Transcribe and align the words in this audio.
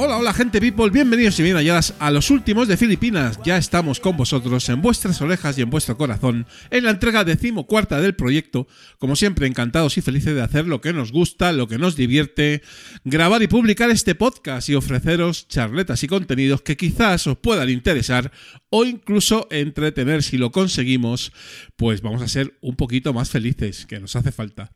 Hola, 0.00 0.16
hola 0.16 0.32
gente 0.32 0.60
people, 0.60 0.90
bienvenidos 0.90 1.40
y 1.40 1.42
bien 1.42 1.56
halladas 1.56 1.92
a 1.98 2.12
los 2.12 2.30
últimos 2.30 2.68
de 2.68 2.76
Filipinas. 2.76 3.40
Ya 3.44 3.56
estamos 3.56 3.98
con 3.98 4.16
vosotros 4.16 4.68
en 4.68 4.80
vuestras 4.80 5.20
orejas 5.20 5.58
y 5.58 5.62
en 5.62 5.70
vuestro 5.70 5.96
corazón 5.96 6.46
en 6.70 6.84
la 6.84 6.90
entrega 6.90 7.24
decimocuarta 7.24 8.00
del 8.00 8.14
proyecto. 8.14 8.68
Como 9.00 9.16
siempre, 9.16 9.48
encantados 9.48 9.98
y 9.98 10.00
felices 10.00 10.36
de 10.36 10.42
hacer 10.42 10.68
lo 10.68 10.80
que 10.80 10.92
nos 10.92 11.10
gusta, 11.10 11.50
lo 11.50 11.66
que 11.66 11.78
nos 11.78 11.96
divierte, 11.96 12.62
grabar 13.02 13.42
y 13.42 13.48
publicar 13.48 13.90
este 13.90 14.14
podcast 14.14 14.68
y 14.68 14.76
ofreceros 14.76 15.48
charletas 15.48 16.00
y 16.04 16.06
contenidos 16.06 16.62
que 16.62 16.76
quizás 16.76 17.26
os 17.26 17.36
puedan 17.36 17.68
interesar 17.68 18.30
o 18.70 18.84
incluso 18.84 19.48
entretener 19.50 20.22
si 20.22 20.36
lo 20.36 20.52
conseguimos, 20.52 21.32
pues 21.76 22.02
vamos 22.02 22.22
a 22.22 22.28
ser 22.28 22.58
un 22.60 22.76
poquito 22.76 23.12
más 23.12 23.30
felices, 23.30 23.86
que 23.86 24.00
nos 24.00 24.14
hace 24.16 24.32
falta. 24.32 24.70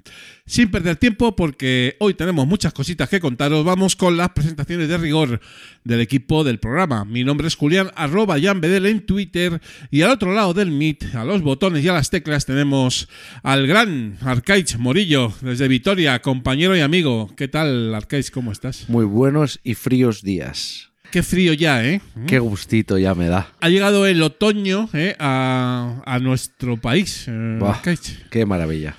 Sin 0.46 0.70
perder 0.70 0.96
tiempo, 0.96 1.36
porque 1.36 1.96
hoy 2.00 2.14
tenemos 2.14 2.46
muchas 2.46 2.72
cositas 2.72 3.08
que 3.08 3.20
contaros, 3.20 3.64
vamos 3.64 3.96
con 3.96 4.16
las 4.16 4.30
presentaciones 4.30 4.88
de 4.88 4.98
rigor 4.98 5.40
del 5.84 6.00
equipo 6.00 6.44
del 6.44 6.58
programa. 6.58 7.04
Mi 7.04 7.24
nombre 7.24 7.48
es 7.48 7.56
Julián, 7.56 7.90
arroba 7.94 8.36
Bedel 8.36 8.86
en 8.86 9.04
Twitter, 9.04 9.60
y 9.90 10.02
al 10.02 10.10
otro 10.10 10.32
lado 10.32 10.54
del 10.54 10.70
Meet, 10.70 11.14
a 11.14 11.24
los 11.24 11.42
botones 11.42 11.84
y 11.84 11.88
a 11.88 11.92
las 11.92 12.10
teclas, 12.10 12.46
tenemos 12.46 13.08
al 13.42 13.66
gran 13.66 14.16
Arcaich 14.22 14.76
Morillo, 14.78 15.32
desde 15.42 15.68
Vitoria, 15.68 16.20
compañero 16.22 16.76
y 16.76 16.80
amigo. 16.80 17.30
¿Qué 17.36 17.48
tal, 17.48 17.94
Arcaich? 17.94 18.30
¿Cómo 18.30 18.52
estás? 18.52 18.88
Muy 18.88 19.04
buenos 19.04 19.60
y 19.62 19.74
fríos 19.74 20.22
días. 20.22 20.91
Qué 21.12 21.22
frío 21.22 21.52
ya, 21.52 21.84
¿eh? 21.84 22.00
Qué 22.26 22.38
gustito 22.38 22.96
ya 22.96 23.14
me 23.14 23.28
da. 23.28 23.52
Ha 23.60 23.68
llegado 23.68 24.06
el 24.06 24.22
otoño 24.22 24.88
¿eh? 24.94 25.14
a, 25.18 26.00
a 26.06 26.18
nuestro 26.20 26.78
país, 26.78 27.26
eh, 27.28 27.56
Buah, 27.60 27.82
qué 28.30 28.46
maravilla. 28.46 28.96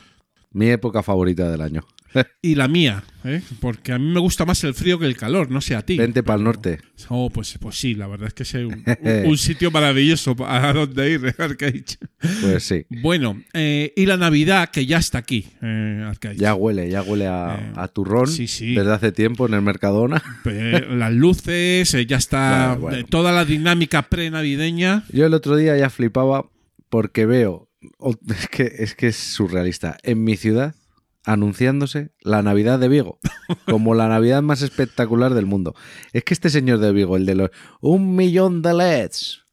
Mi 0.51 0.69
época 0.69 1.01
favorita 1.01 1.49
del 1.49 1.61
año. 1.61 1.83
Y 2.41 2.55
la 2.55 2.67
mía, 2.67 3.03
¿eh? 3.23 3.41
porque 3.61 3.93
a 3.93 3.99
mí 3.99 4.11
me 4.11 4.19
gusta 4.19 4.45
más 4.45 4.63
el 4.65 4.73
frío 4.73 4.99
que 4.99 5.05
el 5.05 5.15
calor, 5.15 5.49
no 5.49 5.61
sé 5.61 5.75
a 5.75 5.81
ti. 5.81 5.97
Vente 5.97 6.23
para 6.23 6.37
el 6.37 6.43
norte. 6.43 6.79
Oh, 7.09 7.29
pues, 7.29 7.57
pues 7.59 7.77
sí, 7.79 7.93
la 7.95 8.07
verdad 8.07 8.27
es 8.27 8.33
que 8.33 8.43
es 8.43 8.53
un, 8.55 8.83
un- 9.01 9.25
un 9.27 9.37
sitio 9.37 9.71
maravilloso 9.71 10.35
a 10.45 10.73
donde 10.73 11.11
ir, 11.11 11.25
¿eh, 11.25 11.33
Arcaich. 11.41 11.97
Pues 12.41 12.63
sí. 12.63 12.85
Bueno, 12.89 13.41
eh, 13.53 13.93
y 13.95 14.05
la 14.05 14.17
Navidad 14.17 14.69
que 14.69 14.85
ya 14.85 14.97
está 14.97 15.19
aquí, 15.19 15.47
eh, 15.61 16.03
Arcaich. 16.05 16.37
Ya 16.37 16.53
huele, 16.55 16.89
ya 16.89 17.01
huele 17.01 17.27
a, 17.27 17.55
Eh, 17.59 17.73
a 17.75 17.87
turrón 17.87 18.27
sí, 18.27 18.47
sí. 18.47 18.75
desde 18.75 18.91
hace 18.91 19.11
tiempo 19.11 19.47
en 19.47 19.53
el 19.53 19.61
Mercadona. 19.61 20.21
Las 20.43 21.13
luces, 21.13 21.93
eh, 21.93 22.05
ya 22.05 22.17
está 22.17 22.67
Bueno, 22.75 22.81
bueno. 22.81 22.97
eh, 22.97 23.05
toda 23.09 23.31
la 23.31 23.45
dinámica 23.45 24.03
pre-navideña. 24.03 25.03
Yo 25.11 25.25
el 25.25 25.33
otro 25.33 25.55
día 25.55 25.77
ya 25.77 25.89
flipaba 25.89 26.49
porque 26.89 27.25
veo, 27.25 27.69
es 28.29 28.47
que, 28.49 28.71
es 28.79 28.95
que 28.95 29.07
es 29.07 29.15
surrealista, 29.15 29.97
en 30.03 30.23
mi 30.23 30.35
ciudad 30.37 30.75
anunciándose 31.25 32.11
la 32.21 32.41
Navidad 32.41 32.79
de 32.79 32.89
Vigo 32.89 33.19
como 33.65 33.95
la 33.95 34.07
Navidad 34.07 34.41
más 34.41 34.61
espectacular 34.61 35.33
del 35.33 35.45
mundo. 35.45 35.75
Es 36.11 36.23
que 36.23 36.33
este 36.33 36.49
señor 36.49 36.79
de 36.79 36.91
Vigo, 36.91 37.17
el 37.17 37.25
de 37.25 37.35
los 37.35 37.49
un 37.81 38.15
millón 38.15 38.61
de 38.61 38.73
LEDs, 38.73 39.43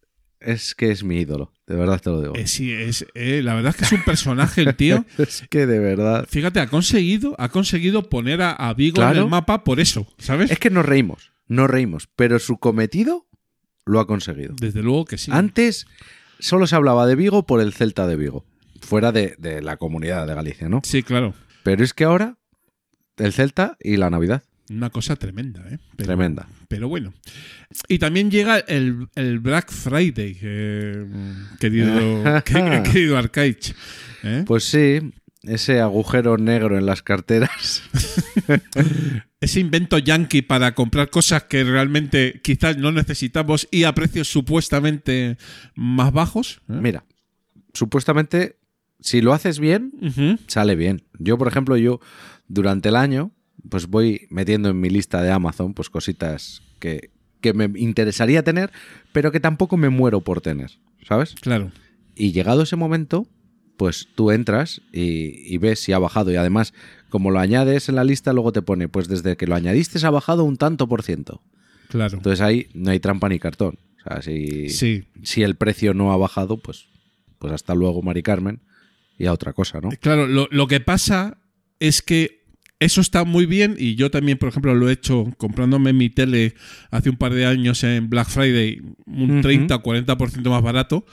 es 0.41 0.75
que 0.75 0.91
es 0.91 1.05
mi 1.05 1.19
ídolo, 1.19 1.53
de 1.67 1.77
verdad 1.77 2.01
te 2.01 2.11
lo 2.11 2.21
digo. 2.21 2.35
Eh, 2.35 2.47
sí, 2.47 2.73
es, 2.73 3.07
eh, 3.15 3.43
la 3.43 3.55
verdad 3.55 3.71
es 3.71 3.77
que 3.77 3.85
es 3.85 3.93
un 3.93 4.05
personaje 4.05 4.63
el 4.63 4.75
tío. 4.75 5.05
Es 5.19 5.45
que 5.51 5.67
de 5.67 5.79
verdad... 5.79 6.27
Fíjate, 6.29 6.61
ha 6.61 6.67
conseguido, 6.69 7.37
ha 7.39 7.51
conseguido 7.51 8.09
poner 8.09 8.41
a, 8.41 8.53
a 8.53 8.73
Vigo 8.75 9.03
en 9.03 9.17
el 9.17 9.29
mapa 9.29 9.65
por 9.65 9.81
eso, 9.81 10.07
¿sabes? 10.19 10.51
Es 10.51 10.59
que 10.59 10.71
nos 10.71 10.87
reímos, 10.87 11.33
nos 11.47 11.69
reímos, 11.69 12.09
pero 12.17 12.39
su 12.39 12.59
cometido 12.59 13.27
lo 13.85 14.01
ha 14.01 14.07
conseguido. 14.07 14.55
Desde 14.59 14.83
luego 14.83 15.05
que 15.05 15.19
sí. 15.19 15.31
Antes 15.33 15.87
solo 16.39 16.67
se 16.67 16.75
hablaba 16.75 17.07
de 17.07 17.17
Vigo 17.17 17.45
por 17.45 17.61
el 17.61 17.75
Celta 17.75 18.07
de 18.07 18.17
Vigo, 18.17 18.47
fuera 18.81 19.13
de, 19.13 19.35
de 19.39 19.61
la 19.61 19.77
comunidad 19.77 20.27
de 20.27 20.35
Galicia, 20.35 20.71
¿no? 20.71 20.81
Sí, 20.85 21.03
claro. 21.03 21.35
Pero 21.63 21.85
es 21.85 21.93
que 21.95 22.05
ahora 22.05 22.37
el 23.17 23.33
Celta 23.33 23.77
y 23.81 23.97
la 23.97 24.09
Navidad, 24.11 24.43
Una 24.71 24.91
cosa 24.91 25.17
tremenda, 25.17 25.61
¿eh? 25.69 25.79
Pero- 25.97 26.07
tremenda. 26.07 26.47
Pero 26.69 26.89
bueno. 26.89 27.13
Y 27.89 27.99
también 27.99 28.31
llega 28.31 28.59
el, 28.59 29.09
el 29.17 29.41
Black 29.41 29.71
Friday, 29.73 30.39
eh, 30.41 31.07
querido, 31.59 32.23
que- 32.45 32.83
querido 32.85 33.19
Arcaich. 33.19 33.75
¿eh? 34.23 34.45
Pues 34.47 34.65
sí, 34.65 35.01
ese 35.43 35.81
agujero 35.81 36.37
negro 36.39 36.79
en 36.79 36.87
las 36.87 37.03
carteras. 37.03 37.83
Ese 39.41 39.59
invento 39.61 39.97
yankee 39.99 40.43
para 40.43 40.75
comprar 40.75 41.09
cosas 41.09 41.45
que 41.45 41.65
realmente 41.65 42.41
quizás 42.45 42.77
no 42.77 42.93
necesitamos 42.93 43.67
y 43.71 43.85
a 43.85 43.95
precios 43.95 44.29
supuestamente 44.29 45.39
más 45.75 46.13
bajos. 46.13 46.61
¿eh? 46.69 46.75
Mira, 46.81 47.05
supuestamente, 47.73 48.59
si 49.01 49.21
lo 49.21 49.33
haces 49.33 49.59
bien, 49.59 50.39
sale 50.47 50.75
bien. 50.77 51.03
Yo, 51.19 51.39
por 51.39 51.49
ejemplo, 51.49 51.77
yo 51.77 52.01
durante 52.49 52.89
el 52.91 52.97
año, 52.97 53.33
pues 53.69 53.87
voy 53.87 54.27
metiendo 54.31 54.69
en 54.71 54.81
mi 54.81 54.91
lista 54.91 55.23
de 55.23 55.31
Amazon, 55.31 55.75
pues 55.75 55.91
cositas 55.91 56.63
que, 56.79 57.11
que 57.41 57.53
me 57.55 57.71
interesaría 57.79 58.43
tener, 58.43 58.71
pero 59.13 59.33
que 59.33 59.41
tampoco 59.41 59.77
me 59.77 59.89
muero 59.89 60.21
por 60.23 60.41
tener, 60.41 60.71
¿sabes? 61.07 61.35
Claro. 61.41 61.73
Y 62.15 62.33
llegado 62.33 62.63
ese 62.63 62.77
momento, 62.77 63.27
pues 63.77 64.09
tú 64.15 64.31
entras 64.31 64.83
y, 64.93 65.53
y 65.55 65.59
ves 65.59 65.81
si 65.81 65.93
ha 65.93 65.99
bajado. 65.99 66.31
Y 66.33 66.37
además, 66.37 66.75
como 67.09 67.31
lo 67.31 67.39
añades 67.39 67.89
en 67.89 67.95
la 67.97 68.05
lista, 68.05 68.33
luego 68.33 68.53
te 68.53 68.63
pone, 68.63 68.89
pues 68.89 69.09
desde 69.09 69.37
que 69.37 69.47
lo 69.47 69.55
añadiste 69.55 70.05
ha 70.07 70.11
bajado 70.11 70.45
un 70.45 70.57
tanto 70.57 70.87
por 70.89 71.03
ciento. 71.03 71.43
Claro. 71.89 72.19
Entonces 72.19 72.41
ahí 72.41 72.69
no 72.75 72.91
hay 72.91 73.01
trampa 73.01 73.29
ni 73.29 73.39
cartón. 73.39 73.79
O 73.99 74.03
sea, 74.09 74.23
si, 74.23 74.69
Sí. 74.71 75.05
si 75.23 75.43
el 75.43 75.57
precio 75.57 75.93
no 75.95 76.13
ha 76.13 76.17
bajado, 76.17 76.59
pues, 76.59 76.87
pues 77.39 77.53
hasta 77.53 77.75
luego, 77.75 78.03
Mari 78.03 78.23
Carmen, 78.23 78.61
y 79.21 79.27
a 79.27 79.33
otra 79.33 79.53
cosa, 79.53 79.81
¿no? 79.81 79.91
Claro, 80.01 80.27
lo, 80.27 80.49
lo 80.51 80.67
que 80.67 80.81
pasa 80.81 81.39
es 81.79 82.03
que 82.03 82.41
eso 82.81 83.01
está 83.03 83.25
muy 83.25 83.45
bien 83.47 83.77
y 83.79 83.95
yo 83.95 84.11
también, 84.11 84.39
por 84.39 84.49
ejemplo, 84.49 84.75
lo 84.75 84.89
he 84.89 84.93
hecho 84.93 85.27
comprándome 85.37 85.93
mi 85.93 86.09
tele 86.09 86.55
hace 86.91 87.11
un 87.11 87.17
par 87.17 87.35
de 87.35 87.45
años 87.45 87.85
en 87.85 88.09
Black 88.09 88.29
Friday, 88.29 88.81
un 89.07 89.31
Ujú. 89.33 89.41
30 89.43 89.77
o 89.77 89.83
40% 89.83 90.49
más 90.49 90.63
barato. 90.63 91.05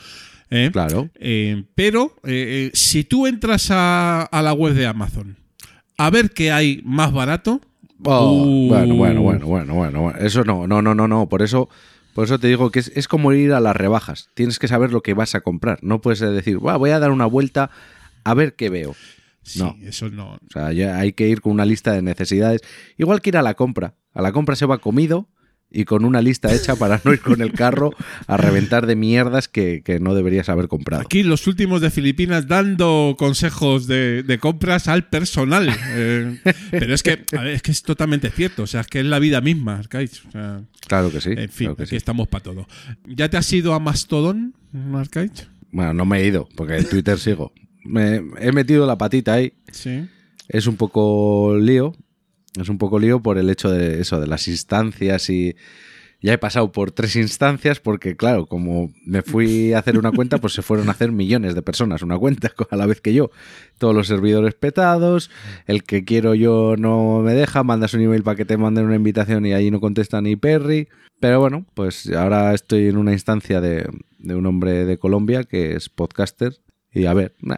¿eh? 0.49 0.69
Claro. 0.71 1.09
Eh, 1.15 1.65
pero 1.75 2.15
eh, 2.23 2.71
si 2.73 3.03
tú 3.03 3.27
entras 3.27 3.69
a, 3.69 4.21
a 4.23 4.41
la 4.41 4.53
web 4.53 4.73
de 4.73 4.85
Amazon 4.87 5.35
a 5.97 6.09
ver 6.09 6.31
qué 6.31 6.51
hay 6.51 6.81
más 6.85 7.11
barato, 7.11 7.61
Oh, 8.03 8.43
Uh. 8.45 8.67
Bueno, 8.69 8.93
bueno, 8.95 9.21
bueno, 9.23 9.47
bueno, 9.47 9.73
bueno, 9.73 10.01
bueno. 10.03 10.19
Eso 10.19 10.43
no, 10.43 10.67
no, 10.67 10.83
no, 10.83 10.93
no, 10.93 11.07
no. 11.07 11.27
Por 11.27 11.41
eso, 11.41 11.67
por 12.13 12.25
eso 12.25 12.37
te 12.37 12.47
digo 12.47 12.69
que 12.69 12.77
es, 12.77 12.91
es 12.95 13.07
como 13.07 13.33
ir 13.33 13.53
a 13.53 13.59
las 13.59 13.75
rebajas. 13.75 14.29
Tienes 14.35 14.59
que 14.59 14.67
saber 14.67 14.91
lo 14.91 15.01
que 15.01 15.15
vas 15.15 15.33
a 15.33 15.41
comprar. 15.41 15.79
No 15.81 15.99
puedes 15.99 16.19
decir, 16.19 16.59
"Buah, 16.59 16.77
voy 16.77 16.91
a 16.91 16.99
dar 16.99 17.09
una 17.09 17.25
vuelta 17.25 17.71
a 18.29 18.33
ver 18.33 18.55
qué 18.55 18.69
veo. 18.69 18.95
sí, 19.43 19.59
No. 19.59 19.75
eso 19.83 20.09
no. 20.09 20.33
O 20.33 20.39
sea, 20.51 20.71
ya 20.73 20.97
hay 20.99 21.13
que 21.13 21.27
ir 21.27 21.41
con 21.41 21.53
una 21.53 21.65
lista 21.65 21.93
de 21.93 22.01
necesidades. 22.01 22.61
Igual 22.97 23.21
que 23.21 23.29
ir 23.29 23.37
a 23.37 23.41
la 23.41 23.53
compra. 23.53 23.95
A 24.13 24.21
la 24.21 24.31
compra 24.31 24.55
se 24.55 24.65
va 24.65 24.79
comido 24.79 25.29
y 25.69 25.83
con 25.83 26.05
una 26.05 26.21
lista 26.21 26.53
hecha 26.55 26.77
para 26.77 27.01
no 27.03 27.11
ir 27.13 27.19
con 27.19 27.41
el 27.41 27.51
carro 27.51 27.91
a 28.25 28.37
reventar 28.37 28.87
de 28.87 28.95
mierdas 28.95 29.49
que, 29.49 29.81
que 29.83 29.99
no 29.99 30.15
deberías 30.15 30.47
haber 30.47 30.69
comprado. 30.69 31.01
Aquí 31.03 31.23
los 31.23 31.45
últimos 31.45 31.81
de 31.81 31.91
Filipinas 31.91 32.47
dando 32.47 33.15
consejos 33.19 33.85
de, 33.85 34.23
de 34.23 34.37
compras 34.39 34.87
al 34.87 35.09
personal. 35.09 35.69
Eh, 35.89 36.39
pero 36.71 36.93
es 36.93 37.03
que, 37.03 37.23
a 37.37 37.41
ver, 37.41 37.47
es 37.55 37.61
que 37.61 37.71
es 37.71 37.83
totalmente 37.83 38.29
cierto. 38.29 38.63
O 38.63 38.67
sea, 38.67 38.81
es 38.81 38.87
que 38.87 39.01
es 39.01 39.05
la 39.05 39.19
vida 39.19 39.41
misma, 39.41 39.77
Arcaich. 39.77 40.23
O 40.27 40.31
sea, 40.31 40.61
Claro 40.87 41.11
que 41.11 41.19
sí. 41.19 41.31
en 41.31 41.49
fin, 41.49 41.65
claro 41.67 41.75
que 41.75 41.83
aquí 41.83 41.89
sí. 41.91 41.95
estamos 41.97 42.27
para 42.29 42.43
todo. 42.43 42.65
¿Ya 43.05 43.29
te 43.29 43.35
has 43.37 43.51
ido 43.51 43.73
a 43.73 43.79
Mastodon, 43.79 44.55
Arcaich? 44.95 45.47
Bueno, 45.71 45.93
no 45.93 46.05
me 46.05 46.19
he 46.21 46.27
ido, 46.27 46.47
porque 46.55 46.77
en 46.77 46.87
Twitter 46.89 47.19
sigo. 47.19 47.51
Me, 47.87 48.21
he 48.39 48.51
metido 48.51 48.85
la 48.85 48.97
patita 48.97 49.33
ahí. 49.33 49.53
Sí. 49.71 50.07
Es 50.47 50.67
un 50.67 50.77
poco 50.77 51.57
lío. 51.59 51.93
Es 52.59 52.69
un 52.69 52.77
poco 52.77 52.99
lío 52.99 53.21
por 53.21 53.37
el 53.37 53.49
hecho 53.49 53.69
de 53.69 54.01
eso, 54.01 54.19
de 54.19 54.27
las 54.27 54.47
instancias 54.47 55.29
y. 55.29 55.55
Ya 56.19 56.33
he 56.33 56.37
pasado 56.39 56.71
por 56.71 56.89
tres 56.89 57.15
instancias 57.15 57.79
porque, 57.79 58.17
claro, 58.17 58.47
como 58.47 58.91
me 59.05 59.21
fui 59.21 59.73
a 59.73 59.79
hacer 59.79 59.99
una 59.99 60.11
cuenta, 60.11 60.39
pues 60.39 60.53
se 60.53 60.63
fueron 60.63 60.87
a 60.89 60.93
hacer 60.93 61.11
millones 61.11 61.53
de 61.53 61.61
personas 61.61 62.01
una 62.01 62.17
cuenta 62.17 62.51
a 62.71 62.75
la 62.75 62.87
vez 62.87 63.01
que 63.01 63.13
yo. 63.13 63.29
Todos 63.77 63.93
los 63.93 64.07
servidores 64.07 64.55
petados, 64.55 65.29
el 65.67 65.83
que 65.83 66.05
quiero 66.05 66.33
yo 66.33 66.73
no 66.75 67.21
me 67.21 67.35
deja, 67.35 67.63
mandas 67.63 67.93
un 67.93 68.01
email 68.01 68.23
para 68.23 68.35
que 68.35 68.45
te 68.45 68.57
manden 68.57 68.85
una 68.85 68.95
invitación 68.95 69.45
y 69.45 69.53
ahí 69.53 69.69
no 69.69 69.79
contesta 69.79 70.19
ni 70.19 70.35
Perry. 70.35 70.87
Pero 71.19 71.39
bueno, 71.39 71.67
pues 71.75 72.11
ahora 72.11 72.51
estoy 72.55 72.87
en 72.87 72.97
una 72.97 73.13
instancia 73.13 73.61
de, 73.61 73.87
de 74.17 74.35
un 74.35 74.45
hombre 74.47 74.85
de 74.85 74.97
Colombia 74.97 75.43
que 75.43 75.75
es 75.75 75.87
podcaster 75.89 76.53
y 76.91 77.05
a 77.05 77.13
ver, 77.13 77.35
nah, 77.41 77.57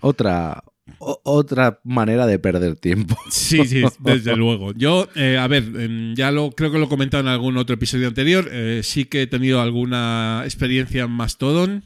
otra, 0.00 0.62
o- 0.98 1.20
otra 1.24 1.80
manera 1.84 2.26
de 2.26 2.38
perder 2.38 2.76
tiempo. 2.76 3.16
Sí, 3.30 3.64
sí, 3.66 3.82
desde 4.00 4.36
luego. 4.36 4.72
Yo, 4.74 5.08
eh, 5.14 5.36
a 5.38 5.46
ver, 5.48 5.64
em, 5.78 6.14
ya 6.14 6.30
lo 6.30 6.50
creo 6.50 6.70
que 6.72 6.78
lo 6.78 6.84
he 6.86 6.88
comentado 6.88 7.22
en 7.22 7.28
algún 7.28 7.56
otro 7.56 7.74
episodio 7.74 8.08
anterior. 8.08 8.48
eh, 8.50 8.80
sí 8.82 9.04
que 9.04 9.22
he 9.22 9.26
tenido 9.26 9.60
alguna 9.60 10.42
experiencia 10.44 11.04
en 11.04 11.10
Mastodon. 11.10 11.84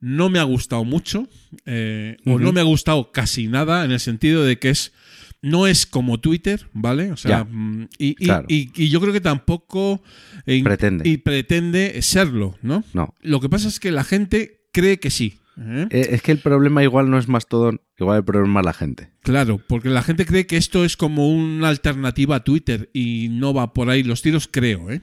No 0.00 0.28
me 0.28 0.38
ha 0.38 0.42
gustado 0.42 0.84
mucho, 0.84 1.28
eh, 1.64 2.18
o 2.26 2.38
no 2.38 2.52
me 2.52 2.60
ha 2.60 2.64
gustado 2.64 3.10
casi 3.10 3.46
nada, 3.48 3.84
en 3.86 3.90
el 3.92 4.00
sentido 4.00 4.44
de 4.44 4.58
que 4.58 4.68
es 4.70 4.92
no 5.40 5.66
es 5.66 5.84
como 5.86 6.20
Twitter, 6.20 6.68
¿vale? 6.72 7.12
O 7.12 7.16
sea, 7.18 7.30
Ya. 7.30 7.44
mm, 7.44 7.88
y, 7.98 8.08
y- 8.08 8.14
Claro. 8.26 8.46
y- 8.48 8.70
y 8.74 8.88
yo 8.88 9.00
creo 9.00 9.12
que 9.12 9.20
tampoco 9.20 10.02
eh, 10.46 10.62
Pretende. 10.62 11.08
y 11.08 11.18
pretende 11.18 12.00
serlo, 12.02 12.56
¿no? 12.62 12.82
No. 12.94 13.14
Lo 13.22 13.40
que 13.40 13.48
pasa 13.50 13.68
es 13.68 13.78
que 13.80 13.90
la 13.92 14.04
gente 14.04 14.60
cree 14.72 14.98
que 14.98 15.10
sí. 15.10 15.38
¿Eh? 15.58 15.86
Es 15.90 16.22
que 16.22 16.32
el 16.32 16.38
problema 16.38 16.82
igual 16.82 17.10
no 17.10 17.18
es 17.18 17.28
Mastodon, 17.28 17.80
igual 17.98 18.18
el 18.18 18.24
problema 18.24 18.60
es 18.60 18.66
la 18.66 18.72
gente. 18.72 19.13
Claro, 19.24 19.58
porque 19.66 19.88
la 19.88 20.02
gente 20.02 20.24
cree 20.26 20.46
que 20.46 20.56
esto 20.56 20.84
es 20.84 20.96
como 20.96 21.28
una 21.28 21.68
alternativa 21.70 22.36
a 22.36 22.44
Twitter 22.44 22.90
y 22.92 23.28
no 23.30 23.52
va 23.52 23.72
por 23.72 23.90
ahí 23.90 24.02
los 24.04 24.22
tiros, 24.22 24.48
creo. 24.52 24.90
¿eh? 24.90 25.00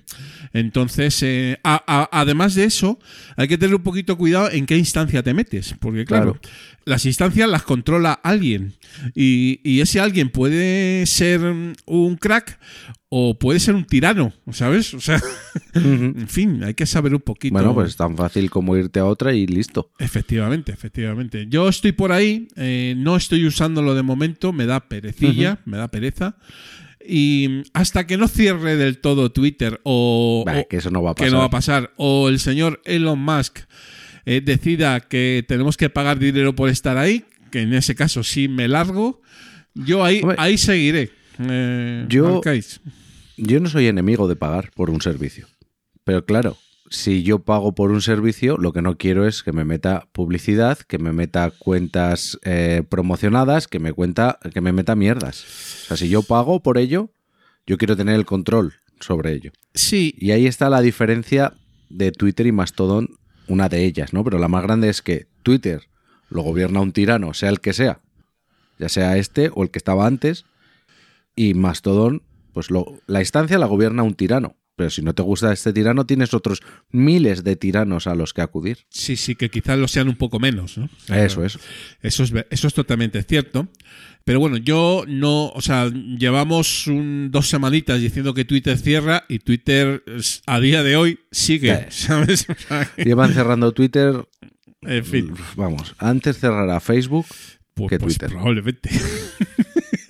Entonces, 0.53 1.21
eh, 1.23 1.59
a- 1.63 1.83
a- 1.87 2.09
además 2.21 2.55
de 2.55 2.65
eso, 2.65 2.99
hay 3.35 3.47
que 3.47 3.57
tener 3.57 3.75
un 3.75 3.83
poquito 3.83 4.17
cuidado 4.17 4.49
en 4.51 4.65
qué 4.65 4.77
instancia 4.77 5.23
te 5.23 5.33
metes, 5.33 5.75
porque 5.79 6.05
claro, 6.05 6.33
Claro. 6.39 6.55
las 6.85 7.05
instancias 7.05 7.49
las 7.49 7.63
controla 7.63 8.13
alguien 8.13 8.73
y, 9.15 9.59
y 9.63 9.81
ese 9.81 9.99
alguien 9.99 10.29
puede 10.29 11.05
ser 11.07 11.41
un 11.41 12.15
crack 12.17 12.59
o 13.13 13.37
puede 13.37 13.59
ser 13.59 13.75
un 13.75 13.83
tirano, 13.85 14.31
¿sabes? 14.51 14.93
O 14.93 15.01
sea, 15.01 15.21
en 15.73 16.27
fin, 16.29 16.63
hay 16.63 16.73
que 16.75 16.85
saber 16.85 17.13
un 17.13 17.19
poquito. 17.21 17.51
Bueno, 17.53 17.73
pues 17.73 17.89
es 17.89 17.97
tan 17.97 18.15
fácil 18.15 18.49
como 18.49 18.77
irte 18.77 18.99
a 18.99 19.05
otra 19.05 19.33
y 19.33 19.47
listo. 19.47 19.91
Efectivamente, 19.99 20.71
efectivamente. 20.71 21.45
Yo 21.49 21.67
estoy 21.67 21.91
por 21.91 22.13
ahí, 22.13 22.47
eh, 22.55 22.93
no 22.97 23.17
estoy 23.17 23.45
usándolo 23.45 23.95
de 23.95 24.01
momento, 24.11 24.53
me 24.53 24.65
da 24.65 24.79
perecilla, 24.87 25.59
me 25.65 25.77
da 25.77 25.87
pereza. 25.89 26.35
Y 27.07 27.63
hasta 27.73 28.05
que 28.05 28.15
no 28.17 28.27
cierre 28.27 28.75
del 28.77 28.99
todo 28.99 29.31
Twitter 29.31 29.79
o, 29.83 30.43
Bah, 30.45 30.59
o- 30.59 30.67
que 30.67 30.77
eso 30.77 30.91
no 30.91 31.01
va 31.01 31.11
a 31.11 31.15
que 31.15 31.23
pasar. 31.23 31.33
no 31.33 31.39
va 31.39 31.45
a 31.45 31.49
pasar, 31.49 31.91
o 31.97 32.29
el 32.29 32.39
señor 32.39 32.79
Elon 32.85 33.19
Musk 33.19 33.59
eh, 34.25 34.39
decida 34.41 34.99
que 34.99 35.43
tenemos 35.47 35.77
que 35.77 35.89
pagar 35.89 36.19
dinero 36.19 36.55
por 36.55 36.69
estar 36.69 36.97
ahí, 36.97 37.25
que 37.51 37.61
en 37.61 37.73
ese 37.73 37.95
caso 37.95 38.23
sí 38.23 38.47
me 38.47 38.67
largo, 38.67 39.21
yo 39.73 40.03
ahí, 40.05 40.19
Hombre, 40.21 40.35
ahí 40.39 40.57
seguiré. 40.59 41.09
Eh. 41.39 42.05
Yo 43.37 43.59
no 43.59 43.69
soy 43.69 43.87
enemigo 43.87 44.27
de 44.27 44.35
pagar 44.35 44.69
por 44.75 44.89
un 44.91 45.01
servicio. 45.01 45.47
Pero 46.03 46.25
claro, 46.25 46.57
si 46.91 47.23
yo 47.23 47.39
pago 47.39 47.73
por 47.73 47.89
un 47.91 48.01
servicio, 48.01 48.57
lo 48.57 48.73
que 48.73 48.81
no 48.81 48.97
quiero 48.97 49.25
es 49.25 49.43
que 49.43 49.53
me 49.53 49.63
meta 49.63 50.09
publicidad, 50.11 50.77
que 50.77 50.99
me 50.99 51.13
meta 51.13 51.49
cuentas 51.49 52.37
eh, 52.43 52.83
promocionadas, 52.87 53.69
que 53.69 53.79
me, 53.79 53.93
cuenta, 53.93 54.39
que 54.53 54.59
me 54.59 54.73
meta 54.73 54.93
mierdas. 54.97 55.45
O 55.83 55.87
sea, 55.87 55.97
si 55.97 56.09
yo 56.09 56.21
pago 56.21 56.61
por 56.61 56.77
ello, 56.77 57.09
yo 57.65 57.77
quiero 57.77 57.95
tener 57.95 58.15
el 58.15 58.25
control 58.25 58.73
sobre 58.99 59.31
ello. 59.31 59.53
Sí, 59.73 60.13
Y 60.17 60.31
ahí 60.31 60.47
está 60.47 60.69
la 60.69 60.81
diferencia 60.81 61.53
de 61.89 62.11
Twitter 62.11 62.45
y 62.45 62.51
Mastodon, 62.51 63.09
una 63.47 63.69
de 63.69 63.85
ellas, 63.85 64.11
¿no? 64.11 64.25
Pero 64.25 64.37
la 64.37 64.49
más 64.49 64.61
grande 64.61 64.89
es 64.89 65.01
que 65.01 65.27
Twitter 65.43 65.83
lo 66.29 66.41
gobierna 66.41 66.81
un 66.81 66.91
tirano, 66.91 67.33
sea 67.33 67.49
el 67.49 67.61
que 67.61 67.71
sea, 67.71 68.01
ya 68.79 68.89
sea 68.89 69.15
este 69.17 69.49
o 69.53 69.63
el 69.63 69.71
que 69.71 69.79
estaba 69.79 70.05
antes, 70.05 70.43
y 71.37 71.53
Mastodon, 71.53 72.21
pues 72.51 72.69
lo, 72.69 72.99
la 73.07 73.21
instancia 73.21 73.57
la 73.57 73.65
gobierna 73.65 74.03
un 74.03 74.13
tirano. 74.13 74.57
Pero 74.75 74.89
si 74.89 75.01
no 75.01 75.13
te 75.13 75.21
gusta 75.21 75.51
este 75.53 75.73
tirano, 75.73 76.05
tienes 76.05 76.33
otros 76.33 76.61
miles 76.91 77.43
de 77.43 77.55
tiranos 77.55 78.07
a 78.07 78.15
los 78.15 78.33
que 78.33 78.41
acudir. 78.41 78.79
sí, 78.89 79.15
sí, 79.15 79.35
que 79.35 79.49
quizás 79.49 79.77
lo 79.77 79.87
sean 79.87 80.07
un 80.07 80.15
poco 80.15 80.39
menos. 80.39 80.77
¿no? 80.77 80.85
O 80.85 80.89
sea, 81.05 81.23
Eso 81.25 81.43
es. 81.45 81.59
Eso 82.01 82.23
es, 82.23 82.33
eso 82.49 82.67
es 82.67 82.73
totalmente 82.73 83.21
cierto. 83.23 83.67
Pero 84.23 84.39
bueno, 84.39 84.57
yo 84.57 85.03
no, 85.07 85.47
o 85.49 85.61
sea, 85.61 85.89
llevamos 85.89 86.87
un- 86.87 87.29
dos 87.31 87.49
semanitas 87.49 87.99
diciendo 87.99 88.33
que 88.33 88.45
Twitter 88.45 88.77
cierra 88.77 89.25
y 89.27 89.39
Twitter 89.39 90.03
a 90.45 90.59
día 90.59 90.83
de 90.83 90.95
hoy 90.95 91.19
sigue, 91.31 91.87
Sí. 91.89 92.05
¿sabes? 92.07 92.47
O 92.49 92.53
sea, 92.67 92.85
que- 92.95 93.03
Llevan 93.03 93.33
cerrando 93.33 93.71
Twitter, 93.73 94.25
en 94.83 95.05
fin, 95.05 95.33
vamos, 95.55 95.95
antes 95.97 96.37
cerrará 96.39 96.79
Facebook 96.79 97.25
pues, 97.73 97.89
que 97.89 97.99
pues 97.99 98.17
probablemente. 98.17 98.89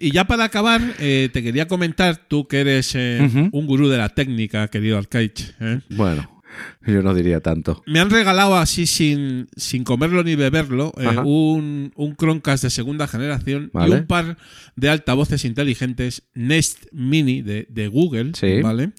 y 0.00 0.12
ya 0.12 0.26
para 0.26 0.44
acabar, 0.44 0.80
eh, 0.98 1.28
te 1.32 1.42
quería 1.42 1.66
comentar, 1.68 2.16
tú 2.28 2.46
que 2.46 2.60
eres 2.60 2.94
eh, 2.94 3.48
un 3.52 3.66
gurú 3.66 3.88
de 3.88 3.98
la 3.98 4.08
técnica, 4.10 4.68
querido 4.68 4.98
Arcaich, 4.98 5.54
¿eh? 5.60 5.80
Bueno, 5.90 6.42
yo 6.86 7.02
no 7.02 7.14
diría 7.14 7.40
tanto. 7.40 7.82
Me 7.86 8.00
han 8.00 8.10
regalado 8.10 8.56
así 8.56 8.86
sin, 8.86 9.48
sin 9.56 9.84
comerlo 9.84 10.22
ni 10.24 10.34
beberlo 10.34 10.92
un, 11.24 11.92
un 11.94 12.16
Chromecast 12.16 12.64
de 12.64 12.70
segunda 12.70 13.06
generación 13.08 13.70
y 13.74 13.90
un 13.90 14.06
par 14.06 14.36
de 14.76 14.88
altavoces 14.88 15.44
inteligentes 15.44 16.22
Nest 16.34 16.86
Mini 16.92 17.42
de, 17.42 17.66
de 17.70 17.88
Google, 17.88 18.32
Sí. 18.34 18.60
¿vale? 18.62 18.90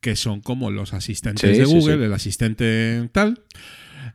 Que 0.00 0.16
son 0.16 0.40
como 0.40 0.70
los 0.70 0.94
asistentes 0.94 1.50
Sí, 1.50 1.58
de 1.58 1.64
Google, 1.66 1.98
sí. 1.98 2.02
el 2.04 2.12
asistente 2.14 3.08
tal. 3.12 3.42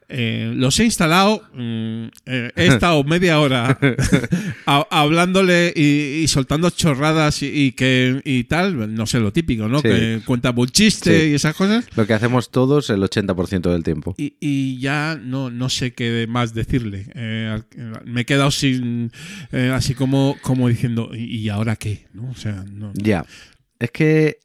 Eh, 0.07 0.51
los 0.55 0.79
he 0.79 0.85
instalado, 0.85 1.41
mm, 1.53 2.05
eh, 2.25 2.51
he 2.55 2.67
estado 2.67 3.03
media 3.03 3.39
hora 3.39 3.77
a- 4.65 4.87
hablándole 4.91 5.73
y, 5.75 6.21
y 6.23 6.27
soltando 6.27 6.69
chorradas 6.69 7.41
y, 7.41 7.47
y 7.47 7.71
que 7.71 8.21
y 8.23 8.43
tal, 8.45 8.93
no 8.93 9.05
sé 9.07 9.19
lo 9.19 9.33
típico, 9.33 9.67
¿no? 9.67 9.79
Sí. 9.79 9.87
Que 9.89 10.21
cuenta 10.25 10.51
un 10.55 10.67
chiste 10.67 11.21
Sí. 11.21 11.31
y 11.31 11.33
esas 11.33 11.55
cosas. 11.55 11.85
Lo 11.95 12.05
que 12.05 12.13
hacemos 12.13 12.51
todos 12.51 12.89
el 12.89 13.01
80% 13.01 13.71
del 13.71 13.83
tiempo. 13.83 14.13
Y, 14.17 14.35
y 14.39 14.79
ya 14.79 15.19
no, 15.21 15.49
no 15.49 15.69
sé 15.69 15.93
qué 15.93 16.25
más 16.29 16.53
decirle. 16.53 17.07
Eh, 17.15 17.59
me 18.05 18.21
he 18.21 18.25
quedado 18.25 18.51
sin. 18.51 19.11
así 19.73 19.95
como, 19.95 20.37
como 20.41 20.67
diciendo, 20.67 21.09
¿y, 21.15 21.49
ahora 21.49 21.75
qué? 21.75 22.07
¿No? 22.13 22.29
O 22.29 22.35
sea, 22.35 22.63
no. 22.71 22.91
Ya. 22.95 23.25
Es 23.79 23.91
que 23.91 24.37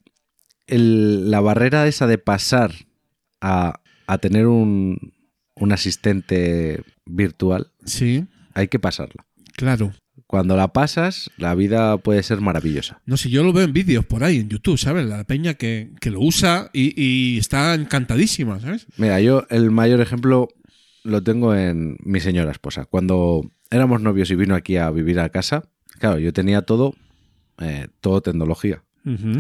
el- 0.67 1.31
la 1.31 1.41
barrera 1.41 1.87
esa 1.87 2.07
de 2.07 2.19
pasar 2.19 2.73
a, 3.41 3.81
a 4.07 4.19
tener 4.19 4.47
un, 4.47 5.13
un 5.61 5.73
asistente 5.73 6.83
virtual, 7.07 7.69
Sí, 7.85 8.25
hay 8.55 8.69
que 8.69 8.79
pasarla. 8.79 9.25
claro. 9.57 9.93
Cuando 10.27 10.57
la 10.57 10.73
pasas, 10.73 11.29
la 11.39 11.57
vida 11.57 11.97
puede 11.97 12.23
ser 12.23 12.41
maravillosa. 12.41 13.01
No 13.05 13.17
sé, 13.17 13.31
yo 13.31 13.43
lo 13.43 13.53
veo 13.53 13.65
en 13.65 13.73
vídeos 13.73 14.05
por 14.07 14.23
ahí, 14.23 14.39
en 14.39 14.49
YouTube, 14.49 14.79
¿sabes? 14.79 15.05
La 15.07 15.25
peña 15.25 15.55
que, 15.55 15.91
que 16.01 16.11
lo 16.13 16.21
usa 16.21 16.71
y, 16.73 16.93
y 16.97 17.39
está 17.39 17.75
encantadísima, 17.75 18.61
¿sabes? 18.61 18.87
Mira, 18.97 19.21
yo 19.21 19.45
el 19.51 19.73
mayor 19.73 20.01
ejemplo 20.01 20.47
lo 21.03 21.21
tengo 21.25 21.53
en 21.57 21.97
mi 22.05 22.21
señora 22.21 22.53
esposa. 22.53 22.85
Cuando 22.85 23.51
éramos 23.73 24.03
novios 24.03 24.31
y 24.31 24.37
vino 24.37 24.55
aquí 24.55 24.77
a 24.77 24.89
vivir 24.93 25.19
a 25.19 25.31
casa, 25.31 25.65
claro, 25.99 26.21
yo 26.21 26.33
tenía 26.33 26.63
todo, 26.63 26.95
eh, 27.59 27.89
todo 28.01 28.21
tecnología. 28.21 28.85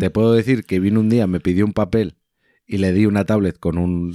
Te 0.00 0.10
puedo 0.10 0.32
decir 0.32 0.64
que 0.64 0.80
vino 0.80 0.98
un 0.98 1.08
día, 1.08 1.28
me 1.28 1.38
pidió 1.38 1.64
un 1.66 1.72
papel 1.72 2.16
y 2.72 2.78
le 2.78 2.92
di 2.92 3.04
una 3.04 3.24
tablet 3.24 3.58
con 3.58 3.78
un, 3.78 4.14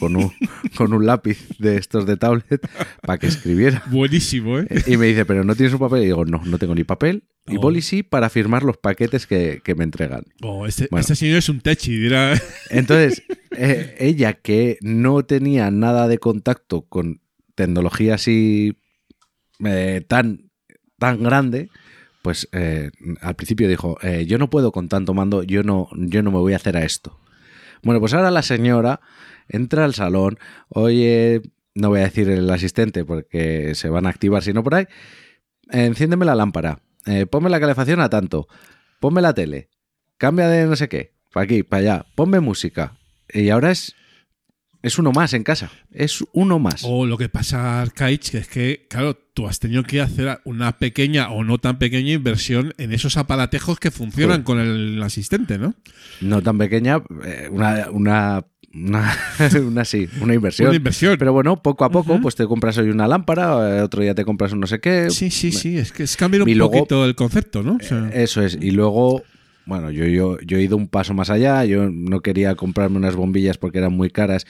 con 0.00 0.16
un, 0.16 0.32
con 0.76 0.92
un 0.92 1.06
lápiz 1.06 1.38
de 1.60 1.76
estos 1.76 2.04
de 2.04 2.16
tablet 2.16 2.60
para 3.00 3.18
que 3.18 3.28
escribiera. 3.28 3.84
Buenísimo, 3.90 4.58
¿eh? 4.58 4.66
Y 4.88 4.96
me 4.96 5.06
dice, 5.06 5.24
¿pero 5.24 5.44
no 5.44 5.54
tienes 5.54 5.72
un 5.72 5.78
papel? 5.78 6.02
Y 6.02 6.06
digo, 6.06 6.24
no, 6.24 6.42
no 6.44 6.58
tengo 6.58 6.74
ni 6.74 6.82
papel. 6.82 7.22
Y 7.46 7.56
Oh. 7.58 7.60
boli 7.60 7.80
sí 7.80 8.02
para 8.02 8.28
firmar 8.28 8.64
los 8.64 8.76
paquetes 8.76 9.26
que, 9.28 9.60
que 9.64 9.74
me 9.76 9.84
entregan. 9.84 10.24
Oh, 10.42 10.66
este, 10.66 10.88
Bueno. 10.90 11.00
este 11.00 11.14
señor 11.14 11.38
es 11.38 11.48
un 11.48 11.60
techi, 11.60 11.96
dirá. 11.96 12.34
Entonces, 12.70 13.22
eh, 13.56 13.94
ella 14.00 14.32
que 14.34 14.78
no 14.80 15.24
tenía 15.24 15.70
nada 15.70 16.08
de 16.08 16.18
contacto 16.18 16.82
con 16.82 17.20
tecnología 17.54 18.14
así 18.16 18.76
eh, 19.64 20.04
tan, 20.08 20.50
tan 20.98 21.22
grande, 21.22 21.68
pues 22.22 22.48
eh, 22.52 22.90
al 23.20 23.36
principio 23.36 23.68
dijo, 23.68 23.96
eh, 24.02 24.24
yo 24.26 24.38
no 24.38 24.50
puedo 24.50 24.72
con 24.72 24.88
tanto 24.88 25.14
mando, 25.14 25.44
yo 25.44 25.62
no, 25.62 25.88
yo 25.96 26.22
no 26.24 26.32
me 26.32 26.38
voy 26.38 26.52
a 26.52 26.56
hacer 26.56 26.76
a 26.76 26.84
esto. 26.84 27.18
Bueno, 27.82 28.00
pues 28.00 28.14
ahora 28.14 28.30
la 28.30 28.42
señora 28.42 29.00
entra 29.48 29.84
al 29.84 29.94
salón, 29.94 30.38
oye, 30.68 31.42
no 31.74 31.88
voy 31.88 32.00
a 32.00 32.04
decir 32.04 32.28
el 32.30 32.48
asistente 32.50 33.04
porque 33.04 33.74
se 33.74 33.88
van 33.88 34.06
a 34.06 34.10
activar 34.10 34.42
si 34.42 34.52
no 34.52 34.62
por 34.62 34.74
ahí, 34.74 34.86
enciéndeme 35.70 36.24
la 36.24 36.34
lámpara, 36.34 36.80
eh, 37.06 37.26
ponme 37.26 37.50
la 37.50 37.60
calefacción 37.60 38.00
a 38.00 38.08
tanto, 38.08 38.46
ponme 39.00 39.20
la 39.20 39.34
tele, 39.34 39.68
cambia 40.16 40.48
de 40.48 40.66
no 40.66 40.76
sé 40.76 40.88
qué, 40.88 41.12
para 41.32 41.44
aquí, 41.44 41.62
para 41.62 41.80
allá, 41.80 42.06
ponme 42.14 42.40
música. 42.40 42.96
Y 43.32 43.48
ahora 43.50 43.70
es, 43.70 43.96
es 44.82 44.98
uno 44.98 45.12
más 45.12 45.32
en 45.34 45.44
casa, 45.44 45.70
es 45.92 46.24
uno 46.32 46.58
más. 46.58 46.82
O 46.84 47.06
lo 47.06 47.16
que 47.18 47.28
pasa, 47.28 47.80
Arcaich, 47.80 48.30
que 48.30 48.38
es 48.38 48.48
que, 48.48 48.86
claro, 48.88 49.16
tú 49.34 49.46
has 49.46 49.58
tenido 49.60 49.82
que 49.84 50.00
hacer 50.00 50.40
una 50.44 50.78
pequeña 50.78 51.30
o 51.30 51.44
no 51.44 51.58
tan 51.58 51.78
pequeña 51.78 52.12
inversión 52.12 52.74
en 52.78 52.92
esos 52.92 53.16
aparatejos 53.16 53.78
que 53.78 53.90
funcionan 53.90 54.38
Sí. 54.38 54.42
con 54.44 54.58
el 54.60 55.02
asistente, 55.02 55.58
¿no? 55.58 55.74
No 56.20 56.42
tan 56.42 56.58
pequeña, 56.58 57.02
eh, 57.24 57.48
una, 57.50 57.88
una, 57.90 58.44
una, 58.74 59.12
una 59.66 59.84
sí, 59.84 60.08
una 60.20 60.34
inversión. 60.34 60.68
Una 60.68 60.76
inversión. 60.76 61.16
Pero 61.18 61.32
bueno, 61.32 61.62
poco 61.62 61.84
a 61.84 61.90
poco, 61.90 62.20
pues 62.20 62.34
te 62.34 62.46
compras 62.46 62.76
hoy 62.78 62.88
una 62.90 63.06
lámpara, 63.06 63.78
eh, 63.78 63.82
otro 63.82 64.02
día 64.02 64.14
te 64.14 64.24
compras 64.24 64.52
un 64.52 64.60
no 64.60 64.66
sé 64.66 64.80
qué. 64.80 65.10
Sí, 65.10 65.30
sí, 65.30 65.52
sí, 65.52 65.78
es 65.78 65.92
que 65.92 66.02
es 66.04 66.16
cambiar 66.16 66.42
un 66.42 66.52
luego- 66.58 66.72
poquito 66.72 67.04
el 67.04 67.14
concepto, 67.14 67.62
¿no? 67.62 67.76
O 67.80 67.84
sea, 67.84 68.08
Eso 68.12 68.42
es. 68.42 68.58
Y 68.60 68.70
luego, 68.72 69.22
bueno, 69.66 69.90
yo, 69.90 70.04
yo, 70.06 70.38
yo 70.40 70.58
he 70.58 70.62
ido 70.62 70.76
un 70.76 70.88
paso 70.88 71.14
más 71.14 71.30
allá. 71.30 71.64
Yo 71.64 71.88
no 71.90 72.20
quería 72.20 72.54
comprarme 72.54 72.96
unas 72.98 73.14
bombillas 73.16 73.58
porque 73.58 73.78
eran 73.78 73.92
muy 73.92 74.10
caras 74.10 74.46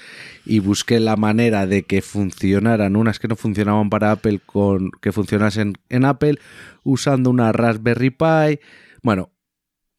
y 0.47 0.59
busqué 0.61 1.01
la 1.01 1.17
manera 1.17 1.67
de 1.67 1.83
que 1.83 2.03
funcionaran 2.03 2.97
unas 2.97 3.19
que 3.19 3.29
no 3.29 3.37
funcionaban 3.37 3.91
para 3.91 4.13
Apple 4.13 4.41
con 4.45 4.91
que 5.01 5.13
funcionasen 5.13 5.75
en 5.89 6.05
Apple 6.05 6.39
usando 6.85 7.31
una 7.31 7.53
Raspberry 7.53 8.11
Pi. 8.11 8.61
Bueno, 9.03 9.31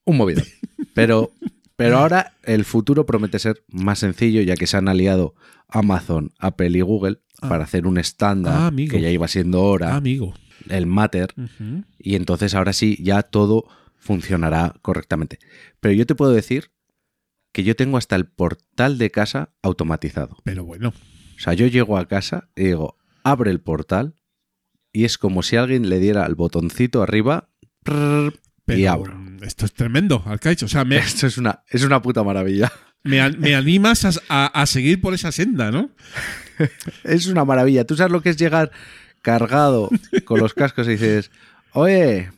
un 0.06 0.18
movidón. 0.18 0.46
Pero, 0.96 1.32
pero 1.76 1.98
ahora 1.98 2.34
el 2.44 2.66
futuro 2.66 3.06
promete 3.08 3.40
ser 3.40 3.64
más 3.68 3.98
sencillo 4.00 4.42
ya 4.44 4.54
que 4.56 4.68
se 4.68 4.78
han 4.78 4.88
aliado 4.88 5.34
Amazon, 5.68 6.32
Apple 6.38 6.70
y 6.78 6.82
Google 6.82 7.18
Ah. 7.42 7.50
para 7.50 7.64
hacer 7.66 7.88
un 7.88 7.98
estándar 7.98 8.54
Ah, 8.56 8.72
que 8.76 9.02
ya 9.02 9.10
iba 9.10 9.28
siendo 9.28 9.64
hora 9.64 9.94
ah, 9.94 9.98
amigo. 9.98 10.34
el 10.70 10.86
Matter, 10.86 11.34
y 12.00 12.16
entonces 12.16 12.54
ahora 12.56 12.72
sí 12.72 12.98
ya 13.02 13.22
todo 13.24 13.66
funcionará 14.04 14.76
correctamente. 14.82 15.40
Pero 15.80 15.94
yo 15.94 16.06
te 16.06 16.16
puedo 16.16 16.32
decir 16.32 16.72
que 17.54 17.64
yo 17.64 17.76
tengo 17.76 17.98
hasta 17.98 18.16
el 18.16 18.26
portal 18.26 18.98
de 18.98 19.10
casa 19.12 19.54
automatizado. 19.62 20.38
Pero 20.44 20.66
bueno, 20.66 20.90
O 21.38 21.40
sea, 21.40 21.54
yo 21.54 21.68
llego 21.68 21.98
a 21.98 22.08
casa 22.08 22.50
y 22.56 22.66
digo, 22.66 22.98
abre 23.24 23.52
el 23.52 23.60
portal 23.62 24.16
y 24.92 25.06
es 25.06 25.18
como 25.18 25.42
si 25.44 25.56
alguien 25.56 25.90
le 25.90 26.00
diera 26.00 26.26
el 26.26 26.36
botoncito 26.36 27.02
arriba 27.02 27.50
prrr, 27.84 28.40
pero 28.66 28.80
y 28.80 28.86
abro. 28.86 29.14
esto 29.42 29.66
es 29.66 29.74
tremendo, 29.74 30.22
Arcaich. 30.26 30.64
O 30.64 30.68
sea, 30.68 30.84
me, 30.86 30.98
Esto 31.00 31.28
es 31.28 31.38
una, 31.38 31.64
es 31.70 31.84
una 31.84 32.02
puta 32.02 32.24
maravilla. 32.24 32.72
me, 33.04 33.28
me 33.32 33.56
animas 33.56 34.06
a, 34.06 34.12
a- 34.30 34.62
a 34.62 34.66
seguir 34.66 35.00
por 35.02 35.14
esa 35.14 35.32
senda, 35.32 35.72
¿no? 35.72 35.92
Es 37.04 37.26
una 37.28 37.44
maravilla. 37.46 37.86
Tú 37.86 37.96
sabes 37.96 38.12
lo 38.12 38.22
que 38.22 38.30
es 38.30 38.38
llegar 38.38 38.72
cargado 39.22 39.90
con 40.26 40.40
los 40.40 40.54
cascos 40.54 40.88
y 40.88 40.92
dices, 40.92 41.32
oye, 41.74 42.32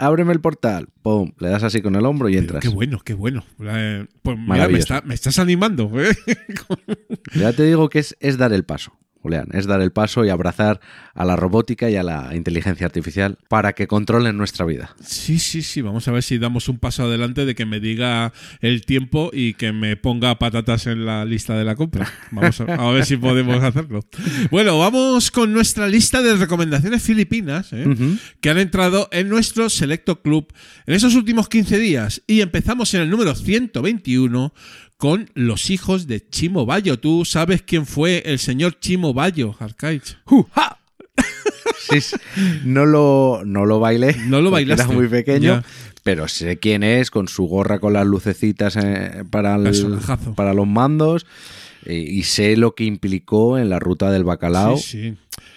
ábreme 0.00 0.32
el 0.32 0.40
portal. 0.40 0.88
Pum, 1.02 1.32
le 1.38 1.48
das 1.48 1.62
así 1.62 1.80
con 1.82 1.94
el 1.96 2.04
hombro 2.06 2.28
y 2.28 2.32
Pero 2.32 2.42
entras. 2.42 2.62
Qué 2.62 2.68
bueno, 2.68 3.00
qué 3.04 3.14
bueno. 3.14 3.44
Eh, 3.62 4.06
Pues 4.22 4.36
mira, 4.38 4.68
me, 4.68 4.78
está- 4.78 5.02
me 5.02 5.14
estás 5.14 5.38
animando. 5.38 5.90
¿eh? 6.00 6.10
Ya 7.34 7.52
te 7.52 7.62
digo 7.64 7.88
que 7.88 8.00
es, 8.00 8.16
es 8.20 8.36
dar 8.38 8.52
el 8.52 8.64
paso, 8.64 8.92
Julián. 9.22 9.48
Es 9.52 9.66
dar 9.66 9.80
el 9.80 9.92
paso 9.92 10.24
y 10.24 10.30
abrazar 10.30 10.80
a 11.14 11.24
la 11.24 11.36
robótica 11.36 11.90
y 11.90 11.96
a 11.96 12.02
la 12.02 12.30
inteligencia 12.34 12.86
artificial 12.86 13.38
para 13.48 13.72
que 13.72 13.86
controlen 13.86 14.36
nuestra 14.36 14.64
vida. 14.64 14.94
Sí, 15.02 15.38
sí, 15.38 15.62
sí. 15.62 15.82
Vamos 15.82 16.08
a 16.08 16.12
ver 16.12 16.22
si 16.22 16.38
damos 16.38 16.68
un 16.68 16.78
paso 16.78 17.04
adelante 17.04 17.44
de 17.44 17.54
que 17.54 17.66
me 17.66 17.80
diga 17.80 18.32
el 18.60 18.84
tiempo 18.84 19.30
y 19.32 19.54
que 19.54 19.72
me 19.72 19.96
ponga 19.96 20.38
patatas 20.38 20.86
en 20.86 21.04
la 21.04 21.24
lista 21.24 21.56
de 21.56 21.64
la 21.64 21.74
compra. 21.74 22.10
Vamos 22.30 22.60
a, 22.60 22.64
a 22.64 22.90
ver 22.92 23.04
si 23.04 23.16
podemos 23.16 23.62
hacerlo. 23.62 24.04
Bueno, 24.50 24.78
vamos 24.78 25.30
con 25.30 25.52
nuestra 25.52 25.88
lista 25.88 26.22
de 26.22 26.36
recomendaciones 26.36 27.02
filipinas 27.02 27.20
¿eh? 27.72 27.86
Que 28.40 28.50
han 28.50 28.58
entrado 28.58 29.08
en 29.12 29.28
nuestro 29.28 29.68
selecto 29.70 30.22
club 30.22 30.52
en 30.86 30.94
esos 30.94 31.14
últimos 31.14 31.48
15 31.48 31.78
días. 31.78 32.22
Y 32.26 32.40
empezamos 32.40 32.92
en 32.94 33.02
el 33.02 33.10
número 33.10 33.34
121 33.34 34.52
con 35.00 35.30
Los 35.34 35.70
hijos 35.70 36.06
de 36.06 36.20
Chimo 36.28 36.66
Bayo. 36.66 36.98
¿Tú 37.00 37.24
sabes 37.24 37.62
quién 37.62 37.86
fue 37.86 38.22
el 38.26 38.38
señor 38.38 38.78
Chimo 38.78 39.12
Bayo, 39.14 39.56
Arcaich? 39.58 40.16
Sí, 41.90 42.00
sí. 42.00 42.16
no, 42.64 42.86
lo, 42.86 43.42
no 43.44 43.66
lo 43.66 43.80
bailé. 43.80 44.14
No 44.26 44.40
lo 44.40 44.50
bailaste. 44.50 44.84
Era 44.84 44.92
muy 44.92 45.08
pequeño. 45.08 45.60
Ya. 45.60 45.64
Pero 46.04 46.28
sé 46.28 46.58
quién 46.58 46.82
es, 46.82 47.10
con 47.10 47.26
su 47.26 47.44
gorra 47.46 47.78
con 47.80 47.92
las 47.94 48.06
lucecitas 48.06 48.76
eh, 48.76 49.24
para, 49.28 49.56
el- 49.56 49.98
para 50.36 50.54
los 50.54 50.66
mandos. 50.68 51.26
eh, 51.86 51.94
y 51.94 52.22
sé 52.22 52.56
lo 52.56 52.74
que 52.74 52.84
implicó 52.84 53.58
en 53.58 53.70
la 53.70 53.78
ruta 53.80 54.10
del 54.12 54.22
bacalao 54.24 54.76
sí. 54.76 55.16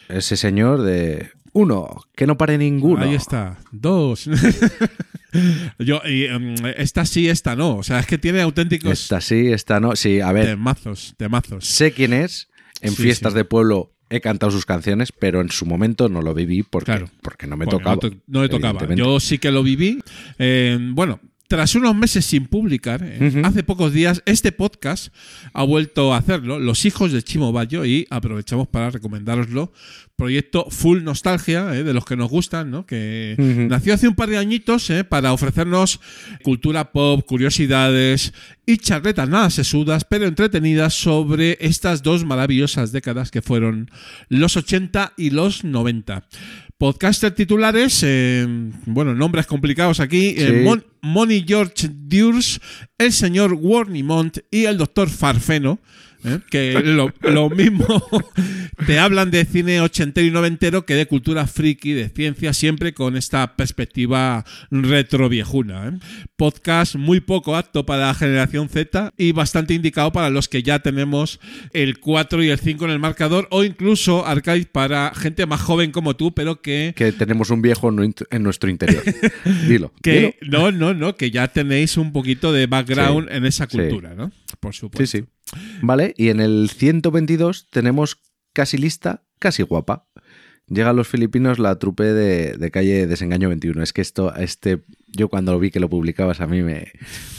ese 0.10 0.36
señor 0.38 0.82
de 0.82 1.30
uno, 1.52 2.02
que 2.16 2.26
no 2.26 2.38
pare 2.38 2.58
ninguno. 2.58 3.04
Ahí 3.04 3.14
está. 3.16 3.60
Dos. 3.72 4.28
Yo, 5.80 6.02
y, 6.06 6.26
em, 6.26 6.56
esta 6.78 7.06
sí, 7.06 7.28
esta 7.30 7.56
no. 7.56 7.78
O 7.78 7.84
sea, 7.84 8.00
es 8.00 8.06
que 8.06 8.18
tiene 8.18 8.42
auténticos 8.42 8.92
Esta 8.92 9.22
sí, 9.22 9.52
esta 9.52 9.80
no. 9.80 9.96
Sí, 9.96 10.20
a 10.22 10.32
ver, 10.32 10.46
temazos, 10.48 11.14
temazos. 11.18 11.66
sé 11.66 11.92
quién 11.92 12.14
es. 12.14 12.50
En 12.82 12.92
Sí, 12.96 13.04
fiestas 13.04 13.34
sí. 13.34 13.38
de 13.38 13.46
pueblo 13.46 13.92
he 14.10 14.20
cantado 14.22 14.52
sus 14.52 14.66
canciones, 14.66 15.12
pero 15.12 15.42
en 15.42 15.50
su 15.50 15.66
momento 15.66 16.10
no 16.10 16.22
lo 16.22 16.34
viví 16.34 16.62
porque, 16.64 16.86
Claro. 16.92 17.10
porque 17.22 17.48
no 17.48 17.58
me 17.58 17.66
Porque 17.66 17.78
tocaba. 17.78 17.96
No, 17.96 18.00
to- 18.00 18.16
no 18.28 18.42
le 18.44 18.50
tocaba. 18.50 18.94
Yo 18.96 19.20
sí 19.20 19.38
que 19.40 19.52
lo 19.52 19.64
viví. 19.64 20.00
Eh, 20.38 20.78
bueno, 20.92 21.20
tras 21.54 21.76
unos 21.76 21.96
meses 21.96 22.26
sin 22.26 22.48
publicar, 22.48 23.02
eh, 23.04 23.44
hace 23.44 23.62
pocos 23.62 23.94
días, 23.94 24.24
este 24.26 24.52
podcast 24.52 25.14
ha 25.54 25.62
vuelto 25.62 26.12
a 26.12 26.18
hacerlo, 26.18 26.58
Los 26.58 26.84
hijos 26.84 27.12
de 27.12 27.22
Chimo 27.22 27.52
Bayo, 27.52 27.86
y 27.86 28.08
aprovechamos 28.10 28.68
para 28.68 28.90
recomendároslo. 28.90 29.72
Proyecto 30.16 30.66
Full 30.72 31.04
Nostalgia, 31.04 31.76
eh, 31.76 31.84
de 31.84 31.94
los 31.94 32.06
que 32.06 32.16
nos 32.16 32.32
gustan, 32.32 32.72
¿no? 32.72 32.88
Que 32.88 33.36
nació 33.70 33.94
hace 33.94 34.08
un 34.08 34.16
par 34.16 34.30
de 34.30 34.38
añitos 34.38 34.90
eh, 34.90 35.04
para 35.04 35.32
ofrecernos 35.32 36.00
cultura 36.44 36.92
pop, 36.92 37.24
curiosidades 37.24 38.34
y 38.66 38.78
charletas 38.78 39.28
nada 39.28 39.50
sesudas, 39.50 40.06
pero 40.06 40.26
entretenidas 40.26 40.94
sobre 40.94 41.58
estas 41.62 42.02
dos 42.02 42.26
maravillosas 42.26 42.92
décadas 42.92 43.30
que 43.30 43.42
fueron 43.42 43.92
los 44.30 44.56
80 44.56 45.14
y 45.18 45.32
los 45.32 45.64
90. 45.64 46.26
Podcaster 46.88 47.32
titulares, 47.32 48.02
eh, 48.06 48.46
bueno, 48.88 49.16
nombres 49.16 49.46
complicados 49.46 50.02
aquí. 50.02 50.36
eh, 50.38 50.48
Sí. 50.60 50.66
Mon- 50.66 50.84
Moni 51.02 51.46
George 51.48 51.90
Durs, 51.90 52.60
el 52.98 53.14
señor 53.14 53.54
Warnimont 53.54 54.40
y 54.52 54.66
el 54.66 54.78
doctor 54.78 55.10
Farfeno. 55.10 55.80
¿Eh? 56.26 56.40
Que 56.50 56.74
lo, 56.84 57.12
lo 57.22 57.50
mismo 57.50 57.86
te 58.86 59.00
hablan 59.00 59.32
de 59.32 59.46
cine 59.46 59.82
ochentero 59.82 60.26
y 60.28 60.32
noventero 60.32 60.86
que 60.86 60.96
de 60.96 61.06
cultura 61.06 61.48
friki, 61.48 61.94
de 61.94 62.10
ciencia, 62.10 62.54
siempre 62.54 62.94
con 62.94 63.16
esta 63.18 63.56
perspectiva 63.56 64.46
retroviejuna. 64.72 65.88
¿eh? 65.90 65.92
Podcast 66.36 66.96
muy 66.96 67.20
poco 67.20 67.56
apto 67.56 67.86
para 67.86 68.08
la 68.08 68.14
generación 68.14 68.70
Z 68.70 69.12
y 69.18 69.32
bastante 69.32 69.74
indicado 69.74 70.12
para 70.12 70.30
los 70.30 70.48
que 70.50 70.64
ya 70.64 70.80
tenemos 70.80 71.40
el 71.74 72.00
4 72.00 72.44
y 72.44 72.50
el 72.50 72.60
5 72.60 72.86
en 72.86 72.92
el 72.92 73.00
marcador 73.00 73.48
o 73.52 73.64
incluso 73.64 74.26
Arcade 74.26 74.66
para 74.72 75.14
gente 75.16 75.46
más 75.46 75.62
joven 75.62 75.92
como 75.92 76.16
tú, 76.16 76.34
pero 76.34 76.62
que 76.62 76.94
Que 76.96 77.12
tenemos 77.12 77.50
un 77.50 77.62
viejo 77.62 77.90
en 77.90 77.96
nu- 77.96 78.14
en 78.32 78.44
nuestro 78.44 78.70
interior. 78.70 79.04
dilo. 79.68 79.94
que 80.02 80.38
dilo. 80.42 80.60
no, 80.60 80.72
no, 80.72 80.94
no, 80.94 81.16
que 81.16 81.32
ya 81.32 81.48
tenéis 81.48 81.98
un 81.98 82.12
poquito 82.12 82.52
de 82.54 82.68
background 82.68 83.30
Sí, 83.30 83.36
en 83.38 83.46
esa 83.46 83.66
sí. 83.70 83.78
cultura, 83.78 84.14
¿no? 84.16 84.32
Por 84.60 84.74
Sí, 84.74 84.80
supuesto. 84.82 85.18
sí. 85.18 85.24
Vale, 85.82 86.14
y 86.18 86.30
en 86.30 86.40
el 86.40 86.70
122 86.70 87.68
tenemos 87.70 88.22
casi 88.54 88.78
lista, 88.78 89.24
casi 89.40 89.64
guapa. 89.64 90.08
Llegan 90.68 90.96
los 90.96 91.10
filipinos 91.10 91.60
la 91.60 91.78
trupe 91.78 92.04
de, 92.04 92.54
de 92.54 92.72
calle 92.72 93.06
Desengaño 93.06 93.50
21. 93.50 93.84
Es 93.84 93.92
que 93.92 94.02
esto, 94.02 94.34
este, 94.36 94.84
yo 95.08 95.28
cuando 95.28 95.60
vi 95.60 95.72
que 95.72 95.82
lo 95.82 95.90
publicabas 95.90 96.40
a 96.40 96.48
mí 96.48 96.62
me, 96.62 96.92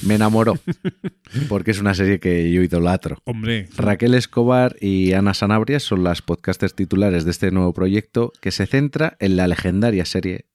me 0.02 0.16
enamoró. 0.16 0.58
Porque 1.48 1.70
es 1.70 1.80
una 1.80 1.94
serie 1.94 2.20
que 2.20 2.52
yo 2.52 2.62
idolatro. 2.62 3.18
Hombre, 3.24 3.68
Raquel 3.76 4.14
Escobar 4.14 4.76
y 4.80 5.14
Ana 5.14 5.32
Sanabria 5.32 5.80
son 5.80 6.04
las 6.04 6.20
podcasters 6.20 6.74
titulares 6.74 7.24
de 7.24 7.30
este 7.30 7.50
nuevo 7.50 7.72
proyecto 7.72 8.32
que 8.42 8.50
se 8.50 8.66
centra 8.66 9.16
en 9.20 9.36
la 9.36 9.48
legendaria 9.48 10.04
serie 10.04 10.46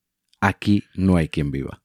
Aquí 0.41 0.85
no 0.95 1.17
hay 1.17 1.27
quien 1.27 1.51
viva. 1.51 1.81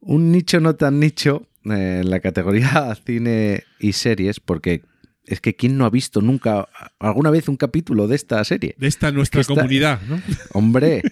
Un 0.00 0.32
nicho 0.32 0.60
no 0.60 0.74
tan 0.74 1.00
nicho 1.00 1.48
en 1.64 2.10
la 2.10 2.20
categoría 2.20 2.94
cine 3.06 3.64
y 3.78 3.92
series, 3.92 4.40
porque 4.40 4.82
es 5.24 5.40
que 5.40 5.54
¿quién 5.54 5.78
no 5.78 5.84
ha 5.84 5.90
visto 5.90 6.20
nunca 6.20 6.68
alguna 6.98 7.30
vez 7.30 7.48
un 7.48 7.56
capítulo 7.56 8.08
de 8.08 8.16
esta 8.16 8.42
serie? 8.44 8.74
de 8.78 8.86
esta 8.88 9.12
nuestra 9.12 9.40
esta- 9.40 9.54
comunidad, 9.54 10.00
¿no? 10.08 10.20
Hombre, 10.52 11.02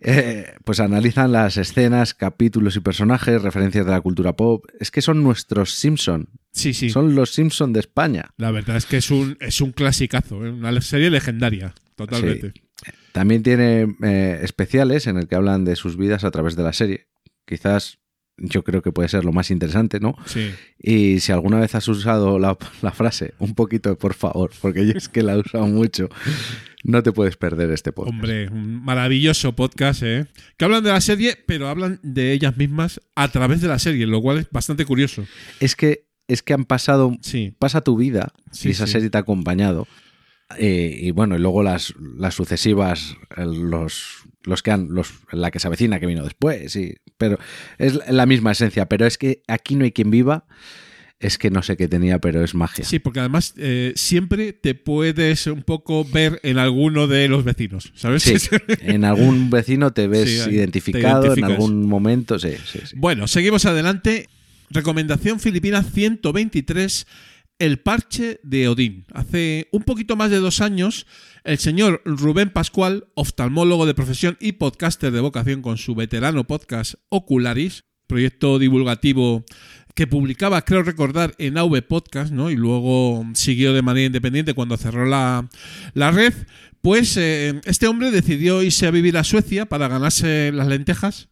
eh, 0.00 0.52
pues 0.64 0.80
analizan 0.80 1.32
las 1.32 1.56
escenas, 1.56 2.12
capítulos 2.12 2.76
y 2.76 2.80
personajes, 2.80 3.40
referencias 3.40 3.86
de 3.86 3.90
la 3.92 4.00
cultura 4.02 4.34
pop. 4.36 4.66
Es 4.78 4.90
que 4.90 5.00
son 5.00 5.22
nuestros 5.22 5.72
Simpson. 5.72 6.28
Sí, 6.52 6.74
sí. 6.74 6.90
Son 6.90 7.14
los 7.14 7.30
Simpson 7.32 7.72
de 7.72 7.80
España. 7.80 8.30
La 8.36 8.50
verdad 8.50 8.76
es 8.76 8.84
que 8.86 8.98
es 8.98 9.10
un, 9.10 9.36
es 9.40 9.60
un 9.62 9.72
clasicazo, 9.72 10.44
¿eh? 10.44 10.50
una 10.50 10.78
serie 10.82 11.08
legendaria, 11.10 11.74
totalmente. 11.96 12.52
También 13.12 13.42
tiene 13.42 13.96
eh, 14.02 14.40
especiales 14.42 15.06
en 15.06 15.16
el 15.16 15.26
que 15.26 15.36
hablan 15.36 15.64
de 15.64 15.74
sus 15.76 15.96
vidas 15.96 16.24
a 16.24 16.30
través 16.30 16.54
de 16.56 16.64
la 16.64 16.72
serie. 16.74 17.06
Quizás 17.46 17.98
yo 18.36 18.64
creo 18.64 18.82
que 18.82 18.90
puede 18.92 19.08
ser 19.08 19.24
lo 19.24 19.32
más 19.32 19.50
interesante, 19.50 20.00
¿no? 20.00 20.16
Sí. 20.26 20.50
Y 20.78 21.20
si 21.20 21.30
alguna 21.32 21.60
vez 21.60 21.74
has 21.74 21.86
usado 21.88 22.38
la, 22.38 22.56
la 22.82 22.90
frase, 22.92 23.34
un 23.38 23.54
poquito 23.54 23.90
de 23.90 23.96
por 23.96 24.14
favor, 24.14 24.50
porque 24.60 24.86
yo 24.86 24.92
es 24.96 25.08
que 25.08 25.22
la 25.22 25.34
he 25.34 25.38
usado 25.38 25.66
mucho, 25.68 26.08
no 26.82 27.02
te 27.02 27.12
puedes 27.12 27.36
perder 27.36 27.70
este 27.70 27.92
podcast. 27.92 28.14
Hombre, 28.14 28.48
un 28.48 28.84
maravilloso 28.84 29.54
podcast, 29.54 30.02
¿eh? 30.02 30.26
Que 30.56 30.64
hablan 30.64 30.82
de 30.84 30.90
la 30.90 31.00
serie, 31.00 31.36
pero 31.46 31.68
hablan 31.68 32.00
de 32.02 32.32
ellas 32.32 32.56
mismas 32.56 33.00
a 33.14 33.28
través 33.28 33.60
de 33.60 33.68
la 33.68 33.78
serie, 33.78 34.06
lo 34.06 34.20
cual 34.20 34.38
es 34.38 34.50
bastante 34.50 34.84
curioso. 34.84 35.24
Es 35.60 35.76
que, 35.76 36.06
es 36.28 36.42
que 36.42 36.54
han 36.54 36.64
pasado, 36.64 37.16
Sí. 37.22 37.54
pasa 37.58 37.82
tu 37.82 37.96
vida 37.96 38.32
Sí, 38.50 38.68
y 38.68 38.70
esa 38.72 38.86
sí. 38.86 38.92
serie 38.94 39.10
te 39.10 39.16
ha 39.18 39.20
acompañado. 39.20 39.86
Eh, 40.58 40.98
y 41.02 41.10
bueno, 41.12 41.36
y 41.36 41.38
luego 41.38 41.62
las, 41.62 41.94
las 42.18 42.34
sucesivas, 42.34 43.16
eh, 43.36 43.44
los, 43.46 44.23
los 44.44 44.62
que 44.62 44.70
han, 44.70 44.88
los, 44.90 45.12
la 45.32 45.50
que 45.50 45.58
se 45.58 45.66
avecina 45.66 46.00
que 46.00 46.06
vino 46.06 46.22
después, 46.22 46.72
sí. 46.72 46.94
Pero 47.18 47.38
es 47.78 47.98
la 48.08 48.26
misma 48.26 48.52
esencia. 48.52 48.86
Pero 48.86 49.06
es 49.06 49.18
que 49.18 49.42
aquí 49.48 49.76
no 49.76 49.84
hay 49.84 49.92
quien 49.92 50.10
viva. 50.10 50.46
Es 51.20 51.38
que 51.38 51.48
no 51.48 51.62
sé 51.62 51.76
qué 51.76 51.88
tenía, 51.88 52.18
pero 52.18 52.44
es 52.44 52.54
magia. 52.54 52.84
Sí, 52.84 52.98
porque 52.98 53.20
además 53.20 53.54
eh, 53.56 53.92
siempre 53.96 54.52
te 54.52 54.74
puedes 54.74 55.46
un 55.46 55.62
poco 55.62 56.04
ver 56.04 56.38
en 56.42 56.58
alguno 56.58 57.06
de 57.06 57.28
los 57.28 57.44
vecinos, 57.44 57.92
¿sabes? 57.94 58.24
Sí, 58.24 58.34
en 58.80 59.04
algún 59.04 59.48
vecino 59.48 59.92
te 59.92 60.06
ves 60.06 60.28
Sí, 60.28 60.40
ahí 60.40 60.46
te 60.48 60.54
identificado 60.56 61.34
en 61.34 61.44
algún 61.44 61.86
momento. 61.86 62.38
Sí, 62.38 62.50
sí, 62.66 62.80
sí. 62.84 62.96
Bueno, 62.98 63.26
seguimos 63.26 63.64
adelante. 63.64 64.28
Recomendación 64.70 65.40
filipina 65.40 65.82
123, 65.82 67.06
el 67.58 67.78
parche 67.78 68.40
de 68.42 68.68
Odín. 68.68 69.06
Hace 69.12 69.68
un 69.72 69.84
poquito 69.84 70.16
más 70.16 70.30
de 70.30 70.38
dos 70.38 70.60
años, 70.60 71.06
el 71.44 71.58
señor 71.58 72.00
Rubén 72.06 72.50
Pascual, 72.50 73.08
oftalmólogo 73.14 73.84
de 73.84 73.94
profesión 73.94 74.36
y 74.40 74.52
podcaster 74.52 75.12
de 75.12 75.20
vocación 75.20 75.60
con 75.60 75.76
su 75.76 75.94
veterano 75.94 76.44
podcast 76.44 76.94
Ocularis, 77.10 77.84
proyecto 78.06 78.58
divulgativo 78.58 79.44
que 79.94 80.06
publicaba, 80.06 80.62
creo 80.62 80.82
recordar, 80.82 81.34
en 81.38 81.58
AV 81.58 81.82
Podcast, 81.82 82.32
¿no? 82.32 82.50
Y 82.50 82.56
luego 82.56 83.24
siguió 83.34 83.74
de 83.74 83.82
manera 83.82 84.06
independiente 84.06 84.54
cuando 84.54 84.76
cerró 84.76 85.04
la, 85.04 85.48
la 85.92 86.10
red. 86.10 86.32
Pues 86.80 87.16
eh, 87.16 87.60
este 87.64 87.86
hombre 87.86 88.10
decidió 88.10 88.62
irse 88.62 88.86
a 88.86 88.90
vivir 88.90 89.16
a 89.16 89.24
Suecia 89.24 89.66
para 89.66 89.88
ganarse 89.88 90.50
las 90.52 90.66
lentejas, 90.66 91.28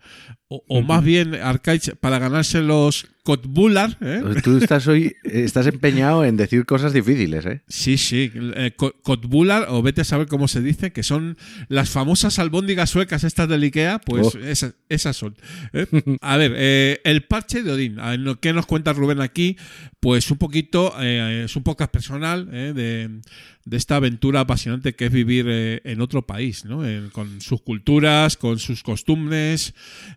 o, 0.57 0.65
o 0.69 0.83
más 0.83 1.03
bien, 1.05 1.35
Arcaich, 1.35 1.95
para 1.97 2.19
ganarse 2.19 2.61
los 2.61 3.07
Kotbular. 3.25 3.99
¿eh? 4.01 4.21
Tú 4.43 4.57
estás 4.59 4.89
hoy 4.89 5.15
estás 5.23 5.69
empeñado 5.69 6.25
en 6.25 6.37
decir 6.37 6.65
cosas 6.67 6.93
difíciles, 6.93 7.47
¿eh? 7.47 7.63
Sí, 7.69 7.97
sí, 7.97 8.33
eh, 8.35 8.73
Kotbular, 8.77 9.67
o 9.69 9.81
vete 9.81 10.01
a 10.01 10.05
saber 10.05 10.27
cómo 10.27 10.49
se 10.49 10.61
dice, 10.61 10.91
que 10.93 11.05
son 11.05 11.37
las 11.69 11.89
famosas 11.91 12.41
albóndigas 12.41 12.91
suecas 12.91 13.23
estas 13.23 13.49
del 13.49 13.63
Ikea, 13.63 14.01
pues 14.01 14.35
Oh. 14.35 14.39
esas, 14.39 14.75
esas 14.89 15.17
son. 15.17 15.37
¿eh? 15.73 15.87
A 16.21 16.37
ver, 16.37 16.53
eh, 16.57 17.01
el 17.05 17.23
parche 17.23 17.63
de 17.63 17.71
Odín, 17.71 18.01
a 18.01 18.11
ver, 18.11 18.19
¿no- 18.21 18.41
¿qué 18.41 18.53
nos 18.53 18.67
cuenta 18.67 18.93
Rubén 18.93 19.21
aquí? 19.21 19.57
Pues 20.01 20.29
un 20.33 20.39
poquito, 20.39 20.93
eh, 21.01 21.43
es 21.45 21.55
un 21.55 21.63
podcast 21.63 21.93
personal 21.93 22.49
¿eh? 22.53 22.73
de, 22.75 23.21
de 23.65 23.77
esta 23.77 23.95
aventura 23.97 24.41
apasionante 24.41 24.95
que 24.95 25.07
es 25.07 25.13
vivir 25.13 25.47
eh, 25.49 25.81
en 25.85 26.01
otro 26.01 26.27
país, 26.27 26.65
¿no? 26.65 26.83
Con 27.13 27.41
sus 27.41 27.61
culturas, 27.63 28.37
con 28.37 28.59
sus 28.59 28.83
costumbres 28.83 29.75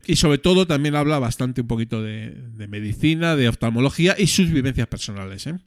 y 0.07 0.15
sobre 0.25 0.39
todo 0.39 0.65
también 0.65 0.95
habla 0.95 1.19
bastante 1.19 1.61
un 1.61 1.67
poquito 1.67 2.01
de, 2.01 2.31
de 2.31 2.67
medicina, 2.67 3.35
de 3.35 3.47
oftalmología 3.47 4.15
y 4.17 4.25
sus 4.25 4.51
vivencias 4.51 4.87
personales. 4.87 5.45
¿eh? 5.45 5.59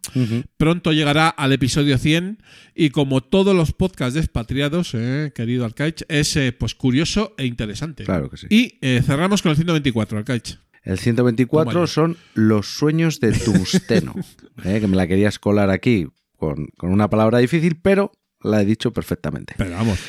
Pronto 0.57 0.93
llegará 0.93 1.29
al 1.29 1.53
episodio 1.53 1.97
100 1.97 2.43
y 2.75 2.91
como 2.91 3.21
todos 3.21 3.55
los 3.55 3.73
podcasts 3.73 4.15
de 4.15 4.21
expatriados, 4.21 4.95
eh, 4.95 5.31
querido 5.33 5.65
Arcaich, 5.65 6.03
es 6.09 6.35
eh, 6.35 6.51
pues 6.51 6.75
curioso 6.75 7.37
e 7.39 7.47
interesante. 7.47 8.03
Claro 8.03 8.29
que 8.31 8.37
sí. 8.37 8.49
Y 8.51 8.79
eh, 8.81 9.01
cerramos 9.07 9.43
con 9.43 9.51
el 9.51 9.57
124, 9.59 10.19
Arcaich. 10.19 10.59
El 10.83 10.99
124 10.99 11.71
Toma 11.73 11.87
ya. 11.87 11.87
son 11.87 12.17
los 12.35 12.67
sueños 12.67 13.21
de 13.21 13.35
tungsteno. 13.35 14.17
Que 14.61 14.89
me 14.89 14.97
la 14.97 15.07
querías 15.07 15.39
colar 15.39 15.71
aquí 15.71 16.09
con, 16.37 16.67
con 16.77 16.91
una 16.91 17.09
palabra 17.09 17.39
difícil, 17.39 17.79
pero 17.81 18.11
la 18.43 18.61
he 18.61 18.65
dicho 18.65 18.93
perfectamente. 18.93 19.55
Pero 19.57 19.71
vamos, 19.71 20.01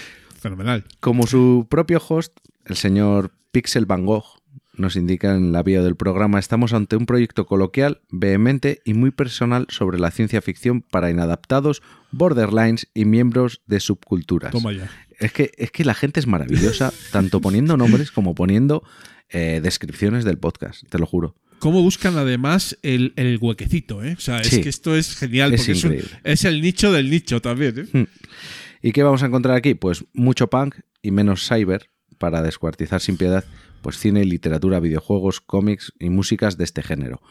fenomenal. 0.42 0.86
Como 1.00 1.28
su 1.28 1.68
propio 1.70 2.02
host, 2.10 2.36
el 2.66 2.78
señor 2.78 3.32
Pixel 3.52 3.86
Van 3.86 4.06
Gogh, 4.06 4.39
nos 4.80 4.96
indica 4.96 5.36
en 5.36 5.52
la 5.52 5.62
bio 5.62 5.84
del 5.84 5.96
programa, 5.96 6.40
estamos 6.40 6.74
ante 6.74 6.96
un 6.96 7.06
proyecto 7.06 7.46
coloquial, 7.46 8.02
vehemente 8.10 8.82
y 8.86 8.94
muy 8.94 9.12
personal 9.12 9.68
sobre 9.70 10.00
la 10.00 10.10
ciencia 10.12 10.42
ficción 10.42 10.82
para 10.82 11.12
inadaptados, 11.12 11.82
borderlines 12.12 12.88
y 12.94 13.06
miembros 13.06 13.62
de 13.68 13.80
subculturas. 13.80 14.52
Toma 14.52 14.72
ya. 14.74 14.90
Es 15.20 15.34
que, 15.34 15.52
es 15.58 15.72
que 15.72 15.84
la 15.86 15.94
gente 15.94 16.20
es 16.20 16.28
maravillosa, 16.28 16.94
tanto 17.12 17.42
poniendo 17.42 17.78
nombres 17.78 18.10
como 18.12 18.34
poniendo 18.36 18.84
eh, 19.30 19.60
descripciones 19.62 20.24
del 20.24 20.38
podcast, 20.38 20.84
te 20.90 20.98
lo 20.98 21.06
juro. 21.06 21.36
Cómo 21.60 21.82
buscan 21.82 22.18
además 22.18 22.78
el, 22.84 23.12
el 23.18 23.38
huequecito, 23.42 24.02
¿eh? 24.02 24.16
O 24.18 24.22
sea, 24.22 24.40
es 24.40 24.48
Sí. 24.48 24.62
que 24.62 24.70
esto 24.70 24.96
es 24.96 25.18
genial 25.18 25.54
Es 25.54 25.62
porque 25.62 25.72
es, 25.74 25.84
un- 25.84 25.92
increíble. 25.94 26.20
es 26.24 26.46
el 26.46 26.62
nicho 26.62 26.92
del 26.94 27.10
nicho 27.10 27.42
también, 27.42 27.90
¿eh? 27.94 28.06
¿Y 28.82 28.94
qué 28.94 29.04
vamos 29.04 29.24
a 29.24 29.26
encontrar 29.26 29.58
aquí? 29.58 29.74
Pues 29.74 30.06
mucho 30.14 30.50
punk 30.50 30.76
y 31.02 31.12
menos 31.12 31.46
cyber 31.46 31.90
para 32.18 32.42
descuartizar 32.42 33.02
sin 33.02 33.18
piedad 33.18 33.44
pues 33.82 33.98
cine, 33.98 34.26
literatura, 34.26 34.80
videojuegos, 34.80 35.42
cómics 35.42 35.94
y 36.00 36.10
músicas 36.10 36.58
de 36.58 36.64
este 36.64 36.84
género. 36.84 37.22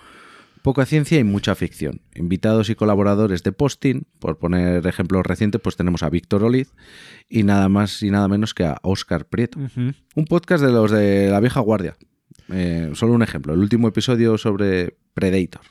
Poca 0.63 0.85
ciencia 0.87 1.19
y 1.19 1.25
mucha 1.25 1.55
ficción. 1.55 2.01
Invitados 2.15 2.69
y 2.69 2.75
colaboradores 2.75 3.43
de 3.43 3.53
Posting, 3.53 4.07
por 4.19 4.39
poner 4.39 4.87
ejemplos 4.87 5.25
recientes, 5.25 5.61
pues 5.61 5.77
tenemos 5.77 6.03
a 6.03 6.11
Víctor 6.11 6.43
Oliz 6.45 6.73
y 7.29 7.45
nada 7.45 7.69
más 7.69 8.03
y 8.03 8.11
nada 8.11 8.29
menos 8.29 8.55
que 8.55 8.65
a 8.65 8.79
Óscar 8.83 9.27
Prieto. 9.27 9.59
Un 10.15 10.25
podcast 10.25 10.65
de 10.65 10.73
los 10.73 10.91
de 10.91 11.31
la 11.31 11.41
vieja 11.41 11.61
guardia. 11.61 11.97
Eh, 12.51 12.91
solo 12.95 13.13
un 13.13 13.23
ejemplo, 13.23 13.53
el 13.53 13.61
último 13.61 13.89
episodio 13.89 14.37
sobre 14.39 14.97
Predator. 15.15 15.63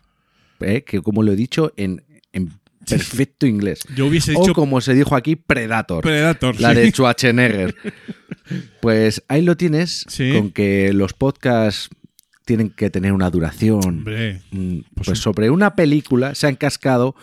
Eh, 0.60 0.84
que 0.84 1.02
como 1.02 1.22
lo 1.22 1.32
he 1.32 1.36
dicho 1.36 1.74
en, 1.76 2.04
en 2.32 2.52
perfecto 2.96 3.46
inglés. 3.46 3.80
Yo 3.96 4.06
hubiese 4.08 4.34
O 4.36 4.42
dicho 4.42 4.54
como 4.54 4.82
se 4.82 4.94
dijo 4.94 5.16
aquí, 5.16 5.36
Predator. 5.36 6.04
Predator. 6.04 6.60
La 6.62 6.70
sí. 6.74 6.76
de 6.80 6.92
Schwarzenegger. 6.92 7.76
Pues 8.82 9.22
ahí 9.28 9.42
lo 9.42 9.58
tienes, 9.58 10.06
Sí. 10.08 10.32
con 10.32 10.52
que 10.52 10.94
los 10.94 11.12
podcasts 11.14 11.90
tienen 12.46 12.70
que 12.70 12.90
tener 12.90 13.12
una 13.12 13.30
duración. 13.30 13.84
Hombre, 13.84 14.42
Mm, 14.52 14.80
pues 14.96 15.08
Pues 15.08 15.20
sobre 15.20 15.50
una 15.50 15.76
película 15.76 16.34
se 16.34 16.48
han 16.48 16.56
cascado 16.56 17.14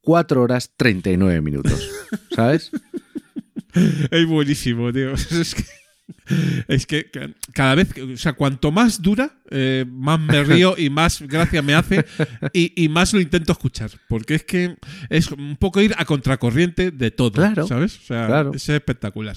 4 0.00 0.40
horas 0.42 0.72
39 0.78 1.42
minutos. 1.42 1.90
¿Sabes? 2.34 2.70
es 4.10 4.26
buenísimo, 4.26 4.90
tío. 4.92 5.12
Es 5.30 5.54
que, 5.54 5.64
es 6.68 6.86
que 6.86 7.10
ca- 7.10 7.30
cada 7.52 7.74
vez, 7.74 7.88
o 7.98 8.16
sea, 8.16 8.32
cuanto 8.34 8.70
más 8.72 9.02
dura, 9.02 9.34
eh, 9.50 9.84
más 9.88 10.20
me 10.20 10.42
río 10.44 10.74
y 10.78 10.90
más 10.90 11.22
gracia 11.22 11.60
me 11.62 11.74
hace 11.74 12.04
y, 12.52 12.72
y 12.84 12.88
más 12.88 13.12
lo 13.12 13.20
intento 13.20 13.52
escuchar. 13.52 13.90
Porque 14.08 14.34
es 14.36 14.44
que 14.44 14.76
es 15.08 15.30
un 15.32 15.56
poco 15.56 15.80
ir 15.80 15.94
a 15.98 16.04
contracorriente 16.04 16.90
de 16.90 17.10
todo, 17.10 17.32
Claro, 17.32 17.66
¿sabes? 17.66 17.98
O 17.98 18.02
sea, 18.06 18.26
claro. 18.26 18.52
es 18.54 18.68
espectacular. 18.68 19.36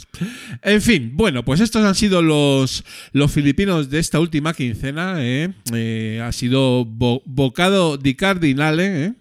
En 0.62 0.82
fin, 0.82 1.12
bueno, 1.16 1.44
pues 1.44 1.60
estos 1.60 1.84
han 1.86 1.96
sido 1.96 2.22
los, 2.22 2.84
los 3.12 3.32
filipinos 3.32 3.90
de 3.90 4.00
esta 4.00 4.20
última 4.20 4.54
quincena. 4.54 5.16
¿eh? 5.20 5.52
Eh, 5.74 6.22
ha 6.24 6.32
sido 6.32 6.86
bo- 6.86 7.22
bocado 7.26 7.98
di 7.98 8.14
cardinale, 8.16 9.06
¿eh? 9.06 9.14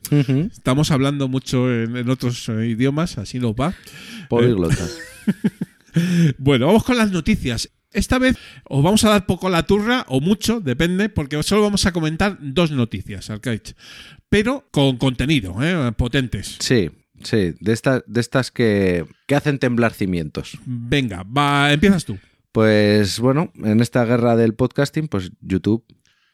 Estamos 0.52 0.90
hablando 0.90 1.28
mucho 1.28 1.72
en, 1.72 1.96
en 1.96 2.10
otros 2.10 2.48
idiomas, 2.48 3.16
así 3.18 3.38
nos 3.38 3.52
va. 3.52 3.74
Políglotas. 4.28 4.98
Bueno, 6.38 6.66
vamos 6.66 6.84
con 6.84 6.96
las 6.96 7.10
noticias. 7.10 7.70
Esta 7.92 8.18
vez 8.18 8.36
os 8.64 8.82
vamos 8.82 9.04
a 9.04 9.10
dar 9.10 9.26
poco 9.26 9.50
la 9.50 9.64
turra, 9.64 10.06
o 10.08 10.20
mucho, 10.20 10.60
depende, 10.60 11.08
porque 11.10 11.42
solo 11.42 11.62
vamos 11.62 11.84
a 11.84 11.92
comentar 11.92 12.38
dos 12.40 12.70
noticias, 12.70 13.28
Arcaich. 13.28 13.74
Pero 14.30 14.66
con 14.70 14.96
contenido, 14.96 15.56
¿eh? 15.62 15.92
potentes. 15.92 16.56
Sí, 16.60 16.90
sí. 17.22 17.54
De, 17.60 17.72
esta- 17.72 18.02
de 18.06 18.20
estas 18.20 18.50
que, 18.50 19.04
que 19.26 19.34
hacen 19.34 19.58
temblar 19.58 19.92
cimientos. 19.92 20.58
Venga, 20.64 21.22
va, 21.24 21.70
empiezas 21.72 22.06
tú. 22.06 22.18
Pues 22.50 23.18
bueno, 23.20 23.52
en 23.62 23.80
esta 23.80 24.04
guerra 24.06 24.36
del 24.36 24.54
podcasting, 24.54 25.08
pues 25.08 25.32
YouTube 25.40 25.84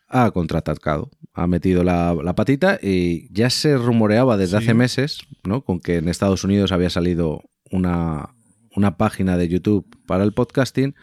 ha 0.08 0.30
contraatacado, 0.30 1.10
ha 1.34 1.46
metido 1.48 1.82
la, 1.84 2.14
la 2.22 2.34
patita 2.34 2.78
y 2.82 3.32
ya 3.32 3.50
se 3.50 3.76
rumoreaba 3.76 4.36
desde 4.36 4.58
Sí. 4.58 4.64
hace 4.64 4.74
meses, 4.74 5.18
¿no? 5.44 5.62
Con 5.64 5.80
que 5.80 5.96
en 5.96 6.08
Estados 6.08 6.44
Unidos 6.44 6.70
había 6.72 6.88
salido 6.90 7.42
una, 7.70 8.30
una 8.78 8.96
página 8.96 9.36
de 9.36 9.48
YouTube 9.48 9.86
para 10.06 10.24
el 10.24 10.32
podcasting 10.32 10.94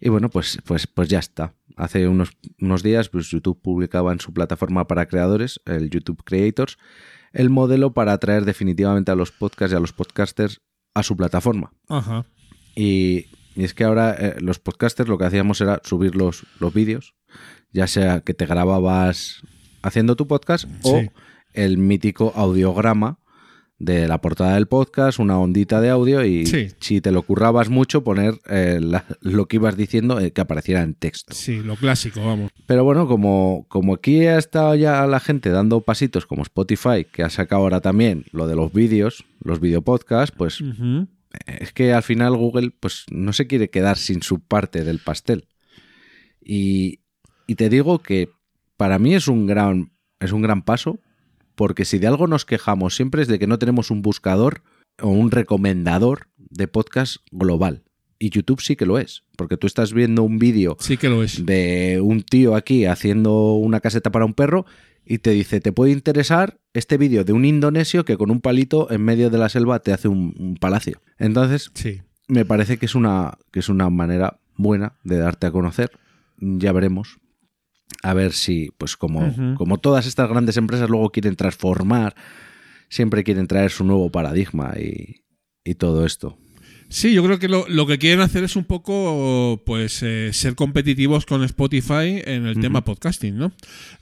y 0.00 0.10
bueno, 0.10 0.28
pues, 0.28 0.58
pues, 0.66 0.86
pues 0.86 1.08
ya 1.08 1.18
está. 1.18 1.54
Hace 1.76 2.06
unos, 2.08 2.36
unos 2.60 2.82
días 2.82 3.08
pues 3.08 3.30
YouTube 3.30 3.60
publicaba 3.60 4.12
en 4.12 4.20
su 4.20 4.34
plataforma 4.34 4.86
para 4.86 5.06
creadores, 5.06 5.60
el 5.64 5.88
YouTube 5.88 6.22
Creators, 6.24 6.76
el 7.32 7.50
modelo 7.50 7.94
para 7.94 8.12
atraer 8.12 8.44
definitivamente 8.44 9.10
a 9.10 9.14
los 9.14 9.32
podcasts 9.32 9.72
y 9.72 9.76
a 9.76 9.80
los 9.80 9.92
podcasters 9.92 10.60
a 10.94 11.02
su 11.02 11.16
plataforma. 11.16 11.72
Ajá. 11.88 12.26
Y, 12.76 13.26
y 13.56 13.64
es 13.64 13.72
que 13.74 13.84
ahora 13.84 14.14
eh, 14.18 14.36
los 14.40 14.58
podcasters 14.58 15.08
lo 15.08 15.16
que 15.16 15.24
hacíamos 15.24 15.60
era 15.60 15.80
subir 15.84 16.16
los, 16.16 16.44
los 16.60 16.74
vídeos, 16.74 17.14
ya 17.72 17.86
sea 17.86 18.20
que 18.20 18.34
te 18.34 18.46
grababas 18.46 19.42
haciendo 19.82 20.16
tu 20.16 20.26
podcast 20.26 20.66
o 20.82 21.02
el 21.52 21.78
mítico 21.78 22.32
audiograma 22.36 23.18
de 23.78 24.06
la 24.06 24.20
portada 24.20 24.54
del 24.54 24.66
podcast, 24.68 25.18
una 25.18 25.38
ondita 25.38 25.80
de 25.80 25.90
audio 25.90 26.24
y 26.24 26.46
Sí. 26.46 26.68
si 26.80 27.00
te 27.00 27.10
lo 27.10 27.22
currabas 27.22 27.68
mucho 27.70 28.04
poner 28.04 28.34
eh, 28.48 28.78
la- 28.80 29.04
lo 29.20 29.46
que 29.46 29.56
ibas 29.56 29.76
diciendo 29.76 30.20
eh, 30.20 30.32
que 30.32 30.40
apareciera 30.40 30.82
en 30.82 30.94
texto. 30.94 31.34
Sí, 31.34 31.60
lo 31.60 31.74
clásico, 31.76 32.24
vamos. 32.24 32.50
Pero 32.66 32.84
bueno, 32.84 33.06
como, 33.08 33.66
como 33.68 33.94
aquí 33.94 34.20
ha 34.26 34.38
estado 34.38 34.74
ya 34.76 35.06
la 35.06 35.18
gente 35.20 35.50
dando 35.50 35.80
pasitos 35.80 36.24
como 36.24 36.42
Spotify, 36.42 37.04
que 37.10 37.24
ha 37.24 37.30
sacado 37.30 37.62
ahora 37.62 37.80
también 37.80 38.24
lo 38.30 38.46
de 38.46 38.54
los 38.56 38.72
vídeos, 38.72 39.24
los 39.42 39.60
videopodcasts, 39.60 40.34
pues 40.36 40.60
Ujú. 40.60 41.08
es 41.46 41.72
que 41.72 41.92
al 41.92 42.04
final 42.04 42.36
Google 42.36 42.70
pues 42.78 43.04
no 43.10 43.32
se 43.32 43.46
quiere 43.48 43.70
quedar 43.70 43.98
sin 43.98 44.22
su 44.22 44.38
parte 44.40 44.84
del 44.84 45.00
pastel. 45.00 45.48
Y, 46.40 47.00
y 47.46 47.54
te 47.56 47.68
digo 47.68 47.98
que 47.98 48.28
para 48.76 48.98
mí 48.98 49.14
es 49.14 49.28
un 49.28 49.46
gran 49.46 49.90
es 50.20 50.32
un 50.32 50.42
gran 50.42 50.62
paso 50.62 50.98
porque 51.54 51.84
si 51.84 51.98
de 51.98 52.06
algo 52.06 52.26
nos 52.26 52.44
quejamos 52.44 52.94
siempre 52.96 53.22
es 53.22 53.28
de 53.28 53.38
que 53.38 53.46
no 53.46 53.58
tenemos 53.58 53.90
un 53.90 54.02
buscador 54.02 54.62
o 55.00 55.08
un 55.08 55.30
recomendador 55.30 56.28
de 56.36 56.68
podcast 56.68 57.16
global. 57.30 57.82
Y 58.18 58.30
YouTube 58.30 58.60
sí 58.60 58.76
que 58.76 58.86
lo 58.86 58.98
es, 58.98 59.24
porque 59.36 59.56
tú 59.56 59.66
estás 59.66 59.92
viendo 59.92 60.22
un 60.22 60.38
vídeo 60.38 60.76
Sí 60.80 60.96
que 60.96 61.08
lo 61.08 61.22
es. 61.22 61.44
de 61.44 62.00
un 62.02 62.22
tío 62.22 62.54
aquí 62.54 62.84
haciendo 62.86 63.54
una 63.54 63.80
caseta 63.80 64.10
para 64.12 64.24
un 64.24 64.34
perro 64.34 64.64
y 65.04 65.18
te 65.18 65.30
dice, 65.30 65.60
te 65.60 65.72
puede 65.72 65.90
interesar 65.92 66.58
este 66.72 66.96
vídeo 66.96 67.24
de 67.24 67.32
un 67.34 67.44
indonesio 67.44 68.04
que 68.04 68.16
con 68.16 68.30
un 68.30 68.40
palito 68.40 68.90
en 68.90 69.02
medio 69.02 69.28
de 69.30 69.36
la 69.38 69.48
selva 69.48 69.80
te 69.80 69.92
hace 69.92 70.08
un, 70.08 70.34
un 70.38 70.54
palacio. 70.56 71.02
Entonces, 71.18 71.70
Sí. 71.74 72.00
me 72.28 72.44
parece 72.46 72.78
que 72.78 72.86
es 72.86 72.94
una, 72.94 73.36
que 73.50 73.60
es 73.60 73.68
una 73.68 73.90
manera 73.90 74.38
buena 74.56 74.94
de 75.02 75.18
darte 75.18 75.46
a 75.48 75.50
conocer. 75.52 75.90
Ya 76.38 76.72
veremos. 76.72 77.18
A 78.02 78.14
ver 78.14 78.32
si, 78.32 78.70
pues 78.76 78.96
como, 78.96 79.34
como 79.56 79.78
todas 79.78 80.06
estas 80.06 80.28
grandes 80.28 80.56
empresas 80.56 80.90
luego 80.90 81.10
quieren 81.10 81.36
transformar, 81.36 82.14
siempre 82.88 83.24
quieren 83.24 83.46
traer 83.46 83.70
su 83.70 83.84
nuevo 83.84 84.10
paradigma 84.10 84.74
y, 84.78 85.24
y 85.64 85.74
todo 85.74 86.04
esto. 86.04 86.38
Sí, 86.88 87.12
yo 87.12 87.24
creo 87.24 87.38
que 87.38 87.48
lo, 87.48 87.66
lo 87.68 87.86
que 87.86 87.98
quieren 87.98 88.20
hacer 88.20 88.44
es 88.44 88.56
un 88.56 88.64
poco, 88.64 89.62
pues, 89.64 90.02
eh, 90.02 90.30
ser 90.32 90.54
competitivos 90.54 91.26
con 91.26 91.42
Spotify 91.44 92.22
en 92.24 92.46
el 92.46 92.60
tema 92.60 92.84
podcasting, 92.84 93.36
¿no? 93.36 93.52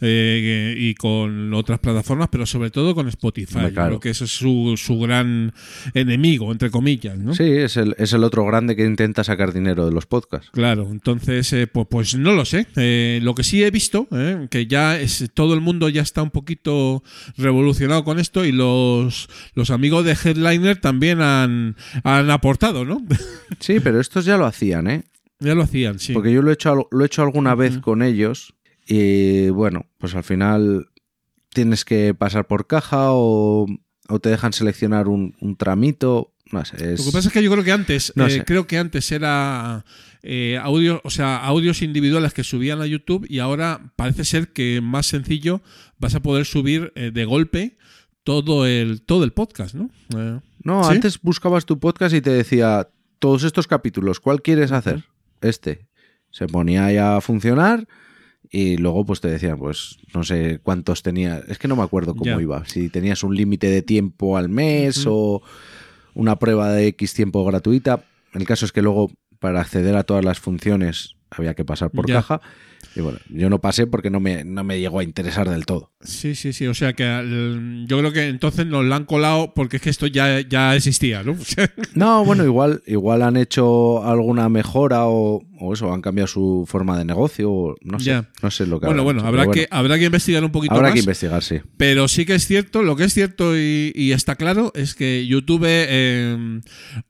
Eh, 0.00 0.74
y 0.76 0.94
con 0.94 1.52
otras 1.54 1.78
plataformas, 1.78 2.28
pero 2.30 2.46
sobre 2.46 2.70
todo 2.70 2.94
con 2.94 3.08
Spotify. 3.08 3.70
Claro. 3.72 3.88
creo 3.88 4.00
que 4.00 4.10
ese 4.10 4.24
es 4.24 4.30
su, 4.30 4.74
su 4.76 4.98
gran 4.98 5.52
enemigo, 5.94 6.52
entre 6.52 6.70
comillas, 6.70 7.16
¿no? 7.18 7.34
Sí, 7.34 7.44
es 7.44 7.76
el, 7.76 7.94
es 7.98 8.12
el 8.12 8.24
otro 8.24 8.44
grande 8.44 8.76
que 8.76 8.84
intenta 8.84 9.24
sacar 9.24 9.52
dinero 9.52 9.86
de 9.86 9.92
los 9.92 10.06
podcasts. 10.06 10.50
Claro, 10.50 10.88
entonces, 10.90 11.52
eh, 11.52 11.66
pues, 11.66 11.86
pues 11.90 12.14
no 12.14 12.32
lo 12.32 12.44
sé. 12.44 12.66
Eh, 12.76 13.20
lo 13.22 13.34
que 13.34 13.44
sí 13.44 13.62
he 13.62 13.70
visto, 13.70 14.08
que 14.50 14.66
ya 14.66 14.98
es 14.98 15.30
todo 15.34 15.54
el 15.54 15.60
mundo 15.60 15.88
ya 15.88 16.02
está 16.02 16.22
un 16.22 16.30
poquito 16.30 17.02
revolucionado 17.36 18.04
con 18.04 18.18
esto 18.18 18.44
y 18.44 18.52
los, 18.52 19.28
los 19.54 19.70
amigos 19.70 20.04
de 20.04 20.12
Headliner 20.12 20.80
también 20.80 21.20
han, 21.20 21.76
han 22.04 22.30
aportado, 22.30 22.81
¿no? 22.84 23.02
Sí, 23.60 23.80
pero 23.80 24.00
estos 24.00 24.24
ya 24.24 24.36
lo 24.36 24.46
hacían, 24.46 24.88
¿eh? 24.88 25.04
ya 25.38 25.54
lo 25.54 25.62
hacían, 25.62 25.98
sí. 25.98 26.12
Porque 26.12 26.32
yo 26.32 26.40
lo 26.42 26.50
he 26.50 26.54
hecho, 26.54 26.88
lo 26.90 27.02
he 27.02 27.06
hecho 27.06 27.22
alguna 27.22 27.54
vez 27.54 27.78
con 27.78 28.02
ellos 28.02 28.54
y 28.86 29.48
bueno, 29.50 29.86
pues 29.98 30.14
al 30.14 30.24
final 30.24 30.88
tienes 31.52 31.84
que 31.84 32.14
pasar 32.14 32.46
por 32.46 32.66
caja 32.66 33.12
o, 33.12 33.66
o 34.08 34.18
te 34.20 34.30
dejan 34.30 34.52
seleccionar 34.52 35.08
un, 35.08 35.34
un 35.40 35.56
tramito. 35.56 36.32
No 36.50 36.64
sé, 36.64 36.94
es... 36.94 37.00
Lo 37.00 37.06
que 37.06 37.12
pasa 37.12 37.28
es 37.28 37.34
que 37.34 37.42
yo 37.42 37.50
creo 37.50 37.64
que 37.64 37.72
antes, 37.72 38.12
No 38.14 38.26
eh, 38.26 38.30
sé. 38.30 38.44
creo 38.44 38.66
que 38.66 38.78
antes 38.78 39.10
era 39.12 39.84
eh, 40.22 40.58
audio, 40.62 41.00
o 41.04 41.10
sea, 41.10 41.38
audios 41.38 41.82
individuales 41.82 42.32
que 42.34 42.44
subían 42.44 42.80
a 42.80 42.86
YouTube 42.86 43.26
y 43.28 43.38
ahora 43.38 43.92
parece 43.96 44.24
ser 44.24 44.48
que 44.52 44.80
más 44.82 45.06
sencillo 45.06 45.62
vas 45.98 46.14
a 46.14 46.20
poder 46.20 46.44
subir 46.46 46.92
eh, 46.94 47.10
de 47.12 47.24
golpe 47.24 47.76
todo 48.24 48.66
el 48.66 49.02
todo 49.02 49.24
el 49.24 49.32
podcast, 49.32 49.74
¿no? 49.74 49.90
No, 50.64 50.84
¿Sí? 50.84 50.94
antes 50.94 51.20
buscabas 51.20 51.66
tu 51.66 51.78
podcast 51.78 52.14
y 52.14 52.20
te 52.20 52.30
decía 52.30 52.88
todos 53.18 53.44
estos 53.44 53.66
capítulos, 53.66 54.20
¿cuál 54.20 54.42
quieres 54.42 54.72
hacer? 54.72 55.04
Este. 55.40 55.86
Se 56.30 56.46
ponía 56.46 56.90
ya 56.92 57.16
a 57.16 57.20
funcionar 57.20 57.86
y 58.50 58.76
luego 58.76 59.04
pues 59.04 59.20
te 59.20 59.28
decían, 59.28 59.58
pues 59.58 59.98
no 60.14 60.24
sé 60.24 60.60
cuántos 60.62 61.02
tenía, 61.02 61.42
es 61.48 61.58
que 61.58 61.68
no 61.68 61.76
me 61.76 61.82
acuerdo 61.82 62.14
cómo 62.14 62.40
iba, 62.40 62.64
si 62.66 62.88
tenías 62.88 63.22
un 63.22 63.34
límite 63.34 63.68
de 63.68 63.82
tiempo 63.82 64.36
al 64.36 64.48
mes 64.48 65.06
o 65.06 65.42
una 66.14 66.38
prueba 66.38 66.70
de 66.72 66.86
X 66.88 67.14
tiempo 67.14 67.44
gratuita. 67.44 68.04
El 68.34 68.46
caso 68.46 68.64
es 68.64 68.72
que 68.72 68.82
luego 68.82 69.10
para 69.38 69.60
acceder 69.60 69.96
a 69.96 70.04
todas 70.04 70.24
las 70.24 70.38
funciones 70.38 71.16
había 71.30 71.54
que 71.54 71.64
pasar 71.64 71.90
por 71.90 72.06
caja. 72.06 72.40
Y 72.94 73.00
bueno, 73.00 73.18
yo 73.30 73.48
no 73.48 73.60
pasé 73.60 73.86
porque 73.86 74.10
no 74.10 74.20
me, 74.20 74.44
no 74.44 74.64
me 74.64 74.78
llegó 74.80 74.98
a 74.98 75.04
interesar 75.04 75.48
del 75.48 75.64
todo. 75.64 75.92
Sí, 76.02 76.34
sí, 76.34 76.52
sí. 76.52 76.66
O 76.66 76.74
sea 76.74 76.92
que 76.92 77.04
al- 77.04 77.86
yo 77.86 77.98
creo 77.98 78.12
que 78.12 78.26
entonces 78.28 78.66
nos 78.66 78.84
la 78.84 78.96
han 78.96 79.04
colado 79.06 79.54
porque 79.54 79.76
es 79.76 79.82
que 79.82 79.90
esto 79.90 80.06
ya, 80.06 80.40
ya 80.40 80.74
existía, 80.76 81.22
¿no? 81.22 81.36
No, 81.94 82.24
bueno, 82.24 82.44
igual, 82.44 82.82
igual 82.86 83.22
han 83.22 83.36
hecho 83.36 84.04
alguna 84.04 84.48
mejora 84.48 85.06
o, 85.06 85.42
o 85.58 85.72
eso, 85.72 85.92
han 85.92 86.02
cambiado 86.02 86.26
su 86.26 86.64
forma 86.68 86.98
de 86.98 87.04
negocio, 87.04 87.50
o 87.50 87.74
no 87.82 87.98
sé, 88.00 88.22
no 88.42 88.50
sé 88.50 88.66
lo 88.66 88.80
que 88.80 88.86
bueno, 88.86 89.04
bueno, 89.04 89.20
hecho, 89.20 89.28
habrá 89.28 89.42
pero 89.42 89.52
que, 89.52 89.68
habrá 89.70 89.98
que 89.98 90.04
investigar 90.06 90.44
un 90.44 90.50
poquito 90.52 90.74
habrá 90.74 90.88
más. 90.88 90.94
que 90.94 91.00
investigar, 91.00 91.42
sí. 91.42 91.60
Pero 91.76 92.08
sí 92.08 92.24
que 92.26 92.34
es 92.34 92.46
cierto, 92.46 92.82
lo 92.82 92.96
que 92.96 93.04
es 93.04 93.14
cierto 93.14 93.56
y, 93.56 93.92
y 93.94 94.12
está 94.12 94.36
claro 94.36 94.72
es 94.74 94.94
que 94.94 95.26
YouTube 95.26 95.64
eh, 95.66 96.60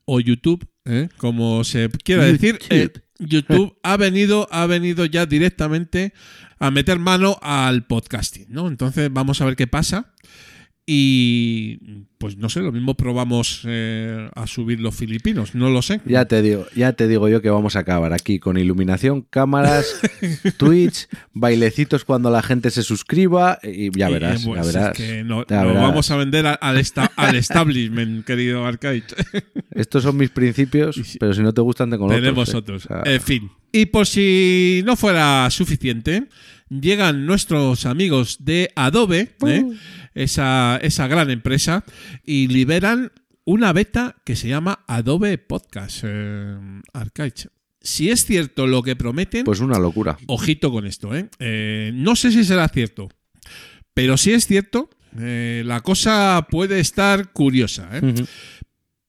o 0.05 0.21
YouTube, 0.21 0.67
eh, 0.85 1.09
como 1.17 1.65
se 1.65 1.89
quiera 2.05 2.25
decir, 2.25 2.59
eh, 2.71 2.91
YouTube 3.27 3.77
ha 3.83 3.97
venido, 3.97 4.49
ha 4.51 4.67
venido 4.67 5.05
ya 5.05 5.27
directamente 5.27 6.13
a 6.59 6.71
meter 6.71 6.99
mano 6.99 7.39
al 7.43 7.85
podcasting, 7.87 8.47
¿no? 8.49 8.69
Entonces 8.69 9.13
vamos 9.13 9.41
a 9.41 9.45
ver 9.45 9.57
qué 9.57 9.67
pasa. 9.67 10.13
Y 10.95 11.79
pues 12.19 12.37
no 12.37 12.49
sé, 12.51 12.61
lo 12.61 12.71
mismo 12.71 12.95
probamos 12.95 13.63
eh, 13.65 14.29
a 14.35 14.47
subir 14.47 14.79
los 14.79 14.95
filipinos, 14.95 15.55
no 15.55 15.71
lo 15.71 15.81
sé. 15.81 16.01
Ya 16.05 16.27
te 16.27 16.43
digo, 16.43 16.67
ya 16.77 16.93
te 16.93 17.09
digo 17.09 17.29
yo 17.31 17.41
que 17.41 17.49
vamos 17.51 17.75
a 17.77 17.81
acabar 17.81 18.13
aquí 18.13 18.39
con 18.39 18.59
iluminación, 18.59 19.23
cámaras, 19.23 19.87
Twitch, 20.59 21.09
bailecitos 21.33 22.05
cuando 22.05 22.31
la 22.31 22.43
gente 22.43 22.71
se 22.71 22.83
suscriba 22.83 23.59
y 23.63 23.91
ya 23.99 24.09
verás, 24.11 24.43
eh, 24.43 24.45
pues, 24.47 24.61
ya 24.63 24.69
es 24.69 24.75
verás. 24.75 24.97
que 24.97 25.25
no, 25.25 25.47
ya 25.47 25.65
verás. 25.65 25.83
vamos 25.83 26.11
a 26.11 26.17
vender 26.17 26.47
al, 26.47 26.77
esta- 26.79 27.11
al 27.17 27.35
establishment, 27.37 28.25
querido 28.27 28.67
Arcade. 28.67 29.03
Estos 29.73 30.03
son 30.03 30.17
mis 30.19 30.31
principios, 30.31 31.01
pero 31.19 31.33
si 31.33 31.41
no 31.43 31.53
te 31.55 31.63
gustan 31.63 31.91
tengo 31.91 32.07
Tenemos 32.09 32.55
otros. 32.55 32.85
¿eh? 32.85 32.89
otros. 32.89 33.01
O 33.01 33.05
sea, 33.05 33.15
En 33.15 33.21
fin. 33.23 33.51
Y 33.73 33.87
por 33.87 34.07
si 34.07 34.83
no 34.85 34.97
fuera 34.97 35.49
suficiente, 35.51 36.29
llegan 36.69 37.25
nuestros 37.25 37.87
amigos 37.87 38.37
de 38.45 38.71
Adobe, 38.77 39.31
¿eh? 39.47 39.65
Esa, 40.15 40.79
esa 40.83 41.07
gran 41.09 41.31
empresa, 41.31 41.85
y 42.25 42.49
liberan 42.49 43.13
una 43.45 43.73
beta 43.73 44.17
que 44.25 44.37
se 44.37 44.49
llama 44.49 44.85
Adobe 44.87 45.37
Podcast 45.39 46.01
eh, 46.05 46.57
Archive. 46.93 47.35
Si 47.81 48.11
es 48.11 48.25
cierto 48.25 48.67
lo 48.69 48.83
que 48.83 48.95
prometen, 48.95 49.45
pues 49.45 49.59
una 49.61 49.79
locura. 49.81 50.17
ojito 50.29 50.71
con 50.71 50.87
esto. 50.87 51.15
¿eh? 51.17 51.29
Eh, 51.41 51.91
no 51.95 52.15
sé 52.15 52.31
si 52.31 52.45
será 52.45 52.69
cierto, 52.69 53.09
pero 53.95 54.17
si 54.17 54.31
es 54.33 54.47
cierto, 54.47 54.89
eh, 55.19 55.63
la 55.67 55.81
cosa 55.81 56.47
puede 56.49 56.79
estar 56.79 57.33
curiosa. 57.33 57.89
¿eh? 57.93 58.15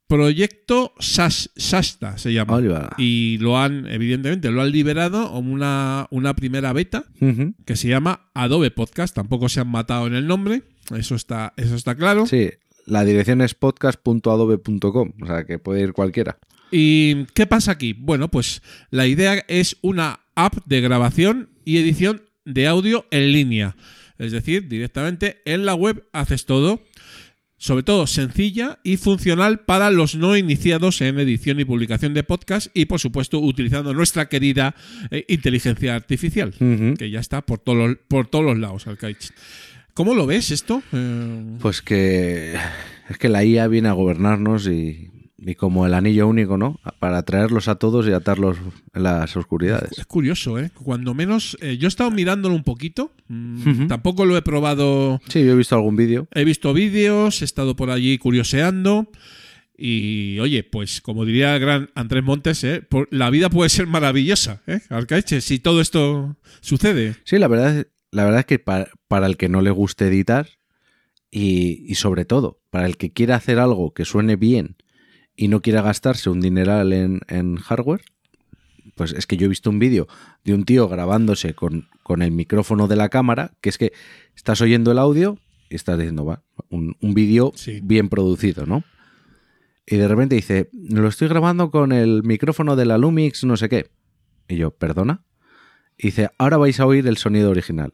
Proyecto 0.07 0.93
Sas- 0.99 1.51
Sasta 1.55 2.17
se 2.17 2.33
llama. 2.33 2.55
Oliva. 2.55 2.89
Y 2.97 3.37
lo 3.39 3.59
han, 3.59 3.87
evidentemente, 3.87 4.51
lo 4.51 4.61
han 4.61 4.71
liberado 4.71 5.31
una, 5.31 6.07
una 6.11 6.35
primera 6.35 6.73
beta 6.73 7.05
que 7.65 7.75
se 7.75 7.87
llama 7.87 8.29
Adobe 8.33 8.69
Podcast. 8.69 9.15
Tampoco 9.15 9.49
se 9.49 9.59
han 9.61 9.69
matado 9.69 10.05
en 10.07 10.13
el 10.13 10.27
nombre. 10.27 10.63
Eso 10.95 11.15
está, 11.15 11.53
eso 11.57 11.75
está 11.75 11.95
claro. 11.95 12.25
Sí, 12.25 12.49
la 12.85 13.03
dirección 13.05 13.41
es 13.41 13.53
podcast.adobe.com, 13.53 15.13
o 15.21 15.25
sea 15.25 15.45
que 15.45 15.59
puede 15.59 15.81
ir 15.81 15.93
cualquiera. 15.93 16.37
¿Y 16.71 17.25
qué 17.33 17.45
pasa 17.45 17.71
aquí? 17.71 17.93
Bueno, 17.93 18.29
pues 18.29 18.61
la 18.89 19.05
idea 19.07 19.43
es 19.47 19.77
una 19.81 20.21
app 20.35 20.55
de 20.65 20.81
grabación 20.81 21.49
y 21.65 21.77
edición 21.77 22.23
de 22.45 22.67
audio 22.67 23.05
en 23.11 23.31
línea. 23.31 23.75
Es 24.17 24.31
decir, 24.31 24.67
directamente 24.67 25.41
en 25.45 25.65
la 25.65 25.75
web 25.75 26.07
haces 26.13 26.45
todo. 26.45 26.81
Sobre 27.57 27.83
todo 27.83 28.07
sencilla 28.07 28.79
y 28.83 28.97
funcional 28.97 29.61
para 29.61 29.89
los 29.89 30.15
no 30.15 30.35
iniciados 30.35 30.99
en 30.99 31.17
edición 31.17 31.61
y 31.61 31.65
publicación 31.65 32.13
de 32.13 32.23
podcast 32.23 32.67
y 32.73 32.85
por 32.85 32.99
supuesto 32.99 33.39
utilizando 33.39 33.93
nuestra 33.93 34.27
querida 34.27 34.75
eh, 35.11 35.23
inteligencia 35.29 35.95
artificial, 35.95 36.53
que 36.97 37.09
ya 37.09 37.21
está 37.21 37.41
por, 37.41 37.59
todos 37.59 37.77
los- 37.77 37.97
por 38.09 38.27
todos 38.27 38.43
los 38.43 38.57
lados, 38.57 38.85
Alcaich. 38.87 39.31
¿Cómo 39.93 40.13
lo 40.15 40.25
ves 40.25 40.51
esto? 40.51 40.81
Eh, 40.91 41.57
Pues 41.59 41.81
que 41.81 42.53
es 43.09 43.17
que 43.17 43.29
la 43.29 43.43
IA 43.43 43.67
viene 43.67 43.89
a 43.89 43.93
gobernarnos 43.93 44.67
y, 44.67 45.09
y 45.37 45.55
como 45.55 45.85
el 45.85 45.93
anillo 45.93 46.27
único, 46.27 46.57
¿no? 46.57 46.79
Para 46.99 47.19
atraerlos 47.19 47.67
a 47.67 47.75
todos 47.75 48.07
y 48.07 48.11
atarlos 48.11 48.57
en 48.93 49.03
las 49.03 49.35
oscuridades. 49.37 49.97
Es 49.97 50.05
curioso, 50.05 50.57
¿eh? 50.59 50.71
Cuando 50.73 51.13
menos. 51.13 51.57
eh, 51.61 51.77
yo 51.77 51.87
he 51.87 51.89
estado 51.89 52.11
mirándolo 52.11 52.55
un 52.55 52.63
poquito. 52.63 53.11
mm. 53.27 53.87
Tampoco 53.87 54.25
lo 54.25 54.35
he 54.37 54.41
probado. 54.41 55.21
Sí, 55.29 55.43
yo 55.45 55.51
he 55.51 55.55
visto 55.55 55.75
algún 55.75 55.95
vídeo. 55.95 56.27
He 56.33 56.43
visto 56.45 56.73
vídeos, 56.73 57.41
he 57.41 57.45
estado 57.45 57.75
por 57.75 57.89
allí 57.91 58.17
curioseando. 58.17 59.09
Y 59.75 60.37
oye, 60.39 60.63
pues 60.63 61.01
como 61.01 61.25
diría 61.25 61.55
el 61.55 61.61
gran 61.61 61.89
Andrés 61.95 62.23
Montes, 62.23 62.63
¿eh? 62.63 62.81
Por- 62.87 63.07
la 63.11 63.29
vida 63.31 63.49
puede 63.49 63.69
ser 63.69 63.87
maravillosa, 63.87 64.61
¿eh? 64.67 64.81
Arcaiche, 64.89 65.41
si 65.41 65.57
todo 65.59 65.81
esto 65.81 66.37
sucede. 66.61 67.15
Sí, 67.25 67.37
la 67.39 67.47
verdad, 67.47 67.79
es- 67.79 67.87
la 68.13 68.23
verdad 68.25 68.41
es 68.41 68.45
que 68.45 68.59
para, 68.59 68.87
para 69.07 69.25
el 69.27 69.37
que 69.37 69.49
no 69.49 69.61
le 69.61 69.71
guste 69.71 70.07
editar 70.07 70.47
y, 71.31 71.83
y 71.89 71.95
sobre 71.95 72.25
todo 72.25 72.61
para 72.69 72.85
el 72.85 72.97
que 72.97 73.11
quiera 73.11 73.35
hacer 73.35 73.59
algo 73.59 73.93
que 73.93 74.05
suene 74.05 74.35
bien 74.35 74.77
y 75.35 75.47
no 75.47 75.61
quiera 75.61 75.81
gastarse 75.81 76.29
un 76.29 76.39
dineral 76.41 76.93
en, 76.93 77.21
en 77.27 77.57
hardware, 77.57 78.01
pues 78.95 79.13
es 79.13 79.25
que 79.25 79.37
yo 79.37 79.45
he 79.45 79.49
visto 79.49 79.69
un 79.69 79.79
vídeo 79.79 80.07
de 80.43 80.53
un 80.53 80.63
tío 80.63 80.87
grabándose 80.87 81.55
con, 81.55 81.89
con 82.03 82.21
el 82.21 82.31
micrófono 82.31 82.87
de 82.87 82.95
la 82.95 83.09
cámara, 83.09 83.53
que 83.61 83.69
es 83.69 83.77
que 83.77 83.93
estás 84.35 84.61
oyendo 84.61 84.91
el 84.91 84.99
audio 84.99 85.39
y 85.69 85.75
estás 85.75 85.97
diciendo, 85.97 86.23
va, 86.25 86.43
un, 86.69 86.95
un 87.01 87.13
vídeo 87.15 87.51
Sí. 87.55 87.79
bien 87.83 88.09
producido, 88.09 88.67
¿no? 88.67 88.83
Y 89.87 89.97
de 89.97 90.07
repente 90.07 90.35
dice, 90.35 90.69
lo 90.71 91.07
estoy 91.07 91.27
grabando 91.27 91.71
con 91.71 91.91
el 91.91 92.21
micrófono 92.23 92.75
de 92.75 92.85
la 92.85 92.97
Lumix, 92.97 93.43
no 93.43 93.57
sé 93.57 93.67
qué. 93.69 93.89
Y 94.47 94.57
yo, 94.57 94.71
¿perdona? 94.71 95.25
Y 95.97 96.07
dice, 96.07 96.29
ahora 96.37 96.57
vais 96.57 96.79
a 96.79 96.85
oír 96.85 97.07
el 97.07 97.17
sonido 97.17 97.49
original. 97.49 97.93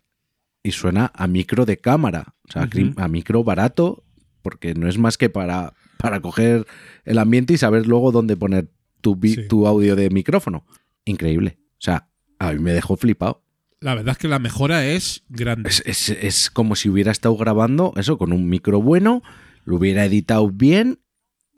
Y 0.64 0.72
suena 0.72 1.12
a 1.16 1.28
micro 1.28 1.66
de 1.66 1.78
cámara, 1.78 2.36
o 2.48 2.52
sea, 2.52 2.68
a 2.98 3.08
micro 3.08 3.44
barato, 3.44 4.04
porque 4.42 4.74
no 4.74 4.88
es 4.90 4.98
más 4.98 5.18
que 5.18 5.30
para, 5.30 5.74
para 5.98 6.20
coger 6.22 6.66
el 7.06 7.18
ambiente 7.18 7.54
y 7.54 7.58
saber 7.58 7.88
luego 7.88 8.12
dónde 8.12 8.36
poner 8.36 8.70
tu, 9.02 9.18
Sí. 9.24 9.48
tu 9.48 9.68
audio 9.68 9.96
de 9.96 10.10
micrófono. 10.10 10.66
Increíble. 11.06 11.60
O 11.74 11.82
sea, 11.82 12.10
a 12.40 12.52
mí 12.52 12.60
me 12.60 12.74
dejó 12.74 12.98
flipado. 12.98 13.44
La 13.80 13.96
verdad 13.96 14.12
es 14.12 14.18
que 14.18 14.28
la 14.28 14.40
mejora 14.40 14.86
es 14.86 15.24
grande. 15.30 15.70
Es, 15.70 15.82
es- 15.86 16.10
es 16.10 16.50
como 16.52 16.76
si 16.76 16.90
hubiera 16.90 17.12
estado 17.14 17.38
grabando 17.38 17.94
eso 17.96 18.18
con 18.18 18.34
un 18.34 18.50
micro 18.50 18.82
bueno, 18.82 19.22
lo 19.64 19.78
hubiera 19.78 20.04
editado 20.04 20.50
bien 20.50 21.00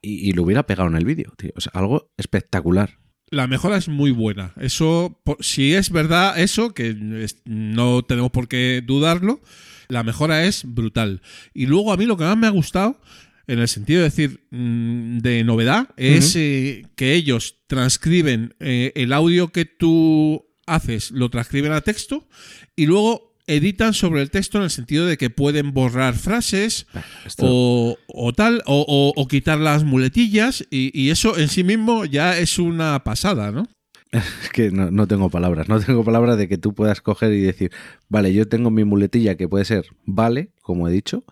y, 0.04 0.30
y 0.30 0.34
lo 0.34 0.44
hubiera 0.44 0.68
pegado 0.68 0.90
en 0.90 0.96
el 0.98 1.06
vídeo, 1.06 1.34
tío. 1.38 1.52
O 1.56 1.62
sea, 1.62 1.72
algo 1.74 2.12
espectacular. 2.18 3.00
La 3.32 3.48
mejora 3.48 3.78
es 3.78 3.88
muy 3.88 4.12
buena. 4.12 4.54
Eso, 4.60 5.20
si 5.39 5.74
es 5.74 5.89
verdad 5.89 6.38
eso, 6.39 6.74
que 6.74 6.96
es- 7.24 7.38
no 7.46 8.04
tenemos 8.04 8.30
por 8.32 8.48
qué 8.50 8.84
dudarlo, 8.86 9.41
la 9.88 10.04
mejora 10.04 10.44
es 10.46 10.63
brutal. 10.65 11.22
Y 11.54 11.65
luego 11.65 11.91
a 11.94 11.98
mí 11.98 12.06
lo 12.06 12.17
que 12.17 12.26
más 12.26 12.38
me 12.38 12.48
ha 12.48 12.52
gustado 12.52 13.00
en 13.48 13.60
el 13.60 13.67
sentido 13.70 14.00
de 14.00 14.10
decir 14.10 14.48
mm, 14.52 15.20
de 15.20 15.44
novedad, 15.46 15.89
es 15.98 16.36
eh, 16.36 16.86
que 16.96 17.13
ellos 17.15 17.56
transcriben 17.67 18.54
eh, 18.60 18.91
el 18.96 19.12
audio 19.13 19.48
que 19.52 19.65
tú 19.65 20.46
haces, 20.67 21.12
lo 21.12 21.30
transcriben 21.30 21.72
a 21.72 21.82
texto 21.82 22.28
y 22.76 22.86
luego 22.86 23.31
editan 23.52 23.94
sobre 23.94 24.22
el 24.22 24.30
texto 24.32 24.58
en 24.58 24.64
el 24.66 24.70
sentido 24.70 25.06
de 25.06 25.18
que 25.18 25.30
pueden 25.30 25.74
borrar 25.74 26.16
frases 26.16 26.88
Esto- 27.26 27.46
o, 27.48 27.98
o 28.08 28.34
tal, 28.34 28.62
o, 28.66 28.86
o- 28.88 29.14
o 29.22 29.28
quitar 29.28 29.60
las 29.60 29.84
muletillas 29.84 30.66
y, 30.70 30.92
y 31.00 31.10
eso 31.12 31.38
en 31.38 31.48
sí 31.50 31.64
mismo 31.64 32.06
ya 32.06 32.38
es 32.38 32.58
una 32.60 33.04
pasada, 33.04 33.52
¿no? 33.52 33.68
Es 34.12 34.50
que 34.52 34.72
no, 34.72 34.92
no 34.92 35.08
tengo 35.08 35.30
palabras. 35.30 35.70
No 35.70 35.80
tengo 35.80 36.04
palabras 36.04 36.38
de 36.38 36.50
que 36.50 36.58
tú 36.58 36.74
puedas 36.74 37.00
coger 37.02 37.32
y 37.32 37.40
decir, 37.42 37.72
vale, 38.10 38.34
yo 38.34 38.48
tengo 38.48 38.70
mi 38.70 38.84
muletilla 38.84 39.36
que 39.38 39.48
puede 39.48 39.64
ser 39.66 39.86
vale, 40.06 40.52
como 40.62 40.88
he 40.88 40.92
dicho. 40.92 41.24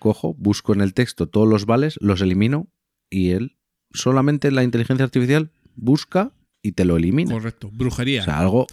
Cojo, 0.00 0.34
busco 0.38 0.72
en 0.72 0.80
el 0.80 0.92
texto 0.94 1.28
todos 1.28 1.46
los 1.48 1.66
vales, 1.66 1.96
los 2.00 2.20
elimino 2.20 2.68
y 3.10 3.30
él 3.30 3.56
solamente 3.92 4.50
la 4.50 4.62
inteligencia 4.64 5.04
artificial 5.04 5.50
busca 5.76 6.32
y 6.62 6.72
te 6.72 6.84
lo 6.84 6.96
elimina. 6.96 7.32
Correcto, 7.32 7.70
brujería. 7.72 8.22
O 8.22 8.24
sea, 8.24 8.38
algo, 8.40 8.66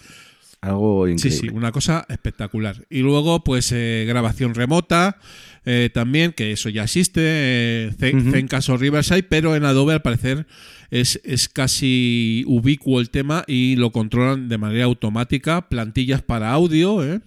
algo 0.62 1.06
Sí, 1.06 1.12
increíble. 1.14 1.40
sí, 1.40 1.50
una 1.56 1.72
cosa 1.72 2.06
espectacular. 2.10 2.86
Y 2.90 3.00
luego, 3.00 3.44
pues, 3.44 3.72
eh, 3.72 4.06
grabación 4.08 4.56
remota 4.56 5.18
eh, 5.66 5.90
también, 5.94 6.32
que 6.32 6.52
eso 6.52 6.70
ya 6.70 6.84
existe, 6.84 7.22
eh, 7.24 7.92
Zen- 8.00 8.22
Ujú. 8.22 8.32
Zencastr 8.32 8.72
o 8.72 8.78
Riverside, 8.78 9.24
pero 9.24 9.56
en 9.56 9.66
Adobe 9.66 9.94
al 9.94 10.02
parecer 10.02 10.48
es, 10.92 11.20
es 11.26 11.50
casi 11.50 12.44
ubicuo 12.48 13.02
el 13.02 13.10
tema 13.10 13.44
y 13.48 13.76
lo 13.76 13.92
controlan 13.92 14.48
de 14.48 14.58
manera 14.58 14.86
automática. 14.86 15.68
Plantillas 15.70 16.22
para 16.22 16.52
audio, 16.52 17.04
¿eh? 17.04 17.20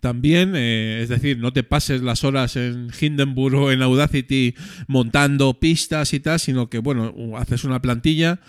También, 0.00 0.52
eh, 0.56 1.00
es 1.02 1.08
decir, 1.10 1.38
no 1.38 1.52
te 1.52 1.62
pases 1.62 2.00
las 2.02 2.24
horas 2.24 2.56
en 2.56 2.88
Hindenburg 2.98 3.54
o 3.56 3.70
en 3.72 3.82
Audacity 3.82 4.54
montando 4.86 5.58
pistas 5.60 6.14
y 6.14 6.20
tal, 6.20 6.40
sino 6.40 6.70
que, 6.70 6.78
bueno, 6.78 7.14
haces 7.36 7.64
una 7.64 7.82
plantilla 7.82 8.40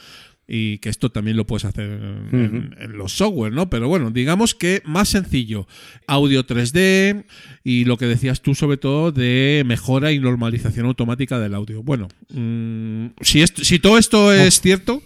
y 0.53 0.79
que 0.79 0.89
esto 0.89 1.09
también 1.11 1.37
lo 1.37 1.45
puedes 1.45 1.63
hacer 1.63 1.89
en, 2.33 2.75
en 2.77 2.97
los 2.97 3.13
software, 3.13 3.53
¿no? 3.53 3.69
Pero 3.69 3.87
bueno, 3.87 4.11
digamos 4.11 4.53
que 4.53 4.81
más 4.85 5.07
sencillo. 5.07 5.65
Audio 6.07 6.45
3D 6.45 7.23
y 7.63 7.85
lo 7.85 7.95
que 7.97 8.05
decías 8.05 8.41
tú 8.41 8.53
sobre 8.53 8.75
todo 8.75 9.13
de 9.13 9.63
mejora 9.65 10.11
y 10.11 10.19
normalización 10.19 10.87
automática 10.87 11.39
del 11.39 11.53
audio. 11.53 11.83
Bueno, 11.83 12.09
mm, 12.33 13.05
si, 13.21 13.41
esto- 13.41 13.63
si 13.63 13.79
todo 13.79 13.97
esto 13.97 14.33
es 14.33 14.59
cierto, 14.59 15.01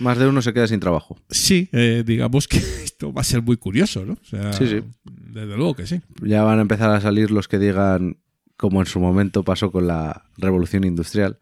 más 0.00 0.18
de 0.18 0.26
uno 0.26 0.42
se 0.42 0.52
queda 0.52 0.66
sin 0.66 0.80
trabajo. 0.80 1.16
sí, 1.30 1.68
eh, 1.72 2.02
digamos 2.04 2.48
que 2.48 2.58
esto 2.84 3.12
va 3.12 3.20
a 3.20 3.24
ser 3.24 3.42
muy 3.42 3.56
curioso, 3.56 4.04
¿no? 4.04 4.14
O 4.14 4.24
sea, 4.24 4.52
Sí, 4.52 4.66
sí. 4.66 4.80
Desde 5.04 5.56
luego 5.56 5.74
que 5.76 5.86
sí. 5.86 6.00
Ya 6.22 6.42
van 6.42 6.58
a 6.58 6.62
empezar 6.62 6.90
a 6.90 7.00
salir 7.00 7.30
los 7.30 7.46
que 7.46 7.58
digan, 7.58 8.16
como 8.56 8.80
en 8.80 8.86
su 8.86 8.98
momento 9.00 9.42
pasó 9.44 9.70
con 9.70 9.86
la 9.86 10.24
revolución 10.38 10.82
industrial. 10.84 11.38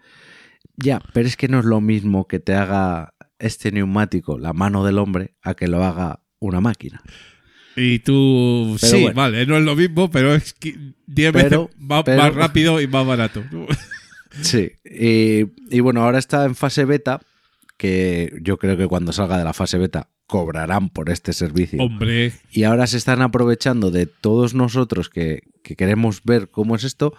Ya, 0.76 1.00
pero 1.12 1.28
es 1.28 1.36
que 1.36 1.46
no 1.46 1.60
es 1.60 1.64
lo 1.64 1.80
mismo 1.80 2.26
que 2.26 2.40
te 2.40 2.54
haga 2.54 3.13
este 3.38 3.72
neumático, 3.72 4.38
la 4.38 4.52
mano 4.52 4.84
del 4.84 4.98
hombre, 4.98 5.34
a 5.42 5.54
que 5.54 5.68
lo 5.68 5.84
haga 5.84 6.20
una 6.38 6.60
máquina. 6.60 7.02
Y 7.76 7.98
tú, 8.00 8.76
Pero 8.80 8.92
sí, 8.96 9.02
bueno. 9.02 9.16
vale, 9.16 9.46
no 9.46 9.56
es 9.56 9.64
lo 9.64 9.74
mismo, 9.74 10.10
pero 10.10 10.34
es 10.34 10.52
que 10.54 10.76
10 11.06 11.32
Pero- 11.32 11.32
veces 11.32 11.76
pero- 12.04 12.18
más 12.18 12.34
rápido 12.34 12.80
y 12.80 12.86
más 12.86 13.06
barato. 13.06 13.42
Sí. 14.42 14.72
Y, 14.84 15.44
y 15.70 15.80
bueno, 15.80 16.02
ahora 16.02 16.18
está 16.18 16.44
en 16.44 16.56
fase 16.56 16.84
beta, 16.84 17.20
que 17.76 18.32
yo 18.42 18.58
creo 18.58 18.76
que 18.76 18.88
cuando 18.88 19.12
salga 19.12 19.38
de 19.38 19.44
la 19.44 19.52
fase 19.52 19.78
beta 19.78 20.08
cobrarán 20.26 20.88
por 20.90 21.08
este 21.10 21.32
servicio. 21.32 21.80
Hombre, 21.80 22.32
Y 22.50 22.64
ahora 22.64 22.86
se 22.88 22.96
están 22.96 23.22
aprovechando 23.22 23.92
de 23.92 24.06
todos 24.06 24.54
nosotros 24.54 25.08
que, 25.08 25.42
que 25.62 25.76
queremos 25.76 26.22
ver 26.24 26.48
cómo 26.50 26.74
es 26.74 26.82
esto 26.82 27.14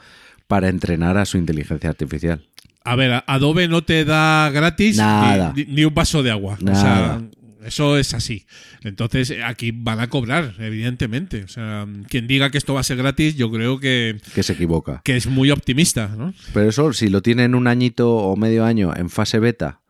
para 0.47 0.67
entrenar 0.67 1.17
a 1.17 1.25
su 1.25 1.37
inteligencia 1.37 1.89
artificial. 1.89 2.45
A 2.85 2.95
ver, 2.95 3.23
Adobe 3.27 3.67
no 3.67 3.83
te 3.83 4.05
da 4.05 4.49
gratis 4.51 4.97
Nada. 4.97 5.53
Ni, 5.55 5.65
ni 5.65 5.83
un 5.85 5.93
vaso 5.93 6.23
de 6.23 6.31
agua. 6.31 6.57
O 6.61 6.63
Nada. 6.63 7.19
sea, 7.19 7.67
eso 7.67 7.97
es 7.97 8.13
así. 8.13 8.45
Entonces, 8.83 9.33
aquí 9.43 9.71
van 9.73 9.99
a 9.99 10.07
cobrar, 10.07 10.53
evidentemente. 10.59 11.43
O 11.43 11.47
sea, 11.47 11.87
quien 12.09 12.27
diga 12.27 12.51
que 12.51 12.59
esto 12.59 12.75
va 12.75 12.81
a 12.81 12.83
ser 12.83 12.97
gratis, 12.97 13.35
yo 13.35 13.51
creo 13.51 13.79
que, 13.79 14.17
Que 14.35 14.43
se 14.43 14.53
equivoca. 14.53 15.01
que 15.03 15.15
es 15.17 15.25
muy 15.25 15.49
optimista, 15.49 16.13
¿no? 16.15 16.33
Pero 16.53 16.69
eso, 16.69 16.93
si 16.93 17.09
lo 17.09 17.21
tienen 17.23 17.55
un 17.55 17.65
añito 17.67 18.15
o 18.15 18.35
medio 18.37 18.63
año 18.65 18.93
en 18.95 19.09
fase 19.09 19.39
beta 19.39 19.81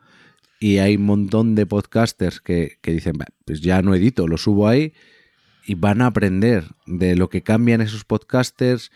y 0.62 0.78
hay 0.78 0.96
un 0.96 1.04
montón 1.06 1.54
de 1.56 1.66
podcasters 1.66 2.40
que, 2.40 2.78
que 2.82 2.94
dicen, 2.94 3.18
"Bah, 3.18 3.26
pues 3.44 3.60
ya 3.60 3.82
no 3.82 3.94
edito, 3.94 4.26
lo 4.30 4.38
subo 4.38 4.70
ahí 4.70 4.94
y 5.68 5.76
van 5.76 6.02
a 6.02 6.06
aprender 6.08 6.64
de 6.86 7.18
lo 7.18 7.30
que 7.30 7.42
cambian 7.44 7.82
esos 7.82 8.06
podcasters, 8.06 8.90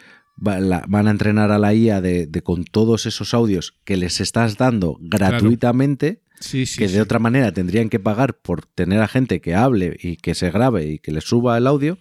va- 0.45 0.60
la- 0.60 0.84
van 0.88 1.08
a 1.08 1.12
entrenar 1.12 1.52
a 1.52 1.60
la 1.60 1.73
IA 1.73 2.02
de, 2.02 2.28
de 2.28 2.41
con 2.41 2.63
todos 2.65 3.06
esos 3.06 3.34
audios 3.34 3.73
que 3.84 3.97
les 3.97 4.19
estás 4.21 4.58
dando 4.58 4.97
gratuitamente, 5.02 6.21
Sí, 6.39 6.65
sí. 6.65 6.78
que 6.80 6.88
sí. 6.88 6.95
de 6.95 7.02
otra 7.02 7.19
manera 7.19 7.52
tendrían 7.52 7.89
que 7.89 7.99
pagar 7.99 8.36
por 8.38 8.65
tener 8.65 9.02
a 9.02 9.08
gente 9.08 9.41
que 9.41 9.56
hable 9.56 9.97
y 10.02 10.15
que 10.17 10.36
se 10.36 10.52
grabe 10.52 10.86
y 10.88 10.99
que 10.99 11.12
les 11.12 11.25
suba 11.25 11.58
el 11.58 11.67
audio. 11.67 11.97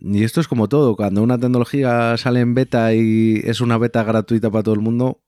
Y 0.00 0.22
esto 0.24 0.40
es 0.40 0.48
como 0.48 0.68
todo, 0.68 0.96
cuando 0.96 1.22
una 1.22 1.38
tecnología 1.38 2.16
sale 2.16 2.40
en 2.40 2.54
beta 2.54 2.94
y 2.94 3.40
es 3.44 3.60
una 3.60 3.76
beta 3.76 4.02
gratuita 4.04 4.50
para 4.50 4.62
todo 4.62 4.74
el 4.74 4.80
mundo, 4.80 5.20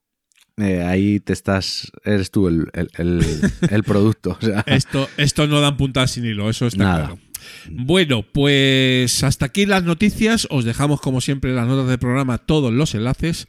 eh, 0.57 0.83
ahí 0.83 1.18
te 1.21 1.33
estás, 1.33 1.90
eres 2.05 2.31
tú 2.31 2.47
el, 2.49 2.66
el- 2.73 2.88
el- 2.99 3.53
el 3.71 3.83
producto. 3.83 4.38
o 4.40 4.45
sea, 4.45 4.61
Esto, 4.66 5.09
esto 5.16 5.47
no 5.47 5.61
dan 5.61 5.77
puntadas 5.77 6.12
sin 6.12 6.25
hilo, 6.25 6.49
eso 6.49 6.66
está 6.66 6.85
Nada. 6.85 7.07
claro. 7.07 7.18
Bueno, 7.70 8.24
pues 8.31 9.22
hasta 9.22 9.46
aquí 9.46 9.66
las 9.66 9.85
noticias. 9.85 10.46
Os 10.50 10.64
dejamos, 10.64 11.00
como 11.00 11.20
siempre, 11.20 11.50
en 11.50 11.57
las 11.57 11.66
notas 11.66 11.88
del 11.88 11.98
programa 11.98 12.38
todos 12.38 12.72
los 12.72 12.94
enlaces. 12.94 13.48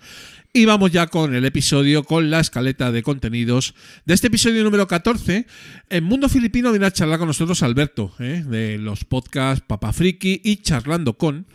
Y 0.55 0.65
vamos 0.65 0.91
ya 0.91 1.07
con 1.07 1.33
el 1.33 1.45
episodio, 1.45 2.03
con 2.03 2.29
la 2.29 2.39
escaleta 2.39 2.91
de 2.91 3.01
contenidos 3.01 3.73
de 4.05 4.13
este 4.13 4.27
episodio 4.27 4.63
número 4.63 4.87
14. 4.87 5.47
En 5.89 6.03
Mundo 6.03 6.29
Filipino 6.29 6.69
viene 6.69 6.85
a 6.85 6.91
charlar 6.91 7.17
con 7.17 7.27
nosotros 7.27 7.63
Alberto, 7.63 8.13
¿eh? 8.19 8.43
de 8.45 8.77
los 8.77 9.03
podcasts 9.03 9.65
Papa 9.67 9.91
Friki 9.91 10.41
y 10.43 10.57
Charlando 10.57 11.17
con. 11.17 11.47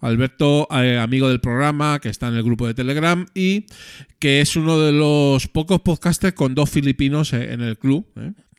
Alberto, 0.00 0.66
eh, 0.70 0.96
amigo 0.96 1.28
del 1.28 1.40
programa, 1.40 1.98
que 2.00 2.08
está 2.08 2.28
en 2.28 2.36
el 2.36 2.42
grupo 2.42 2.66
de 2.66 2.72
Telegram 2.72 3.26
y 3.34 3.66
que 4.18 4.40
es 4.40 4.56
uno 4.56 4.80
de 4.80 4.92
los 4.92 5.48
pocos 5.48 5.82
podcasters 5.82 6.32
con 6.32 6.54
dos 6.54 6.70
filipinos 6.70 7.34
eh, 7.34 7.52
en 7.52 7.60
el 7.60 7.76
club. 7.76 8.06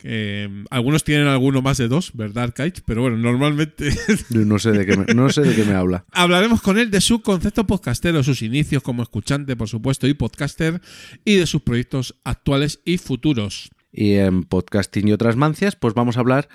Eh, 0.04 0.48
algunos 0.70 1.04
tienen 1.04 1.28
alguno 1.28 1.62
más 1.62 1.78
de 1.78 1.88
dos, 1.88 2.12
¿verdad, 2.14 2.54
Kite? 2.54 2.82
Pero 2.86 3.02
bueno, 3.02 3.18
normalmente 3.18 3.90
Yo 4.30 4.46
no 4.46 4.60
sé 4.60 4.72
de 4.72 4.86
qué 4.86 4.96
me, 4.96 5.06
no 5.14 5.30
sé 5.30 5.42
de 5.42 5.56
qué 5.56 5.64
me 5.64 5.74
habla. 5.74 6.06
hablaremos 6.12 6.62
con 6.62 6.78
él 6.78 6.92
de 6.92 7.02
su 7.02 7.22
concepto 7.22 7.66
podcastero, 7.66 8.22
sus 8.24 8.42
inicios 8.42 8.84
como 8.84 9.02
escuchante, 9.02 9.56
por 9.56 9.68
supuesto, 9.68 10.08
y 10.08 10.14
podcaster, 10.14 10.82
y 11.26 11.36
de 11.36 11.48
sus 11.48 11.62
proyectos 11.62 12.16
actuales 12.24 12.82
y 12.86 12.98
futuros. 12.98 13.72
Y 13.92 14.16
en 14.16 14.44
podcasting 14.44 15.08
y 15.08 15.14
otras 15.14 15.36
mancias, 15.36 15.76
pues 15.76 15.94
vamos 15.94 16.18
a 16.18 16.20
hablar. 16.20 16.50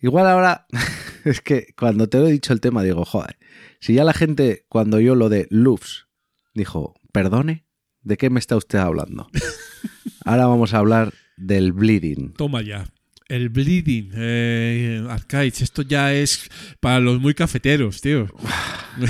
Igual 0.00 0.26
ahora, 0.26 0.66
es 1.24 1.40
que 1.40 1.74
cuando 1.76 2.08
te 2.08 2.18
lo 2.18 2.28
he 2.28 2.32
dicho 2.32 2.52
el 2.52 2.60
tema, 2.60 2.82
digo, 2.82 3.04
joder, 3.04 3.36
si 3.80 3.94
ya 3.94 4.04
la 4.04 4.14
gente, 4.14 4.64
cuando 4.68 5.00
yo 5.00 5.14
lo 5.14 5.28
de 5.28 5.46
loops, 5.50 6.06
dijo, 6.54 6.94
perdone, 7.12 7.66
¿de 8.02 8.16
qué 8.16 8.30
me 8.30 8.38
está 8.38 8.56
usted 8.56 8.78
hablando? 8.78 9.28
Ahora 10.24 10.46
vamos 10.46 10.74
a 10.74 10.78
hablar 10.78 11.12
del 11.40 11.72
bleeding. 11.72 12.32
Toma 12.34 12.62
ya. 12.62 12.86
El 13.28 13.48
bleeding, 13.48 14.10
eh, 14.16 15.06
Arcades, 15.08 15.60
esto 15.62 15.82
ya 15.82 16.12
es 16.12 16.50
para 16.80 16.98
los 16.98 17.20
muy 17.20 17.32
cafeteros, 17.34 18.00
tío. 18.00 18.26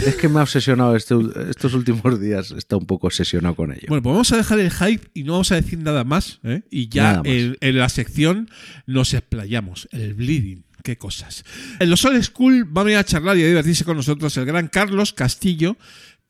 Es 0.07 0.15
que 0.17 0.29
me 0.29 0.41
ha 0.41 0.43
obsesionado 0.43 0.95
este- 0.95 1.15
estos 1.49 1.73
últimos 1.73 2.21
días, 2.21 2.51
está 2.51 2.77
un 2.77 2.85
poco 2.85 3.07
obsesionado 3.07 3.57
con 3.57 3.73
ello. 3.73 3.87
Bueno, 3.89 4.03
pues 4.03 4.13
vamos 4.13 4.31
a 4.33 4.37
dejar 4.37 4.61
el 4.61 4.71
hype 4.71 5.09
y 5.15 5.25
no 5.25 5.33
vamos 5.33 5.51
a 5.53 5.55
decir 5.55 5.79
nada 5.79 6.05
más. 6.05 6.39
¿eh? 6.45 6.61
Y 6.71 6.91
ya 6.91 7.23
en 7.25 7.57
la 7.79 7.89
sección 7.89 8.51
nos 8.87 9.15
explayamos. 9.15 9.89
El 9.91 10.13
bleeding. 10.15 10.65
Qué 10.85 10.97
cosas. 10.99 11.45
En 11.79 11.89
los 11.91 12.05
Old 12.05 12.23
School 12.23 12.69
va 12.77 12.83
a 12.83 12.85
venir 12.85 12.99
a 12.99 13.05
charlar 13.05 13.37
y 13.39 13.43
a 13.43 13.47
divertirse 13.49 13.85
con 13.85 13.97
nosotros 13.97 14.37
el 14.37 14.45
gran 14.45 14.69
Carlos 14.69 15.13
Castillo, 15.15 15.77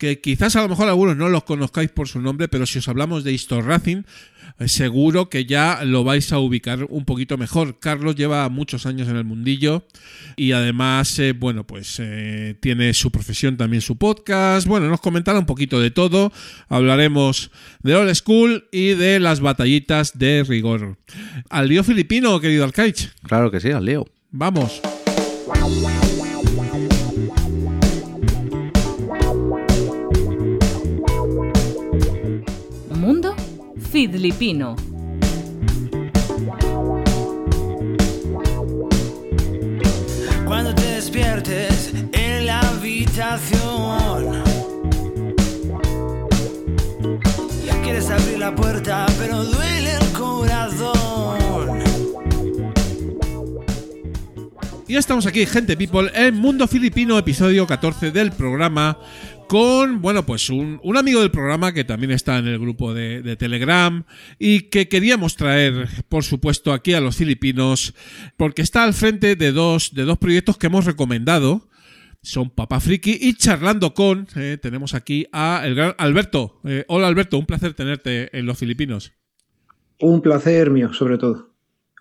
que 0.01 0.19
quizás 0.19 0.57
a 0.57 0.63
lo 0.63 0.71
mejor 0.71 0.89
algunos 0.89 1.15
no 1.15 1.29
los 1.29 1.45
conozcáis 1.45 1.91
por 1.91 2.09
su 2.09 2.23
nombre, 2.23 2.49
pero 2.49 2.65
si 2.65 2.79
os 2.79 2.89
hablamos 2.89 3.23
de 3.23 3.35
Histor 3.35 3.67
Racing, 3.67 4.03
eh, 4.59 4.67
seguro 4.67 5.29
que 5.29 5.45
ya 5.45 5.85
lo 5.85 6.05
vais 6.05 6.33
a 6.33 6.39
ubicar 6.39 6.87
un 6.89 7.05
poquito 7.05 7.37
mejor. 7.37 7.79
Carlos 7.79 8.17
lleva 8.17 8.49
muchos 8.49 8.87
años 8.87 9.09
en 9.09 9.17
el 9.17 9.25
mundillo 9.25 9.85
y 10.37 10.53
además, 10.53 11.19
eh, 11.19 11.35
bueno, 11.35 11.67
pues 11.67 11.99
eh, 11.99 12.57
tiene 12.61 12.95
su 12.95 13.11
profesión, 13.11 13.59
también 13.59 13.83
su 13.83 13.99
podcast. 13.99 14.67
Bueno, 14.67 14.89
nos 14.89 15.03
comentará 15.03 15.39
un 15.39 15.45
poquito 15.45 15.79
de 15.79 15.91
todo. 15.91 16.33
Hablaremos 16.71 17.51
de 17.83 17.95
Old 17.95 18.15
School 18.15 18.69
y 18.73 18.95
de 18.95 19.21
las 19.21 19.41
batallitas 19.41 20.19
de 20.19 20.45
rigor. 20.49 20.97
Al 21.51 21.69
lío 21.69 21.85
filipino, 21.85 22.41
querido 22.41 22.65
Alcaich. 22.65 23.13
Claro 23.23 23.51
que 23.51 23.61
sí, 23.61 23.71
al 23.71 23.85
lío. 23.85 24.07
Vamos. 24.31 24.81
Filipino. 33.91 34.77
Cuando 40.47 40.75
te 40.75 40.87
despiertes 40.95 41.93
en 42.13 42.47
la 42.47 42.61
habitación 42.61 44.43
quieres 47.83 48.11
abrir 48.11 48.39
la 48.39 48.55
puerta, 48.55 49.07
pero 49.19 49.45
duele 49.45 49.91
el 49.95 50.13
corazón. 50.13 51.81
Y 54.87 54.93
ya 54.93 54.99
estamos 55.01 55.27
aquí, 55.27 55.47
gente 55.47 55.77
people, 55.77 56.11
en 56.15 56.37
Mundo 56.37 56.69
Filipino, 56.69 57.19
episodio 57.19 57.67
14 57.67 58.13
del 58.13 58.31
programa, 58.33 58.99
con, 59.51 60.01
bueno, 60.01 60.25
pues 60.25 60.49
un, 60.49 60.79
un 60.85 60.97
amigo 60.97 61.21
del 61.21 61.33
programa 61.33 61.75
que 61.75 61.83
también 61.83 62.13
está 62.13 62.39
en 62.39 62.47
el 62.47 62.61
grupo 62.61 62.95
de, 62.95 63.21
de 63.21 63.35
Telegram 63.35 64.05
y 64.39 64.69
que 64.69 64.87
queríamos 64.87 65.35
traer, 65.35 65.89
por 66.09 66.23
supuesto, 66.23 66.73
aquí 66.73 66.93
a 66.95 67.01
los 67.01 67.17
filipinos, 67.17 67.93
porque 68.37 68.63
está 68.63 68.85
al 68.85 68.95
frente 68.95 69.35
de 69.35 69.51
dos, 69.51 69.93
de 69.93 70.05
dos 70.05 70.19
proyectos 70.19 70.57
que 70.57 70.69
hemos 70.69 70.85
recomendado. 70.85 71.69
Son 72.23 72.51
Papá 72.51 72.79
Friki 72.79 73.19
y 73.21 73.35
charlando 73.35 73.93
con, 73.93 74.29
eh, 74.37 74.57
tenemos 74.63 74.95
aquí 74.95 75.27
a 75.33 75.63
el 75.65 75.75
gran 75.75 75.97
Alberto. 75.99 76.61
Eh, 76.63 76.85
hola 76.87 77.09
Alberto, 77.09 77.37
un 77.37 77.47
placer 77.47 77.75
tenerte 77.75 78.39
en 78.39 78.47
los 78.47 78.57
Filipinos. 78.57 79.15
Un 79.99 80.23
placer 80.23 80.71
mío, 80.71 80.93
sobre 80.93 81.19
todo. 81.19 81.57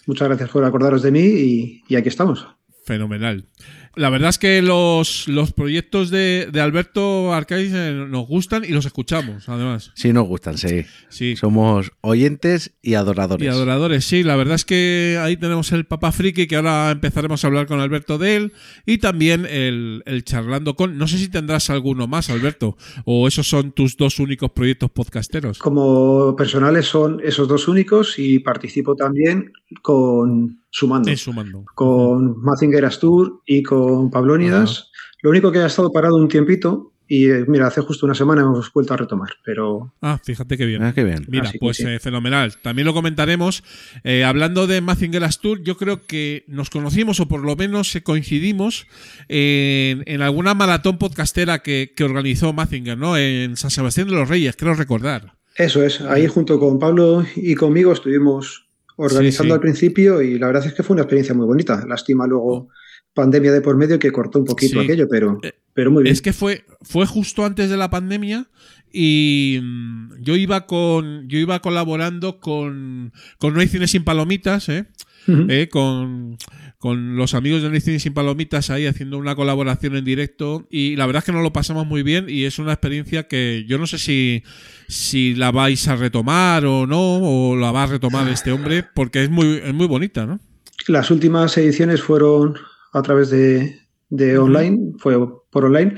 Muchas 0.05 0.27
gracias 0.27 0.51
por 0.51 0.63
acordaros 0.63 1.01
de 1.01 1.09
mí 1.09 1.25
y, 1.25 1.83
y 1.87 1.95
aquí 1.95 2.09
estamos. 2.09 2.47
Fenomenal. 2.85 3.45
La 3.95 4.09
verdad 4.09 4.29
es 4.29 4.37
que 4.37 4.61
los, 4.61 5.27
los 5.27 5.51
proyectos 5.51 6.09
de, 6.09 6.47
de 6.51 6.61
Alberto 6.61 7.33
Arcaiz 7.33 7.71
eh, 7.73 8.05
nos 8.07 8.27
gustan 8.27 8.63
y 8.63 8.69
los 8.69 8.85
escuchamos, 8.85 9.49
además. 9.49 9.91
Sí, 9.95 10.13
nos 10.13 10.27
gustan, 10.27 10.57
sí. 10.57 10.85
Sí. 11.09 11.35
Somos 11.35 11.91
oyentes 12.01 12.77
y 12.81 12.93
adoradores. 12.93 13.45
Y 13.45 13.49
adoradores, 13.49 14.05
sí. 14.05 14.23
La 14.23 14.35
verdad 14.35 14.55
es 14.55 14.65
que 14.65 15.19
ahí 15.21 15.37
tenemos 15.37 15.71
el 15.71 15.85
Papá 15.85 16.11
Friki, 16.11 16.47
que 16.47 16.55
ahora 16.55 16.91
empezaremos 16.91 17.43
a 17.43 17.47
hablar 17.47 17.67
con 17.67 17.79
Alberto 17.79 18.17
de 18.17 18.35
él. 18.35 18.53
Y 18.85 18.99
también 18.99 19.45
el, 19.45 20.03
el 20.05 20.23
charlando 20.23 20.75
con. 20.75 20.97
No 20.97 21.07
sé 21.07 21.17
si 21.17 21.27
tendrás 21.27 21.69
alguno 21.69 22.07
más, 22.07 22.29
Alberto. 22.29 22.77
O 23.05 23.27
esos 23.27 23.47
son 23.47 23.71
tus 23.71 23.97
dos 23.97 24.19
únicos 24.19 24.51
proyectos 24.51 24.91
podcasteros. 24.91 25.59
Como 25.59 26.35
personales 26.35 26.85
son 26.85 27.21
esos 27.23 27.47
dos 27.47 27.67
únicos 27.67 28.17
y 28.17 28.39
participo 28.39 28.95
también 28.95 29.51
con 29.81 30.59
Sumando. 30.71 31.15
Sumando. 31.17 31.65
Con 31.75 32.39
Mazinger 32.41 32.85
Astur 32.85 33.41
y 33.45 33.63
con 33.63 34.09
Pablónidas. 34.11 34.91
Lo 35.21 35.29
único 35.31 35.51
que 35.51 35.59
ha 35.59 35.65
estado 35.67 35.91
parado 35.91 36.15
un 36.17 36.27
tiempito 36.27 36.93
y 37.11 37.27
eh, 37.27 37.43
mira, 37.47 37.65
hace 37.65 37.81
justo 37.81 38.05
una 38.05 38.13
semana 38.13 38.43
hemos 38.43 38.71
vuelto 38.71 38.93
a 38.93 38.97
retomar, 38.97 39.29
pero 39.43 39.95
Ah, 39.99 40.19
fíjate 40.23 40.57
qué 40.57 40.67
bien. 40.67 40.83
Ah, 40.83 40.93
qué 40.93 41.03
bien. 41.03 41.25
Mira, 41.27 41.49
Así 41.49 41.57
pues 41.57 41.77
sí. 41.77 41.83
eh, 41.87 41.99
fenomenal. 41.99 42.55
También 42.61 42.85
lo 42.85 42.93
comentaremos. 42.93 43.63
Eh, 44.03 44.23
hablando 44.23 44.67
de 44.67 44.79
Mazinger 44.81 45.23
Astur, 45.23 45.63
yo 45.63 45.75
creo 45.75 46.05
que 46.05 46.45
nos 46.47 46.69
conocimos 46.69 47.19
o 47.19 47.27
por 47.27 47.41
lo 47.43 47.55
menos 47.55 47.97
coincidimos 48.03 48.85
en, 49.27 50.03
en 50.05 50.21
alguna 50.21 50.53
maratón 50.53 50.99
podcastera 50.99 51.63
que, 51.63 51.93
que 51.95 52.03
organizó 52.03 52.53
Mazinger, 52.53 52.97
¿no? 52.97 53.17
En 53.17 53.57
San 53.57 53.71
Sebastián 53.71 54.07
de 54.07 54.13
los 54.13 54.29
Reyes, 54.29 54.55
creo 54.55 54.75
recordar. 54.75 55.33
eso 55.57 55.83
es. 55.83 56.01
Ahí 56.01 56.27
junto 56.27 56.59
con 56.59 56.77
Pablo 56.77 57.25
y 57.35 57.55
conmigo 57.55 57.91
estuvimos 57.91 58.68
organizando 59.01 59.45
Sí, 59.45 59.49
sí. 59.49 59.53
al 59.53 59.59
principio 59.61 60.21
y 60.21 60.37
la 60.37 60.47
verdad 60.47 60.65
es 60.65 60.73
que 60.73 60.83
fue 60.83 60.93
una 60.93 61.03
experiencia 61.03 61.33
muy 61.33 61.45
bonita. 61.45 61.85
Lástima 61.87 62.27
luego 62.27 62.69
pandemia 63.13 63.51
de 63.51 63.61
por 63.61 63.75
medio 63.77 63.97
que 63.97 64.11
cortó 64.11 64.39
un 64.39 64.45
poquito 64.45 64.79
Sí. 64.79 64.85
aquello, 64.85 65.07
pero, 65.09 65.39
Eh, 65.41 65.53
pero 65.73 65.89
muy 65.91 66.03
bien. 66.03 66.13
Es 66.13 66.21
que 66.21 66.33
fue, 66.33 66.65
fue 66.81 67.05
justo 67.05 67.45
antes 67.45 67.69
de 67.69 67.77
la 67.77 67.89
pandemia 67.89 68.47
y 68.91 69.59
mm, 69.61 70.21
yo 70.21 70.35
iba 70.35 70.65
con 70.65 71.27
yo 71.29 71.37
iba 71.39 71.59
colaborando 71.61 72.39
con, 72.39 73.13
con 73.37 73.53
No 73.53 73.59
hay 73.61 73.67
cine 73.67 73.87
sin 73.87 74.03
palomitas, 74.03 74.69
¿eh? 74.69 74.85
Eh, 75.27 75.69
con, 75.69 76.37
con 76.79 77.17
los 77.17 77.33
amigos 77.33 77.61
de 77.61 77.81
cine 77.81 77.99
sin 77.99 78.13
palomitas 78.13 78.69
ahí 78.69 78.85
haciendo 78.85 79.17
una 79.17 79.35
colaboración 79.35 79.97
en 79.97 80.05
directo 80.05 80.65
y 80.71 80.95
la 80.95 81.05
verdad 81.05 81.19
es 81.19 81.25
que 81.25 81.31
nos 81.33 81.43
lo 81.43 81.51
pasamos 81.51 81.85
muy 81.85 82.03
bien 82.03 82.27
y 82.29 82.45
es 82.45 82.57
una 82.57 82.71
experiencia 82.71 83.27
que 83.27 83.65
yo 83.67 83.77
no 83.77 83.85
sé 83.85 83.97
si, 83.97 84.43
si 84.87 85.35
la 85.35 85.51
vais 85.51 85.85
a 85.89 85.97
retomar 85.97 86.65
o 86.65 86.87
no, 86.87 87.19
o 87.21 87.57
la 87.57 87.71
va 87.73 87.83
a 87.83 87.87
retomar 87.87 88.29
este 88.29 88.53
hombre, 88.53 88.85
porque 88.95 89.23
es 89.23 89.29
muy, 89.29 89.57
es 89.57 89.73
muy 89.73 89.87
bonita, 89.87 90.25
¿no? 90.25 90.39
Las 90.87 91.11
últimas 91.11 91.57
ediciones 91.57 92.01
fueron 92.01 92.55
a 92.93 93.01
través 93.01 93.29
de, 93.29 93.77
de 94.07 94.37
online, 94.37 94.93
fue 94.99 95.17
por 95.51 95.65
online, 95.65 95.95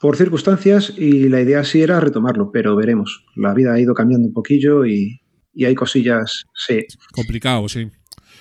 por 0.00 0.16
circunstancias, 0.16 0.92
y 0.98 1.28
la 1.28 1.40
idea 1.40 1.62
sí 1.62 1.80
era 1.80 2.00
retomarlo, 2.00 2.50
pero 2.52 2.74
veremos. 2.74 3.24
La 3.36 3.54
vida 3.54 3.72
ha 3.72 3.80
ido 3.80 3.94
cambiando 3.94 4.26
un 4.26 4.34
poquillo 4.34 4.84
y, 4.84 5.20
y 5.54 5.64
hay 5.64 5.76
cosillas, 5.76 6.44
sí. 6.54 6.80
Complicado, 7.12 7.68
sí. 7.68 7.88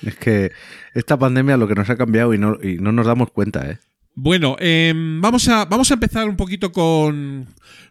Es 0.05 0.15
que 0.15 0.51
esta 0.93 1.17
pandemia 1.17 1.57
lo 1.57 1.67
que 1.67 1.75
nos 1.75 1.89
ha 1.89 1.95
cambiado 1.97 2.33
y 2.33 2.37
no, 2.37 2.57
y 2.61 2.75
no 2.75 2.91
nos 2.91 3.05
damos 3.07 3.31
cuenta, 3.31 3.69
¿eh? 3.69 3.77
Bueno, 4.15 4.55
eh, 4.59 4.93
vamos, 4.95 5.47
a, 5.47 5.65
vamos 5.65 5.89
a 5.89 5.95
empezar 5.95 6.29
un 6.29 6.35
poquito 6.37 6.71
con, 6.71 7.47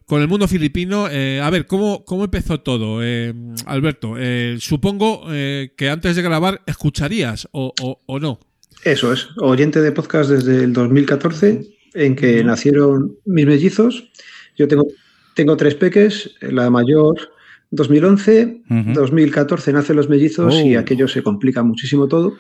con 0.07 0.22
el 0.22 0.29
mundo 0.29 0.46
filipino. 0.46 1.09
Eh, 1.11 1.40
a 1.42 1.51
ver, 1.51 1.66
¿cómo, 1.66 2.05
cómo 2.05 2.22
empezó 2.25 2.61
todo? 2.61 3.01
Eh, 3.03 3.35
Alberto, 3.66 4.14
eh, 4.16 4.57
supongo 4.61 5.25
eh, 5.31 5.72
que 5.77 5.90
antes 5.90 6.14
de 6.14 6.22
grabar 6.22 6.62
escucharías 6.66 7.48
o, 7.51 7.75
o- 7.83 8.01
o 8.07 8.20
no. 8.20 8.38
Eso 8.85 9.12
es, 9.12 9.29
oyente 9.38 9.81
de 9.81 9.90
podcast 9.90 10.31
desde 10.31 10.62
el 10.62 10.72
2014, 10.72 11.66
en 11.94 12.14
que 12.14 12.44
nacieron 12.44 13.16
mis 13.25 13.46
mellizos. 13.46 14.09
Yo 14.57 14.68
tengo, 14.68 14.87
tengo 15.35 15.57
tres 15.57 15.75
peques, 15.75 16.37
la 16.40 16.70
mayor 16.70 17.32
2011, 17.73 18.63
Ujú. 18.71 18.93
2014 18.93 19.73
nacen 19.73 19.97
los 19.97 20.09
mellizos 20.09 20.55
y 20.55 20.77
Oh. 20.77 20.81
aquello 20.81 21.09
se 21.09 21.23
complica 21.23 21.63
muchísimo 21.65 22.07
todo. 22.07 22.35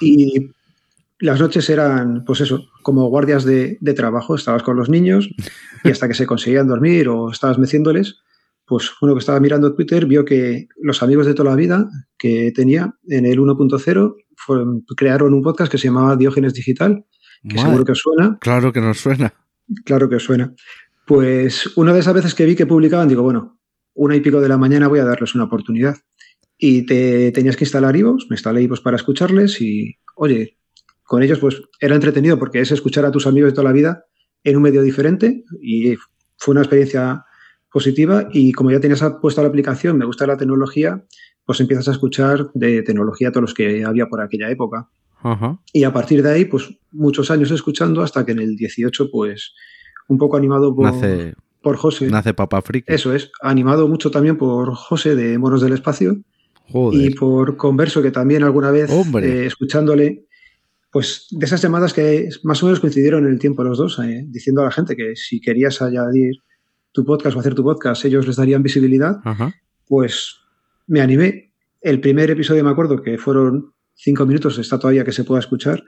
Y 0.00 0.50
las 1.18 1.38
noches 1.40 1.68
eran, 1.68 2.24
pues 2.24 2.40
eso, 2.40 2.64
como 2.82 3.06
guardias 3.08 3.44
de, 3.44 3.76
de 3.80 3.92
trabajo, 3.94 4.34
estabas 4.34 4.62
con 4.62 4.76
los 4.76 4.88
niños 4.88 5.28
y 5.84 5.90
hasta 5.90 6.08
que 6.08 6.14
se 6.14 6.24
conseguían 6.26 6.66
dormir 6.68 7.08
o 7.08 7.30
estabas 7.30 7.58
meciéndoles, 7.58 8.20
pues 8.64 8.90
uno 9.02 9.14
que 9.14 9.18
estaba 9.18 9.40
mirando 9.40 9.74
Twitter 9.74 10.06
vio 10.06 10.24
que 10.24 10.68
los 10.80 11.02
amigos 11.02 11.26
de 11.26 11.34
toda 11.34 11.50
la 11.50 11.56
vida 11.56 11.88
que 12.16 12.52
tenía 12.54 12.94
en 13.08 13.26
el 13.26 13.38
1.0 13.40 14.14
fueron- 14.36 14.84
crearon 14.96 15.34
un 15.34 15.42
podcast 15.42 15.70
que 15.70 15.76
se 15.78 15.88
llamaba 15.88 16.16
Diógenes 16.16 16.54
Digital, 16.54 17.04
que 17.42 17.56
Madre, 17.56 17.62
seguro 17.62 17.84
que 17.84 17.92
os 17.92 17.98
suena. 17.98 18.38
Claro 18.40 18.72
que 18.72 18.80
nos 18.80 18.98
suena. 19.00 19.34
Claro 19.84 20.08
que 20.08 20.16
os 20.16 20.22
suena. 20.22 20.54
Pues 21.06 21.76
una 21.76 21.92
de 21.92 22.00
esas 22.00 22.14
veces 22.14 22.34
que 22.34 22.46
vi 22.46 22.54
que 22.54 22.66
publicaban, 22.66 23.08
digo, 23.08 23.22
bueno, 23.22 23.59
una 24.00 24.16
y 24.16 24.20
pico 24.20 24.40
de 24.40 24.48
la 24.48 24.56
mañana 24.56 24.88
voy 24.88 24.98
a 24.98 25.04
darles 25.04 25.34
una 25.34 25.44
oportunidad. 25.44 25.94
Y 26.56 26.86
te 26.86 27.32
tenías 27.32 27.56
que 27.56 27.64
instalar 27.64 27.94
iVoox, 27.94 28.30
me 28.30 28.36
instalé 28.36 28.62
iVoox 28.62 28.80
para 28.80 28.96
escucharles 28.96 29.60
y, 29.60 29.98
oye, 30.16 30.56
con 31.02 31.22
ellos 31.22 31.38
pues 31.38 31.60
era 31.80 31.94
entretenido 31.94 32.38
porque 32.38 32.60
es 32.60 32.70
escuchar 32.72 33.04
a 33.04 33.10
tus 33.10 33.26
amigos 33.26 33.50
de 33.50 33.56
toda 33.56 33.68
la 33.68 33.74
vida 33.74 34.06
en 34.42 34.56
un 34.56 34.62
medio 34.62 34.80
diferente 34.80 35.44
y 35.60 35.96
fue 36.38 36.52
una 36.52 36.62
experiencia 36.62 37.26
positiva 37.70 38.26
y 38.32 38.52
como 38.52 38.70
ya 38.70 38.80
tenías 38.80 39.04
puesta 39.20 39.42
la 39.42 39.48
aplicación, 39.48 39.98
me 39.98 40.06
gusta 40.06 40.26
la 40.26 40.38
tecnología, 40.38 41.04
pues 41.44 41.60
empiezas 41.60 41.88
a 41.88 41.92
escuchar 41.92 42.50
de 42.54 42.82
tecnología 42.82 43.30
todos 43.30 43.42
los 43.42 43.54
que 43.54 43.84
había 43.84 44.06
por 44.06 44.22
aquella 44.22 44.48
época. 44.48 44.88
Ajá. 45.22 45.60
Y 45.74 45.84
a 45.84 45.92
partir 45.92 46.22
de 46.22 46.30
ahí, 46.30 46.46
pues 46.46 46.70
muchos 46.90 47.30
años 47.30 47.50
escuchando 47.50 48.00
hasta 48.00 48.24
que 48.24 48.32
en 48.32 48.38
el 48.38 48.56
18, 48.56 49.10
pues 49.10 49.52
un 50.08 50.16
poco 50.16 50.38
animado 50.38 50.74
por, 50.74 50.86
Nace, 50.86 51.34
por 51.62 51.76
José. 51.76 52.08
nace 52.10 52.34
Papá 52.34 52.62
Friki. 52.62 52.92
Eso 52.92 53.14
es, 53.14 53.30
animado 53.42 53.86
mucho 53.88 54.10
también 54.10 54.36
por 54.36 54.74
José 54.74 55.14
de 55.14 55.38
Monos 55.38 55.60
del 55.60 55.72
Espacio 55.72 56.16
Joder. 56.68 57.00
y 57.00 57.14
por 57.14 57.56
Converso, 57.56 58.02
que 58.02 58.10
también 58.10 58.42
alguna 58.42 58.70
vez 58.70 58.90
Hombre. 58.90 59.26
eh, 59.28 59.46
escuchándole, 59.46 60.26
pues 60.90 61.26
de 61.30 61.46
esas 61.46 61.60
llamadas 61.62 61.92
que 61.92 62.28
más 62.42 62.62
o 62.62 62.66
menos 62.66 62.80
coincidieron 62.80 63.24
en 63.26 63.32
el 63.32 63.38
tiempo 63.38 63.62
los 63.62 63.78
dos, 63.78 63.98
eh, 64.00 64.24
diciendo 64.28 64.62
a 64.62 64.64
la 64.64 64.70
gente 64.70 64.96
que 64.96 65.14
si 65.16 65.40
querías 65.40 65.80
añadir 65.82 66.36
tu 66.92 67.04
podcast 67.04 67.36
o 67.36 67.40
hacer 67.40 67.54
tu 67.54 67.62
podcast, 67.62 68.04
ellos 68.04 68.26
les 68.26 68.36
darían 68.36 68.62
visibilidad, 68.62 69.20
Ajá. 69.24 69.54
pues 69.86 70.36
me 70.86 71.00
animé. 71.00 71.52
El 71.80 72.00
primer 72.00 72.30
episodio 72.30 72.64
me 72.64 72.70
acuerdo 72.70 73.00
que 73.02 73.16
fueron 73.16 73.72
cinco 73.94 74.26
minutos, 74.26 74.58
está 74.58 74.78
todavía 74.78 75.04
que 75.04 75.12
se 75.12 75.24
pueda 75.24 75.40
escuchar, 75.40 75.82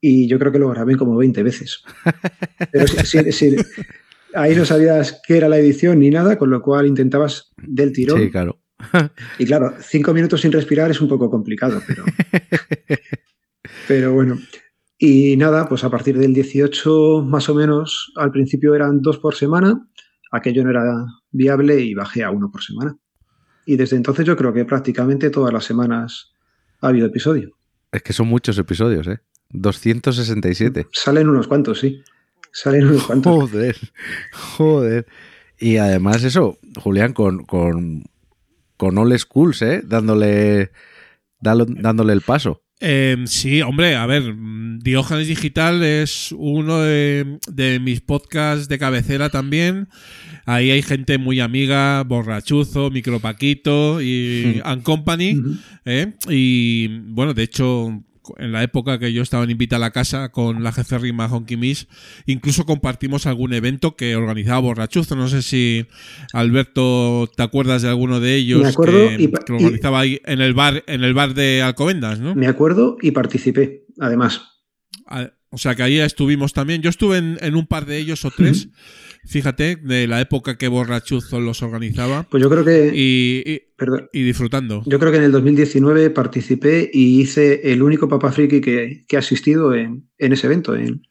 y 0.00 0.28
yo 0.28 0.38
creo 0.38 0.52
que 0.52 0.58
lo 0.58 0.68
grabé 0.68 0.96
como 0.96 1.16
20 1.16 1.42
veces. 1.42 1.82
Pero 2.72 2.86
ahí 4.34 4.54
no 4.54 4.64
sabías 4.64 5.20
qué 5.26 5.36
era 5.36 5.48
la 5.48 5.58
edición 5.58 5.98
ni 5.98 6.10
nada, 6.10 6.38
con 6.38 6.50
lo 6.50 6.62
cual 6.62 6.86
intentabas 6.86 7.52
del 7.56 7.92
tirón. 7.92 8.20
Sí, 8.20 8.30
claro. 8.30 8.60
Y 9.38 9.44
claro, 9.44 9.74
cinco 9.80 10.14
minutos 10.14 10.40
sin 10.40 10.52
respirar 10.52 10.90
es 10.90 11.00
un 11.00 11.08
poco 11.08 11.30
complicado, 11.30 11.82
pero, 11.86 12.04
pero 13.88 14.14
bueno. 14.14 14.38
Y 14.98 15.36
nada, 15.36 15.68
pues 15.68 15.84
a 15.84 15.90
partir 15.90 16.18
del 16.18 16.34
18 16.34 17.22
más 17.26 17.48
o 17.48 17.54
menos, 17.54 18.12
al 18.16 18.30
principio 18.30 18.74
eran 18.74 19.00
dos 19.00 19.18
por 19.18 19.34
semana, 19.34 19.86
aquello 20.30 20.64
no 20.64 20.70
era 20.70 21.06
viable 21.30 21.80
y 21.80 21.94
bajé 21.94 22.22
a 22.22 22.30
uno 22.30 22.50
por 22.50 22.62
semana. 22.62 22.96
Y 23.66 23.76
desde 23.76 23.96
entonces 23.96 24.26
yo 24.26 24.36
creo 24.36 24.52
que 24.52 24.64
prácticamente 24.64 25.30
todas 25.30 25.52
las 25.52 25.64
semanas 25.64 26.32
ha 26.80 26.88
habido 26.88 27.06
episodio. 27.06 27.56
Es 27.92 28.02
que 28.02 28.12
son 28.12 28.28
muchos 28.28 28.58
episodios, 28.58 29.06
¿eh? 29.06 29.20
267. 29.50 30.86
Salen 30.92 31.28
unos 31.28 31.48
cuantos, 31.48 31.80
sí. 31.80 32.02
Salen 32.52 32.88
unos 32.88 33.04
cuantos. 33.04 33.50
Joder, 33.50 33.76
joder. 34.32 35.06
Y 35.58 35.76
además 35.76 36.24
eso, 36.24 36.58
Julián, 36.76 37.12
con, 37.12 37.44
con, 37.44 38.04
con 38.76 38.98
All 38.98 39.18
Schools, 39.18 39.62
¿eh? 39.62 39.82
Dándole, 39.84 40.70
dándole 41.40 42.12
el 42.12 42.22
paso. 42.22 42.62
Eh, 42.82 43.16
sí, 43.26 43.60
hombre, 43.60 43.94
a 43.94 44.06
ver, 44.06 44.34
Diógenes 44.78 45.28
Digital 45.28 45.82
es 45.82 46.32
uno 46.32 46.80
de, 46.80 47.38
de 47.52 47.78
mis 47.78 48.00
podcasts 48.00 48.68
de 48.68 48.78
cabecera 48.78 49.28
también. 49.28 49.88
Ahí 50.46 50.70
hay 50.70 50.80
gente 50.80 51.18
muy 51.18 51.40
amiga, 51.40 52.02
Borrachuzo, 52.04 52.90
Micropaquito 52.90 54.00
y 54.00 54.62
And 54.64 54.82
Company. 54.82 55.36
Ujú. 55.36 55.56
¿eh? 55.84 56.14
Y 56.30 56.88
bueno, 57.00 57.34
de 57.34 57.42
hecho, 57.42 58.02
en 58.38 58.52
la 58.52 58.62
época 58.62 58.98
que 58.98 59.12
yo 59.12 59.22
estaba 59.22 59.44
en 59.44 59.50
Invita 59.50 59.76
a 59.76 59.78
la 59.78 59.90
Casa 59.90 60.30
con 60.30 60.62
la 60.62 60.72
jefe 60.72 60.98
Rima 60.98 61.26
Honky 61.26 61.56
Miss, 61.56 61.88
incluso 62.26 62.66
compartimos 62.66 63.26
algún 63.26 63.52
evento 63.52 63.96
que 63.96 64.16
organizaba 64.16 64.60
Borrachuzo. 64.60 65.16
No 65.16 65.28
sé 65.28 65.42
si, 65.42 65.86
Alberto, 66.32 67.30
te 67.36 67.42
acuerdas 67.42 67.82
de 67.82 67.88
alguno 67.88 68.20
de 68.20 68.36
ellos 68.36 68.62
Me 68.62 68.68
acuerdo 68.68 69.08
que, 69.08 69.14
y 69.22 69.28
que 69.28 69.52
lo 69.52 69.56
organizaba 69.56 70.00
ahí 70.00 70.20
en 70.24 70.40
el 70.40 70.54
bar, 70.54 70.84
en 70.86 71.04
el 71.04 71.14
bar 71.14 71.34
de 71.34 71.62
Alcobendas, 71.62 72.20
¿no? 72.20 72.34
Me 72.34 72.46
acuerdo 72.46 72.96
y 73.00 73.10
participé, 73.10 73.84
además. 73.98 74.42
Ah, 75.06 75.30
O 75.50 75.58
sea 75.58 75.74
que 75.74 75.82
ahí 75.82 75.98
estuvimos 75.98 76.52
también. 76.52 76.80
Yo 76.82 76.90
estuve 76.90 77.18
en, 77.18 77.38
en 77.40 77.56
un 77.56 77.66
par 77.66 77.84
de 77.86 77.98
ellos 77.98 78.24
o 78.24 78.30
tres, 78.30 78.68
fíjate, 79.26 79.76
de 79.76 80.06
la 80.06 80.20
época 80.20 80.56
que 80.58 80.68
Borrachuzo 80.68 81.40
los 81.40 81.62
organizaba 81.62 82.26
Pues 82.30 82.42
yo 82.42 82.50
creo 82.50 82.64
que. 82.64 82.90
y, 82.94 83.42
y- 83.50 83.62
perdón. 83.76 84.08
y 84.12 84.22
disfrutando. 84.22 84.82
Yo 84.86 84.98
creo 84.98 85.10
que 85.12 85.18
en 85.18 85.24
el 85.24 85.32
2019 85.32 86.10
participé 86.10 86.90
y 86.92 87.20
hice 87.20 87.72
el 87.72 87.82
único 87.82 88.08
Papa 88.08 88.32
Friki 88.32 88.60
que, 88.60 89.04
que 89.08 89.16
ha 89.16 89.20
asistido 89.20 89.74
en, 89.74 90.08
en 90.18 90.32
ese 90.32 90.46
evento, 90.46 90.74
en 90.76 91.02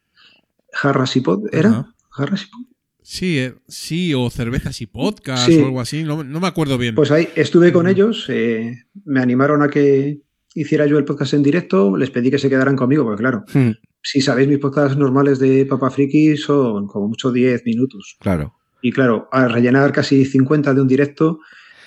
Jarras 0.72 1.16
y 1.16 1.20
Pod. 1.20 1.46
¿Era? 1.52 1.70
Ajá. 1.70 1.94
¿Jarras 2.10 2.42
y 2.42 2.46
Pod? 2.50 2.60
Sí, 3.02 3.38
eh, 3.38 3.54
sí, 3.66 4.14
o 4.14 4.30
cervezas 4.30 4.80
y 4.82 4.86
podcast 4.86 5.46
Sí. 5.46 5.56
o 5.58 5.64
algo 5.66 5.80
así, 5.80 6.04
no, 6.04 6.22
no 6.22 6.38
me 6.38 6.46
acuerdo 6.46 6.78
bien. 6.78 6.94
Pues 6.94 7.10
ahí 7.10 7.28
estuve 7.34 7.72
con 7.72 7.88
ellos, 7.88 8.26
eh, 8.28 8.84
me 9.04 9.20
animaron 9.20 9.62
a 9.62 9.68
que 9.68 10.20
hiciera 10.54 10.86
yo 10.86 10.96
el 10.98 11.04
podcast 11.04 11.34
en 11.34 11.42
directo, 11.42 11.96
les 11.96 12.10
pedí 12.10 12.30
que 12.30 12.38
se 12.38 12.48
quedaran 12.48 12.76
conmigo, 12.76 13.02
porque 13.02 13.20
claro, 13.22 13.44
Hmm, 13.52 13.70
si 14.02 14.20
sabéis, 14.20 14.48
mis 14.48 14.58
podcasts 14.58 14.96
normales 14.96 15.38
de 15.38 15.66
Papa 15.66 15.90
Friki 15.90 16.36
son 16.36 16.86
como 16.86 17.08
mucho 17.08 17.30
10 17.30 17.64
minutos. 17.64 18.16
Claro. 18.20 18.54
Y 18.82 18.92
claro, 18.92 19.28
a 19.30 19.46
rellenar 19.46 19.92
casi 19.92 20.24
50 20.24 20.72
de 20.72 20.80
un 20.80 20.88
directo, 20.88 21.40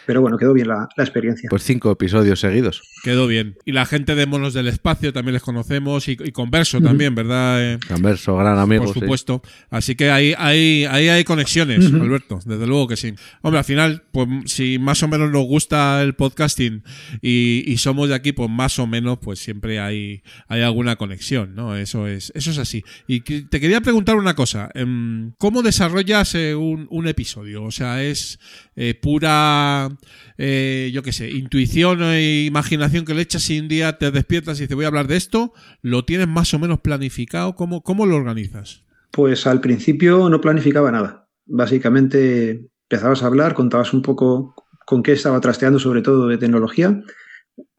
pero 0.05 0.21
bueno, 0.21 0.37
quedó 0.37 0.53
bien 0.53 0.67
la, 0.67 0.87
la 0.95 1.03
experiencia. 1.03 1.49
Pues 1.49 1.63
cinco 1.63 1.91
episodios 1.91 2.39
seguidos. 2.39 2.81
Quedó 3.03 3.27
bien. 3.27 3.55
Y 3.65 3.71
la 3.71 3.85
gente 3.85 4.15
de 4.15 4.25
Monos 4.25 4.53
del 4.53 4.67
Espacio 4.67 5.13
también 5.13 5.33
les 5.33 5.43
conocemos 5.43 6.07
y, 6.07 6.11
y 6.23 6.31
Converso 6.31 6.81
también, 6.81 7.15
¿verdad? 7.15 7.73
Eh, 7.73 7.79
Converso, 7.87 8.37
gran 8.37 8.57
amigo. 8.57 8.85
por 8.85 8.93
sí. 8.93 8.99
supuesto. 8.99 9.41
Así 9.69 9.95
que 9.95 10.09
ahí, 10.11 10.33
ahí, 10.37 10.85
ahí 10.89 11.09
hay 11.09 11.23
conexiones. 11.23 11.85
Alberto, 11.93 12.39
desde 12.45 12.67
luego 12.67 12.87
que 12.87 12.95
sí. 12.97 13.13
Hombre, 13.41 13.59
al 13.59 13.65
final, 13.65 14.03
pues 14.11 14.27
si 14.45 14.79
más 14.79 15.03
o 15.03 15.07
menos 15.07 15.31
nos 15.31 15.45
gusta 15.45 16.01
el 16.01 16.13
podcasting 16.15 16.83
y, 17.21 17.63
y 17.67 17.77
somos 17.77 18.09
de 18.09 18.15
aquí, 18.15 18.31
pues 18.31 18.49
más 18.49 18.79
o 18.79 18.87
menos, 18.87 19.19
pues 19.21 19.39
siempre 19.39 19.79
hay, 19.79 20.21
hay 20.47 20.61
alguna 20.61 20.95
conexión, 20.95 21.55
¿no? 21.55 21.75
Eso 21.75 22.07
es, 22.07 22.31
eso 22.35 22.51
es 22.51 22.57
así. 22.57 22.83
Y 23.07 23.21
te 23.21 23.59
quería 23.59 23.81
preguntar 23.81 24.15
una 24.15 24.33
cosa. 24.35 24.69
em, 24.73 25.31
¿Cómo 25.37 25.61
desarrollas 25.61 26.35
eh, 26.35 26.55
un, 26.55 26.87
un 26.89 27.07
episodio? 27.07 27.63
O 27.63 27.71
sea, 27.71 28.03
¿es 28.03 28.39
eh, 28.75 28.93
pura, 28.95 29.89
eh, 30.37 30.91
yo 30.93 31.03
qué 31.03 31.11
sé, 31.11 31.31
intuición 31.31 32.01
e 32.03 32.43
imaginación 32.45 33.05
que 33.05 33.13
le 33.13 33.21
echas 33.21 33.49
y 33.49 33.59
un 33.59 33.67
día 33.67 33.97
te 33.97 34.11
despiertas 34.11 34.57
y 34.57 34.61
dices 34.63 34.75
voy 34.75 34.85
a 34.85 34.89
hablar 34.89 35.07
de 35.07 35.15
esto? 35.17 35.53
¿Lo 35.81 36.05
tienes 36.05 36.27
más 36.27 36.53
o 36.53 36.59
menos 36.59 36.79
planificado? 36.81 37.55
¿Cómo, 37.55 37.81
cómo 37.81 38.05
lo 38.05 38.15
organizas? 38.15 38.83
Pues 39.11 39.45
al 39.47 39.61
principio 39.61 40.29
no 40.29 40.41
planificaba 40.41 40.91
nada. 40.91 41.27
Básicamente 41.45 42.69
empezabas 42.89 43.23
a 43.23 43.27
hablar, 43.27 43.53
contabas 43.53 43.93
un 43.93 44.01
poco 44.01 44.55
con 44.85 45.03
qué 45.03 45.13
estaba 45.13 45.39
trasteando, 45.41 45.79
sobre 45.79 46.01
todo 46.01 46.27
de 46.27 46.37
tecnología. 46.37 47.01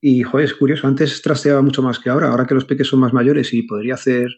Y, 0.01 0.23
joder, 0.23 0.47
es 0.47 0.55
curioso, 0.55 0.87
antes 0.87 1.21
trasteaba 1.23 1.61
mucho 1.63 1.83
más 1.83 1.99
que 1.99 2.11
ahora. 2.11 2.29
Ahora 2.29 2.47
que 2.47 2.55
los 2.55 2.65
peques 2.65 2.87
son 2.87 3.01
más 3.01 3.13
mayores 3.13 3.53
y 3.53 3.63
podría 3.63 3.95
hacer, 3.95 4.29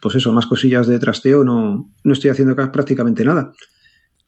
pues 0.00 0.16
eso, 0.16 0.32
más 0.32 0.46
cosillas 0.46 0.86
de 0.86 0.98
trasteo, 0.98 1.44
no, 1.44 1.92
no 2.02 2.12
estoy 2.12 2.30
haciendo 2.30 2.56
ca- 2.56 2.72
prácticamente 2.72 3.24
nada. 3.24 3.52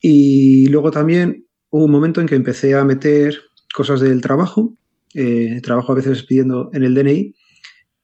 Y 0.01 0.69
luego 0.69 0.91
también 0.91 1.44
hubo 1.75 1.85
un 1.87 1.91
momento 1.91 2.20
en 2.20 2.29
que 2.29 2.37
empecé 2.37 2.75
a 2.77 2.85
meter 2.85 3.37
cosas 3.75 4.01
del 4.01 4.20
trabajo. 4.20 4.77
eh, 5.16 5.61
trabajo 5.62 5.93
a 5.93 5.95
veces 5.97 6.22
pidiendo 6.25 6.70
en 6.72 6.83
el 6.85 6.95
DNI. 6.95 7.35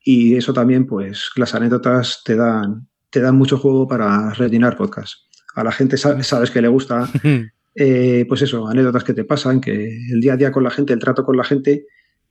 Y 0.04 0.36
eso 0.36 0.52
también, 0.52 0.86
pues, 0.86 1.28
las 1.36 1.54
anécdotas 1.54 2.22
te 2.24 2.34
dan, 2.36 2.88
te 3.10 3.20
dan 3.20 3.36
mucho 3.36 3.58
juego 3.58 3.86
para 3.88 4.32
rellenar 4.34 4.76
podcast. 4.76 5.14
A 5.56 5.62
la 5.64 5.72
gente 5.72 5.96
sa- 5.96 6.22
sabes 6.22 6.50
que 6.50 6.62
le 6.62 6.68
gusta, 6.68 7.08
eh, 7.74 8.24
pues 8.28 8.42
eso, 8.42 8.66
anécdotas 8.68 9.04
que 9.04 9.12
te 9.14 9.24
pasan, 9.24 9.60
que 9.60 9.72
el 10.12 10.20
día 10.20 10.34
a 10.34 10.36
día 10.36 10.52
con 10.52 10.62
la 10.64 10.70
gente, 10.70 10.92
el 10.92 10.98
trato 11.00 11.24
con 11.24 11.36
la 11.36 11.44
gente 11.44 11.84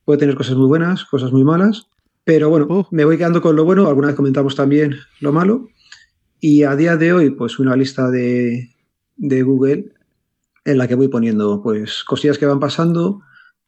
puede 0.05 0.19
tener 0.19 0.35
cosas 0.35 0.55
muy 0.55 0.67
buenas, 0.67 1.03
cosas 1.05 1.31
muy 1.31 1.43
malas, 1.43 1.87
pero 2.23 2.49
bueno, 2.49 2.65
Uh. 2.69 2.85
me 2.91 3.05
voy 3.05 3.17
quedando 3.17 3.41
con 3.41 3.55
lo 3.55 3.63
bueno, 3.65 3.87
alguna 3.87 4.07
vez 4.07 4.15
comentamos 4.15 4.55
también 4.55 4.95
lo 5.21 5.31
malo, 5.33 5.67
y 6.39 6.63
a 6.63 6.75
día 6.75 6.95
de 6.97 7.11
hoy, 7.13 7.29
pues 7.31 7.59
una 7.59 7.75
lista 7.75 8.09
de, 8.09 8.69
de 9.17 9.43
Google 9.43 9.91
en 10.65 10.77
la 10.77 10.87
que 10.87 10.95
voy 10.95 11.07
poniendo 11.07 11.61
pues 11.61 12.03
cosillas 12.03 12.37
que 12.37 12.45
van 12.45 12.59
pasando, 12.59 13.21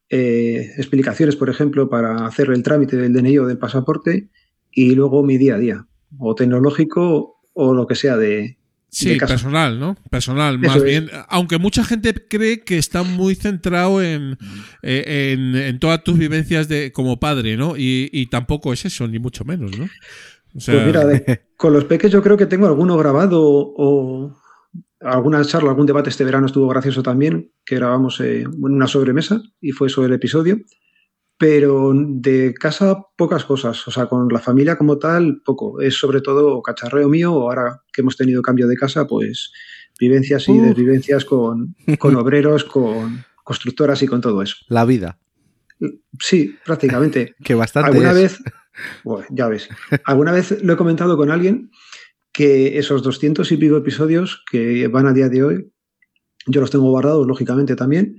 eh, 0.10 0.72
explicaciones, 0.78 1.36
por 1.36 1.50
ejemplo, 1.50 1.89
para 1.89 2.26
hacer 2.26 2.50
el 2.52 2.64
trámite 2.64 2.98
del 2.98 3.14
DNI 3.14 3.38
o 3.39 3.46
del 3.48 3.58
pasaporte, 3.58 4.30
y 4.72 4.96
luego 4.96 5.24
mi 5.24 5.38
día 5.38 5.56
a 5.56 5.60
día, 5.60 5.88
o 6.18 6.36
tecnológico 6.36 7.38
o 7.54 7.74
lo 7.74 7.88
que 7.88 7.96
sea 7.96 8.18
de, 8.18 8.58
Sí, 8.94 9.08
de 9.10 9.18
casa. 9.18 9.36
personal, 9.36 9.80
¿no? 9.80 9.96
Personal, 10.10 10.56
Eso 10.56 10.68
más 10.68 10.78
es. 10.78 10.84
bien. 10.84 11.10
Aunque 11.30 11.58
mucha 11.60 11.84
gente 11.86 12.14
cree 12.14 12.60
que 12.66 12.78
está 12.78 13.04
muy 13.04 13.36
centrado 13.36 14.02
en, 14.04 14.38
eh, 14.84 15.32
en, 15.34 15.56
en 15.56 15.80
todas 15.80 16.04
tus 16.04 16.18
vivencias 16.18 16.68
de 16.68 16.92
como 16.92 17.18
padre, 17.18 17.56
¿no? 17.56 17.78
Y, 17.78 18.10
y 18.12 18.26
tampoco 18.28 18.74
es 18.74 18.84
eso, 18.84 19.08
ni 19.08 19.18
mucho 19.18 19.46
menos, 19.46 19.78
¿no? 19.78 19.88
O 20.56 20.60
sea, 20.60 20.74
Pues 20.76 20.86
mira, 20.88 21.06
de- 21.06 21.42
con 21.56 21.72
los 21.72 21.86
peques 21.86 22.12
yo 22.12 22.22
creo 22.22 22.36
que 22.36 22.46
tengo 22.48 22.68
alguno 22.68 22.98
grabado 22.98 23.42
o 23.42 24.36
alguna 25.02 25.43
charla, 25.43 25.70
algún 25.70 25.86
debate 25.86 26.10
este 26.10 26.24
verano 26.24 26.45
estuvo 26.45 26.68
gracioso 26.68 27.02
también, 27.04 27.52
que 27.66 27.76
grabamos 27.76 28.20
eh, 28.20 28.41
en 28.41 28.64
una 28.64 28.88
sobremesa 28.88 29.41
y 29.60 29.72
fue 29.72 29.88
eso 29.88 30.06
el 30.06 30.14
episodio. 30.14 30.60
Pero 31.38 31.91
de 31.95 32.54
casa 32.54 33.04
pocas 33.18 33.45
cosas, 33.45 33.88
o 33.88 33.91
sea, 33.91 34.06
con 34.06 34.28
la 34.30 34.38
familia 34.39 34.78
como 34.78 34.99
tal, 34.99 35.41
poco. 35.43 35.82
Es 35.82 35.95
sobre 35.97 36.22
todo 36.22 36.62
cacharreo 36.62 37.10
mío, 37.10 37.32
ahora 37.32 37.82
que 37.91 38.02
hemos 38.02 38.16
tenido 38.16 38.43
cambio 38.43 38.68
de 38.68 38.76
casa, 38.76 39.08
pues 39.08 39.52
vivencias 39.99 40.47
y 40.49 40.52
Uh. 40.52 40.62
desvivencias 40.66 41.26
con, 41.26 41.76
con 41.97 42.16
obreros, 42.18 42.64
con 42.64 43.26
constructoras 43.43 44.04
y 44.04 44.08
con 44.08 44.22
todo 44.22 44.41
eso. 44.43 44.56
La 44.68 44.86
vida, 44.86 45.18
Sí, 46.20 46.56
prácticamente. 46.64 47.34
que 47.43 47.56
bastante 47.56 47.89
¿Alguna 47.89 48.12
es. 48.12 48.16
vez, 48.16 48.39
bueno, 49.04 49.26
ya 49.32 49.47
ves, 49.47 49.68
alguna 50.06 50.32
vez 50.32 50.64
lo 50.64 50.74
he 50.74 50.78
comentado 50.78 51.18
con 51.18 51.32
alguien 51.32 51.72
que 52.32 52.77
esos 52.77 53.03
200 53.03 53.51
y 53.51 53.57
pico 53.57 53.77
episodios 53.77 54.43
que 54.49 54.88
van 54.88 55.07
a 55.07 55.13
día 55.13 55.29
de 55.29 55.43
hoy, 55.43 55.71
yo 56.47 56.61
los 56.61 56.71
tengo 56.71 56.89
guardados, 56.89 57.27
lógicamente, 57.27 57.75
también, 57.75 58.15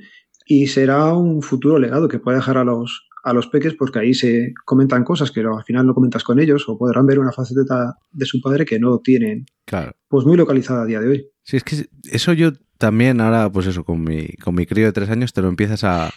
y 0.46 0.66
será 0.66 1.12
un 1.14 1.42
futuro 1.42 1.78
legado 1.78 2.08
que 2.08 2.18
pueda 2.18 2.36
dejar 2.38 2.56
a 2.58 2.64
los, 2.64 3.08
a 3.24 3.32
los 3.32 3.46
peques 3.46 3.74
porque 3.74 4.00
ahí 4.00 4.14
se 4.14 4.52
comentan 4.64 5.04
cosas 5.04 5.30
que 5.30 5.40
al 5.40 5.64
final 5.64 5.86
no 5.86 5.94
comentas 5.94 6.24
con 6.24 6.38
ellos 6.40 6.64
o 6.68 6.76
podrán 6.76 7.06
ver 7.06 7.18
una 7.18 7.32
faceta 7.32 7.96
de 8.10 8.26
su 8.26 8.40
padre 8.40 8.64
que 8.64 8.78
no 8.78 8.98
tienen 8.98 9.46
Claro. 9.64 9.92
pues 10.08 10.26
muy 10.26 10.36
localizada 10.36 10.82
a 10.82 10.86
día 10.86 11.00
de 11.00 11.08
hoy. 11.08 11.26
Sí, 11.42 11.56
es 11.56 11.64
que 11.64 11.86
eso 12.10 12.32
yo 12.32 12.52
también 12.78 13.20
ahora, 13.20 13.50
pues 13.50 13.66
eso, 13.66 13.84
con 13.84 14.02
mi, 14.02 14.28
con 14.42 14.54
mi 14.54 14.66
crío 14.66 14.86
de 14.86 14.92
tres 14.92 15.08
años 15.10 15.32
te 15.32 15.40
lo 15.40 15.48
empiezas 15.48 15.84
a, 15.84 16.10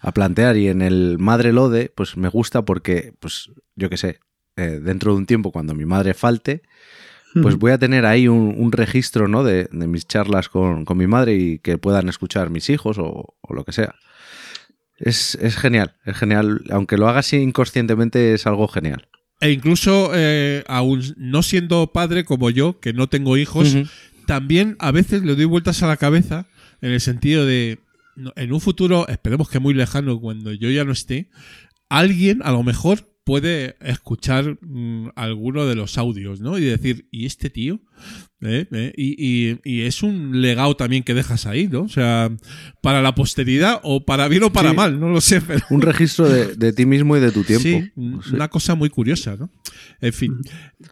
a 0.00 0.12
plantear 0.12 0.56
y 0.56 0.68
en 0.68 0.82
el 0.82 1.18
Madre 1.18 1.52
Lode, 1.52 1.92
pues 1.94 2.16
me 2.16 2.28
gusta 2.28 2.64
porque, 2.64 3.14
pues 3.20 3.50
yo 3.76 3.88
qué 3.88 3.96
sé, 3.96 4.18
eh, 4.56 4.80
dentro 4.82 5.12
de 5.12 5.18
un 5.18 5.26
tiempo 5.26 5.52
cuando 5.52 5.74
mi 5.74 5.84
madre 5.84 6.14
falte, 6.14 6.62
pues 7.34 7.56
voy 7.56 7.72
a 7.72 7.78
tener 7.78 8.06
ahí 8.06 8.28
un, 8.28 8.54
un 8.56 8.72
registro, 8.72 9.28
¿no? 9.28 9.44
De, 9.44 9.68
de 9.70 9.86
mis 9.86 10.06
charlas 10.06 10.48
con, 10.48 10.84
con 10.84 10.98
mi 10.98 11.06
madre 11.06 11.34
y 11.34 11.58
que 11.58 11.78
puedan 11.78 12.08
escuchar 12.08 12.50
mis 12.50 12.70
hijos 12.70 12.98
o, 12.98 13.34
o 13.40 13.54
lo 13.54 13.64
que 13.64 13.72
sea. 13.72 13.94
Es, 14.98 15.36
es 15.36 15.56
genial, 15.56 15.96
es 16.04 16.16
genial. 16.16 16.62
Aunque 16.70 16.96
lo 16.96 17.08
haga 17.08 17.20
así 17.20 17.36
inconscientemente, 17.36 18.34
es 18.34 18.46
algo 18.46 18.68
genial. 18.68 19.08
E 19.40 19.50
incluso, 19.52 20.10
eh, 20.14 20.64
aún 20.68 21.02
no 21.16 21.42
siendo 21.42 21.92
padre 21.92 22.24
como 22.24 22.50
yo, 22.50 22.78
que 22.78 22.92
no 22.92 23.08
tengo 23.08 23.38
hijos, 23.38 23.74
también 24.26 24.76
a 24.78 24.90
veces 24.90 25.22
le 25.22 25.34
doy 25.34 25.46
vueltas 25.46 25.82
a 25.82 25.86
la 25.86 25.96
cabeza 25.96 26.46
en 26.82 26.92
el 26.92 27.00
sentido 27.00 27.46
de, 27.46 27.78
en 28.36 28.52
un 28.52 28.60
futuro, 28.60 29.08
esperemos 29.08 29.48
que 29.48 29.58
muy 29.58 29.72
lejano, 29.72 30.20
cuando 30.20 30.52
yo 30.52 30.68
ya 30.70 30.84
no 30.84 30.92
esté, 30.92 31.30
alguien 31.88 32.42
a 32.44 32.52
lo 32.52 32.62
mejor 32.62 33.09
puede 33.30 33.76
escuchar 33.80 34.58
mm, 34.60 35.10
alguno 35.14 35.64
de 35.64 35.76
los 35.76 35.98
audios, 35.98 36.40
¿no? 36.40 36.58
Y 36.58 36.62
decir, 36.64 37.06
¿y 37.12 37.26
este 37.26 37.48
tío? 37.48 37.80
¿Eh? 38.40 38.66
¿Eh? 38.72 38.92
Y, 38.96 39.14
y- 39.24 39.60
y 39.62 39.82
es 39.82 40.02
un 40.02 40.42
legado 40.42 40.74
también 40.74 41.04
que 41.04 41.14
dejas 41.14 41.46
ahí, 41.46 41.68
¿no? 41.68 41.82
O 41.82 41.88
sea, 41.88 42.28
para 42.82 43.02
la 43.02 43.14
posteridad 43.14 43.78
o 43.84 44.04
para 44.04 44.26
bien 44.26 44.42
o 44.42 44.52
para 44.52 44.70
Sí. 44.70 44.76
mal, 44.76 44.98
no 44.98 45.10
lo 45.10 45.20
sé, 45.20 45.40
pero... 45.40 45.64
Un 45.70 45.80
registro 45.80 46.28
de, 46.28 46.56
de 46.56 46.72
ti 46.72 46.86
mismo 46.86 47.16
y 47.16 47.20
de 47.20 47.30
tu 47.30 47.44
tiempo. 47.44 47.62
Sí, 47.62 47.92
Sí. 47.94 48.34
una 48.34 48.48
cosa 48.48 48.74
muy 48.74 48.90
curiosa, 48.90 49.36
¿no? 49.36 49.48
En 50.00 50.12
fin, 50.12 50.36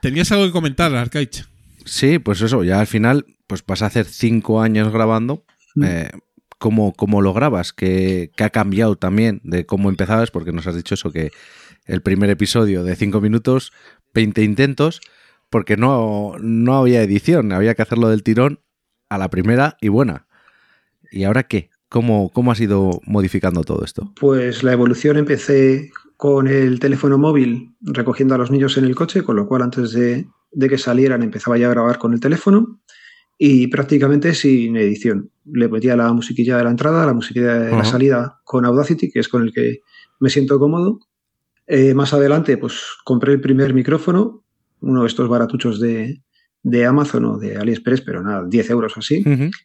¿tenías 0.00 0.30
algo 0.30 0.46
que 0.46 0.52
comentar, 0.52 0.94
Arcaich? 0.94 1.44
Sí, 1.84 2.20
pues 2.20 2.40
eso, 2.40 2.62
ya 2.62 2.78
al 2.78 2.86
final, 2.86 3.26
pues 3.48 3.64
vas 3.66 3.82
a 3.82 3.86
hacer 3.86 4.04
cinco 4.06 4.60
años 4.62 4.92
grabando, 4.92 5.44
Mm. 5.74 5.82
eh, 5.84 6.10
¿cómo, 6.58 6.92
cómo 6.92 7.20
lo 7.20 7.32
grabas? 7.34 7.72
¿Qué, 7.72 8.30
qué 8.36 8.44
ha 8.44 8.50
cambiado 8.50 8.94
también 8.94 9.40
de 9.42 9.66
cómo 9.66 9.88
empezabas? 9.88 10.30
Porque 10.30 10.52
nos 10.52 10.68
has 10.68 10.76
dicho 10.76 10.94
eso, 10.94 11.10
que 11.10 11.30
el 11.88 12.02
primer 12.02 12.30
episodio 12.30 12.84
de 12.84 12.94
5 12.94 13.20
minutos, 13.20 13.72
20 14.14 14.44
intentos, 14.44 15.00
porque 15.50 15.76
no, 15.76 16.34
no 16.40 16.76
había 16.76 17.02
edición, 17.02 17.52
había 17.52 17.74
que 17.74 17.82
hacerlo 17.82 18.08
del 18.08 18.22
tirón 18.22 18.60
a 19.08 19.18
la 19.18 19.30
primera 19.30 19.76
y 19.80 19.88
buena. 19.88 20.26
¿Y 21.10 21.24
ahora 21.24 21.44
qué? 21.44 21.70
¿Cómo, 21.88 22.30
cómo 22.30 22.52
has 22.52 22.60
ido 22.60 23.00
modificando 23.06 23.64
todo 23.64 23.82
esto? 23.84 24.12
Pues 24.20 24.62
la 24.62 24.72
evolución 24.72 25.16
empecé 25.16 25.90
con 26.18 26.46
el 26.46 26.78
teléfono 26.80 27.16
móvil 27.16 27.74
recogiendo 27.80 28.34
a 28.34 28.38
los 28.38 28.50
niños 28.50 28.76
en 28.76 28.84
el 28.84 28.94
coche, 28.94 29.22
con 29.22 29.36
lo 29.36 29.48
cual 29.48 29.62
antes 29.62 29.92
de, 29.92 30.28
de 30.52 30.68
que 30.68 30.76
salieran 30.76 31.22
empezaba 31.22 31.56
ya 31.56 31.68
a 31.68 31.70
grabar 31.70 31.98
con 31.98 32.12
el 32.12 32.20
teléfono 32.20 32.80
y 33.38 33.68
prácticamente 33.68 34.34
sin 34.34 34.76
edición. 34.76 35.30
Le 35.46 35.68
metía 35.68 35.96
la 35.96 36.12
musiquilla 36.12 36.58
de 36.58 36.64
la 36.64 36.70
entrada, 36.70 37.06
la 37.06 37.14
musiquilla 37.14 37.54
de 37.54 37.70
la 37.70 37.84
salida 37.84 38.40
con 38.44 38.66
Audacity, 38.66 39.10
que 39.10 39.20
es 39.20 39.28
con 39.28 39.44
el 39.44 39.52
que 39.52 39.80
me 40.20 40.28
siento 40.28 40.58
cómodo. 40.58 40.98
Eh, 41.68 41.92
más 41.94 42.14
adelante, 42.14 42.56
pues 42.56 42.80
compré 43.04 43.34
el 43.34 43.40
primer 43.40 43.74
micrófono, 43.74 44.42
uno 44.80 45.02
de 45.02 45.06
estos 45.06 45.28
baratuchos 45.28 45.78
de, 45.78 46.22
de 46.62 46.86
Amazon 46.86 47.24
o 47.26 47.38
de 47.38 47.56
AliExpress, 47.56 48.00
pero 48.00 48.22
nada, 48.22 48.46
10 48.48 48.70
euros 48.70 48.96
o 48.96 49.00
así. 49.00 49.22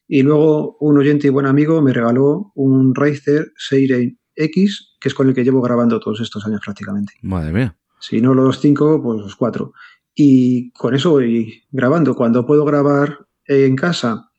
Y 0.08 0.22
luego 0.22 0.78
un 0.80 0.98
oyente 0.98 1.28
y 1.28 1.30
buen 1.30 1.46
amigo 1.46 1.82
me 1.82 1.94
regaló 1.94 2.52
un 2.56 2.94
Razer 2.94 3.54
Seire 3.56 4.18
X, 4.36 4.96
que 5.00 5.08
es 5.08 5.14
con 5.14 5.30
el 5.30 5.34
que 5.34 5.44
llevo 5.44 5.62
grabando 5.62 6.00
todos 6.00 6.20
estos 6.20 6.46
años 6.46 6.60
prácticamente. 6.64 7.14
Madre 7.22 7.54
mía. 7.54 7.78
Si 8.00 8.20
no 8.20 8.34
los 8.34 8.60
cinco, 8.60 9.02
pues 9.02 9.22
los 9.22 9.36
cuatro. 9.38 9.74
Y 10.14 10.72
con 10.72 10.94
eso 10.94 11.12
voy 11.12 11.64
grabando. 11.72 12.16
Cuando 12.16 12.46
puedo 12.46 12.66
grabar 12.66 13.28
en 13.46 13.76
casa, 13.78 14.30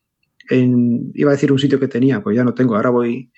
en, 0.51 1.11
iba 1.15 1.31
a 1.31 1.35
decir 1.35 1.51
un 1.51 1.59
sitio 1.59 1.81
que 1.81 1.89
tenía, 1.89 2.23
pues 2.23 2.37
ya 2.37 2.45
no 2.45 2.53
tengo. 2.53 2.77
Ahora 2.77 2.91
voy 2.91 3.33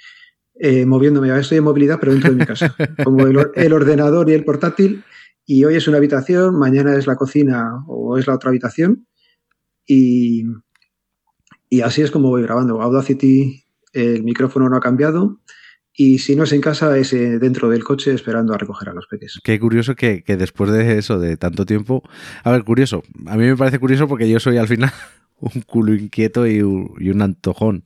eh, 0.58 0.86
moviéndome. 0.86 1.28
Ahora 1.30 1.40
estoy 1.42 1.58
en 1.58 1.64
movilidad, 1.64 1.98
pero 2.00 2.12
dentro 2.12 2.30
de 2.32 2.36
mi 2.38 2.46
casa. 2.46 2.74
Como 3.04 3.26
el, 3.26 3.36
or- 3.36 3.52
el 3.54 3.72
ordenador 3.72 4.28
y 4.30 4.34
el 4.34 4.44
portátil. 4.44 5.04
Y 5.44 5.64
hoy 5.64 5.76
es 5.76 5.86
una 5.86 5.98
habitación, 5.98 6.58
mañana 6.58 6.96
es 6.96 7.06
la 7.06 7.14
cocina 7.16 7.84
o 7.86 8.18
es 8.18 8.26
la 8.26 8.34
otra 8.34 8.50
habitación. 8.50 9.06
Y, 9.86 10.44
y 11.68 11.80
así 11.82 12.02
es 12.02 12.10
como 12.10 12.30
voy 12.30 12.42
grabando. 12.42 12.80
Audacity, 12.82 13.64
el 13.92 14.22
micrófono 14.24 14.68
no 14.68 14.76
ha 14.76 14.80
cambiado. 14.80 15.40
Y 15.98 16.18
si 16.18 16.36
no 16.36 16.44
es 16.44 16.52
en 16.52 16.60
casa, 16.60 16.98
es 16.98 17.12
eh, 17.14 17.38
dentro 17.38 17.70
del 17.70 17.82
coche 17.84 18.12
esperando 18.12 18.52
a 18.52 18.58
recoger 18.58 18.90
a 18.90 18.92
los 18.92 19.06
peques. 19.06 19.40
Qué 19.42 19.58
curioso 19.58 19.94
que, 19.94 20.22
que 20.24 20.36
después 20.36 20.70
de 20.70 20.98
eso, 20.98 21.18
de 21.18 21.36
tanto 21.38 21.64
tiempo. 21.64 22.02
A 22.44 22.50
ver, 22.50 22.64
curioso. 22.64 23.02
A 23.26 23.36
mí 23.36 23.44
me 23.44 23.56
parece 23.56 23.78
curioso 23.78 24.06
porque 24.06 24.28
yo 24.28 24.38
soy 24.38 24.58
al 24.58 24.68
final 24.68 24.90
un 25.40 25.62
culo 25.62 25.94
inquieto 25.94 26.46
y 26.46 26.60
un, 26.60 26.92
y 26.98 27.08
un 27.10 27.22
antojón. 27.22 27.82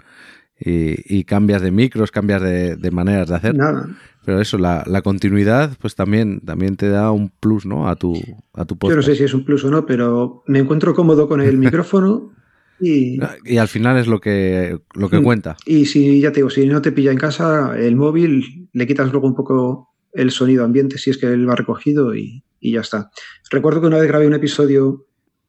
Y, 0.60 1.18
y 1.18 1.24
cambias 1.24 1.62
de 1.62 1.70
micros, 1.70 2.10
cambias 2.10 2.42
de, 2.42 2.76
de 2.76 2.90
maneras 2.90 3.28
de 3.28 3.34
hacer. 3.36 3.54
Nada. 3.56 3.88
Pero 4.26 4.40
eso, 4.42 4.58
la, 4.58 4.84
la 4.86 5.00
continuidad, 5.00 5.72
pues 5.80 5.94
también, 5.94 6.40
también 6.40 6.76
te 6.76 6.90
da 6.90 7.10
un 7.10 7.30
plus, 7.30 7.64
¿no? 7.64 7.88
A 7.88 7.96
tu, 7.96 8.14
a 8.52 8.66
tu 8.66 8.74
Yo 8.74 8.78
podcast. 8.78 8.96
no 8.96 9.02
sé 9.02 9.16
si 9.16 9.24
es 9.24 9.32
un 9.32 9.44
plus 9.44 9.64
o 9.64 9.70
no, 9.70 9.86
pero 9.86 10.42
me 10.46 10.58
encuentro 10.58 10.94
cómodo 10.94 11.26
con 11.28 11.40
el 11.40 11.56
micrófono 11.66 12.32
y, 12.78 13.18
Y 13.46 13.56
al 13.56 13.68
final 13.68 13.96
es 13.98 14.06
lo 14.06 14.20
que, 14.20 14.78
lo 14.94 15.08
que 15.08 15.18
Mm. 15.20 15.24
cuenta. 15.24 15.56
y 15.66 15.86
si 15.86 16.20
ya 16.20 16.30
te 16.32 16.36
digo, 16.40 16.50
si 16.50 16.66
no 16.66 16.82
te 16.82 16.92
pilla 16.92 17.10
en 17.12 17.18
casa, 17.18 17.74
el 17.78 17.96
móvil 17.96 18.68
le 18.72 18.86
quitas 18.86 19.10
luego 19.12 19.26
un 19.26 19.34
poco 19.34 19.88
el 20.12 20.30
sonido 20.30 20.64
ambiente 20.64 20.98
si 20.98 21.08
es 21.10 21.16
que 21.18 21.26
él 21.26 21.48
ha 21.48 21.54
recogido 21.56 22.14
y, 22.14 22.44
y 22.60 22.72
ya 22.72 22.80
está. 22.80 23.10
Recuerdo 23.50 23.80
que 23.80 23.86
una 23.86 23.98
vez 23.98 24.08
grabé 24.08 24.26
un 24.26 24.34
episodio 24.34 25.06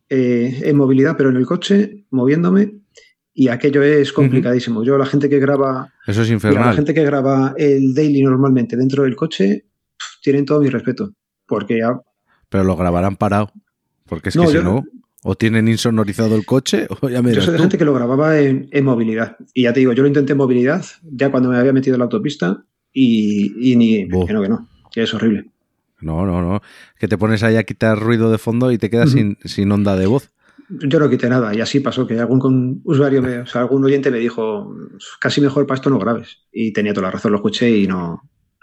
eh, 0.09 0.62
en 0.64 0.76
movilidad, 0.78 1.16
pero 1.18 1.30
en 1.30 1.36
el 1.38 1.45
coche, 1.45 2.05
moviéndome, 2.12 2.81
y 3.34 3.48
aquello 3.48 3.82
es 3.84 4.12
complicadísimo. 4.14 4.84
Yo, 4.84 4.98
la 4.98 5.06
gente 5.06 5.30
que 5.30 5.40
graba, 5.40 5.94
Eso 6.08 6.22
es 6.22 6.30
mira, 6.30 6.30
la 6.30 6.34
infernal. 6.34 6.76
gente 6.76 6.94
que 6.94 7.04
graba 7.04 7.54
el 7.58 7.94
daily 7.94 8.22
normalmente 8.22 8.76
dentro 8.78 9.04
del 9.04 9.16
coche, 9.16 9.66
tienen 10.22 10.46
todo 10.46 10.60
mi 10.62 10.70
respeto. 10.70 11.12
Porque 11.48 11.80
ya 11.80 12.00
Pero 12.50 12.64
lo 12.64 12.76
grabarán 12.76 13.16
parado. 13.16 13.52
Porque 14.06 14.30
es 14.30 14.36
No, 14.36 14.44
que 14.48 14.58
si 14.58 14.64
no, 14.64 14.84
o 15.24 15.36
tienen 15.36 15.68
insonorizado 15.68 16.36
el 16.36 16.46
coche, 16.46 16.88
o 17.02 17.10
ya 17.10 17.22
me 17.22 17.34
Yo 17.34 17.42
soy 17.42 17.54
de 17.54 17.60
gente 17.60 17.78
que 17.78 17.86
lo 17.86 17.94
grababa 17.94 18.40
en, 18.40 18.68
en 18.72 18.86
movilidad. 18.86 19.38
Y 19.54 19.64
ya 19.64 19.74
te 19.74 19.80
digo, 19.82 19.94
yo 19.94 20.02
lo 20.04 20.08
intenté 20.08 20.32
en 20.34 20.38
movilidad, 20.38 20.84
ya 21.04 21.30
cuando 21.32 21.50
me 21.50 21.58
había 21.58 21.74
metido 21.74 21.96
en 21.96 22.00
la 22.00 22.06
autopista, 22.06 22.66
y, 22.94 23.72
y 23.72 23.76
ni. 23.76 24.08
Que 24.28 24.34
no, 24.34 24.42
que 24.42 24.50
no. 24.50 24.68
Que 24.92 25.04
es 25.04 25.14
horrible. 25.14 25.50
No, 26.02 26.26
no, 26.26 26.42
no. 26.42 26.62
Que 27.00 27.08
te 27.08 27.18
pones 27.18 27.44
ahí 27.44 27.56
a 27.56 27.64
quitar 27.64 28.00
ruido 28.00 28.32
de 28.32 28.38
fondo 28.40 28.72
y 28.72 28.78
te 28.80 28.90
quedas 28.90 29.12
sin, 29.12 29.38
sin 29.46 29.72
onda 29.72 29.96
de 29.96 30.08
voz. 30.08 30.31
Yo 30.80 30.99
no 30.99 31.09
quité 31.09 31.28
nada, 31.28 31.53
y 31.53 31.59
así 31.61 31.80
pasó 31.82 32.07
que 32.07 32.19
algún 32.19 32.82
usuario, 32.86 33.22
me- 33.22 33.39
o 33.39 33.45
sea, 33.45 33.61
algún 33.61 33.84
oyente 33.84 34.09
me 34.11 34.19
dijo, 34.19 34.74
casi 35.19 35.41
mejor 35.41 35.67
para 35.67 35.76
esto 35.76 35.89
no 35.89 35.99
grabes. 35.99 36.39
Y 36.51 36.72
tenía 36.72 36.93
toda 36.93 37.07
la 37.07 37.11
razón, 37.11 37.32
lo 37.34 37.38
escuché 37.39 37.69
y 37.69 37.88
no, 37.88 38.22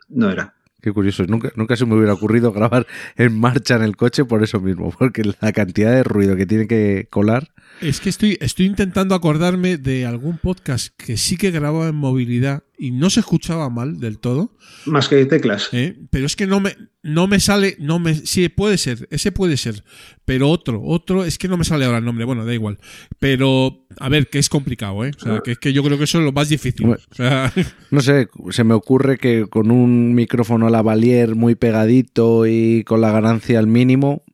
no 0.09 0.31
era. 0.31 0.55
Qué 0.81 0.93
curioso. 0.93 1.25
Nunca, 1.27 1.51
nunca 1.57 1.77
se 1.77 1.85
me 1.87 1.97
hubiera 1.97 2.15
ocurrido 2.15 2.53
grabar 2.55 2.87
en 3.17 3.39
marcha 3.39 3.77
en 3.77 3.83
el 3.83 3.97
coche 3.97 4.25
por 4.25 4.43
eso 4.43 4.61
mismo. 4.61 4.91
Porque 4.97 5.23
la 5.41 5.53
cantidad 5.53 5.93
de 5.93 6.05
ruido 6.05 6.37
que 6.37 6.47
tiene 6.47 6.67
que 6.69 7.09
colar. 7.11 7.49
Es 7.81 8.01
que 8.01 8.09
estoy, 8.09 8.37
estoy 8.41 8.67
intentando 8.67 9.15
acordarme 9.15 9.79
de 9.79 10.05
algún 10.05 10.39
podcast 10.39 10.89
que 10.97 11.17
sí 11.17 11.37
que 11.37 11.53
grababa 11.53 11.89
en 11.89 11.95
movilidad 11.95 12.65
y 12.77 12.91
no 12.91 13.09
se 13.09 13.21
escuchaba 13.21 13.71
mal 13.71 13.99
del 14.01 14.19
todo, 14.19 14.57
Más 14.87 15.09
que 15.09 15.25
teclas. 15.27 15.69
¿eh? 15.73 15.97
pero 16.11 16.27
es 16.27 16.35
que 16.37 16.47
no 16.47 16.61
me, 16.61 16.77
no 17.03 17.27
me 17.27 17.39
sale, 17.41 17.77
no 17.79 17.99
me, 17.99 18.15
sí 18.15 18.49
puede 18.49 18.79
ser, 18.79 19.07
ese 19.11 19.33
puede 19.33 19.57
ser, 19.57 19.85
pero 20.25 20.49
otro, 20.49 20.83
otro, 20.83 21.25
es 21.25 21.39
que 21.39 21.49
no 21.49 21.57
me 21.57 21.65
sale 21.65 21.85
ahora 21.85 21.99
el 21.99 22.05
nombre, 22.05 22.25
bueno, 22.25 22.45
da 22.45 22.55
igual, 22.55 22.79
pero 23.19 23.87
a 23.99 24.09
ver, 24.09 24.29
que 24.29 24.39
es 24.39 24.49
complicado, 24.49 25.05
¿eh? 25.05 25.13
o 25.17 25.21
sea, 25.21 25.41
que 25.41 25.53
es 25.53 25.59
que 25.59 25.73
yo 25.73 25.83
creo 25.83 25.99
que 25.99 26.05
eso 26.05 26.19
es 26.19 26.25
lo 26.25 26.33
más 26.33 26.49
difícil, 26.49 26.87
Hombre. 26.87 27.01
o 27.11 27.15
sea, 27.15 27.53
No 27.91 28.01
sé, 28.01 28.29
se 28.51 28.65
me 28.65 28.75
ocurre 28.75 29.19
que 29.19 29.47
con 29.49 29.71
un 29.71 30.15
micrófono 30.15 30.69
lavalier 30.69 31.35
muy 31.37 31.55
pegadito 31.55 32.47
y 32.47 32.85
con 32.85 33.01
la 33.01 33.13
ganancia 33.13 33.59
al 33.59 33.67
mínimo 33.67 34.25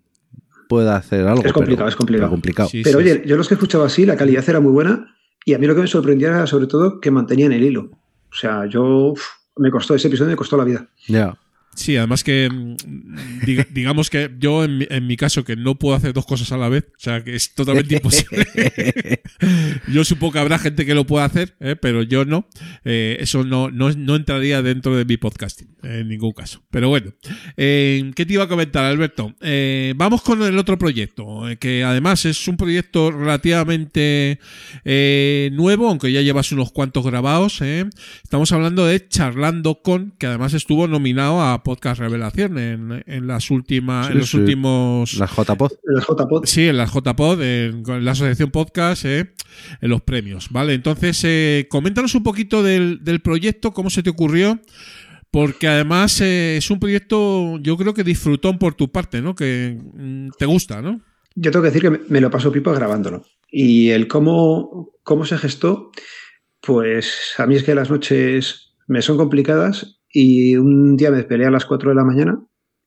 pueda 0.68 0.96
hacer 0.96 1.26
algo. 1.26 1.42
Es 1.44 1.52
complicado, 1.52 1.76
pero- 1.84 1.88
es 1.88 1.96
complicado. 1.96 2.26
pero 2.28 2.30
complicado. 2.30 2.68
Sí, 2.68 2.82
Pero 2.84 3.00
sí, 3.00 3.04
oye, 3.10 3.22
yo 3.26 3.36
los 3.36 3.48
que 3.48 3.54
escuchaba 3.54 3.86
así, 3.86 4.04
la 4.06 4.16
calidad 4.16 4.44
era 4.48 4.60
muy 4.60 4.72
buena, 4.72 5.14
y 5.44 5.54
a 5.54 5.58
mí 5.58 5.66
lo 5.66 5.74
que 5.74 5.82
me 5.82 5.86
sorprendía 5.86 6.28
era 6.28 6.46
sobre 6.46 6.66
todo 6.66 7.00
que 7.00 7.10
mantenían 7.10 7.52
el 7.52 7.62
hilo. 7.64 7.90
O 8.30 8.34
sea, 8.36 8.66
yo 8.66 8.82
uf, 9.12 9.22
me 9.56 9.70
costó, 9.70 9.94
ese 9.94 10.08
episodio 10.08 10.30
me 10.30 10.36
costó 10.36 10.56
la 10.56 10.64
vida. 10.64 10.88
Ya. 11.08 11.36
Sí, 11.76 11.96
además 11.96 12.22
que 12.22 12.48
mm, 12.50 12.76
diga- 13.44 13.66
digamos 13.70 14.08
que 14.10 14.30
yo 14.38 14.64
en 14.64 14.78
mi, 14.78 14.86
en 14.90 15.06
mi 15.06 15.16
caso 15.16 15.44
que 15.44 15.56
no 15.56 15.74
puedo 15.76 15.96
hacer 15.96 16.12
dos 16.12 16.24
cosas 16.26 16.52
a 16.52 16.56
la 16.56 16.68
vez, 16.68 16.84
o 16.96 17.00
sea 17.00 17.22
que 17.24 17.34
es 17.34 17.52
totalmente 17.54 17.94
imposible. 17.96 18.46
yo 19.88 20.04
supongo 20.04 20.32
que 20.34 20.38
habrá 20.38 20.58
gente 20.58 20.86
que 20.86 20.94
lo 20.94 21.04
pueda 21.06 21.24
hacer, 21.24 21.56
¿eh? 21.60 21.76
pero 21.76 22.02
yo 22.02 22.24
no. 22.24 22.48
Eh, 22.84 23.16
eso 23.20 23.44
no, 23.44 23.70
no, 23.70 23.90
no 23.90 24.16
entraría 24.16 24.62
dentro 24.62 24.96
de 24.96 25.04
mi 25.04 25.16
podcasting, 25.16 25.68
en 25.82 26.08
ningún 26.08 26.32
caso. 26.32 26.62
Pero 26.70 26.88
bueno, 26.88 27.12
eh, 27.56 28.12
¿qué 28.14 28.24
te 28.24 28.34
iba 28.34 28.44
a 28.44 28.48
comentar, 28.48 28.84
Alberto? 28.84 29.34
Eh, 29.40 29.94
vamos 29.96 30.22
con 30.22 30.42
el 30.42 30.56
otro 30.58 30.78
proyecto, 30.78 31.48
eh, 31.48 31.56
que 31.56 31.82
además 31.84 32.24
es 32.24 32.46
un 32.48 32.56
proyecto 32.56 33.10
relativamente 33.10 34.38
eh, 34.84 35.50
nuevo, 35.52 35.88
aunque 35.88 36.12
ya 36.12 36.22
llevas 36.22 36.52
unos 36.52 36.70
cuantos 36.72 37.04
grabados. 37.04 37.60
¿eh? 37.62 37.84
Estamos 38.22 38.52
hablando 38.52 38.86
de 38.86 39.06
Charlando 39.08 39.82
con, 39.82 40.12
que 40.18 40.26
además 40.26 40.54
estuvo 40.54 40.86
nominado 40.86 41.40
a 41.42 41.62
Podcast 41.64 41.98
Revelación 42.00 42.58
en, 42.58 43.02
en 43.06 43.26
las 43.26 43.50
últimas, 43.50 44.06
Sí, 44.06 44.12
en 44.12 44.18
los 44.18 44.30
sí. 44.30 44.36
últimos. 44.36 45.14
Las 45.14 45.30
JPod. 45.34 45.72
Las 45.82 46.06
JPod, 46.06 46.44
Sí, 46.44 46.68
en 46.68 46.76
la 46.76 46.84
JPod, 46.86 47.42
en, 47.42 47.82
con 47.82 48.04
la 48.04 48.12
Asociación 48.12 48.52
Podcast, 48.52 49.04
eh, 49.06 49.32
en 49.80 49.90
los 49.90 50.02
premios, 50.02 50.48
¿vale? 50.50 50.74
Entonces, 50.74 51.20
eh, 51.24 51.66
coméntanos 51.68 52.14
un 52.14 52.22
poquito 52.22 52.62
del, 52.62 53.02
del 53.02 53.20
proyecto, 53.20 53.72
cómo 53.72 53.90
se 53.90 54.04
te 54.04 54.10
ocurrió, 54.10 54.60
porque 55.32 55.66
además 55.66 56.20
eh, 56.20 56.56
es 56.58 56.70
un 56.70 56.78
proyecto, 56.78 57.58
yo 57.58 57.76
creo 57.76 57.92
que 57.94 58.04
disfrutón 58.04 58.58
por 58.58 58.74
tu 58.74 58.92
parte, 58.92 59.20
¿no? 59.20 59.34
Que 59.34 59.76
mm, 59.94 60.28
te 60.38 60.46
gusta, 60.46 60.80
¿no? 60.80 61.00
yo 61.36 61.50
tengo 61.50 61.64
que 61.64 61.70
decir 61.70 61.82
que 61.82 61.90
me, 61.90 61.98
me 62.08 62.20
lo 62.20 62.30
paso 62.30 62.52
pipa 62.52 62.72
grabándolo. 62.72 63.24
Y 63.50 63.90
el 63.90 64.06
cómo, 64.06 64.92
cómo 65.02 65.24
se 65.24 65.36
gestó, 65.36 65.90
pues 66.60 67.34
a 67.38 67.46
mí 67.46 67.56
es 67.56 67.64
que 67.64 67.74
las 67.74 67.90
noches 67.90 68.72
me 68.86 69.02
son 69.02 69.16
complicadas 69.16 69.98
y 70.14 70.56
un 70.56 70.96
día 70.96 71.10
me 71.10 71.16
desperté 71.18 71.44
a 71.44 71.50
las 71.50 71.66
4 71.66 71.90
de 71.90 71.96
la 71.96 72.04
mañana 72.04 72.40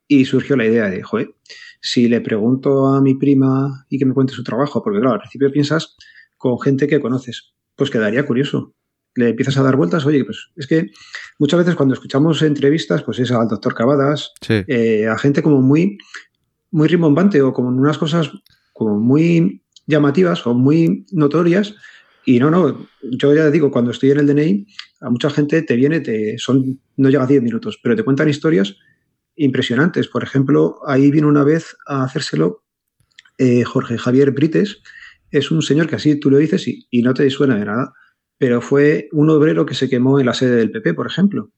y 0.07 0.23
surgió 0.25 0.55
la 0.55 0.65
idea 0.65 0.89
de, 0.89 1.03
joder, 1.03 1.35
si 1.81 2.07
le 2.07 2.21
pregunto 2.21 2.87
a 2.87 3.01
mi 3.01 3.15
prima 3.15 3.85
y 3.89 3.99
que 3.99 4.05
me 4.05 4.13
cuente 4.13 4.33
su 4.33 4.43
trabajo, 4.43 4.81
porque 4.81 4.99
claro, 4.99 5.15
al 5.15 5.19
principio 5.19 5.51
piensas 5.51 5.97
con 6.37 6.57
gente 6.61 6.87
que 6.87 7.01
conoces, 7.01 7.53
pues 7.75 7.89
quedaría 7.91 8.25
curioso. 8.25 8.73
Le 9.15 9.29
empiezas 9.29 9.57
a 9.57 9.63
dar 9.63 9.75
vueltas, 9.75 10.05
oye, 10.05 10.23
pues 10.23 10.49
es 10.55 10.67
que 10.67 10.91
muchas 11.37 11.59
veces 11.59 11.75
cuando 11.75 11.93
escuchamos 11.95 12.41
entrevistas, 12.43 13.03
pues 13.03 13.19
es 13.19 13.31
al 13.31 13.47
doctor 13.49 13.73
Cavadas, 13.73 14.31
Sí. 14.41 14.63
eh, 14.67 15.07
a 15.07 15.17
gente 15.17 15.41
como 15.43 15.61
muy, 15.61 15.97
muy 16.71 16.87
rimbombante 16.87 17.41
o 17.41 17.51
como 17.51 17.69
unas 17.69 17.97
cosas 17.97 18.31
como 18.73 18.99
muy 18.99 19.63
llamativas 19.87 20.45
o 20.47 20.53
muy 20.53 21.05
notorias. 21.11 21.75
Y 22.25 22.39
no, 22.39 22.51
no, 22.51 22.87
yo 23.01 23.33
ya 23.33 23.49
digo, 23.49 23.71
cuando 23.71 23.91
estoy 23.91 24.11
en 24.11 24.19
el 24.19 24.27
DNI, 24.27 24.67
a 25.01 25.09
mucha 25.09 25.29
gente 25.29 25.61
te 25.61 25.75
viene, 25.75 25.99
te 25.99 26.37
son, 26.37 26.79
no 26.95 27.09
llega 27.09 27.23
a 27.23 27.27
10 27.27 27.43
minutos, 27.43 27.79
pero 27.81 27.95
te 27.95 28.03
cuentan 28.03 28.29
historias 28.29 28.75
impresionantes. 29.35 30.07
Por 30.07 30.23
ejemplo, 30.23 30.79
ahí 30.87 31.11
vino 31.11 31.27
una 31.27 31.43
vez 31.43 31.75
a 31.85 32.03
hacérselo 32.03 32.63
eh, 33.37 33.63
Jorge 33.63 33.97
Javier 33.97 34.31
Brites, 34.31 34.81
es 35.31 35.51
un 35.51 35.61
señor 35.61 35.87
que 35.87 35.95
así 35.95 36.19
tú 36.19 36.31
lo 36.31 36.37
dices 36.37 36.67
y, 36.67 36.87
y 36.89 37.01
no 37.01 37.13
te 37.13 37.29
suena 37.29 37.57
de 37.57 37.65
nada. 37.65 37.93
pero 38.37 38.61
fue 38.61 39.09
un 39.11 39.29
obrero 39.29 39.65
que 39.65 39.73
se 39.75 39.89
quemó 39.89 40.19
en 40.19 40.27
la 40.27 40.33
sede 40.33 40.55
del 40.57 40.71
PP, 40.71 40.93
por 40.93 41.07
ejemplo, 41.07 41.51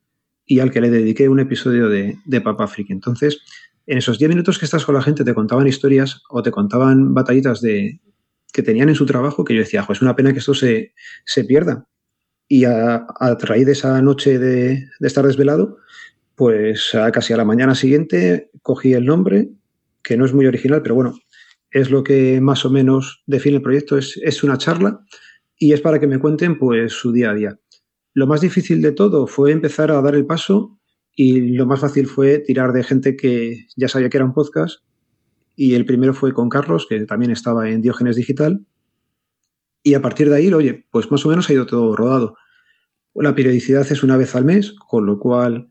y 0.45 0.59
al 0.59 0.71
que 0.71 0.81
le 0.81 0.89
dediqué 0.89 1.29
un 1.29 1.39
episodio 1.39 1.89
de, 1.89 2.17
de 2.25 2.41
Papa 2.41 2.67
Friki. 2.67 2.93
Entonces, 2.93 3.41
en 3.85 3.97
esos 3.97 4.17
10 4.17 4.29
minutos 4.29 4.59
que 4.59 4.65
estás 4.65 4.85
con 4.85 4.95
la 4.95 5.01
gente 5.01 5.23
te 5.23 5.33
contaban 5.33 5.67
historias 5.67 6.21
o 6.29 6.41
te 6.41 6.51
contaban 6.51 7.13
batallitas 7.13 7.61
de, 7.61 7.99
que 8.51 8.63
tenían 8.63 8.89
en 8.89 8.95
su 8.95 9.05
trabajo 9.05 9.43
que 9.43 9.53
yo 9.53 9.61
decía, 9.61 9.85
es 9.87 10.01
una 10.01 10.15
pena 10.15 10.33
que 10.33 10.39
esto 10.39 10.53
se, 10.53 10.93
se 11.25 11.43
pierda. 11.43 11.87
Y 12.49 12.65
a, 12.65 12.95
a, 12.95 13.35
raíz 13.35 13.65
de 13.65 13.71
esa 13.71 14.01
noche 14.01 14.39
de, 14.39 14.89
estar 14.99 15.25
desvelado, 15.25 15.77
pues 16.35 16.91
casi 17.13 17.31
a 17.31 17.37
la 17.37 17.45
mañana 17.45 17.75
siguiente 17.75 18.49
cogí 18.61 18.93
el 18.93 19.05
nombre, 19.05 19.49
que 20.03 20.17
no 20.17 20.25
es 20.25 20.33
muy 20.33 20.47
original, 20.47 20.81
pero 20.81 20.95
bueno, 20.95 21.13
es 21.71 21.91
lo 21.91 22.03
que 22.03 22.41
más 22.41 22.65
o 22.65 22.69
menos 22.69 23.23
define 23.27 23.57
el 23.57 23.61
proyecto, 23.61 23.97
es, 23.97 24.19
es 24.23 24.43
una 24.43 24.57
charla 24.57 25.05
y 25.57 25.73
es 25.73 25.81
para 25.81 25.99
que 25.99 26.07
me 26.07 26.19
cuenten 26.19 26.57
pues 26.57 26.91
su 26.93 27.11
día 27.11 27.31
a 27.31 27.35
día. 27.35 27.59
Lo 28.13 28.27
más 28.27 28.41
difícil 28.41 28.81
de 28.81 28.91
todo 28.91 29.27
fue 29.27 29.51
empezar 29.51 29.91
a 29.91 30.01
dar 30.01 30.15
el 30.15 30.25
paso 30.25 30.79
y 31.15 31.51
lo 31.51 31.65
más 31.65 31.81
fácil 31.81 32.07
fue 32.07 32.39
tirar 32.39 32.73
de 32.73 32.83
gente 32.83 33.15
que 33.15 33.67
ya 33.75 33.87
sabía 33.87 34.09
que 34.09 34.17
era 34.17 34.25
un 34.25 34.33
podcast 34.33 34.79
y 35.61 35.75
el 35.75 35.85
primero 35.85 36.13
fue 36.13 36.33
con 36.33 36.47
Carlos, 36.47 36.87
que 36.87 37.05
también 37.05 37.31
estaba 37.31 37.69
en 37.69 37.81
Diógenes 37.81 38.15
Digital. 38.15 38.65
Y 39.83 39.93
a 39.93 40.01
partir 40.01 40.29
de 40.29 40.35
ahí, 40.35 40.53
oye, 40.53 40.85
pues 40.91 41.09
más 41.11 41.25
o 41.25 41.29
menos 41.29 41.49
ha 41.49 41.53
ido 41.53 41.65
todo 41.65 41.95
rodado. 41.95 42.35
La 43.15 43.35
periodicidad 43.35 43.89
es 43.91 44.03
una 44.03 44.17
vez 44.17 44.35
al 44.35 44.45
mes, 44.45 44.73
con 44.73 45.05
lo 45.05 45.19
cual 45.19 45.69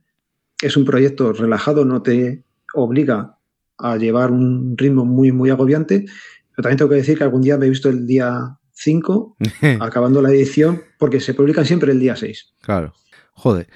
es 0.63 0.77
un 0.77 0.85
proyecto 0.85 1.33
relajado, 1.33 1.85
no 1.85 2.03
te 2.03 2.45
obliga 2.75 3.39
a 3.79 3.97
llevar 3.97 4.31
un 4.31 4.77
ritmo 4.77 5.05
muy, 5.05 5.33
muy 5.33 5.51
agobiante. 5.51 6.07
Pero 6.51 6.63
también 6.63 6.79
tengo 6.79 6.91
que 6.91 6.97
decir 6.97 7.17
que 7.17 7.25
algún 7.25 7.43
día 7.43 7.57
me 7.57 7.67
he 7.67 7.71
visto 7.71 7.89
el 7.89 8.07
día 8.07 8.59
5, 8.73 9.37
acabando 9.81 10.21
la 10.21 10.31
edición, 10.31 10.83
porque 10.99 11.21
se 11.21 11.35
publican 11.35 11.65
siempre 11.65 11.93
el 11.93 12.01
día 12.01 12.17
6. 12.17 12.55
Claro. 12.61 12.93
Joder. 13.33 13.69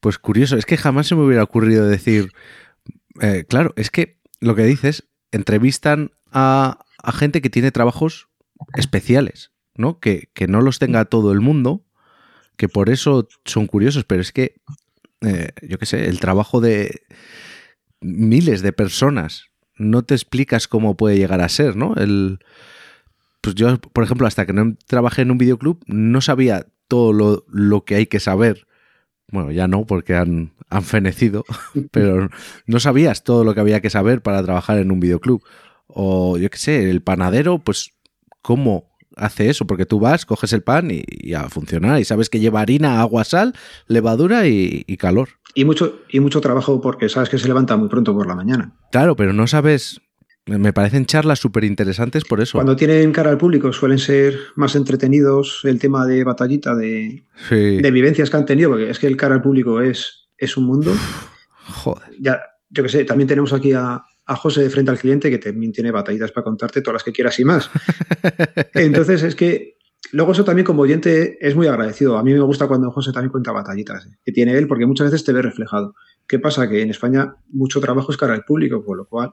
Pues 0.00 0.18
curioso, 0.18 0.56
es 0.56 0.66
que 0.66 0.76
jamás 0.76 1.06
se 1.06 1.14
me 1.14 1.24
hubiera 1.24 1.42
ocurrido 1.42 1.86
decir. 1.86 2.32
Eh, 3.22 3.44
claro, 3.48 3.72
es 3.76 3.90
que 3.90 4.18
lo 4.40 4.54
que 4.54 4.64
dices, 4.64 5.08
entrevistan 5.30 6.10
a, 6.30 6.84
a 7.02 7.12
gente 7.12 7.40
que 7.40 7.48
tiene 7.48 7.70
trabajos 7.70 8.28
especiales, 8.76 9.52
¿no? 9.76 9.98
Que, 10.00 10.30
que, 10.34 10.46
no 10.46 10.60
los 10.60 10.78
tenga 10.78 11.04
todo 11.04 11.32
el 11.32 11.40
mundo, 11.40 11.84
que 12.56 12.68
por 12.68 12.90
eso 12.90 13.28
son 13.44 13.66
curiosos, 13.66 14.04
pero 14.04 14.22
es 14.22 14.32
que, 14.32 14.56
eh, 15.20 15.50
yo 15.62 15.78
qué 15.78 15.86
sé, 15.86 16.08
el 16.08 16.20
trabajo 16.20 16.60
de 16.60 17.02
miles 18.00 18.62
de 18.62 18.72
personas, 18.72 19.50
no 19.76 20.04
te 20.04 20.14
explicas 20.14 20.68
cómo 20.68 20.96
puede 20.96 21.16
llegar 21.18 21.40
a 21.40 21.48
ser, 21.48 21.76
¿no? 21.76 21.94
El, 21.96 22.38
pues 23.40 23.54
yo, 23.56 23.78
por 23.78 24.04
ejemplo, 24.04 24.26
hasta 24.26 24.46
que 24.46 24.52
no 24.52 24.76
trabajé 24.86 25.22
en 25.22 25.30
un 25.30 25.38
videoclub, 25.38 25.82
no 25.86 26.20
sabía 26.20 26.66
todo 26.88 27.12
lo, 27.12 27.44
lo 27.48 27.84
que 27.84 27.96
hay 27.96 28.06
que 28.06 28.20
saber. 28.20 28.66
Bueno, 29.28 29.50
ya 29.50 29.66
no, 29.66 29.86
porque 29.86 30.14
han, 30.14 30.52
han 30.68 30.82
fenecido, 30.82 31.44
pero 31.90 32.30
no 32.66 32.80
sabías 32.80 33.24
todo 33.24 33.44
lo 33.44 33.54
que 33.54 33.60
había 33.60 33.80
que 33.80 33.90
saber 33.90 34.22
para 34.22 34.42
trabajar 34.42 34.78
en 34.78 34.92
un 34.92 35.00
videoclub. 35.00 35.42
O 35.86 36.38
yo 36.38 36.50
qué 36.50 36.58
sé, 36.58 36.90
el 36.90 37.02
panadero, 37.02 37.58
pues, 37.58 37.90
¿cómo 38.42 38.93
hace 39.16 39.50
eso? 39.50 39.66
Porque 39.66 39.86
tú 39.86 40.00
vas, 40.00 40.26
coges 40.26 40.52
el 40.52 40.62
pan 40.62 40.90
y, 40.90 41.02
y 41.08 41.34
a 41.34 41.48
funcionar. 41.48 42.00
Y 42.00 42.04
sabes 42.04 42.28
que 42.30 42.40
lleva 42.40 42.60
harina, 42.60 43.00
agua, 43.00 43.24
sal, 43.24 43.54
levadura 43.86 44.46
y, 44.46 44.84
y, 44.86 44.96
calor. 44.96 45.28
Y 45.54 45.64
mucho, 45.64 46.00
y 46.08 46.20
mucho 46.20 46.40
trabajo 46.40 46.80
porque 46.80 47.08
sabes 47.08 47.28
que 47.28 47.38
se 47.38 47.48
levanta 47.48 47.76
muy 47.76 47.88
pronto 47.88 48.14
por 48.14 48.26
la 48.26 48.34
mañana. 48.34 48.72
Claro, 48.90 49.16
pero 49.16 49.32
no 49.32 49.46
sabes. 49.46 50.00
Me 50.46 50.74
parecen 50.74 51.06
charlas 51.06 51.38
súper 51.38 51.64
interesantes 51.64 52.24
por 52.24 52.40
eso. 52.42 52.58
Cuando 52.58 52.76
tienen 52.76 53.12
cara 53.12 53.30
al 53.30 53.38
público 53.38 53.72
suelen 53.72 53.98
ser 53.98 54.38
más 54.56 54.76
entretenidos 54.76 55.60
el 55.64 55.78
tema 55.78 56.06
de 56.06 56.22
batallita, 56.22 56.74
de, 56.74 57.24
sí. 57.48 57.80
de 57.80 57.90
vivencias 57.90 58.28
que 58.28 58.36
han 58.36 58.44
tenido, 58.44 58.70
porque 58.70 58.90
es 58.90 58.98
que 58.98 59.06
el 59.06 59.16
cara 59.16 59.36
al 59.36 59.42
público 59.42 59.80
es, 59.80 60.28
es 60.36 60.58
un 60.58 60.64
mundo. 60.64 60.92
Joder. 61.64 62.10
Ya, 62.20 62.42
yo 62.68 62.82
que 62.82 62.90
sé, 62.90 63.04
también 63.04 63.26
tenemos 63.26 63.54
aquí 63.54 63.72
a, 63.72 64.04
a 64.26 64.36
José 64.36 64.62
de 64.62 64.70
frente 64.70 64.90
al 64.90 64.98
cliente 64.98 65.30
que 65.30 65.38
también 65.38 65.72
tiene 65.72 65.90
batallitas 65.90 66.32
para 66.32 66.44
contarte 66.44 66.80
todas 66.80 66.94
las 66.94 67.04
que 67.04 67.12
quieras 67.12 67.38
y 67.40 67.44
más. 67.44 67.70
Entonces 68.74 69.22
es 69.22 69.34
que 69.34 69.76
luego 70.12 70.32
eso 70.32 70.44
también 70.44 70.64
como 70.64 70.82
oyente 70.82 71.38
es 71.46 71.54
muy 71.54 71.66
agradecido. 71.66 72.16
A 72.16 72.22
mí 72.22 72.32
me 72.32 72.40
gusta 72.40 72.66
cuando 72.66 72.90
José 72.90 73.12
también 73.12 73.30
cuenta 73.30 73.52
batallitas 73.52 74.08
que 74.24 74.32
tiene 74.32 74.56
él 74.56 74.66
porque 74.66 74.86
muchas 74.86 75.10
veces 75.10 75.24
te 75.24 75.32
ve 75.32 75.42
reflejado. 75.42 75.94
¿Qué 76.26 76.38
pasa? 76.38 76.68
Que 76.68 76.82
en 76.82 76.90
España 76.90 77.36
mucho 77.50 77.80
trabajo 77.80 78.10
es 78.10 78.16
cara 78.16 78.34
al 78.34 78.44
público, 78.44 78.84
con 78.84 78.96
lo 78.96 79.06
cual 79.06 79.32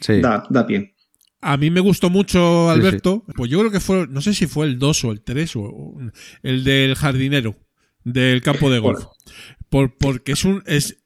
sí. 0.00 0.20
da, 0.20 0.44
da 0.50 0.66
pie. 0.66 0.94
A 1.42 1.56
mí 1.56 1.70
me 1.70 1.80
gustó 1.80 2.10
mucho, 2.10 2.68
Alberto, 2.68 3.22
sí, 3.24 3.24
sí. 3.28 3.32
pues 3.36 3.50
yo 3.50 3.60
creo 3.60 3.70
que 3.70 3.80
fue, 3.80 4.06
no 4.08 4.20
sé 4.20 4.34
si 4.34 4.46
fue 4.46 4.66
el 4.66 4.78
2 4.78 5.04
o 5.04 5.12
el 5.12 5.22
3 5.22 5.56
o 5.56 5.94
el 6.42 6.64
del 6.64 6.94
jardinero 6.96 7.56
del 8.04 8.42
campo 8.42 8.70
de 8.70 8.78
golf. 8.78 9.04
Por, 9.68 9.96
porque 9.96 10.32
es 10.32 10.44
un 10.44 10.62
es, 10.66 10.99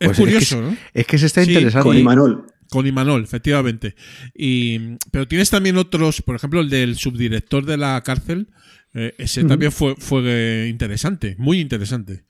es 0.00 0.08
Pues 0.08 0.18
curioso, 0.18 0.40
es 0.40 0.48
que, 0.48 0.56
¿no? 0.60 0.76
Es 0.94 1.06
que 1.06 1.18
se 1.18 1.26
está 1.26 1.42
interesante. 1.42 1.88
Con 1.88 1.96
Imanol. 1.96 2.46
Con 2.68 2.86
Imanol, 2.86 3.22
efectivamente. 3.22 3.94
Y, 4.34 4.96
pero 5.10 5.28
tienes 5.28 5.50
también 5.50 5.76
otros, 5.76 6.22
por 6.22 6.36
ejemplo, 6.36 6.60
el 6.60 6.70
del 6.70 6.96
subdirector 6.96 7.64
de 7.66 7.76
la 7.76 8.00
cárcel. 8.02 8.48
Eh, 8.94 9.14
ese 9.18 9.44
también 9.44 9.72
fue, 9.72 9.94
fue 9.96 10.68
interesante, 10.68 11.36
muy 11.38 11.60
interesante. 11.60 12.24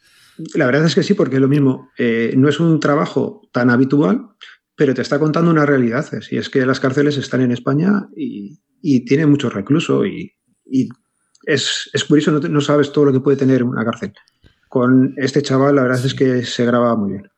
La 0.54 0.66
verdad 0.66 0.86
es 0.86 0.94
que 0.94 1.02
sí, 1.02 1.14
porque 1.14 1.36
es 1.36 1.42
lo 1.42 1.48
mismo. 1.48 1.90
Eh, 1.98 2.34
no 2.36 2.48
es 2.48 2.60
un 2.60 2.80
trabajo 2.80 3.48
tan 3.52 3.70
habitual, 3.70 4.28
pero 4.74 4.94
te 4.94 5.02
está 5.02 5.18
contando 5.18 5.50
una 5.50 5.66
realidad. 5.66 6.06
Y 6.30 6.36
es 6.36 6.48
que 6.48 6.64
las 6.66 6.80
cárceles 6.80 7.16
están 7.16 7.40
en 7.40 7.52
España 7.52 8.08
y, 8.16 8.60
y 8.80 9.04
tienen 9.04 9.30
mucho 9.30 9.50
recluso 9.50 10.04
y, 10.04 10.32
y 10.64 10.88
es, 11.46 11.90
es, 11.92 12.04
curioso, 12.04 12.30
no, 12.30 12.40
te, 12.40 12.48
no, 12.48 12.60
sabes 12.60 12.92
todo 12.92 13.06
lo 13.06 13.12
que 13.12 13.20
puede 13.20 13.36
tener 13.36 13.62
una 13.62 13.84
cárcel. 13.84 14.12
Con 14.72 15.12
este 15.18 15.42
chaval, 15.42 15.76
la 15.76 15.82
verdad 15.82 16.06
es 16.06 16.14
que 16.14 16.46
se 16.46 16.64
graba 16.64 16.96
muy 16.96 17.10
bien. 17.10 17.30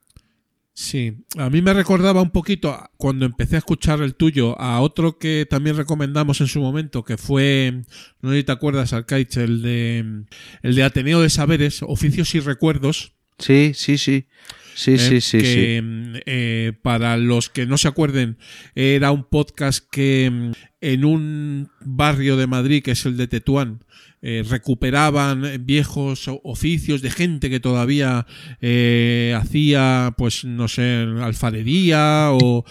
Sí, 0.73 1.17
a 1.37 1.49
mí 1.49 1.61
me 1.61 1.73
recordaba 1.73 2.21
un 2.21 2.29
poquito 2.29 2.79
cuando 2.95 3.25
empecé 3.25 3.55
a 3.55 3.59
escuchar 3.59 4.01
el 4.01 4.15
tuyo 4.15 4.57
a 4.57 4.79
otro 4.79 5.17
que 5.17 5.45
también 5.49 5.75
recomendamos 5.75 6.39
en 6.39 6.47
su 6.47 6.61
momento, 6.61 7.03
que 7.03 7.17
fue, 7.17 7.81
no 8.21 8.31
sé 8.31 8.37
si 8.37 8.43
te 8.45 8.53
acuerdas, 8.53 8.93
Arcaich, 8.93 9.35
el 9.35 9.61
de, 9.61 10.23
el 10.61 10.75
de 10.75 10.83
Ateneo 10.83 11.19
de 11.19 11.29
Saberes, 11.29 11.83
Oficios 11.83 12.33
y 12.35 12.39
Recuerdos. 12.39 13.11
Sí, 13.37 13.73
sí, 13.75 13.97
sí. 13.97 14.27
Sí, 14.73 14.93
eh, 14.93 14.97
sí, 14.97 15.19
sí, 15.19 15.37
que, 15.39 15.83
sí. 16.13 16.21
Eh, 16.25 16.71
para 16.81 17.17
los 17.17 17.49
que 17.49 17.65
no 17.65 17.77
se 17.77 17.89
acuerden, 17.89 18.37
era 18.75 19.11
un 19.11 19.25
podcast 19.25 19.85
que 19.91 20.31
mm, 20.31 20.51
en 20.79 21.03
un 21.03 21.69
barrio 21.81 22.37
de 22.37 22.47
Madrid, 22.47 22.81
que 22.81 22.91
es 22.91 23.05
el 23.05 23.17
de 23.17 23.27
Tetuán, 23.27 23.83
eh, 24.27 24.43
recuperaban 24.49 25.63
viejos 25.67 26.27
oficios 26.43 27.03
de 27.03 27.11
gente 27.11 27.47
que 27.47 27.59
todavía 27.59 28.25
eh, 28.59 29.37
hacía, 29.39 30.15
pues 30.17 30.43
no 30.45 30.67
sé, 30.67 31.05
alfarería 31.21 32.29
o, 32.31 32.65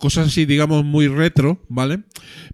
cosas 0.00 0.26
así, 0.26 0.44
digamos, 0.44 0.84
muy 0.84 1.06
retro, 1.06 1.64
¿vale? 1.68 2.00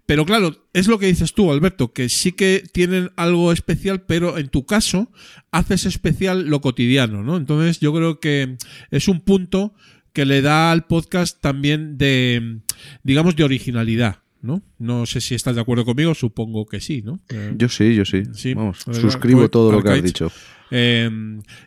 Pero 0.05 0.27
claro, 0.27 0.67
es 0.73 0.87
lo 0.87 0.99
que 0.99 1.07
dices 1.07 1.33
tú, 1.33 1.51
Alberto, 1.51 1.91
que 1.91 2.07
sí 2.07 2.33
que 2.33 2.61
tienen 2.71 3.09
algo 3.15 3.51
especial, 3.51 4.03
pero 4.03 4.37
en 4.37 4.49
tu 4.49 4.63
caso 4.67 5.11
haces 5.49 5.87
especial 5.87 6.45
lo 6.45 6.61
cotidiano, 6.61 7.23
¿no? 7.23 7.35
Entonces 7.35 7.79
yo 7.79 7.91
creo 7.95 8.19
que 8.19 8.57
es 8.91 9.07
un 9.07 9.21
punto 9.21 9.73
que 10.13 10.25
le 10.25 10.43
da 10.43 10.71
al 10.71 10.85
podcast 10.85 11.41
también 11.41 11.97
de, 11.97 12.59
digamos, 13.01 13.35
de 13.35 13.43
originalidad. 13.43 14.19
¿No? 14.41 14.61
No 14.77 15.05
sé 15.05 15.21
si 15.21 15.35
estás 15.35 15.55
de 15.55 15.61
acuerdo 15.61 15.85
conmigo, 15.85 16.13
supongo 16.15 16.65
que 16.65 16.79
sí, 16.79 17.01
¿no? 17.01 17.19
Eh, 17.29 17.53
yo 17.57 17.69
sí, 17.69 17.95
yo 17.95 18.05
sí. 18.05 18.23
sí 18.33 18.53
Vamos, 18.53 18.79
suscribo 18.91 19.49
todo 19.49 19.71
lo 19.71 19.83
que 19.83 19.89
has 19.89 20.03
dicho. 20.03 20.31
Eh, 20.71 21.09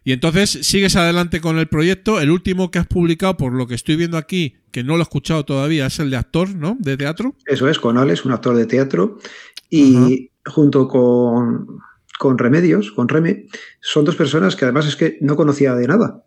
y 0.05 0.13
entonces 0.13 0.51
sigues 0.51 0.97
adelante 0.97 1.41
con 1.41 1.59
el 1.59 1.67
proyecto. 1.67 2.21
El 2.21 2.31
último 2.31 2.71
que 2.71 2.79
has 2.79 2.87
publicado, 2.87 3.37
por 3.37 3.53
lo 3.53 3.67
que 3.67 3.75
estoy 3.75 3.97
viendo 3.97 4.17
aquí, 4.17 4.57
que 4.71 4.85
no 4.85 4.95
lo 4.95 5.01
he 5.01 5.03
escuchado 5.03 5.45
todavía, 5.45 5.87
es 5.87 5.99
el 5.99 6.11
de 6.11 6.17
actor, 6.17 6.55
¿no? 6.55 6.77
De 6.79 6.97
teatro. 6.97 7.35
Eso 7.47 7.69
es, 7.69 7.79
con 7.79 7.99
Alex, 7.99 8.25
un 8.25 8.33
actor 8.33 8.57
de 8.57 8.67
teatro. 8.67 9.19
Y 9.69 9.97
uh 9.97 9.99
-huh. 9.99 10.31
junto 10.47 10.89
con, 10.89 11.67
con 12.19 12.39
Remedios, 12.39 12.93
con 12.93 13.09
Reme, 13.09 13.47
son 13.81 14.05
dos 14.05 14.17
personas 14.17 14.55
que 14.57 14.65
además 14.65 14.87
es 14.87 14.97
que 14.97 15.19
no 15.21 15.37
conocía 15.37 15.75
de 15.75 15.87
nada. 15.89 16.25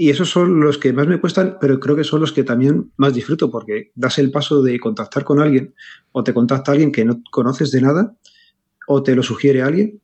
Y 0.00 0.10
esos 0.10 0.30
son 0.30 0.60
los 0.60 0.78
que 0.78 0.92
más 0.92 1.08
me 1.08 1.18
cuestan, 1.18 1.58
pero 1.60 1.80
creo 1.80 1.96
que 1.96 2.04
son 2.04 2.20
los 2.20 2.30
que 2.30 2.44
también 2.44 2.92
más 2.98 3.12
disfruto, 3.12 3.50
porque 3.50 3.90
das 3.96 4.18
el 4.18 4.30
paso 4.30 4.62
de 4.62 4.78
contactar 4.78 5.24
con 5.24 5.40
alguien, 5.40 5.74
o 6.12 6.22
te 6.22 6.32
contacta 6.32 6.70
alguien 6.70 6.92
que 6.92 7.04
no 7.04 7.20
conoces 7.32 7.72
de 7.72 7.80
nada, 7.80 8.14
o 8.86 9.02
te 9.02 9.16
lo 9.16 9.24
sugiere 9.24 9.60
alguien, 9.60 10.00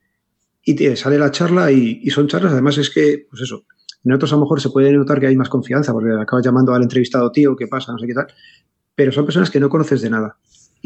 y 0.65 0.75
te 0.75 0.97
sale 0.97 1.17
la 1.17 1.31
charla, 1.31 1.71
y, 1.71 2.01
y 2.03 2.11
son 2.11 2.27
charlas, 2.27 2.51
además 2.51 2.77
es 2.79 2.91
que, 2.91 3.29
pues 3.31 3.43
eso, 3.43 3.67
en 4.05 4.13
otros 4.13 4.33
a 4.33 4.35
lo 4.35 4.41
mejor 4.41 4.61
se 4.61 4.71
puede 4.71 4.93
notar 4.93 5.21
que 5.21 5.29
hay 5.29 5.37
más 5.37 5.49
confianza, 5.49 5.93
porque 5.93 6.11
acabas 6.21 6.45
llamando 6.45 6.75
al 6.75 6.83
entrevistado 6.83 7.31
tío, 7.31 7.55
¿qué 7.55 7.69
pasa? 7.69 7.93
No 7.93 7.99
sé 8.01 8.09
qué 8.09 8.15
tal. 8.15 8.27
Pero 8.97 9.13
son 9.13 9.25
personas 9.25 9.49
que 9.49 9.61
no 9.61 9.69
conoces 9.69 10.03
de 10.03 10.11
nada 10.11 10.37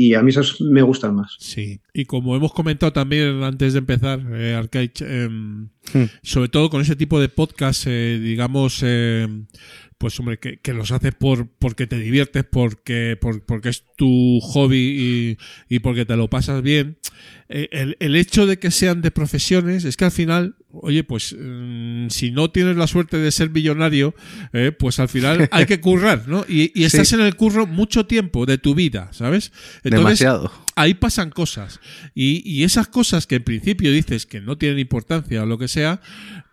y 0.00 0.14
a 0.14 0.22
mí 0.22 0.30
esos 0.30 0.60
me 0.60 0.80
gustan 0.82 1.16
más. 1.16 1.34
Sí, 1.40 1.80
y 1.92 2.04
como 2.04 2.36
hemos 2.36 2.52
comentado 2.52 2.92
también 2.92 3.42
antes 3.42 3.72
de 3.72 3.80
empezar, 3.80 4.20
eh, 4.32 4.56
eh, 4.72 5.28
hmm. 5.28 6.04
sobre 6.22 6.48
todo 6.48 6.70
con 6.70 6.80
ese 6.80 6.94
tipo 6.94 7.18
de 7.20 7.28
podcast, 7.28 7.82
eh, 7.88 8.20
digamos, 8.22 8.84
pues 9.98 10.20
hombre, 10.20 10.38
que, 10.38 10.60
que 10.60 10.72
los 10.72 10.92
haces 10.92 11.12
por, 11.16 11.48
porque 11.58 11.88
te 11.88 11.98
diviertes, 11.98 12.44
porque, 12.44 13.18
por- 13.20 13.44
porque 13.44 13.70
es 13.70 13.84
tu 13.96 14.38
hobby 14.40 15.36
y, 15.68 15.74
y 15.74 15.80
porque 15.80 16.04
te 16.04 16.16
lo 16.16 16.30
pasas 16.30 16.62
bien. 16.62 16.98
Eh, 17.48 17.68
el, 17.72 17.96
el 17.98 18.14
hecho 18.14 18.46
de 18.46 18.60
que 18.60 18.70
sean 18.70 19.02
de 19.02 19.10
profesiones 19.10 19.84
es 19.84 19.96
que 19.96 20.04
al 20.04 20.12
final, 20.12 20.54
oye, 20.70 21.02
pues 21.04 21.34
mm, 21.38 22.08
si 22.08 22.30
no 22.30 22.50
tienes 22.50 22.76
la 22.76 22.86
suerte 22.86 23.16
de 23.18 23.30
ser 23.30 23.50
millonario, 23.50 24.14
eh, 24.52 24.72
pues 24.78 24.98
al 25.00 25.08
final 25.08 25.48
hay 25.52 25.66
que 25.66 25.80
currar, 25.80 26.28
¿no? 26.28 26.44
Y, 26.48 26.72
y 26.78 26.84
estás 26.84 27.08
Sí. 27.08 27.14
en 27.14 27.22
el 27.22 27.36
curro 27.36 27.66
mucho 27.66 28.06
tiempo 28.06 28.44
de 28.46 28.58
tu 28.58 28.74
vida, 28.74 29.08
¿sabes? 29.12 29.52
Demasiado. 29.82 30.52
ahí 30.76 30.94
pasan 30.94 31.30
cosas. 31.30 31.80
Y, 32.14 32.42
y 32.44 32.64
esas 32.64 32.88
cosas 32.88 33.26
que 33.26 33.36
en 33.36 33.44
principio 33.44 33.90
dices 33.92 34.26
que 34.26 34.40
no 34.40 34.58
tienen 34.58 34.78
importancia 34.78 35.42
o 35.42 35.46
lo 35.46 35.58
que 35.58 35.68
sea, 35.68 36.00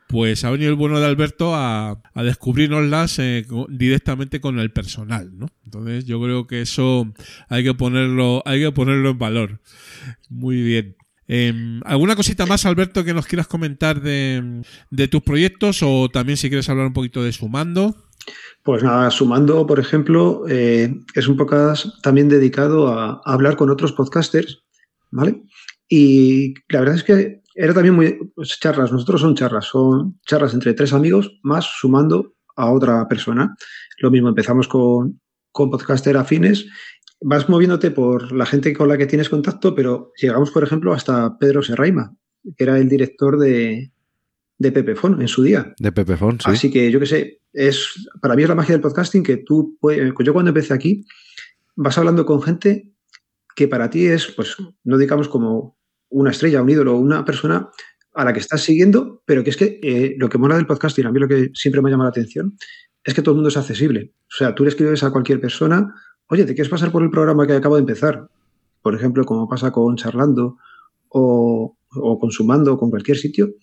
pues 0.08 0.44
ha 0.44 0.52
venido 0.52 0.70
el 0.70 0.76
bueno 0.76 1.00
de 1.00 1.06
Alberto 1.08 1.56
a, 1.56 2.00
a 2.14 2.24
descubrirnoslas 2.24 3.18
eh, 3.20 3.44
directamente 3.70 4.40
con 4.40 4.60
el 4.60 4.72
personal, 4.72 5.32
¿no? 5.38 5.48
Entonces 5.66 6.06
yo 6.06 6.22
creo 6.22 6.46
que 6.48 6.62
eso 6.62 7.12
hay 7.50 7.64
que 7.64 7.74
ponerlo, 7.74 8.44
hay 8.46 8.60
que 8.62 8.72
ponerlo 8.72 9.10
en 9.10 9.18
valor. 9.18 9.62
Muy 10.30 10.62
bien. 10.62 10.96
Em, 11.28 11.82
¿Alguna 11.86 12.16
cosita 12.16 12.46
más, 12.46 12.66
Alberto, 12.66 13.04
que 13.04 13.14
nos 13.14 13.26
quieras 13.26 13.48
comentar 13.48 14.02
de, 14.02 14.64
tus 15.10 15.22
proyectos 15.24 15.82
o 15.82 16.10
también 16.10 16.38
si 16.38 16.50
quieres 16.50 16.70
hablar 16.70 16.88
un 16.88 16.94
poquito 16.94 17.24
de 17.24 17.32
Sumando? 17.32 17.96
Pues 18.64 18.84
nada, 18.84 19.12
sumando, 19.12 19.68
por 19.68 19.80
ejemplo, 19.80 20.46
eh, 20.50 20.94
es 21.14 21.28
un 21.28 21.38
podcast 21.38 22.02
también 22.02 22.28
dedicado 22.28 22.88
a, 22.88 23.22
a 23.24 23.34
hablar 23.34 23.56
con 23.56 23.70
otros 23.70 23.92
podcasters, 23.92 24.64
¿vale? 25.12 25.44
Y 25.88 26.56
la 26.70 26.80
verdad 26.80 26.96
es 26.96 27.04
que 27.04 27.42
era 27.56 27.74
también 27.74 27.96
muy 27.96 28.18
pues, 28.36 28.60
charlas, 28.60 28.92
nosotros 28.92 29.22
son 29.22 29.36
charlas, 29.36 29.66
son 29.66 30.20
charlas 30.26 30.54
entre 30.54 30.74
tres 30.74 30.94
amigos 30.94 31.40
más 31.42 31.66
sumando 31.66 32.36
a 32.56 32.72
otra 32.72 33.08
persona. 33.08 33.56
Lo 34.00 34.12
mismo, 34.12 34.30
empezamos 34.30 34.68
con, 34.68 35.22
con 35.52 35.72
podcaster 35.72 36.18
afines, 36.18 36.66
vas 37.22 37.50
moviéndote 37.50 37.92
por 37.92 38.32
la 38.32 38.46
gente 38.46 38.74
con 38.74 38.88
la 38.88 38.98
que 38.98 39.06
tienes 39.06 39.30
contacto, 39.30 39.74
pero 39.76 40.12
llegamos, 40.22 40.52
por 40.52 40.64
ejemplo, 40.64 40.94
hasta 40.94 41.38
Pedro 41.38 41.62
Serraima, 41.64 42.16
que 42.58 42.64
era 42.64 42.78
el 42.78 42.90
director 42.90 43.40
de, 43.40 43.92
de 44.58 44.72
Pepefon 44.72 45.22
en 45.22 45.28
su 45.28 45.44
día. 45.44 45.74
De 45.80 45.92
Pepefon, 45.92 46.40
sí. 46.40 46.46
Así 46.50 46.72
que 46.72 46.92
yo 46.92 47.00
qué 47.00 47.06
sé, 47.06 47.42
es, 47.54 48.08
para 48.22 48.36
mí 48.36 48.44
es 48.44 48.50
la 48.50 48.56
magia 48.56 48.74
del 48.74 48.82
podcasting 48.82 49.24
que 49.24 49.38
tú, 49.38 49.78
puedes- 49.80 50.14
yo 50.24 50.34
cuando 50.34 50.50
empecé 50.50 50.74
aquí, 50.74 51.06
vas 51.76 51.98
hablando 51.98 52.26
con 52.26 52.42
gente 52.42 52.92
que 53.56 53.68
para 53.68 53.90
ti 53.90 54.06
es, 54.06 54.28
pues, 54.28 54.56
no 54.84 54.98
digamos 54.98 55.30
como 55.30 55.78
una 56.10 56.32
estrella, 56.32 56.62
un 56.62 56.70
ídolo, 56.70 56.98
una 56.98 57.24
persona 57.26 57.70
a 58.14 58.24
la 58.26 58.34
que 58.34 58.40
estás 58.40 58.62
siguiendo, 58.62 59.24
pero 59.26 59.44
que 59.44 59.50
es 59.50 59.58
que 59.58 59.80
eh, 59.82 60.16
lo 60.18 60.30
que 60.30 60.38
mola 60.38 60.56
del 60.56 60.68
podcasting, 60.68 61.06
a 61.06 61.12
mí 61.12 61.20
lo 61.20 61.28
que 61.28 61.52
siempre 61.54 61.82
me 61.82 61.90
llama 61.90 62.04
la 62.06 62.10
atención, 62.12 62.58
es 63.04 63.14
que 63.14 63.22
todo 63.22 63.32
el 63.32 63.38
mundo 63.38 63.50
es 63.50 63.58
accesible. 63.58 64.14
O 64.24 64.36
sea, 64.38 64.54
tú 64.56 64.64
le 64.64 64.70
escribes 64.70 65.04
a 65.04 65.12
cualquier 65.12 65.40
persona, 65.42 65.94
oye, 66.28 66.46
¿te 66.46 66.54
quieres 66.54 66.70
pasar 66.70 66.92
por 66.92 67.04
el 67.04 67.10
programa 67.10 67.46
que 67.48 67.54
acabo 67.54 67.76
de 67.76 67.82
empezar? 67.82 68.28
Por 68.82 68.96
ejemplo, 68.96 69.26
como 69.26 69.48
pasa 69.48 69.72
con 69.72 69.96
Charlando 69.96 70.58
o, 71.10 71.78
o 71.92 72.20
Consumando 72.20 72.74
o 72.74 72.78
con 72.78 72.90
cualquier 72.90 73.18
sitio, 73.18 73.54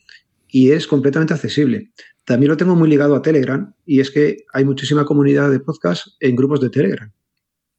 y 0.49 0.71
es 0.71 0.87
completamente 0.87 1.33
accesible. 1.33 1.91
También 2.25 2.51
lo 2.51 2.57
tengo 2.57 2.77
muy 2.77 2.89
ligado 2.89 3.17
a 3.17 3.23
Telegram 3.23 3.75
y 3.87 4.01
es 4.01 4.11
que 4.11 4.45
hay 4.53 4.65
muchísima 4.65 5.05
comunidad 5.05 5.51
de 5.51 5.61
podcast 5.61 6.09
en 6.21 6.37
grupos 6.37 6.61
de 6.61 6.71
Telegram. 6.71 7.11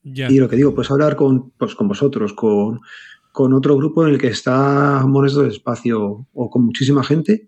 Ya. 0.02 0.30
Y 0.30 0.38
lo 0.40 0.50
que 0.50 0.58
digo, 0.58 0.74
pues 0.74 0.92
hablar 0.92 1.16
con, 1.16 1.52
pues, 1.52 1.76
con 1.76 1.88
vosotros, 1.88 2.34
con, 2.34 2.82
con 3.32 3.54
otro 3.54 3.78
grupo 3.78 4.06
en 4.06 4.14
el 4.14 4.20
que 4.20 4.28
está 4.28 5.06
Monesto 5.08 5.44
de 5.44 5.50
Espacio 5.50 6.28
o 6.34 6.50
con 6.50 6.66
muchísima 6.66 7.04
gente 7.04 7.48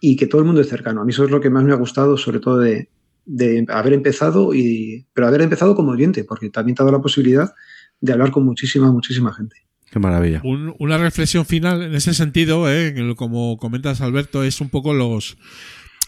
y 0.00 0.16
que 0.16 0.26
todo 0.26 0.40
el 0.40 0.46
mundo 0.46 0.60
es 0.60 0.68
cercano. 0.68 1.00
A 1.00 1.04
mí 1.04 1.12
eso 1.12 1.24
es 1.24 1.30
lo 1.30 1.40
que 1.40 1.50
más 1.50 1.64
me 1.64 1.72
ha 1.72 1.76
gustado, 1.76 2.16
sobre 2.16 2.40
todo 2.40 2.58
de, 2.58 2.90
de 3.30 3.66
haber 3.68 3.92
empezado, 3.92 4.54
y, 4.54 5.06
pero 5.12 5.26
haber 5.26 5.42
empezado 5.42 5.76
como 5.76 5.92
oyente, 5.92 6.24
porque 6.24 6.48
también 6.50 6.74
te 6.74 6.82
ha 6.82 6.86
dado 6.86 6.96
la 6.96 7.02
posibilidad 7.02 7.52
de 8.00 8.12
hablar 8.12 8.30
con 8.30 8.44
muchísima, 8.44 8.90
muchísima 8.90 9.32
gente. 9.34 9.56
Qué 9.90 9.98
maravilla. 9.98 10.40
Un- 10.44 10.74
una 10.78 10.96
reflexión 10.98 11.44
final 11.44 11.82
en 11.82 11.94
ese 11.94 12.14
sentido, 12.14 12.70
¿eh? 12.72 12.94
como 13.16 13.56
comentas 13.58 14.00
Alberto, 14.00 14.42
es 14.44 14.60
un 14.60 14.70
poco 14.70 14.94
los 14.94 15.36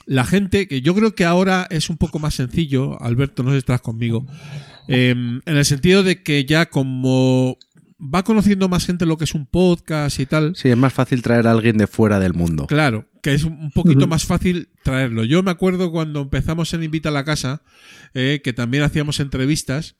la 0.06 0.24
gente 0.24 0.66
que 0.66 0.80
yo 0.80 0.94
creo 0.94 1.14
que 1.14 1.24
ahora 1.24 1.66
es 1.70 1.88
un 1.90 1.96
poco 1.98 2.18
más 2.18 2.34
sencillo, 2.34 3.00
Alberto, 3.02 3.42
no 3.42 3.50
sé 3.50 3.56
si 3.56 3.58
estás 3.58 3.80
conmigo, 3.80 4.26
eh, 4.88 5.10
en 5.10 5.42
el 5.56 5.64
sentido 5.64 6.02
de 6.02 6.22
que 6.22 6.44
ya 6.46 6.66
como 6.66 7.56
va 8.02 8.22
conociendo 8.24 8.68
más 8.68 8.86
gente 8.86 9.04
lo 9.06 9.18
que 9.18 9.24
es 9.24 9.34
un 9.34 9.46
podcast 9.46 10.18
y 10.20 10.26
tal, 10.26 10.56
Sí, 10.56 10.68
es 10.70 10.76
más 10.76 10.92
fácil 10.94 11.20
traer 11.22 11.46
a 11.46 11.52
alguien 11.52 11.76
de 11.76 11.86
fuera 11.86 12.18
del 12.18 12.32
mundo. 12.34 12.66
Claro, 12.66 13.04
que 13.22 13.34
es 13.34 13.44
un 13.44 13.70
poquito 13.72 14.06
más 14.08 14.24
fácil 14.24 14.68
traerlo. 14.82 15.24
Yo 15.24 15.42
me 15.42 15.50
acuerdo 15.50 15.90
cuando 15.90 16.20
empezamos 16.22 16.72
en 16.74 16.82
Invita 16.84 17.08
a 17.10 17.12
la 17.12 17.24
Casa, 17.24 17.62
eh, 18.14 18.40
que 18.42 18.52
también 18.52 18.82
hacíamos 18.82 19.20
entrevistas, 19.20 19.96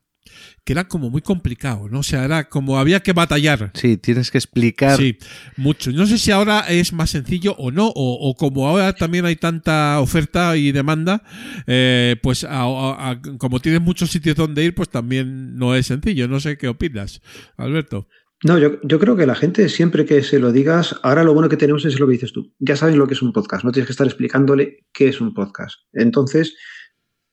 que 0.65 0.75
era 0.75 0.87
como 0.87 1.09
muy 1.11 1.23
complicado, 1.23 1.89
¿no? 1.89 2.01
O 2.01 2.03
sea, 2.03 2.25
era 2.25 2.49
como 2.51 2.79
había 2.79 3.01
que 3.01 3.15
batallar. 3.15 3.71
Sí, 3.75 3.97
tienes 3.97 4.31
que 4.31 4.37
explicar. 4.39 4.97
Sí, 4.99 5.17
mucho. 5.57 5.91
No 5.93 6.07
sé 6.07 6.19
si 6.19 6.31
ahora 6.31 6.61
es 6.69 6.93
más 6.93 7.11
sencillo 7.11 7.55
o 7.57 7.71
no, 7.71 7.87
o, 7.89 8.29
o 8.29 8.35
como 8.37 8.69
ahora 8.69 8.93
también 8.93 9.25
hay 9.25 9.37
tanta 9.37 9.99
oferta 9.99 10.57
y 10.59 10.73
demanda, 10.73 11.23
eh, 11.67 12.17
pues 12.23 12.45
a- 12.45 12.61
a- 12.63 13.11
a- 13.11 13.21
como 13.39 13.61
tienes 13.61 13.81
muchos 13.81 14.11
sitios 14.11 14.37
donde 14.37 14.63
ir, 14.65 14.75
pues 14.75 14.91
también 14.91 15.57
no 15.57 15.75
es 15.75 15.87
sencillo. 15.87 16.29
No 16.29 16.39
sé 16.39 16.59
qué 16.59 16.69
opinas, 16.69 17.23
Alberto. 17.57 18.07
No, 18.45 18.59
yo, 18.59 18.81
yo 18.83 18.99
creo 18.99 19.17
que 19.17 19.27
la 19.27 19.35
gente, 19.35 19.69
siempre 19.69 20.07
que 20.07 20.23
se 20.23 20.39
lo 20.39 20.51
digas, 20.51 20.99
ahora 21.03 21.25
lo 21.25 21.35
bueno 21.35 21.49
que 21.51 21.59
tenemos 21.59 21.85
es 21.85 22.01
lo 22.01 22.07
que 22.07 22.13
dices 22.13 22.33
tú. 22.33 22.53
Ya 22.59 22.75
saben 22.75 22.99
lo 22.99 23.07
que 23.07 23.13
es 23.15 23.21
un 23.23 23.33
podcast, 23.33 23.65
no 23.65 23.73
tienes 23.73 23.87
que 23.87 23.93
estar 23.93 24.07
explicándole 24.07 24.87
qué 24.93 25.09
es 25.09 25.21
un 25.21 25.35
podcast. 25.35 25.81
Entonces, 25.93 26.57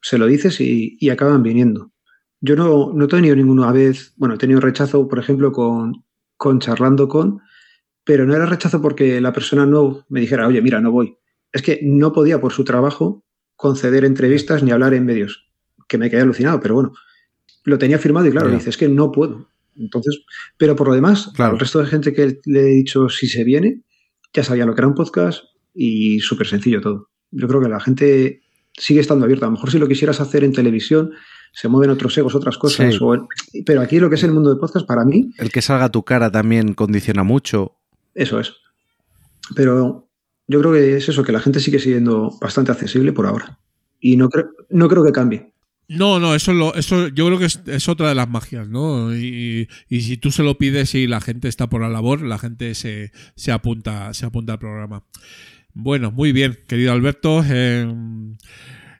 se 0.02 0.18
lo 0.18 0.26
dices 0.28 0.60
y, 0.60 0.98
y 1.00 1.10
acaban 1.10 1.44
viniendo. 1.44 1.92
Yo 2.42 2.56
no, 2.58 2.92
no 2.94 3.06
he 3.06 3.08
tenido 3.08 3.36
ninguna 3.36 3.72
vez, 3.72 4.14
bueno, 4.18 4.36
he 4.36 4.38
tenido 4.38 4.60
rechazo, 4.60 5.08
por 5.08 5.18
ejemplo, 5.20 5.52
con, 5.54 6.04
con 6.36 6.60
charlando 6.60 7.08
con, 7.08 7.40
pero 8.04 8.26
no 8.26 8.36
era 8.36 8.46
rechazo 8.46 8.82
porque 8.82 9.20
la 9.22 9.32
persona 9.34 9.66
no 9.66 10.06
me 10.10 10.20
dijera, 10.20 10.46
oye, 10.48 10.62
mira, 10.62 10.82
no 10.82 10.92
voy. 10.92 11.18
Es 11.54 11.62
que 11.62 11.80
no 11.84 12.12
podía 12.12 12.40
por 12.42 12.52
su 12.52 12.64
trabajo 12.66 13.24
conceder 13.56 14.04
entrevistas 14.06 14.62
ni 14.62 14.72
hablar 14.72 14.94
en 14.94 15.06
medios, 15.06 15.48
que 15.88 15.98
me 15.98 16.10
quedé 16.10 16.22
alucinado, 16.22 16.60
pero 16.60 16.76
bueno, 16.76 16.94
lo 17.64 17.78
tenía 17.78 17.98
firmado 17.98 18.28
y 18.28 18.32
claro, 18.32 18.50
Ya. 18.50 18.56
dice, 18.56 18.70
es 18.70 18.78
que 18.78 18.90
no 18.90 19.12
puedo. 19.12 19.50
Entonces, 19.80 20.20
pero 20.58 20.76
por 20.76 20.88
lo 20.88 20.94
demás, 20.96 21.32
Claro. 21.36 21.54
al 21.54 21.60
resto 21.60 21.80
de 21.80 21.86
gente 21.88 22.14
que 22.14 22.40
le 22.46 22.60
he 22.62 22.74
dicho 22.76 23.10
si 23.10 23.28
se 23.28 23.44
viene, 23.44 23.84
ya 24.34 24.44
sabía 24.44 24.66
lo 24.66 24.74
que 24.76 24.82
era 24.82 24.88
un 24.88 24.94
podcast 24.96 25.44
y 25.74 26.20
súper 26.20 26.48
sencillo 26.48 26.82
todo. 26.82 27.10
Yo 27.32 27.48
creo 27.48 27.62
que 27.62 27.70
la 27.70 27.80
gente 27.80 28.42
sigue 28.74 29.00
estando 29.02 29.26
abierta. 29.26 29.46
A 29.46 29.50
lo 29.50 29.54
mejor 29.54 29.72
si 29.72 29.80
lo 29.80 29.88
quisieras 29.88 30.20
hacer 30.22 30.44
en 30.44 30.54
televisión, 30.54 31.12
se 31.54 31.68
mueven 31.68 31.90
otros 31.90 32.18
egos, 32.18 32.36
otras 32.36 32.58
cosas. 32.58 32.94
Sí. 32.94 33.00
o 33.02 33.16
en- 33.16 33.28
pero 33.66 33.82
aquí 33.82 34.00
lo 34.00 34.10
que 34.10 34.16
es 34.16 34.24
el 34.24 34.32
mundo 34.32 34.54
de 34.54 34.60
podcast, 34.60 34.86
para 34.88 35.04
mí, 35.06 35.32
El 35.38 35.52
que 35.52 35.62
salga 35.62 35.90
tu 35.90 36.04
cara 36.04 36.32
también 36.32 36.74
condiciona 36.74 37.24
mucho. 37.24 37.74
eso 38.14 38.40
es. 38.40 38.54
Pero 39.56 40.10
yo 40.48 40.60
creo 40.60 40.74
que 40.74 40.98
es 40.98 41.10
eso, 41.10 41.24
que 41.24 41.32
la 41.32 41.40
gente 41.40 41.60
sigue 41.60 41.80
siendo 41.80 42.32
bastante 42.42 42.72
accesible 42.72 43.14
por 43.14 43.26
ahora. 43.26 43.60
Y 44.00 44.18
no 44.18 44.30
creo, 44.30 44.50
no 44.70 44.88
creo 44.88 45.04
que 45.04 45.12
cambie. 45.12 45.54
No, 45.90 46.20
no, 46.20 46.36
eso, 46.36 46.52
lo, 46.54 46.76
eso 46.76 47.08
yo 47.08 47.28
creo 47.28 47.40
que 47.40 47.46
es, 47.46 47.62
es 47.66 47.88
otra 47.88 48.10
de 48.10 48.16
las 48.16 48.28
magias, 48.30 48.68
¿no? 48.68 49.16
Y, 49.16 49.70
y 49.88 50.02
si 50.02 50.18
tú 50.18 50.32
se 50.32 50.44
lo 50.44 50.58
pides 50.58 50.94
y 50.96 51.08
la 51.08 51.22
gente 51.22 51.48
está 51.48 51.70
por 51.70 51.82
la 51.82 51.88
labor, 51.88 52.22
la 52.24 52.38
gente 52.38 52.76
se, 52.76 53.12
se 53.36 53.54
apunta, 53.54 54.14
se 54.14 54.26
apunta 54.26 54.54
al 54.54 54.60
programa. 54.60 55.04
Bueno, 55.74 56.12
muy 56.12 56.34
bien, 56.34 56.60
querido 56.68 56.92
Alberto. 56.92 57.42
eh, 57.48 57.88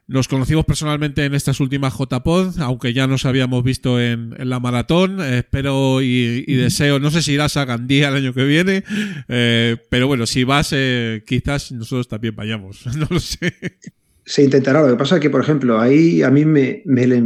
nos 0.06 0.26
conocimos 0.26 0.64
personalmente 0.64 1.26
en 1.26 1.34
estas 1.34 1.60
últimas 1.60 1.92
JPod, 1.92 2.58
aunque 2.60 2.94
ya 2.94 3.06
nos 3.06 3.26
habíamos 3.26 3.62
visto 3.62 4.00
en, 4.00 4.34
en 4.38 4.48
la 4.48 4.58
maratón. 4.58 5.20
Espero 5.20 6.00
y, 6.00 6.44
y 6.46 6.54
deseo, 6.54 6.98
no 6.98 7.10
sé 7.10 7.20
si 7.20 7.32
irás 7.32 7.58
a 7.58 7.66
Gandía 7.66 8.08
el 8.08 8.14
año 8.14 8.32
que 8.32 8.44
viene, 8.44 8.84
eh, 9.28 9.76
pero 9.90 10.06
bueno, 10.06 10.24
si 10.24 10.44
vas, 10.44 10.70
eh, 10.72 11.22
quizás 11.26 11.70
nosotros 11.72 12.08
también 12.08 12.34
vayamos. 12.34 12.86
No 12.96 13.06
lo 13.10 13.20
sé. 13.20 13.52
Se 14.28 14.42
intentará. 14.42 14.82
Lo 14.82 14.88
que 14.88 14.96
pasa 14.96 15.14
es 15.16 15.20
que, 15.22 15.30
por 15.30 15.40
ejemplo, 15.40 15.80
ahí 15.80 16.22
a 16.22 16.30
mí 16.30 16.44
me, 16.44 16.82
me 16.84 17.06
le 17.06 17.22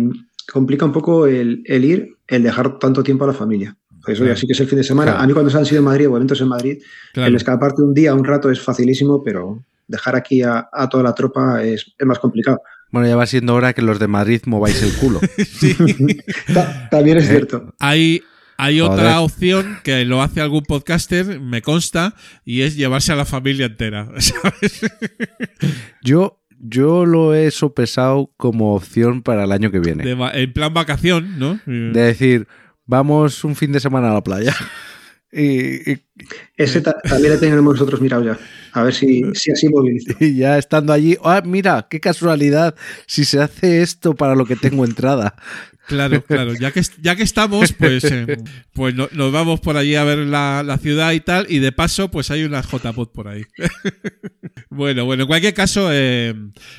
complica 0.52 0.84
un 0.84 0.92
poco 0.92 1.26
el, 1.26 1.62
el 1.66 1.84
ir, 1.84 2.16
el 2.28 2.42
dejar 2.44 2.78
tanto 2.78 3.02
tiempo 3.02 3.24
a 3.24 3.28
la 3.28 3.32
familia. 3.32 3.76
Pues 4.04 4.18
oye, 4.18 4.26
Claro. 4.28 4.34
así 4.34 4.46
que 4.46 4.52
es 4.52 4.60
el 4.60 4.68
fin 4.68 4.78
de 4.78 4.84
semana. 4.84 5.12
Claro. 5.12 5.24
A 5.24 5.26
mí 5.26 5.32
cuando 5.32 5.50
se 5.50 5.58
han 5.58 5.66
sido 5.66 5.78
en 5.80 5.84
Madrid 5.84 6.08
o 6.08 6.16
eventos 6.16 6.40
en 6.40 6.48
Madrid, 6.48 6.78
Claro. 7.12 7.28
el 7.28 7.34
escaparte 7.36 7.82
un 7.82 7.92
día, 7.94 8.14
un 8.14 8.24
rato 8.24 8.50
es 8.50 8.60
facilísimo, 8.60 9.22
pero 9.22 9.64
dejar 9.88 10.16
aquí 10.16 10.42
a, 10.42 10.68
a 10.72 10.88
toda 10.88 11.02
la 11.02 11.14
tropa 11.14 11.62
es, 11.64 11.92
es 11.98 12.06
más 12.06 12.18
complicado. 12.20 12.60
Bueno, 12.90 13.08
ya 13.08 13.16
va 13.16 13.26
siendo 13.26 13.54
hora 13.54 13.72
que 13.72 13.82
los 13.82 13.98
de 13.98 14.06
Madrid 14.08 14.42
mováis 14.46 14.82
el 14.82 14.92
culo. 14.94 15.20
Ta- 16.54 16.88
También 16.90 17.18
es 17.18 17.24
Eh, 17.24 17.28
cierto. 17.28 17.74
Hay, 17.78 18.22
hay 18.58 18.78
Joder. 18.80 18.92
otra 18.92 19.20
opción 19.20 19.78
que 19.82 20.04
lo 20.04 20.22
hace 20.22 20.40
algún 20.40 20.62
podcaster, 20.64 21.40
me 21.40 21.62
consta, 21.62 22.14
y 22.44 22.62
es 22.62 22.76
llevarse 22.76 23.12
a 23.12 23.16
la 23.16 23.24
familia 23.24 23.66
entera. 23.66 24.08
¿sabes? 24.18 24.80
Yo, 26.02 26.41
yo 26.64 27.04
lo 27.04 27.34
he 27.34 27.50
sopesado 27.50 28.30
como 28.36 28.74
opción 28.74 29.20
para 29.22 29.44
el 29.44 29.52
año 29.52 29.70
que 29.72 29.80
viene. 29.80 30.04
De 30.04 30.12
en 30.34 30.52
plan 30.52 30.72
vacación, 30.72 31.38
¿no? 31.38 31.58
De 31.66 32.00
decir, 32.00 32.46
vamos 32.86 33.42
un 33.44 33.56
fin 33.56 33.72
de 33.72 33.80
semana 33.80 34.10
a 34.10 34.14
la 34.14 34.22
playa. 34.22 34.54
Y, 35.34 35.90
y- 35.90 36.02
Ese 36.58 36.82
ta- 36.82 37.00
también 37.08 37.32
le 37.32 37.38
tenemos 37.38 37.64
nosotros 37.64 38.02
mirado 38.02 38.22
ya. 38.22 38.38
A 38.74 38.82
ver 38.82 38.92
si, 38.92 39.22
si 39.32 39.50
así 39.50 39.66
moviliza. 39.70 40.12
y 40.20 40.36
ya 40.36 40.58
estando 40.58 40.92
allí, 40.92 41.16
ah, 41.24 41.40
mira, 41.42 41.86
qué 41.88 42.00
casualidad, 42.00 42.74
si 43.06 43.24
se 43.24 43.40
hace 43.40 43.80
esto 43.80 44.14
para 44.14 44.34
lo 44.34 44.44
que 44.44 44.56
tengo 44.56 44.84
entrada. 44.84 45.34
Claro, 45.92 46.22
claro. 46.22 46.54
Ya 46.54 46.70
que, 46.72 46.82
ya 47.00 47.16
que 47.16 47.22
estamos, 47.22 47.72
pues, 47.72 48.04
eh, 48.04 48.38
pues 48.72 48.94
no- 48.94 49.08
nos 49.12 49.30
vamos 49.32 49.60
por 49.60 49.76
allí 49.76 49.94
a 49.94 50.04
ver 50.04 50.18
la, 50.18 50.78
ciudad 50.80 51.12
y 51.12 51.20
tal. 51.20 51.46
Y 51.48 51.58
de 51.58 51.70
paso, 51.72 52.10
pues 52.10 52.30
hay 52.30 52.44
unas 52.44 52.66
JPod 52.66 53.08
por 53.08 53.28
ahí. 53.28 53.44
bueno, 54.70 55.04
bueno, 55.04 55.22
en 55.24 55.26
cualquier 55.28 55.54
caso, 55.54 55.88
eh, 55.92 56.34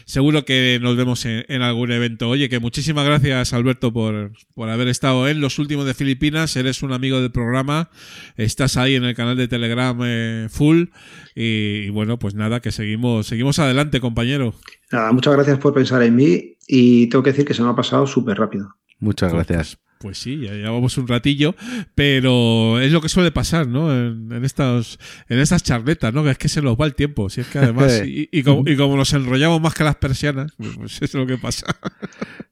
seguro 0.06 0.46
que 0.46 0.80
nos 0.82 0.98
vemos 0.98 1.26
en, 1.26 1.46
en 1.48 1.62
algún 1.62 1.92
evento. 1.92 2.30
Oye, 2.30 2.50
que 2.50 2.60
muchísimas 2.60 3.06
gracias, 3.06 3.54
Alberto, 3.54 3.94
por, 3.94 4.32
por 4.54 4.70
haber 4.70 4.88
estado 4.88 5.28
en 5.28 5.42
los 5.42 5.60
últimos 5.60 5.86
de 5.86 5.94
Filipinas. 5.94 6.56
Eres 6.56 6.84
un 6.84 6.94
amigo 6.94 7.22
del 7.22 7.32
programa. 7.32 7.90
Estás 8.36 8.78
ahí 8.78 8.96
en 8.96 9.04
el 9.04 9.16
canal 9.16 9.38
de 9.38 9.48
Telegram 9.48 9.98
eh, 10.04 10.48
full. 10.50 10.86
Y, 11.36 11.84
y 11.86 11.90
bueno, 11.90 12.20
pues 12.20 12.36
nada, 12.36 12.60
que 12.62 12.72
seguimos, 12.72 13.28
seguimos 13.28 13.60
adelante, 13.60 14.00
compañero. 14.00 14.54
Nada, 14.92 15.12
muchas 15.12 15.34
gracias 15.34 15.58
por 15.60 15.74
pensar 15.74 16.04
en 16.04 16.16
mí 16.16 16.58
y 16.68 17.08
tengo 17.08 17.24
que 17.24 17.32
decir 17.32 17.46
que 17.46 17.54
se 17.54 17.64
me 17.64 17.70
ha 17.70 17.76
pasado 17.76 18.06
súper 18.08 18.38
rápido. 18.38 18.76
Muchas 19.00 19.34
gracias. 19.34 19.78
Pues 20.04 20.18
sí, 20.18 20.42
ya 20.42 20.52
llevamos 20.52 20.98
un 20.98 21.08
ratillo, 21.08 21.56
pero 21.96 22.82
es 22.82 22.92
lo 22.92 23.00
que 23.00 23.08
suele 23.08 23.32
pasar, 23.32 23.68
¿no? 23.68 23.90
En, 23.94 24.30
en 24.34 24.44
estas, 24.44 25.00
en 25.30 25.40
estas 25.40 25.64
charletas, 25.64 26.14
¿no? 26.14 26.26
Que 26.26 26.32
es 26.32 26.38
que 26.38 26.50
se 26.50 26.62
nos 26.62 26.76
va 26.76 26.86
el 26.86 26.94
tiempo. 26.94 27.30
Si 27.30 27.40
es 27.40 27.48
que 27.48 27.60
además, 27.60 28.02
y, 28.06 28.28
y 28.30 28.44
como, 28.44 28.70
y 28.70 28.76
como 28.76 28.98
nos 28.98 29.14
enrollamos 29.14 29.62
más 29.62 29.74
que 29.74 29.86
las 29.86 29.96
persianas, 29.96 30.52
pues, 30.58 30.72
pues 30.76 30.96
eso 30.96 31.06
es 31.06 31.14
lo 31.14 31.26
que 31.26 31.38
pasa. 31.38 31.68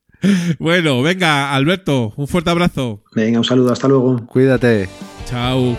bueno, 0.59 1.01
venga, 1.01 1.53
Alberto, 1.53 2.13
un 2.15 2.27
fuerte 2.29 2.51
abrazo. 2.51 3.03
Venga, 3.13 3.39
un 3.39 3.43
saludo, 3.43 3.73
hasta 3.73 3.89
luego. 3.89 4.25
Cuídate. 4.27 4.87
Chao. 5.25 5.77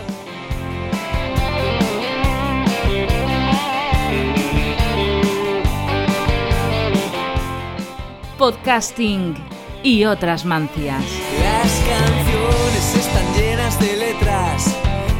Podcasting 8.37 9.52
y 9.83 10.05
otras 10.05 10.45
mancias. 10.45 11.03
Las 11.39 11.83
canciones 11.87 12.95
están 12.95 13.35
llenas 13.35 13.79
de 13.79 13.97
letras 13.97 14.75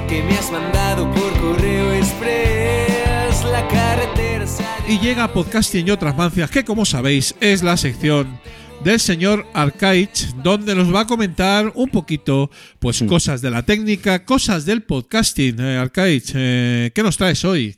que 0.08 0.24
me 0.24 0.34
has 0.34 0.52
mandado 0.52 1.12
por 1.12 1.34
correo 1.40 1.94
express. 1.94 3.44
La 3.44 3.68
carretera 3.68 4.48
se 4.48 4.64
ha 4.64 4.78
Y 4.88 5.00
llega 5.00 5.32
Podcasting 5.34 5.88
y 5.88 5.92
otras 5.92 6.16
mancias, 6.16 6.50
que 6.50 6.64
como 6.64 6.86
sabéis 6.86 7.36
es 7.42 7.62
la 7.62 7.76
sección 7.76 8.40
del 8.84 9.00
señor 9.00 9.46
Arcaich, 9.54 10.34
donde 10.44 10.76
nos 10.76 10.94
va 10.94 11.02
a 11.02 11.08
comentar 11.08 11.72
un 11.76 11.90
poquito, 11.90 12.50
pues, 12.80 13.04
cosas 13.04 13.42
de 13.42 13.52
la 13.52 13.64
técnica, 13.64 14.26
cosas 14.26 14.66
del 14.66 14.84
podcasting. 14.84 15.60
Eh, 15.60 15.78
Arcaich, 15.78 16.32
eh, 16.36 16.92
¿qué 16.94 17.04
nos 17.04 17.18
traes 17.18 17.46
hoy? 17.46 17.78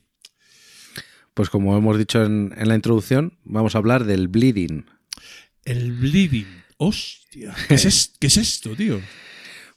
Pues 1.34 1.50
como 1.50 1.78
hemos 1.78 1.98
dicho 1.98 2.24
en, 2.24 2.54
en 2.58 2.68
la 2.70 2.76
introducción, 2.76 3.38
vamos 3.44 3.76
a 3.76 3.80
hablar 3.80 4.06
del 4.06 4.28
bleeding. 4.28 4.86
El 5.66 5.92
bleeding. 5.92 6.64
Hostia. 6.78 7.54
¿Qué 7.68 7.76
es, 7.76 7.86
es- 7.86 8.14
qué 8.20 8.28
es 8.28 8.38
esto, 8.38 8.76
tío? 8.76 9.02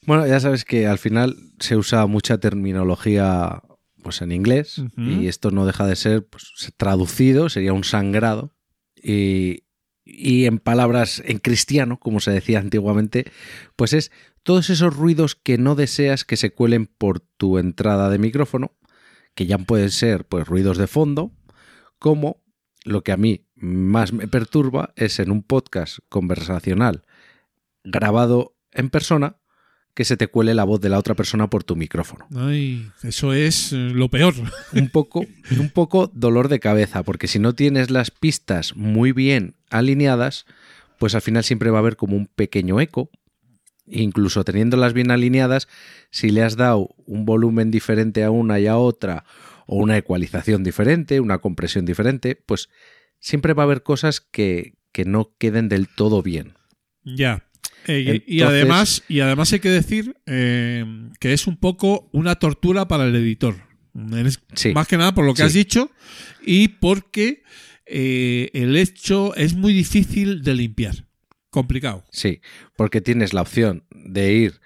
Bueno, 0.07 0.27
ya 0.27 0.41
sabes 0.41 0.65
que 0.65 0.87
al 0.87 0.99
final 0.99 1.37
se 1.59 1.77
usa 1.77 2.07
mucha 2.07 2.39
terminología 2.39 3.63
pues 4.03 4.23
en 4.23 4.33
inglés 4.33 4.81
y 4.97 5.27
esto 5.27 5.51
no 5.51 5.67
deja 5.67 5.87
de 5.87 5.97
ser 5.97 6.27
pues, 6.27 6.45
traducido, 6.77 7.49
sería 7.49 7.73
un 7.73 7.85
sangrado 7.85 8.55
y, 8.97 9.65
y 10.05 10.47
en 10.47 10.59
palabras 10.61 11.21
en 11.27 11.39
cristiano, 11.41 11.99
como 11.99 12.21
se 12.21 12.31
decía 12.31 12.61
antiguamente, 12.61 13.27
pues 13.77 13.93
es 13.93 14.11
todos 14.45 14.71
esos 14.71 14.97
ruidos 14.97 15.35
que 15.35 15.59
no 15.59 15.75
deseas 15.75 16.25
que 16.25 16.37
se 16.37 16.53
cuelen 16.53 16.87
por 16.87 17.21
tu 17.21 17.59
entrada 17.59 18.09
de 18.09 18.19
micrófono, 18.19 18.79
que 19.35 19.45
ya 19.47 19.59
pueden 19.59 19.91
ser 19.91 20.25
pues 20.27 20.47
ruidos 20.47 20.79
de 20.79 20.87
fondo, 20.87 21.33
como 21.99 22.43
lo 22.85 23.03
que 23.03 23.13
a 23.13 23.17
mí 23.19 23.47
más 23.61 24.13
me 24.13 24.29
perturba 24.29 24.93
es 24.97 25.19
en 25.19 25.31
un 25.31 25.43
podcast 25.43 25.99
conversacional 26.09 27.03
grabado 27.85 28.55
en 28.73 28.91
persona 28.91 29.37
que 29.95 30.05
se 30.05 30.17
te 30.17 30.29
cuele 30.29 30.55
la 30.55 30.63
voz 30.63 30.81
de 30.81 30.91
la 30.91 30.99
otra 30.99 31.17
persona 31.17 31.51
por 31.51 31.65
tu 31.65 31.75
micrófono. 31.75 32.29
Ay, 32.37 32.89
eso 33.03 33.33
es 33.33 33.73
eh, 33.73 33.77
lo 33.77 34.09
peor. 34.09 34.35
Un 34.73 34.91
poco, 34.91 35.27
un 35.59 35.71
poco 35.71 36.09
dolor 36.15 36.49
de 36.49 36.61
cabeza, 36.61 37.03
porque 37.03 37.27
si 37.27 37.41
no 37.41 37.55
tienes 37.57 37.91
las 37.91 38.13
pistas 38.13 38.77
muy 38.77 39.11
bien 39.11 39.57
alineadas, 39.71 40.47
pues 41.01 41.17
al 41.17 41.23
final 41.23 41.43
siempre 41.43 41.71
va 41.71 41.79
a 41.79 41.81
haber 41.81 41.97
como 41.97 42.17
un 42.17 42.27
pequeño 42.27 42.81
eco. 42.81 43.11
Incluso 43.89 44.45
teniéndolas 44.45 44.93
bien 44.93 45.11
alineadas, 45.11 45.67
si 46.13 46.31
le 46.31 46.45
has 46.45 46.57
dado 46.57 46.95
un 47.07 47.25
volumen 47.25 47.73
diferente 47.73 48.23
a 48.23 48.31
una 48.31 48.61
y 48.61 48.69
a 48.69 48.77
otra, 48.77 49.25
o 49.67 49.77
una 49.77 49.97
ecualización 49.97 50.63
diferente, 50.63 51.19
una 51.19 51.39
compresión 51.39 51.85
diferente, 51.85 52.37
pues 52.37 52.69
siempre 53.21 53.55
va 53.55 53.63
a 53.63 53.67
haber 53.67 53.83
cosas 53.83 54.21
que, 54.21 54.75
que 54.93 55.05
no 55.05 55.35
queden 55.39 55.69
del 55.69 55.89
todo 55.89 56.23
bien. 56.23 56.55
Ya. 57.05 57.45
Eh, 57.87 58.23
y- 58.27 58.43
además, 58.43 59.03
y 59.09 59.21
además 59.21 59.53
hay 59.53 59.61
que 59.61 59.71
decir 59.71 60.17
eh, 60.27 60.85
que 61.21 61.33
es 61.33 61.47
un 61.47 61.57
poco 61.57 62.11
una 62.13 62.35
tortura 62.37 62.87
para 62.89 63.05
el 63.07 63.15
editor. 63.17 63.57
Sí. 64.55 64.73
Más 64.75 64.87
que 64.87 64.97
nada 64.99 65.15
por 65.15 65.25
lo 65.25 65.33
que 65.35 65.43
Sí. 65.43 65.47
has 65.47 65.53
dicho 65.55 65.91
y 66.45 66.69
porque 66.69 67.43
eh, 67.87 68.51
el 68.53 68.77
hecho 68.77 69.35
es 69.37 69.55
muy 69.55 69.73
difícil 69.73 70.43
de 70.43 70.55
limpiar. 70.55 71.07
Complicado. 71.51 72.05
Sí, 72.11 72.41
porque 72.77 73.01
tienes 73.01 73.33
la 73.33 73.41
opción 73.43 73.85
de 73.91 74.33
ir 74.35 74.61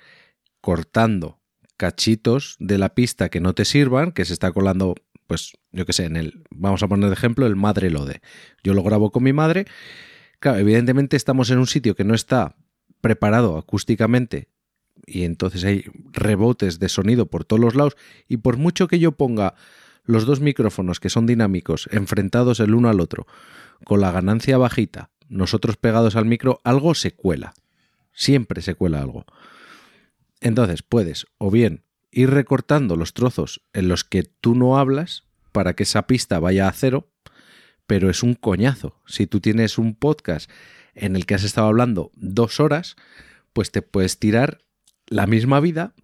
cortando 0.61 1.41
cachitos 1.77 2.57
de 2.59 2.79
la 2.79 2.95
pista 2.95 3.29
que 3.29 3.41
no 3.41 3.55
te 3.55 3.65
sirvan, 3.65 4.13
que 4.13 4.25
se 4.25 4.33
está 4.33 4.53
colando, 4.53 4.95
pues, 5.33 5.53
yo 5.71 5.87
qué 5.87 5.95
sé, 5.95 6.05
en 6.05 6.17
el, 6.17 6.45
vamos 6.51 6.83
a 6.83 6.89
poner 6.89 7.09
de 7.09 7.15
ejemplo, 7.15 7.47
el 7.47 7.57
madre 7.57 7.89
lode. 7.89 8.21
Yo 8.63 8.75
lo 8.75 8.83
grabo 8.83 9.11
con 9.11 9.23
mi 9.23 9.33
madre. 9.33 9.65
Claro, 10.41 10.59
evidentemente 10.59 11.17
estamos 11.17 11.49
en 11.49 11.57
un 11.57 11.67
sitio 11.67 11.95
que 11.95 12.05
no 12.05 12.15
está 12.15 12.55
preparado 13.01 13.57
acústicamente 13.57 14.51
y 15.07 15.23
entonces 15.23 15.65
hay 15.65 15.87
rebotes 16.13 16.79
de 16.81 16.91
sonido 16.91 17.31
por 17.31 17.47
todos 17.47 17.61
los 17.61 17.75
lados 17.75 17.97
y 18.29 18.37
por 18.37 18.59
mucho 18.59 18.89
que 18.89 18.99
yo 18.99 19.13
ponga 19.13 19.55
los 20.05 20.27
dos 20.27 20.41
micrófonos 20.41 21.01
que 21.01 21.09
son 21.09 21.25
dinámicos 21.25 21.89
enfrentados 21.93 22.61
el 22.61 22.75
uno 22.75 22.91
al 22.91 23.01
otro 23.01 23.27
con 23.85 24.03
la 24.03 24.13
ganancia 24.13 24.59
bajita, 24.59 25.13
nosotros 25.31 25.79
pegados 25.79 26.15
al 26.15 26.27
micro, 26.27 26.61
algo 26.63 26.95
se 26.95 27.13
cuela. 27.13 27.55
Siempre 28.13 28.61
se 28.61 28.75
cuela 28.75 29.01
algo. 29.01 29.25
Entonces 30.43 30.83
puedes 30.83 31.25
o 31.39 31.51
bien 31.51 31.85
ir 32.13 32.31
recortando 32.31 32.97
los 32.97 33.15
trozos 33.15 33.63
en 33.73 33.89
los 33.89 34.05
que 34.05 34.23
tú 34.23 34.55
no 34.55 34.79
hablas 34.79 35.25
para 35.51 35.75
que 35.75 35.83
esa 35.83 36.07
pista 36.07 36.39
vaya 36.39 36.69
a 36.69 36.73
cero, 36.73 37.11
pero 37.87 38.11
es 38.11 38.23
un 38.23 38.35
coñazo. 38.35 39.01
Si 39.07 39.27
tú 39.27 39.41
tienes 39.41 39.79
un 39.79 39.95
podcast 39.95 40.49
en 40.95 41.17
el 41.17 41.27
que 41.27 41.35
has 41.35 41.43
estado 41.43 41.67
hablando 41.67 42.13
dos 42.15 42.61
horas, 42.61 42.97
pues 43.53 43.71
te 43.71 43.83
puedes 43.83 44.19
tirar 44.19 44.59
la 45.07 45.27
misma 45.27 45.61
vida 45.61 45.95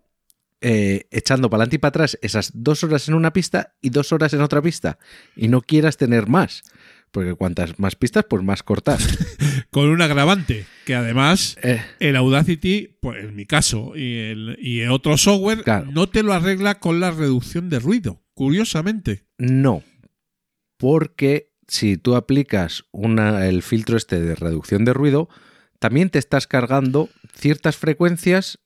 eh, 0.61 1.07
echando 1.13 1.49
para 1.49 1.63
adelante 1.63 1.77
y 1.77 1.79
para 1.79 1.91
atrás 1.91 2.19
esas 2.21 2.51
dos 2.53 2.83
horas 2.83 3.07
en 3.09 3.15
una 3.15 3.33
pista 3.33 3.75
y 3.81 3.91
dos 3.91 4.13
horas 4.13 4.33
en 4.33 4.41
otra 4.41 4.61
pista. 4.61 4.99
Y 5.37 5.49
no 5.49 5.61
quieras 5.61 5.97
tener 5.97 6.27
más. 6.27 6.65
Porque 7.11 7.35
cuantas 7.35 7.79
más 7.79 7.97
pistas, 7.97 8.25
pues 8.29 8.43
más 8.45 8.63
cortar. 8.63 8.99
Con 9.71 9.89
un 9.89 10.03
agravante, 10.03 10.67
que 10.85 10.95
además 10.95 11.57
Eh, 11.63 11.81
el 12.01 12.17
Audacity, 12.17 12.97
pues 13.01 13.25
en 13.25 13.35
mi 13.35 13.47
caso, 13.47 13.93
y, 13.97 14.15
el, 14.19 14.57
y 14.61 14.83
otro 14.85 15.17
software, 15.17 15.63
Claro. 15.63 15.91
no 15.93 16.09
te 16.09 16.23
lo 16.23 16.33
arregla 16.35 16.79
con 16.81 17.01
la 17.01 17.11
reducción 17.11 17.69
de 17.71 17.79
ruido, 17.79 18.23
curiosamente. 18.35 19.25
No, 19.39 19.83
porque 20.77 21.53
si 21.67 21.97
tú 21.97 22.15
aplicas 22.17 22.85
una, 22.93 23.47
el 23.47 23.63
filtro 23.63 23.97
este 23.97 24.21
de 24.21 24.35
reducción 24.35 24.85
de 24.85 24.93
ruido, 24.95 25.29
también 25.79 26.11
te 26.11 26.19
estás 26.19 26.47
cargando 26.47 27.09
ciertas 27.35 27.77
frecuencias 27.77 28.59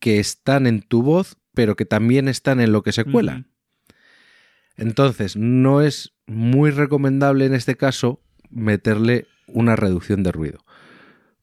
que 0.00 0.18
están 0.20 0.66
en 0.66 0.82
tu 0.82 1.02
voz, 1.02 1.36
pero 1.54 1.76
que 1.76 1.84
también 1.86 2.28
están 2.28 2.60
en 2.60 2.72
lo 2.72 2.82
que 2.82 2.92
se 2.92 3.04
cuela. 3.04 3.44
Entonces, 4.76 5.36
no 5.36 5.80
es 5.82 6.12
muy 6.26 6.70
recomendable 6.70 7.46
en 7.46 7.54
este 7.54 7.76
caso 7.76 8.20
meterle 8.50 9.26
una 9.46 9.76
reducción 9.76 10.22
de 10.22 10.32
ruido. 10.32 10.58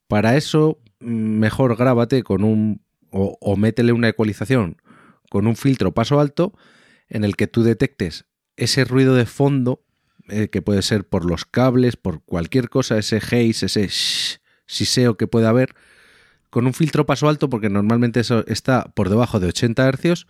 Para 0.07 0.36
eso, 0.38 0.79
mm, 0.99 1.39
mejor 1.39 1.75
grábate 1.75 2.23
con 2.23 2.43
un. 2.43 2.81
o, 3.15 3.55
métele 3.57 3.93
una 3.93 4.09
ecualización 4.09 4.77
con 5.29 5.45
un 5.45 5.55
filtro 5.55 5.93
paso 5.93 6.19
alto 6.19 6.53
en 7.09 7.23
el 7.23 7.36
que 7.36 7.47
tú 7.47 7.63
detectes 7.63 8.25
ese 8.55 8.86
ruido 8.86 9.15
de 9.15 9.25
fondo, 9.25 9.84
eh, 10.29 10.49
que 10.49 10.61
puede 10.61 10.81
ser 10.81 11.07
por 11.07 11.25
los 11.25 11.45
cables, 11.45 11.95
por 11.95 12.23
cualquier 12.23 12.69
cosa, 12.69 12.97
ese 12.97 13.17
haze, 13.17 13.65
ese 13.65 13.89
siseo 14.65 15.17
que 15.17 15.27
pueda 15.27 15.49
haber, 15.49 15.75
con 16.49 16.65
un 16.67 16.73
filtro 16.73 17.05
paso 17.05 17.29
alto, 17.29 17.49
porque 17.49 17.69
normalmente 17.69 18.19
eso 18.19 18.45
está 18.47 18.86
por 18.95 19.09
debajo 19.09 19.39
de 19.39 19.47
80 19.47 19.88
hercios, 19.88 20.27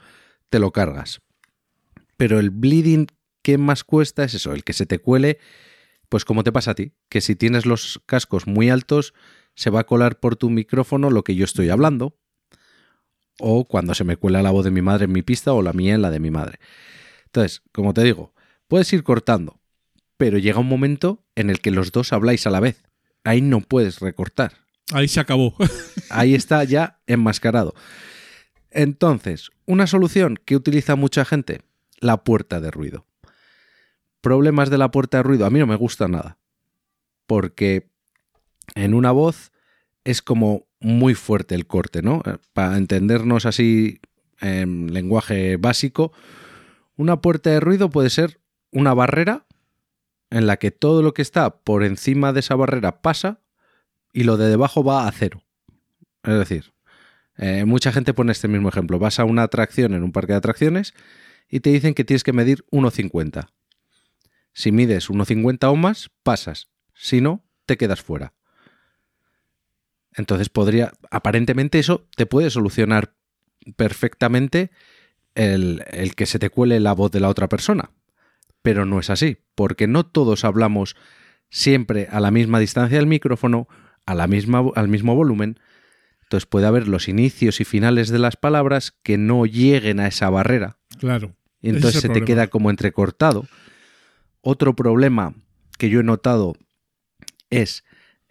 te 0.49 0.59
lo 0.59 0.71
cargas. 0.71 1.21
Pero 2.17 2.39
el 2.39 2.49
bleeding 2.49 3.07
que 3.43 3.59
más 3.59 3.83
cuesta 3.83 4.23
es 4.23 4.33
eso, 4.33 4.53
el 4.53 4.63
que 4.63 4.73
se 4.73 4.87
te 4.87 4.97
cuele, 4.97 5.37
pues 6.09 6.25
como 6.25 6.43
te 6.43 6.51
pasa 6.51 6.71
a 6.71 6.75
ti, 6.75 6.93
que 7.09 7.21
si 7.21 7.35
tienes 7.35 7.65
los 7.65 8.01
cascos 8.05 8.47
muy 8.47 8.69
altos, 8.69 9.13
se 9.55 9.69
va 9.69 9.81
a 9.81 9.85
colar 9.85 10.19
por 10.19 10.35
tu 10.35 10.49
micrófono 10.49 11.11
lo 11.11 11.23
que 11.23 11.35
yo 11.35 11.45
estoy 11.45 11.69
hablando. 11.69 12.17
o 13.39 13.65
cuando 13.65 13.95
se 13.95 14.03
me 14.03 14.15
cuela 14.15 14.43
la 14.43 14.51
voz 14.51 14.63
de 14.63 14.69
mi 14.69 14.83
madre 14.83 15.05
en 15.05 15.11
mi 15.11 15.23
pista 15.23 15.53
o 15.53 15.63
la 15.63 15.73
mía 15.73 15.95
en 15.95 16.03
la 16.03 16.11
de 16.11 16.19
mi 16.19 16.29
madre. 16.29 16.59
Entonces, 17.25 17.63
como 17.71 17.93
te 17.93 18.03
digo, 18.03 18.31
puedes 18.67 18.93
ir 18.93 19.03
cortando, 19.03 19.59
pero 20.17 20.37
llega 20.37 20.59
un 20.59 20.67
momento 20.67 21.25
en 21.35 21.49
el 21.49 21.59
que 21.59 21.71
los 21.71 21.91
dos 21.91 22.13
habláis 22.13 22.45
a 22.45 22.51
la 22.51 22.59
vez. 22.59 22.83
Ahí 23.23 23.41
no 23.41 23.61
puedes 23.61 23.99
recortar. 24.01 24.53
Ahí 24.91 25.07
se 25.07 25.19
acabó. 25.19 25.55
Ahí 26.11 26.35
está 26.35 26.63
ya 26.63 26.99
enmascarado. 27.07 27.73
Entonces, 28.69 29.49
una 29.65 29.87
solución 29.87 30.39
que 30.45 30.55
utiliza 30.55 30.95
mucha 30.95 31.25
gente, 31.25 31.61
la 31.99 32.23
puerta 32.23 32.61
de 32.61 32.69
ruido. 32.69 33.07
Problemas 34.23 34.69
de 34.69 34.77
la 34.77 34.89
puerta 34.89 35.17
de 35.17 35.23
ruido, 35.23 35.45
a 35.45 35.49
mí 35.49 35.59
no 35.59 35.67
me 35.67 35.75
gusta 35.75 36.07
nada. 36.07 36.37
Porque 37.27 37.89
en 38.73 38.93
una 38.93 39.11
voz 39.11 39.51
es 40.05 40.21
como 40.21 40.65
muy 40.79 41.13
fuerte 41.13 41.55
el 41.55 41.67
corte, 41.67 42.01
¿no? 42.01 42.23
Para 42.53 42.77
entendernos 42.77 43.45
así 43.45 43.99
en 44.39 44.93
lenguaje 44.93 45.57
básico, 45.57 46.13
una 46.95 47.19
puerta 47.19 47.49
de 47.49 47.59
ruido 47.59 47.89
puede 47.89 48.09
ser 48.09 48.39
una 48.71 48.93
barrera 48.93 49.45
en 50.29 50.47
la 50.47 50.55
que 50.55 50.71
todo 50.71 51.01
lo 51.01 51.13
que 51.13 51.21
está 51.21 51.57
por 51.57 51.83
encima 51.83 52.31
de 52.31 52.39
esa 52.39 52.55
barrera 52.55 53.01
pasa 53.01 53.41
y 54.13 54.23
lo 54.23 54.37
de 54.37 54.47
debajo 54.47 54.85
va 54.85 55.05
a 55.05 55.11
cero. 55.11 55.43
Es 56.23 56.39
decir, 56.39 56.71
eh, 57.35 57.65
mucha 57.65 57.91
gente 57.91 58.13
pone 58.13 58.31
este 58.31 58.47
mismo 58.47 58.69
ejemplo. 58.69 58.99
Vas 58.99 59.19
a 59.19 59.25
una 59.25 59.43
atracción 59.43 59.93
en 59.93 60.01
un 60.01 60.13
parque 60.13 60.31
de 60.31 60.37
atracciones 60.37 60.93
y 61.49 61.59
te 61.59 61.71
dicen 61.71 61.93
que 61.93 62.05
tienes 62.05 62.23
que 62.23 62.31
medir 62.31 62.63
1,50. 62.71 63.49
Si 64.53 64.71
mides 64.71 65.09
1,50 65.09 65.71
o 65.71 65.75
más, 65.75 66.11
pasas. 66.23 66.69
Si 66.93 67.21
no, 67.21 67.43
te 67.65 67.77
quedas 67.77 68.01
fuera. 68.01 68.33
Entonces 70.15 70.49
podría, 70.49 70.93
aparentemente 71.09 71.79
eso 71.79 72.07
te 72.15 72.25
puede 72.25 72.49
solucionar 72.49 73.15
perfectamente 73.75 74.71
el, 75.35 75.83
el, 75.91 76.15
que 76.15 76.25
se 76.25 76.39
te 76.39 76.49
cuele 76.49 76.79
la 76.79 76.93
voz 76.93 77.11
de 77.11 77.19
la 77.19 77.29
otra 77.29 77.49
persona. 77.49 77.91
Pero 78.61 78.85
no 78.85 78.99
es 78.99 79.09
así, 79.09 79.37
porque 79.55 79.87
no 79.87 80.05
todos 80.05 80.45
hablamos 80.45 80.95
siempre 81.49 82.07
a 82.11 82.19
la 82.19 82.31
misma 82.31 82.59
distancia 82.59 82.97
del 82.97 83.07
micrófono, 83.07 83.67
a 84.05 84.15
la 84.15 84.27
misma, 84.27 84.63
al 84.75 84.87
mismo 84.87 85.15
volumen. 85.15 85.59
Entonces 86.21 86.45
puede 86.45 86.67
haber 86.67 86.87
los 86.87 87.07
inicios 87.07 87.59
y 87.61 87.65
finales 87.65 88.09
de 88.09 88.19
las 88.19 88.37
palabras 88.37 88.91
que 89.03 89.17
no 89.17 89.45
lleguen 89.45 89.99
a 89.99 90.07
esa 90.07 90.29
barrera. 90.29 90.77
Claro. 90.99 91.35
Y 91.61 91.69
entonces 91.69 92.01
se 92.01 92.09
te 92.09 92.23
queda 92.23 92.47
como 92.47 92.69
entrecortado. 92.69 93.45
Otro 94.45 94.75
problema 94.75 95.33
que 95.79 95.89
yo 95.89 96.01
he 96.01 96.03
notado 96.03 96.53
es 97.49 97.83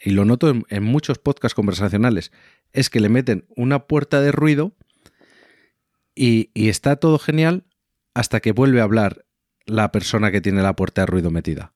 y 0.03 0.11
lo 0.11 0.25
noto 0.25 0.51
en, 0.69 0.83
muchos 0.83 1.19
podcasts 1.19 1.55
conversacionales, 1.55 2.33
es 2.73 2.91
que 2.91 3.01
le 3.01 3.09
meten 3.09 3.47
una 3.55 3.87
puerta 3.87 4.21
de 4.21 4.33
ruido 4.33 4.73
y, 6.15 6.51
está 6.55 6.97
todo 6.97 7.19
genial 7.19 7.65
hasta 8.15 8.41
que 8.41 8.53
vuelve 8.53 8.81
a 8.81 8.85
hablar 8.85 9.25
la 9.65 9.93
persona 9.93 10.33
que 10.33 10.41
tiene 10.41 10.63
la 10.63 10.75
puerta 10.75 11.03
de 11.03 11.07
ruido 11.07 11.31
metida. 11.31 11.73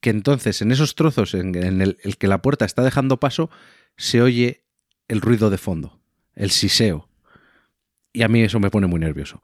Que 0.00 0.10
entonces 0.10 0.62
en 0.62 0.72
esos 0.72 0.94
trozos 0.94 1.34
en, 1.34 1.54
el, 1.54 1.96
que 2.18 2.28
la 2.28 2.40
puerta 2.40 2.64
está 2.64 2.82
dejando 2.82 3.20
paso, 3.20 3.50
se 3.98 4.22
oye 4.22 4.64
el 5.08 5.20
ruido 5.20 5.50
de 5.50 5.58
fondo, 5.58 6.00
el 6.34 6.50
siseo. 6.50 7.09
Y 8.12 8.22
a 8.22 8.28
mí 8.28 8.42
eso 8.42 8.58
me 8.58 8.70
pone 8.70 8.86
muy 8.86 9.00
nervioso. 9.00 9.42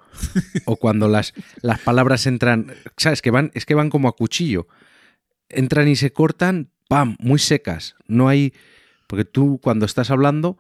o 0.64 0.76
cuando 0.76 1.08
las, 1.08 1.34
las 1.62 1.80
palabras 1.80 2.26
entran, 2.26 2.72
¿sabes? 2.96 3.22
Que 3.22 3.30
van, 3.30 3.50
es 3.54 3.64
que 3.66 3.74
van 3.74 3.90
como 3.90 4.08
a 4.08 4.16
cuchillo. 4.16 4.66
Entran 5.48 5.88
y 5.88 5.96
se 5.96 6.12
cortan, 6.12 6.70
¡pam!, 6.88 7.16
muy 7.20 7.38
secas. 7.38 7.94
No 8.06 8.28
hay. 8.28 8.52
Porque 9.06 9.24
tú, 9.24 9.60
cuando 9.62 9.86
estás 9.86 10.10
hablando, 10.10 10.58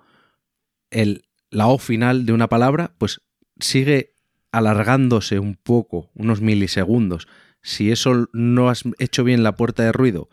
el, 0.90 1.24
la 1.50 1.66
O 1.66 1.78
final 1.78 2.26
de 2.26 2.32
una 2.32 2.48
palabra, 2.48 2.94
pues 2.98 3.22
sigue 3.58 4.14
alargándose 4.52 5.38
un 5.38 5.56
poco, 5.56 6.10
unos 6.14 6.40
milisegundos. 6.40 7.26
Si 7.62 7.90
eso 7.90 8.28
no 8.32 8.70
has 8.70 8.84
hecho 8.98 9.24
bien 9.24 9.42
la 9.42 9.56
puerta 9.56 9.82
de 9.82 9.92
ruido, 9.92 10.28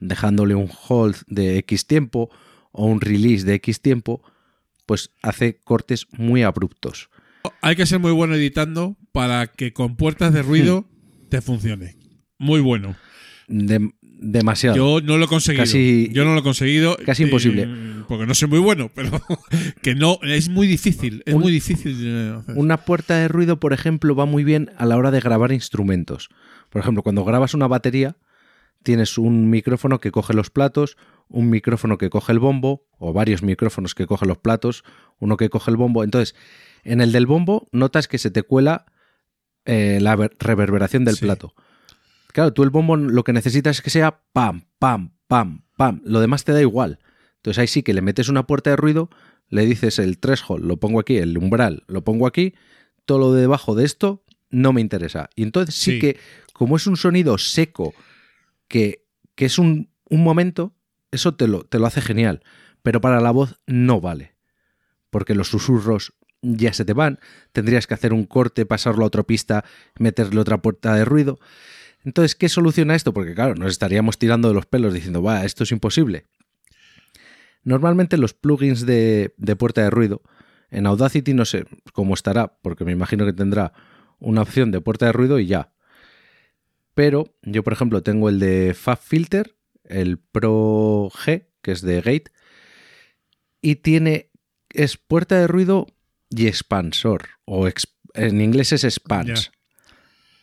dejándole 0.00 0.54
un 0.54 0.70
hold 0.88 1.16
de 1.26 1.58
X 1.58 1.86
tiempo 1.86 2.30
o 2.72 2.86
un 2.86 3.00
release 3.00 3.44
de 3.44 3.54
X 3.54 3.82
tiempo, 3.82 4.22
pues 4.88 5.10
hace 5.22 5.60
cortes 5.60 6.06
muy 6.12 6.42
abruptos. 6.44 7.10
Hay 7.60 7.76
que 7.76 7.84
ser 7.84 7.98
muy 7.98 8.10
bueno 8.12 8.34
editando 8.36 8.96
para 9.12 9.46
que 9.48 9.74
con 9.74 9.96
puertas 9.96 10.32
de 10.32 10.40
ruido 10.42 10.88
te 11.28 11.42
funcione. 11.42 11.96
Muy 12.38 12.60
bueno. 12.60 12.96
De, 13.48 13.90
demasiado. 14.02 14.76
Yo 14.76 15.00
no 15.06 15.18
lo 15.18 15.26
he 15.26 15.28
conseguido. 15.28 15.62
Casi, 15.62 16.08
Yo 16.12 16.24
no 16.24 16.32
lo 16.32 16.40
he 16.40 16.42
conseguido. 16.42 16.96
Casi 17.04 17.24
imposible. 17.24 17.66
Eh, 17.68 18.02
porque 18.08 18.24
no 18.24 18.34
soy 18.34 18.48
muy 18.48 18.60
bueno, 18.60 18.90
pero 18.94 19.10
que 19.82 19.94
no, 19.94 20.18
es 20.22 20.48
muy 20.48 20.66
difícil. 20.66 21.22
Es 21.26 21.34
Un- 21.34 21.42
muy 21.42 21.52
difícil. 21.52 22.32
hacer. 22.38 22.56
Una 22.56 22.78
puerta 22.78 23.18
de 23.18 23.28
ruido, 23.28 23.60
por 23.60 23.74
ejemplo, 23.74 24.14
va 24.16 24.24
muy 24.24 24.42
bien 24.42 24.70
a 24.78 24.86
la 24.86 24.96
hora 24.96 25.10
de 25.10 25.20
grabar 25.20 25.52
instrumentos. 25.52 26.30
Por 26.70 26.80
ejemplo, 26.80 27.02
cuando 27.02 27.24
grabas 27.26 27.52
una 27.52 27.66
batería, 27.66 28.16
tienes 28.88 29.18
un 29.18 29.50
micrófono 29.50 30.00
que 30.00 30.10
coge 30.10 30.32
los 30.32 30.48
platos, 30.48 30.96
un 31.28 31.50
micrófono 31.50 31.98
que 31.98 32.08
coge 32.08 32.32
el 32.32 32.38
bombo, 32.38 32.86
o 32.96 33.12
varios 33.12 33.42
micrófonos 33.42 33.94
que 33.94 34.06
cogen 34.06 34.28
los 34.28 34.38
platos, 34.38 34.82
uno 35.18 35.36
que 35.36 35.50
coge 35.50 35.70
el 35.70 35.76
bombo. 35.76 36.04
Entonces, 36.04 36.34
en 36.84 37.02
el 37.02 37.12
del 37.12 37.26
bombo 37.26 37.68
notas 37.70 38.08
que 38.08 38.16
se 38.16 38.30
te 38.30 38.42
cuela 38.42 38.86
eh, 39.66 39.98
la 40.00 40.16
ver- 40.16 40.34
reverberación 40.38 41.04
del 41.04 41.16
Sí. 41.16 41.26
plato. 41.26 41.52
Claro, 42.32 42.54
tú 42.54 42.62
el 42.62 42.70
bombo 42.70 42.96
lo 42.96 43.24
que 43.24 43.34
necesitas 43.34 43.76
es 43.76 43.82
que 43.82 43.90
sea 43.90 44.22
pam, 44.32 44.62
pam, 44.78 45.12
pam, 45.26 45.64
pam. 45.76 46.00
Lo 46.06 46.20
demás 46.20 46.44
te 46.44 46.52
da 46.52 46.62
igual. 46.62 46.98
Entonces 47.36 47.58
ahí 47.58 47.66
sí 47.66 47.82
que 47.82 47.92
le 47.92 48.00
metes 48.00 48.30
una 48.30 48.46
puerta 48.46 48.70
de 48.70 48.76
ruido, 48.76 49.10
le 49.50 49.66
dices 49.66 49.98
el 49.98 50.18
threshold, 50.18 50.64
lo 50.64 50.78
pongo 50.78 50.98
aquí, 51.00 51.18
el 51.18 51.36
umbral, 51.36 51.84
lo 51.88 52.02
pongo 52.04 52.26
aquí, 52.26 52.54
todo 53.04 53.18
lo 53.18 53.32
de 53.34 53.42
debajo 53.42 53.74
de 53.74 53.84
esto 53.84 54.24
no 54.48 54.72
me 54.72 54.80
interesa. 54.80 55.28
Y 55.36 55.42
entonces 55.42 55.74
sí, 55.74 55.92
Sí. 55.92 55.98
que, 55.98 56.16
como 56.54 56.76
es 56.76 56.86
un 56.86 56.96
sonido 56.96 57.36
seco, 57.36 57.92
que, 58.68 59.04
que 59.34 59.46
es 59.46 59.58
un, 59.58 59.90
un 60.08 60.22
momento, 60.22 60.74
eso 61.10 61.34
te 61.34 61.48
lo, 61.48 61.64
te 61.64 61.78
lo 61.78 61.86
hace 61.86 62.00
genial. 62.00 62.42
Pero 62.82 63.00
para 63.00 63.20
la 63.20 63.30
voz 63.30 63.60
no 63.66 64.00
vale. 64.00 64.34
Porque 65.10 65.34
los 65.34 65.48
susurros 65.48 66.14
ya 66.42 66.72
se 66.72 66.84
te 66.84 66.92
van, 66.92 67.18
tendrías 67.52 67.86
que 67.86 67.94
hacer 67.94 68.12
un 68.12 68.24
corte, 68.24 68.66
pasarlo 68.66 69.04
a 69.04 69.08
otra 69.08 69.24
pista, 69.24 69.64
meterle 69.98 70.40
otra 70.40 70.62
puerta 70.62 70.94
de 70.94 71.04
ruido. 71.04 71.38
Entonces, 72.04 72.34
¿qué 72.36 72.48
soluciona 72.48 72.94
esto? 72.94 73.12
Porque 73.12 73.34
claro, 73.34 73.54
nos 73.54 73.72
estaríamos 73.72 74.18
tirando 74.18 74.48
de 74.48 74.54
los 74.54 74.66
pelos 74.66 74.94
diciendo, 74.94 75.22
va, 75.22 75.44
esto 75.44 75.64
es 75.64 75.72
imposible. 75.72 76.26
Normalmente 77.64 78.16
los 78.16 78.34
plugins 78.34 78.86
de, 78.86 79.34
de 79.36 79.56
puerta 79.56 79.82
de 79.82 79.90
ruido, 79.90 80.22
en 80.70 80.86
Audacity 80.86 81.34
no 81.34 81.44
sé 81.44 81.66
cómo 81.92 82.14
estará, 82.14 82.58
porque 82.62 82.84
me 82.84 82.92
imagino 82.92 83.24
que 83.26 83.32
tendrá 83.32 83.72
una 84.18 84.42
opción 84.42 84.70
de 84.70 84.80
puerta 84.80 85.06
de 85.06 85.12
ruido 85.12 85.38
y 85.38 85.46
ya. 85.46 85.72
Pero 86.98 87.32
yo, 87.42 87.62
por 87.62 87.72
ejemplo, 87.72 88.02
tengo 88.02 88.28
el 88.28 88.40
de 88.40 88.74
FabFilter, 88.74 89.54
el 89.84 90.18
Pro 90.18 91.12
G, 91.14 91.46
que 91.62 91.70
es 91.70 91.80
de 91.80 92.00
Gate, 92.00 92.32
y 93.62 93.76
tiene, 93.76 94.32
es 94.70 94.96
puerta 94.96 95.38
de 95.38 95.46
ruido 95.46 95.86
y 96.28 96.48
expansor, 96.48 97.28
o 97.44 97.68
en 98.14 98.40
inglés 98.40 98.72
es 98.72 98.82
expanse. 98.82 99.32
Ya. 99.44 99.52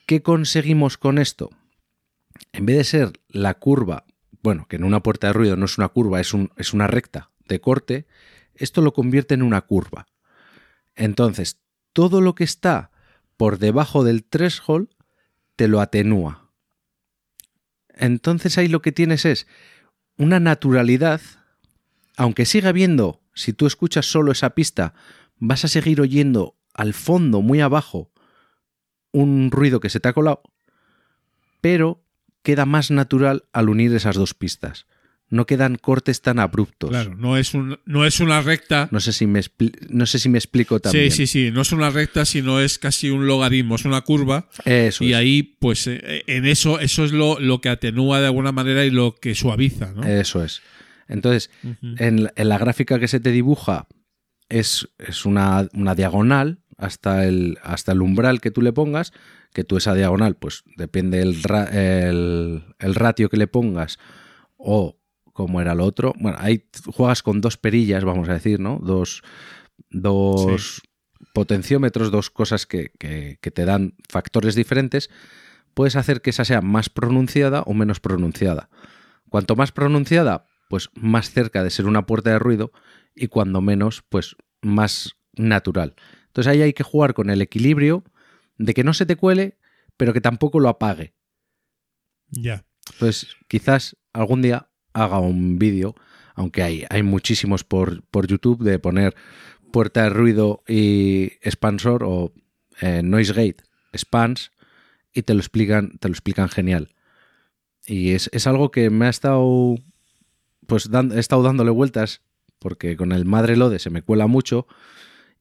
¿Qué 0.05 0.21
conseguimos 0.21 0.97
con 0.97 1.17
esto? 1.17 1.49
En 2.53 2.65
vez 2.65 2.77
de 2.77 2.83
ser 2.85 3.19
la 3.27 3.55
curva, 3.55 4.05
bueno, 4.41 4.65
que 4.69 4.77
en 4.77 4.85
una 4.85 5.03
puerta 5.03 5.27
de 5.27 5.33
ruido 5.33 5.57
no 5.57 5.65
es 5.65 5.77
una 5.77 5.89
curva, 5.89 6.21
es, 6.21 6.33
un, 6.33 6.53
es 6.55 6.71
una 6.71 6.87
recta 6.87 7.31
de 7.49 7.59
corte, 7.59 8.07
esto 8.53 8.79
lo 8.79 8.93
convierte 8.93 9.33
en 9.33 9.41
una 9.41 9.59
curva. 9.59 10.07
Entonces, 10.95 11.59
todo 11.91 12.21
lo 12.21 12.33
que 12.33 12.45
está 12.45 12.91
por 13.35 13.59
debajo 13.59 14.05
del 14.05 14.23
threshold 14.23 14.87
te 15.57 15.67
lo 15.67 15.81
atenúa. 15.81 16.44
Entonces 17.95 18.57
ahí 18.57 18.67
lo 18.67 18.81
que 18.81 18.91
tienes 18.91 19.25
es 19.25 19.47
una 20.17 20.39
naturalidad, 20.39 21.21
aunque 22.17 22.45
siga 22.45 22.69
habiendo, 22.69 23.21
si 23.33 23.53
tú 23.53 23.67
escuchas 23.67 24.05
solo 24.05 24.31
esa 24.31 24.51
pista, 24.51 24.93
vas 25.37 25.65
a 25.65 25.67
seguir 25.67 26.01
oyendo 26.01 26.55
al 26.73 26.93
fondo, 26.93 27.41
muy 27.41 27.61
abajo, 27.61 28.11
un 29.11 29.49
ruido 29.51 29.79
que 29.79 29.89
se 29.89 29.99
te 29.99 30.09
ha 30.09 30.13
colado, 30.13 30.43
pero 31.61 32.03
queda 32.43 32.65
más 32.65 32.91
natural 32.91 33.45
al 33.53 33.69
unir 33.69 33.93
esas 33.95 34.15
dos 34.15 34.33
pistas. 34.33 34.85
No 35.29 35.45
quedan 35.47 35.75
cortes 35.75 36.21
tan 36.21 36.37
abruptos. 36.39 36.91
Claro, 36.91 37.15
no 37.15 37.35
es, 37.37 37.53
un, 37.55 37.79
no 37.85 38.05
es 38.05 38.19
una 38.19 38.41
recta. 38.41 38.87
No 38.91 38.99
sé 38.99 39.11
si 39.11 39.25
me, 39.25 39.41
no 39.89 40.05
sé 40.05 40.19
si 40.19 40.29
me 40.29 40.37
explico 40.37 40.79
también. 40.79 41.09
Sí, 41.11 41.25
sí, 41.25 41.45
sí. 41.45 41.51
No 41.51 41.61
es 41.61 41.71
una 41.71 41.89
recta, 41.89 42.25
sino 42.25 42.59
es 42.59 42.77
casi 42.77 43.09
un 43.09 43.25
logaritmo, 43.25 43.75
es 43.75 43.85
una 43.85 44.01
curva. 44.01 44.47
Eso 44.65 45.03
y 45.03 45.11
es. 45.11 45.15
ahí, 45.17 45.41
pues, 45.43 45.87
eh, 45.87 46.23
en 46.27 46.45
eso, 46.45 46.79
eso 46.79 47.03
es 47.03 47.11
lo, 47.11 47.39
lo 47.39 47.59
que 47.59 47.69
atenúa 47.69 48.19
de 48.19 48.27
alguna 48.27 48.51
manera 48.51 48.85
y 48.85 48.91
lo 48.91 49.15
que 49.15 49.33
suaviza, 49.33 49.93
¿no? 49.93 50.03
Eso 50.03 50.43
es. 50.43 50.61
Entonces, 51.07 51.49
en, 51.97 52.23
la- 52.23 52.33
en 52.35 52.49
la 52.49 52.57
gráfica 52.59 52.99
que 52.99 53.07
se 53.07 53.19
te 53.19 53.31
dibuja 53.31 53.87
es, 54.49 54.87
es 54.99 55.25
una, 55.25 55.67
una 55.73 55.95
diagonal 55.95 56.59
hasta 56.77 57.25
el, 57.25 57.57
hasta 57.63 57.93
el 57.93 58.01
umbral 58.01 58.41
que 58.41 58.51
tú 58.51 58.61
le 58.61 58.73
pongas, 58.73 59.11
que 59.53 59.63
tú 59.63 59.77
esa 59.77 59.95
diagonal, 59.95 60.35
pues 60.35 60.63
depende 60.77 61.21
el, 61.21 61.41
ra- 61.41 61.65
el, 61.71 62.63
el 62.79 62.95
ratio 62.95 63.29
que 63.29 63.37
le 63.37 63.47
pongas 63.47 63.97
o 64.57 64.99
como 65.35 65.59
era 65.59 65.75
lo 65.75 65.83
otro. 65.83 66.13
Bueno, 66.17 66.37
ahí 66.39 66.63
juegas 66.85 67.21
con 67.21 67.41
dos 67.41 67.57
perillas, 67.57 68.05
vamos 68.05 68.29
a 68.29 68.33
decir, 68.33 68.61
¿no? 68.61 68.79
Dos, 68.81 69.21
dos 69.89 70.81
potenciómetros, 71.33 72.09
dos 72.09 72.29
cosas 72.29 72.65
que, 72.65 72.91
que- 72.97 73.37
que 73.41 73.51
te 73.51 73.65
dan 73.65 73.95
factores 74.07 74.55
diferentes, 74.55 75.09
puedes 75.73 75.97
hacer 75.97 76.21
que 76.21 76.29
esa 76.29 76.45
sea 76.45 76.61
más 76.61 76.89
pronunciada 76.89 77.63
o 77.63 77.73
menos 77.73 77.99
pronunciada. 77.99 78.69
Cuanto 79.29 79.57
más 79.57 79.73
pronunciada, 79.73 80.45
pues 80.69 80.89
más 80.93 81.31
cerca 81.31 81.65
de 81.65 81.69
ser 81.69 81.85
una 81.85 82.05
puerta 82.05 82.29
de 82.29 82.39
ruido 82.39 82.71
y 83.13 83.27
cuando 83.27 83.59
menos, 83.59 84.03
pues 84.07 84.37
más 84.61 85.17
natural. 85.33 85.95
Entonces 86.27 86.49
ahí 86.49 86.61
hay 86.61 86.71
que 86.71 86.83
jugar 86.83 87.13
con 87.13 87.29
el 87.29 87.41
equilibrio 87.41 88.05
de 88.57 88.73
que 88.73 88.85
no 88.85 88.93
se 88.93 89.05
te 89.05 89.17
cuele, 89.17 89.57
pero 89.97 90.13
que 90.13 90.21
tampoco 90.21 90.61
lo 90.61 90.69
apague. 90.69 91.13
Ya. 92.29 92.65
Entonces, 92.93 93.35
quizás 93.49 93.97
algún 94.13 94.41
día 94.41 94.69
haga 94.95 95.19
un 95.19 95.59
vídeo, 95.59 95.93
aunque 96.33 96.63
hay, 96.63 96.85
hay 96.89 97.03
muchísimos 97.03 97.63
por, 97.63 98.01
por 98.03 98.27
YouTube, 98.27 98.63
de 98.63 98.79
poner 98.79 99.15
puerta 99.71 100.03
de 100.03 100.09
ruido 100.09 100.63
y 100.67 101.33
expansor 101.41 102.03
o 102.03 102.33
eh, 102.81 103.01
noise 103.03 103.33
gate, 103.33 103.63
spans, 103.95 104.51
y 105.13 105.23
te 105.23 105.33
lo 105.33 105.39
explican, 105.39 105.97
te 105.99 106.07
lo 106.07 106.13
explican 106.13 106.49
genial. 106.49 106.89
Y 107.85 108.11
es, 108.11 108.29
es 108.33 108.47
algo 108.47 108.71
que 108.71 108.89
me 108.89 109.05
ha 109.05 109.09
estado, 109.09 109.75
pues 110.65 110.89
he 110.91 111.19
estado 111.19 111.43
dándole 111.43 111.71
vueltas, 111.71 112.21
porque 112.59 112.95
con 112.95 113.11
el 113.11 113.25
madre 113.25 113.57
lode 113.57 113.79
se 113.79 113.89
me 113.89 114.01
cuela 114.01 114.27
mucho, 114.27 114.65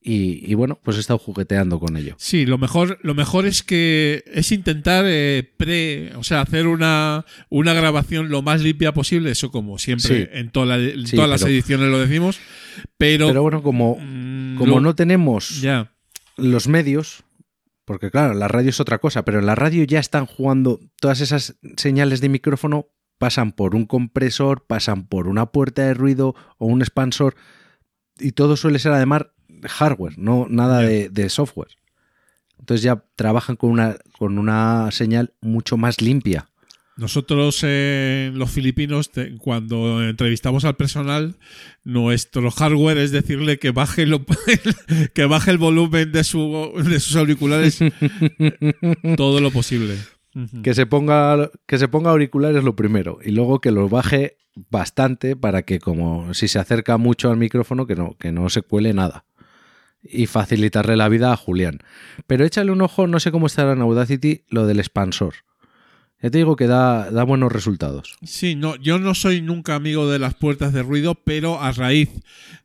y, 0.06 0.48
y 0.50 0.52
bueno, 0.54 0.78
pues 0.82 0.98
he 0.98 1.00
estado 1.00 1.18
jugueteando 1.18 1.80
con 1.80 1.96
ello. 1.96 2.14
Sí, 2.18 2.44
lo 2.44 2.58
mejor, 2.58 2.98
lo 3.02 3.14
mejor 3.14 3.46
es 3.46 3.62
que 3.62 4.22
es 4.26 4.52
intentar 4.52 5.06
eh, 5.08 5.50
pre, 5.56 6.14
o 6.16 6.22
sea, 6.22 6.42
hacer 6.42 6.66
una, 6.66 7.24
una 7.48 7.72
grabación 7.72 8.28
lo 8.28 8.42
más 8.42 8.60
limpia 8.60 8.92
posible, 8.92 9.30
eso 9.30 9.50
como 9.50 9.78
siempre 9.78 10.24
Sí. 10.24 10.28
en, 10.32 10.50
toda 10.50 10.66
la- 10.66 10.76
en 10.78 11.06
Sí, 11.06 11.16
todas 11.16 11.30
las 11.30 11.40
pero- 11.42 11.52
ediciones 11.54 11.88
lo 11.88 11.98
decimos, 11.98 12.38
pero, 12.98 13.28
Pero 13.28 13.42
bueno, 13.42 13.62
como, 13.62 13.96
mm, 13.98 14.56
como 14.58 14.74
lo- 14.74 14.80
no 14.82 14.94
tenemos 14.94 15.62
ya, 15.62 15.90
los 16.36 16.68
medios, 16.68 17.24
porque 17.86 18.10
claro, 18.10 18.34
la 18.34 18.48
radio 18.48 18.68
es 18.70 18.80
otra 18.80 18.98
cosa, 18.98 19.24
pero 19.24 19.38
en 19.38 19.46
la 19.46 19.54
radio 19.54 19.84
ya 19.84 20.00
están 20.00 20.26
jugando 20.26 20.80
todas 21.00 21.22
esas 21.22 21.56
señales 21.78 22.20
de 22.20 22.28
micrófono, 22.28 22.88
pasan 23.18 23.52
por 23.52 23.74
un 23.74 23.86
compresor, 23.86 24.66
pasan 24.66 25.06
por 25.06 25.28
una 25.28 25.46
puerta 25.46 25.82
de 25.86 25.94
ruido 25.94 26.34
o 26.58 26.66
un 26.66 26.82
expansor, 26.82 27.36
y 28.18 28.32
todo 28.32 28.56
suele 28.56 28.78
ser 28.78 28.92
además 28.92 29.22
hardware, 29.68 30.18
no 30.18 30.46
nada 30.48 30.80
de, 30.80 31.08
de 31.08 31.28
software. 31.28 31.68
Entonces 32.58 32.82
ya 32.82 33.04
trabajan 33.16 33.56
con 33.56 33.70
una, 33.70 33.96
con 34.18 34.38
una 34.38 34.90
señal 34.90 35.32
mucho 35.42 35.76
más 35.76 36.00
limpia. 36.00 36.48
Nosotros, 36.96 37.58
eh, 37.64 38.30
los 38.34 38.50
filipinos, 38.52 39.10
te- 39.10 39.36
cuando 39.36 40.02
entrevistamos 40.08 40.64
al 40.64 40.76
personal, 40.76 41.34
nuestro 41.82 42.50
hardware 42.52 42.98
es 42.98 43.10
decirle 43.10 43.58
que 43.58 43.72
baje, 43.72 44.06
lo- 44.06 44.24
que 45.14 45.24
baje 45.24 45.50
el 45.50 45.58
volumen 45.58 46.12
de, 46.12 46.22
su, 46.22 46.72
de 46.88 47.00
sus 47.00 47.16
auriculares 47.16 47.80
todo 49.16 49.40
lo 49.40 49.50
posible. 49.50 49.96
Que 50.62 50.74
se 50.74 50.86
ponga, 50.86 51.50
que 51.66 51.78
se 51.78 51.86
ponga 51.88 52.10
auriculares 52.10 52.64
lo 52.64 52.74
primero, 52.74 53.18
y 53.24 53.30
luego 53.30 53.60
que 53.60 53.70
los 53.70 53.88
baje 53.90 54.36
bastante 54.70 55.36
para 55.36 55.62
que 55.62 55.78
como 55.80 56.32
si 56.34 56.48
se 56.48 56.58
acerca 56.58 56.96
mucho 56.96 57.30
al 57.30 57.36
micrófono, 57.36 57.86
que 57.86 57.94
no, 57.94 58.16
que 58.18 58.32
no 58.32 58.48
se 58.50 58.62
cuele 58.62 58.94
nada. 58.94 59.24
Y 60.04 60.26
facilitarle 60.26 60.96
la 60.96 61.08
vida 61.08 61.32
a 61.32 61.36
Julián. 61.36 61.80
Pero 62.26 62.44
échale 62.44 62.70
un 62.70 62.82
ojo, 62.82 63.06
no 63.06 63.18
sé 63.20 63.32
cómo 63.32 63.46
estará 63.46 63.72
en 63.72 63.80
Audacity, 63.80 64.44
lo 64.48 64.66
del 64.66 64.78
expansor. 64.78 65.34
Ya 66.24 66.30
te 66.30 66.38
digo 66.38 66.56
que 66.56 66.66
da, 66.66 67.10
da 67.10 67.22
buenos 67.22 67.52
resultados. 67.52 68.16
Sí, 68.22 68.54
no, 68.54 68.76
yo 68.76 68.98
no 68.98 69.14
soy 69.14 69.42
nunca 69.42 69.74
amigo 69.74 70.10
de 70.10 70.18
las 70.18 70.32
puertas 70.32 70.72
de 70.72 70.82
ruido, 70.82 71.16
pero 71.16 71.60
a 71.60 71.70
raíz 71.70 72.08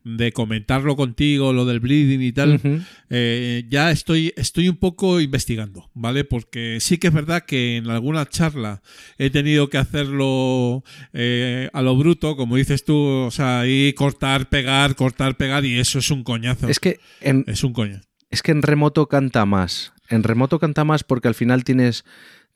de 0.06 0.32
comentarlo 0.32 0.96
contigo, 0.96 1.52
lo 1.52 1.66
del 1.66 1.82
bleeding 1.82 2.22
y 2.22 2.32
tal, 2.32 2.86
eh, 3.10 3.66
ya 3.68 3.92
estoy, 3.92 4.34
estoy 4.38 4.70
un 4.70 4.78
poco 4.78 5.20
investigando, 5.20 5.92
¿vale? 5.94 6.24
Porque 6.24 6.78
sí 6.80 7.00
que 7.00 7.08
es 7.08 7.14
verdad 7.14 7.44
que 7.44 7.76
en 7.76 7.90
alguna 7.90 8.26
charla 8.30 8.82
he 9.18 9.30
tenido 9.30 9.70
que 9.70 9.78
hacerlo 9.78 10.86
eh, 11.12 11.70
a 11.74 11.82
lo 11.82 11.98
bruto, 11.98 12.38
como 12.38 12.56
dices 12.56 12.86
tú, 12.86 12.96
o 12.96 13.32
sea, 13.32 13.60
ahí 13.60 13.92
cortar, 13.92 14.48
pegar, 14.48 14.96
cortar, 14.96 15.36
pegar, 15.36 15.66
y 15.66 15.80
eso 15.80 16.00
es 16.00 16.10
un 16.12 16.24
coñazo. 16.24 16.70
Es 16.70 16.80
que 16.80 17.02
en, 17.20 17.44
Es 17.46 17.66
un 17.66 17.74
coñazo. 17.74 18.08
Es 18.30 18.42
que 18.42 18.54
en 18.54 18.62
remoto 18.62 19.10
canta 19.10 19.46
más. 19.46 19.92
En 20.08 20.24
remoto 20.24 20.60
canta 20.60 20.86
más 20.86 21.04
porque 21.04 21.28
al 21.28 21.36
final 21.36 21.64
tienes, 21.64 22.04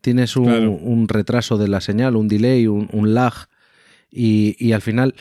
tienes 0.03 0.35
un, 0.35 0.45
Claro. 0.45 0.71
un 0.71 1.07
retraso 1.07 1.57
de 1.57 1.67
la 1.69 1.81
señal, 1.81 2.15
un 2.17 2.27
delay, 2.27 2.67
un, 2.67 2.89
un 2.91 3.13
lag. 3.15 3.33
Y, 4.11 4.55
y 4.59 4.73
al 4.73 4.81
final, 4.81 5.15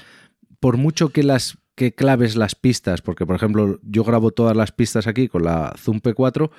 por 0.60 0.76
mucho 0.76 1.08
que 1.10 1.22
las 1.22 1.56
que 1.74 1.94
claves 1.94 2.36
las 2.36 2.54
pistas, 2.54 3.00
porque 3.00 3.24
por 3.24 3.34
ejemplo 3.36 3.80
yo 3.82 4.04
grabo 4.04 4.30
todas 4.32 4.54
las 4.54 4.72
pistas 4.72 5.06
aquí 5.06 5.28
con 5.28 5.42
la 5.44 5.72
Zoom 5.78 6.00
P4 6.02 6.50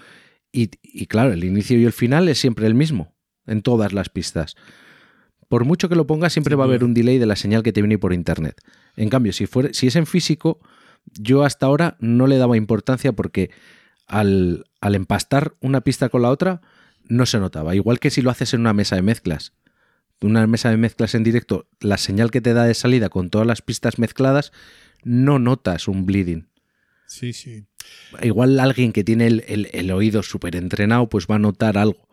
y, 0.51 0.71
y 0.81 1.05
claro, 1.05 1.31
el 1.33 1.43
inicio 1.43 1.77
y 1.77 1.85
el 1.85 1.93
final 1.93 2.27
es 2.29 2.39
siempre 2.39 2.65
el 2.65 2.73
mismo 2.73 3.13
en 3.45 3.61
todas 3.61 3.93
las 3.93 4.09
pistas. 4.09 4.55
Por 5.49 5.65
mucho 5.65 5.87
que 5.87 5.95
lo 5.95 6.07
pongas, 6.07 6.33
siempre 6.33 6.55
va 6.55 6.63
a 6.63 6.67
haber 6.67 6.83
un 6.83 6.95
delay 6.95 7.19
de 7.19 7.27
la 7.27 7.35
señal 7.35 7.61
que 7.61 7.71
te 7.71 7.81
viene 7.81 7.99
por 7.99 8.11
internet. 8.13 8.59
En 8.95 9.09
cambio, 9.09 9.33
si, 9.33 9.45
fuera, 9.45 9.69
si 9.73 9.85
es 9.87 9.95
en 9.95 10.07
físico, 10.07 10.59
yo 11.19 11.43
hasta 11.43 11.67
ahora 11.67 11.95
no 11.99 12.25
le 12.25 12.37
daba 12.37 12.57
importancia 12.57 13.11
porque 13.11 13.51
al, 14.07 14.65
al 14.81 14.95
empastar 14.95 15.53
una 15.61 15.81
pista 15.81 16.09
con 16.09 16.23
la 16.23 16.31
otra 16.31 16.61
no 17.07 17.25
se 17.25 17.39
notaba. 17.39 17.75
Igual 17.75 17.99
que 17.99 18.09
si 18.09 18.21
lo 18.21 18.29
haces 18.29 18.53
en 18.53 18.61
una 18.61 18.73
mesa 18.73 18.95
de 18.95 19.01
mezclas. 19.01 19.53
Una 20.21 20.47
mesa 20.47 20.69
de 20.69 20.77
mezclas 20.77 21.15
en 21.15 21.23
directo, 21.23 21.67
la 21.81 21.97
señal 21.97 22.31
que 22.31 22.39
te 22.39 22.53
da 22.53 22.63
de 22.63 22.73
salida 22.73 23.09
con 23.09 23.29
todas 23.29 23.45
las 23.45 23.61
pistas 23.61 23.99
mezcladas, 23.99 24.53
no 25.03 25.37
notas 25.37 25.87
un 25.89 26.05
bleeding. 26.05 26.47
Sí, 27.07 27.33
sí. 27.33 27.65
Igual 28.21 28.59
alguien 28.59 28.93
que 28.93 29.03
tiene 29.03 29.27
el, 29.27 29.43
el- 29.47 29.69
el 29.73 29.91
oído 29.91 30.23
súper 30.23 30.55
entrenado, 30.55 31.09
pues 31.09 31.27
va 31.29 31.35
a 31.35 31.39
notar 31.39 31.77
algo. 31.77 32.07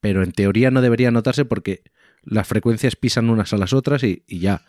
Pero 0.00 0.24
en 0.24 0.32
teoría 0.32 0.72
no 0.72 0.82
debería 0.82 1.12
notarse 1.12 1.44
porque 1.44 1.82
las 2.24 2.48
frecuencias 2.48 2.96
pisan 2.96 3.30
unas 3.30 3.52
a 3.52 3.56
las 3.56 3.72
otras 3.72 4.02
y, 4.02 4.24
y 4.26 4.40
ya. 4.40 4.64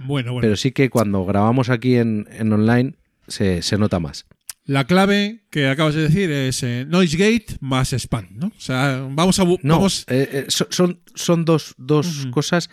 Bueno, 0.00 0.32
bueno. 0.32 0.40
Pero 0.42 0.56
sí 0.56 0.72
que 0.72 0.90
cuando 0.90 1.24
grabamos 1.24 1.70
aquí 1.70 1.96
en, 1.96 2.26
en 2.32 2.52
online 2.52 2.96
se, 3.28 3.62
se 3.62 3.78
nota 3.78 4.00
más. 4.00 4.26
La 4.64 4.86
clave 4.86 5.44
que 5.50 5.68
acabas 5.68 5.94
de 5.94 6.02
decir 6.02 6.30
es 6.30 6.62
eh, 6.62 6.84
noise 6.88 7.16
gate 7.16 7.56
más 7.60 7.90
span, 7.92 8.28
¿no? 8.32 8.46
O 8.48 8.60
sea, 8.60 9.06
vamos 9.10 9.38
a... 9.40 9.44
No, 9.44 9.58
Vamos, 9.62 10.04
eh, 10.08 10.28
eh, 10.32 10.44
so- 10.48 10.68
son, 10.70 11.00
son 11.14 11.44
dos, 11.44 11.74
dos 11.78 12.26
cosas 12.30 12.70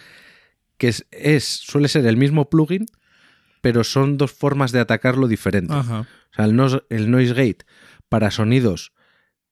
que 0.78 0.90
es, 0.90 1.08
es- 1.12 1.46
suele 1.46 1.88
ser 1.88 2.06
el 2.06 2.16
mismo 2.16 2.50
plugin, 2.50 2.86
pero 3.62 3.84
son 3.84 4.18
dos 4.18 4.32
formas 4.32 4.72
de 4.72 4.80
atacarlo 4.80 5.28
diferentes. 5.28 5.76
Ajá. 5.76 6.02
O 6.02 6.34
sea, 6.36 6.46
el, 6.46 6.56
nos- 6.56 6.84
el 6.90 7.10
noise 7.10 7.34
gate 7.34 7.66
para 8.08 8.30
sonidos 8.30 8.94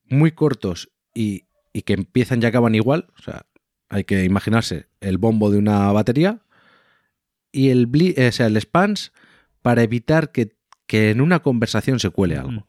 muy 0.05 0.31
cortos 0.31 0.89
y, 1.15 1.45
y 1.73 1.81
que 1.81 1.93
empiezan 1.93 2.41
y 2.41 2.45
acaban 2.45 2.75
igual. 2.75 3.07
O 3.19 3.23
sea, 3.23 3.47
hay 3.89 4.03
que 4.03 4.23
imaginarse 4.25 4.89
el 5.01 5.17
bombo 5.17 5.49
de 5.49 5.57
una 5.57 5.91
batería 5.91 6.43
y 7.51 7.69
el, 7.69 7.87
o 7.87 8.31
sea, 8.31 8.45
el 8.45 8.61
spans 8.61 9.11
para 9.63 9.81
evitar 9.81 10.31
que, 10.31 10.55
que 10.87 11.11
en 11.11 11.21
una 11.21 11.39
conversación 11.39 11.99
se 11.99 12.09
cuele 12.09 12.37
algo. 12.37 12.65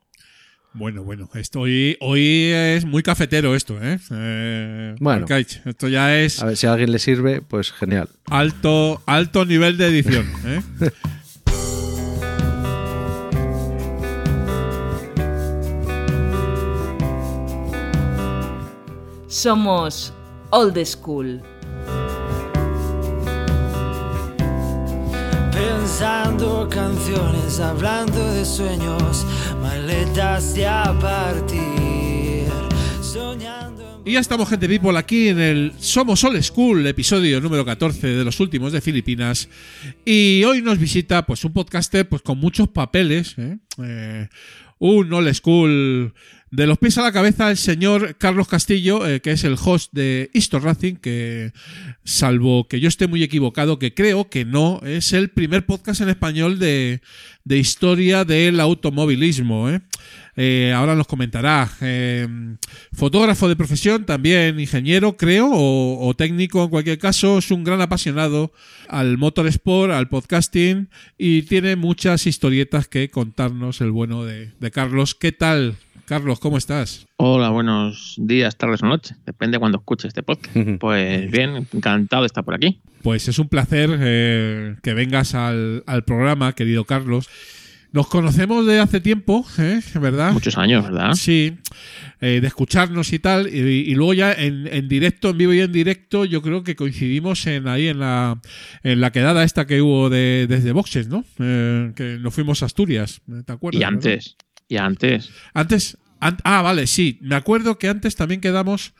Bueno, 0.74 1.02
bueno, 1.02 1.30
esto 1.34 1.60
hoy, 1.60 1.96
hoy 2.00 2.50
es 2.52 2.84
muy 2.84 3.02
cafetero 3.02 3.54
esto, 3.54 3.82
¿eh? 3.82 3.98
Eh, 4.12 4.94
Bueno. 5.00 5.22
Arcaich, 5.22 5.62
esto 5.64 5.88
ya 5.88 6.16
es 6.18 6.42
A 6.42 6.46
ver 6.46 6.56
si 6.56 6.66
a 6.66 6.72
alguien 6.72 6.92
le 6.92 6.98
sirve, 6.98 7.40
pues 7.40 7.72
genial. 7.72 8.10
alto, 8.26 9.02
alto 9.06 9.44
nivel 9.46 9.78
de 9.78 9.86
edición, 9.86 10.26
¿eh? 10.44 10.60
Somos 19.28 20.12
Old 20.50 20.82
School. 20.84 21.42
Pensando 25.58 26.68
canciones, 26.70 27.58
hablando 27.58 28.32
de 28.32 28.44
sueños, 28.44 29.26
maletas 29.60 30.54
de 30.54 30.66
a 30.68 30.96
partir, 31.00 32.46
soñando. 33.02 34.02
en- 34.04 34.08
Y 34.08 34.12
ya 34.12 34.20
estamos, 34.20 34.48
gente 34.48 34.68
people, 34.68 34.96
aquí 34.96 35.28
en 35.28 35.40
el 35.40 35.72
Somos 35.80 36.22
Old 36.22 36.40
School, 36.42 36.86
episodio 36.86 37.40
número 37.40 37.64
14 37.64 38.06
de 38.06 38.24
los 38.24 38.38
últimos 38.38 38.70
de 38.72 38.80
Filipinas. 38.80 39.48
Y 40.04 40.44
hoy 40.44 40.62
nos 40.62 40.78
visita 40.78 41.26
pues 41.26 41.44
un 41.44 41.52
podcaster 41.52 42.08
pues 42.08 42.22
con 42.22 42.38
muchos 42.38 42.68
papeles, 42.68 43.34
¿eh? 43.36 43.58
Eh, 43.82 44.28
un 44.78 45.12
Old 45.12 45.34
School 45.34 46.14
de 46.50 46.66
los 46.66 46.78
pies 46.78 46.96
a 46.98 47.02
la 47.02 47.12
cabeza, 47.12 47.50
el 47.50 47.56
señor 47.56 48.16
Carlos 48.16 48.48
Castillo, 48.48 49.06
eh, 49.06 49.20
que 49.20 49.32
es 49.32 49.44
el 49.44 49.56
host 49.62 49.92
de 49.92 50.30
Easter 50.32 50.62
Racing, 50.62 50.96
que 50.96 51.52
salvo 52.04 52.66
que 52.68 52.80
yo 52.80 52.88
esté 52.88 53.06
muy 53.06 53.22
equivocado, 53.22 53.78
que 53.78 53.94
creo 53.94 54.30
que 54.30 54.44
no, 54.44 54.80
es 54.84 55.12
el 55.12 55.28
primer 55.28 55.66
podcast 55.66 56.00
en 56.00 56.08
español 56.08 56.58
de, 56.58 57.00
de 57.44 57.58
historia 57.58 58.24
del 58.24 58.60
automovilismo. 58.60 59.70
¿eh? 59.70 59.80
Eh, 60.36 60.72
ahora 60.74 60.94
nos 60.94 61.06
comentará. 61.06 61.68
Eh, 61.80 62.28
fotógrafo 62.92 63.48
de 63.48 63.56
profesión, 63.56 64.06
también 64.06 64.60
ingeniero, 64.60 65.16
creo, 65.16 65.50
o, 65.50 66.06
o 66.06 66.14
técnico 66.14 66.62
en 66.62 66.70
cualquier 66.70 66.98
caso. 66.98 67.38
Es 67.38 67.50
un 67.50 67.64
gran 67.64 67.80
apasionado 67.80 68.52
al 68.88 69.18
motorsport, 69.18 69.92
al 69.92 70.08
podcasting 70.08 70.88
y 71.16 71.42
tiene 71.42 71.76
muchas 71.76 72.26
historietas 72.26 72.86
que 72.86 73.10
contarnos 73.10 73.80
el 73.80 73.90
bueno 73.90 74.24
de, 74.24 74.52
de 74.60 74.70
Carlos. 74.70 75.14
¿Qué 75.14 75.32
tal, 75.32 75.76
Carlos, 76.08 76.40
¿cómo 76.40 76.56
estás? 76.56 77.06
Hola, 77.18 77.50
buenos 77.50 78.14
días, 78.16 78.56
tardes 78.56 78.82
o 78.82 78.86
noches. 78.86 79.14
Depende 79.26 79.56
de 79.56 79.58
cuando 79.58 79.76
escuches 79.76 80.08
este 80.08 80.22
podcast. 80.22 80.56
Pues 80.80 81.30
bien, 81.30 81.66
encantado 81.70 82.22
de 82.22 82.28
estar 82.28 82.42
por 82.42 82.54
aquí. 82.54 82.80
Pues 83.02 83.28
es 83.28 83.38
un 83.38 83.50
placer 83.50 83.90
eh, 84.00 84.76
que 84.82 84.94
vengas 84.94 85.34
al, 85.34 85.84
al 85.86 86.04
programa, 86.04 86.54
querido 86.54 86.86
Carlos. 86.86 87.28
Nos 87.92 88.06
conocemos 88.06 88.66
de 88.66 88.80
hace 88.80 89.00
tiempo, 89.00 89.46
¿eh? 89.58 89.80
¿verdad? 90.00 90.32
Muchos 90.32 90.56
años, 90.58 90.84
¿verdad? 90.84 91.14
Sí, 91.14 91.56
eh, 92.20 92.40
de 92.40 92.46
escucharnos 92.46 93.12
y 93.14 93.18
tal. 93.18 93.46
Y, 93.46 93.58
y 93.58 93.94
luego 93.94 94.12
ya 94.14 94.32
en, 94.32 94.66
en 94.66 94.88
directo, 94.88 95.30
en 95.30 95.38
vivo 95.38 95.54
y 95.54 95.60
en 95.60 95.72
directo, 95.72 96.26
yo 96.26 96.42
creo 96.42 96.62
que 96.64 96.76
coincidimos 96.76 97.46
en 97.46 97.66
ahí 97.66 97.88
en 97.88 97.98
la, 98.00 98.40
en 98.82 99.00
la 99.00 99.10
quedada 99.10 99.42
esta 99.42 99.66
que 99.66 99.80
hubo 99.80 100.10
de, 100.10 100.46
desde 100.48 100.72
Boxes, 100.72 101.08
¿no? 101.08 101.24
Eh, 101.38 101.92
que 101.96 102.18
nos 102.18 102.34
fuimos 102.34 102.62
a 102.62 102.66
Asturias, 102.66 103.22
¿te 103.46 103.52
acuerdas? 103.52 103.80
Y 103.80 103.84
verdad? 103.84 104.36
Y 104.68 104.76
antes. 104.76 105.30
Antes, 105.54 105.98
an- 106.20 106.38
ah, 106.44 106.62
vale, 106.62 106.86
sí. 106.86 107.18
Me 107.22 107.34
acuerdo 107.34 107.78
que 107.78 107.88
antes 107.88 108.16
también 108.16 108.40
quedamos 108.40 108.94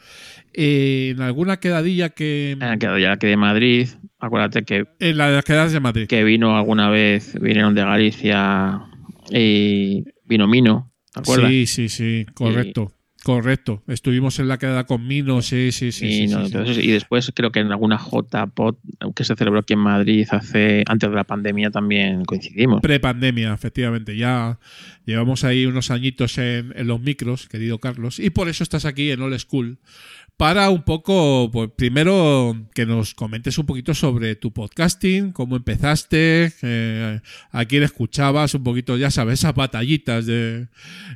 eh, 0.55 1.13
en 1.15 1.23
alguna 1.23 1.59
quedadilla 1.61 2.09
que. 2.11 2.53
En 2.53 2.59
la 2.61 2.77
que 2.79 3.01
ya 3.01 3.17
que 3.19 3.27
de 3.27 3.37
Madrid, 3.37 3.89
acuérdate 4.19 4.65
que, 4.65 4.85
En 4.99 5.19
la 5.19 5.29
de 5.29 5.35
las 5.37 5.45
quedadas 5.45 5.73
de 5.73 5.81
Madrid. 5.81 6.07
que 6.07 6.25
vino 6.25 6.57
alguna 6.57 6.89
vez, 6.91 7.39
vinieron 7.41 7.75
de 7.75 7.83
Galicia 7.83 8.81
y 9.31 10.05
vino 10.25 10.47
Mino, 10.49 10.93
¿te 11.13 11.21
acuerdas? 11.21 11.51
Sí, 11.51 11.67
sí, 11.67 11.89
sí, 11.89 12.27
correcto. 12.35 12.93
Correcto. 13.25 13.83
Estuvimos 13.89 14.39
en 14.39 14.49
la 14.49 14.59
quedada 14.59 14.85
con 14.87 15.07
Mino, 15.07 15.43
sí, 15.43 15.73
sí, 15.73 15.91
sí. 15.93 16.07
y, 16.07 16.13
sí, 16.13 16.27
no, 16.29 16.39
sí, 16.45 16.51
sí. 16.51 16.57
entonces- 16.57 16.85
y 16.85 16.91
después 16.93 17.31
creo 17.35 17.51
que 17.51 17.61
en 17.61 17.73
alguna 17.73 17.99
JPOT 17.99 18.79
que 19.15 19.25
se 19.25 19.35
celebró 19.35 19.61
aquí 19.61 19.73
en 19.75 19.81
Madrid 19.81 20.27
hace 20.31 20.85
antes 20.87 21.11
de 21.11 21.17
la 21.17 21.25
pandemia 21.25 21.71
también 21.71 22.25
coincidimos. 22.25 22.81
Prepandemia, 22.81 23.53
efectivamente. 23.53 24.17
Ya 24.17 24.59
llevamos 25.05 25.45
ahí 25.45 25.67
unos 25.67 25.91
añitos 25.91 26.39
en, 26.39 26.73
en 26.77 26.87
los 26.87 27.01
micros, 27.01 27.49
querido 27.49 27.79
Carlos. 27.79 28.19
Y 28.21 28.31
por 28.31 28.49
eso 28.49 28.63
estás 28.63 28.85
aquí 28.85 29.11
en 29.11 29.21
All 29.21 29.39
School. 29.39 29.79
Para 30.39 30.71
un 30.71 30.85
poco, 30.85 31.51
pues 31.51 31.69
primero 31.77 32.55
que 32.73 32.87
nos 32.87 33.13
comentes 33.13 33.59
un 33.59 33.67
poquito 33.67 33.93
sobre 33.93 34.37
tu 34.37 34.53
podcasting, 34.53 35.33
cómo 35.33 35.57
empezaste, 35.57 36.53
eh, 36.63 37.21
a 37.51 37.65
quién 37.65 37.83
escuchabas, 37.83 38.55
un 38.55 38.63
poquito, 38.63 38.97
ya 38.97 39.11
sabes, 39.11 39.41
esas 39.41 39.57
batallitas 39.57 40.27
de, 40.27 40.69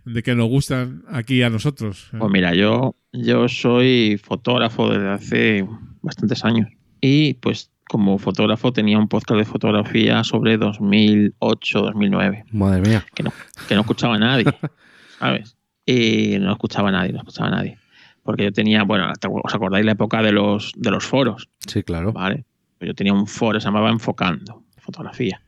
de 0.05 0.23
que 0.25 0.35
nos 0.35 0.49
gustan 0.49 1.05
aquí 1.09 1.41
a 1.45 1.51
nosotros. 1.51 2.09
Pues 2.19 2.33
mira, 2.33 2.53
yo, 2.57 2.97
yo 3.13 3.47
soy 3.49 4.21
fotógrafo 4.21 4.91
desde 4.91 5.09
hace 5.09 5.69
bastantes 6.03 6.45
años. 6.45 6.69
Y 7.01 7.35
pues 7.35 7.71
como 7.89 8.19
fotógrafo 8.19 8.73
tenía 8.73 8.99
un 8.99 9.07
podcast 9.07 9.39
de 9.39 9.45
fotografía 9.45 10.25
sobre 10.25 10.59
2008-2009, 10.59 12.45
Madre 12.51 12.81
mía. 12.81 13.07
que 13.15 13.23
no, 13.23 13.33
que 13.69 13.77
no 13.77 13.83
escuchaba 13.83 14.17
a 14.17 14.19
nadie, 14.19 14.47
¿sabes? 15.21 15.57
Y 15.87 16.39
no 16.41 16.51
escuchaba 16.51 16.89
a 16.89 16.93
nadie, 16.93 17.13
no 17.13 17.19
escuchaba 17.19 17.47
a 17.47 17.53
nadie. 17.53 17.79
Porque 18.23 18.45
yo 18.45 18.53
tenía, 18.53 18.85
bueno, 18.85 19.13
¿os 19.43 19.55
acordáis 19.55 19.85
la 19.85 19.93
época 19.93 20.23
de 20.23 20.33
los, 20.33 20.73
de 20.77 20.91
los 20.91 21.05
foros? 21.05 21.49
Sí, 21.67 21.83
claro. 21.83 22.13
¿vale? 22.13 22.45
Pues 22.79 22.89
Yo 22.89 22.95
tenía 22.95 23.13
un 23.13 23.27
foro, 23.27 23.59
se 23.61 23.65
llamaba 23.67 23.91
Enfocando, 23.91 24.63
fotografía. 24.79 25.43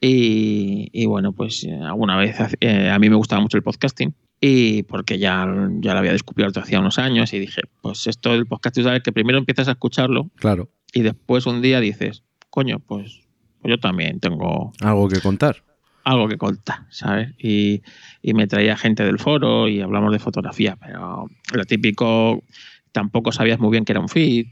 Y, 0.00 0.88
y 0.92 1.06
bueno, 1.06 1.32
pues 1.32 1.64
eh, 1.64 1.72
alguna 1.82 2.16
vez 2.16 2.36
eh, 2.60 2.90
a 2.90 2.98
mí 2.98 3.08
me 3.08 3.16
gustaba 3.16 3.40
mucho 3.40 3.56
el 3.56 3.62
podcasting 3.62 4.14
y 4.40 4.82
porque 4.82 5.18
ya, 5.18 5.46
ya 5.80 5.92
lo 5.94 5.98
había 5.98 6.12
descubierto 6.12 6.60
hacía 6.60 6.80
unos 6.80 6.98
años 6.98 7.32
y 7.32 7.38
dije, 7.38 7.62
pues 7.80 8.06
esto 8.06 8.32
del 8.32 8.46
podcasting, 8.46 8.84
sabes 8.84 9.02
que 9.02 9.12
primero 9.12 9.38
empiezas 9.38 9.68
a 9.68 9.72
escucharlo 9.72 10.30
Claro. 10.36 10.68
y 10.92 11.00
después 11.00 11.46
un 11.46 11.62
día 11.62 11.80
dices, 11.80 12.22
coño, 12.50 12.78
pues, 12.80 13.22
pues 13.62 13.70
yo 13.70 13.80
también 13.80 14.20
tengo 14.20 14.72
Algo 14.82 15.08
que 15.08 15.20
contar. 15.20 15.64
Algo 16.06 16.28
que 16.28 16.38
contar, 16.38 16.86
¿sabes? 16.90 17.34
Y, 17.36 17.82
me 18.22 18.46
traía 18.46 18.76
gente 18.76 19.04
del 19.04 19.18
foro 19.18 19.68
y 19.68 19.80
hablamos 19.80 20.12
de 20.12 20.20
fotografía, 20.20 20.76
pero 20.76 21.28
lo 21.52 21.64
típico, 21.64 22.44
tampoco 22.92 23.32
sabías 23.32 23.58
muy 23.58 23.70
bien 23.70 23.84
que 23.84 23.92
era 23.92 24.00
un 24.00 24.08
feed, 24.08 24.46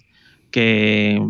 que 0.51 1.23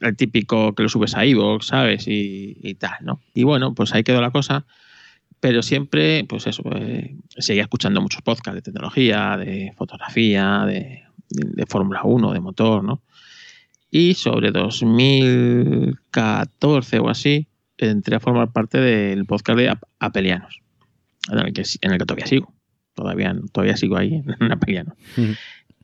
el 0.00 0.16
típico 0.16 0.74
que 0.74 0.82
lo 0.82 0.88
subes 0.88 1.14
a 1.14 1.24
iVoox, 1.24 1.66
¿sabes? 1.66 2.08
Y, 2.08 2.58
y 2.62 2.74
tal, 2.74 2.96
¿no? 3.02 3.20
Y 3.32 3.44
bueno, 3.44 3.74
pues 3.74 3.94
ahí 3.94 4.02
quedó 4.02 4.20
la 4.20 4.32
cosa, 4.32 4.66
pero 5.40 5.62
siempre, 5.62 6.24
pues 6.24 6.48
eso, 6.48 6.62
eh, 6.74 7.14
seguía 7.36 7.62
escuchando 7.62 8.00
muchos 8.00 8.22
podcasts 8.22 8.56
de 8.56 8.62
tecnología, 8.62 9.36
de 9.36 9.72
fotografía, 9.76 10.64
de, 10.66 11.04
de, 11.30 11.50
de 11.50 11.66
Fórmula 11.66 12.00
1, 12.04 12.32
de 12.32 12.40
motor, 12.40 12.82
¿no? 12.82 13.02
Y 13.90 14.14
sobre 14.14 14.50
2014 14.50 16.98
o 16.98 17.08
así, 17.08 17.47
entré 17.78 18.16
a 18.16 18.20
formar 18.20 18.52
parte 18.52 18.78
del 18.78 19.24
podcast 19.24 19.58
de 19.58 19.68
Ap- 19.70 19.84
Apelianos, 19.98 20.60
en 21.32 21.38
el 21.38 21.52
que, 21.52 21.62
en 21.80 21.92
el 21.92 21.98
que 21.98 22.04
todavía 22.04 22.26
sigo. 22.26 22.52
Todavía, 22.94 23.34
todavía 23.52 23.76
sigo 23.76 23.96
ahí 23.96 24.22
en 24.40 24.52
Apelianos. 24.52 24.94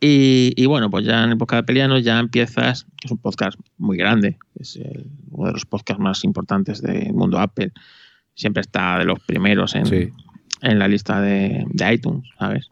Y, 0.00 0.52
y 0.56 0.66
bueno, 0.66 0.90
pues 0.90 1.04
ya 1.06 1.24
en 1.24 1.30
el 1.30 1.38
podcast 1.38 1.58
de 1.60 1.62
Apelianos 1.64 2.02
ya 2.02 2.18
empiezas, 2.18 2.86
es 3.02 3.10
un 3.10 3.18
podcast 3.18 3.58
muy 3.78 3.96
grande, 3.96 4.38
es 4.58 4.76
el- 4.76 5.06
uno 5.30 5.46
de 5.46 5.52
los 5.52 5.64
podcasts 5.64 6.00
más 6.02 6.24
importantes 6.24 6.82
del 6.82 7.12
mundo 7.14 7.38
Apple. 7.38 7.72
Siempre 8.34 8.60
está 8.60 8.98
de 8.98 9.04
los 9.04 9.20
primeros 9.20 9.74
en, 9.76 9.86
Sí. 9.86 10.08
en 10.62 10.78
la 10.78 10.88
lista 10.88 11.20
de, 11.20 11.64
de 11.68 11.94
iTunes, 11.94 12.28
¿sabes? 12.38 12.68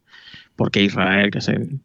Porque 0.57 0.83
Israel, 0.83 1.31
que 1.31 1.39
es 1.39 1.49
el 1.49 1.81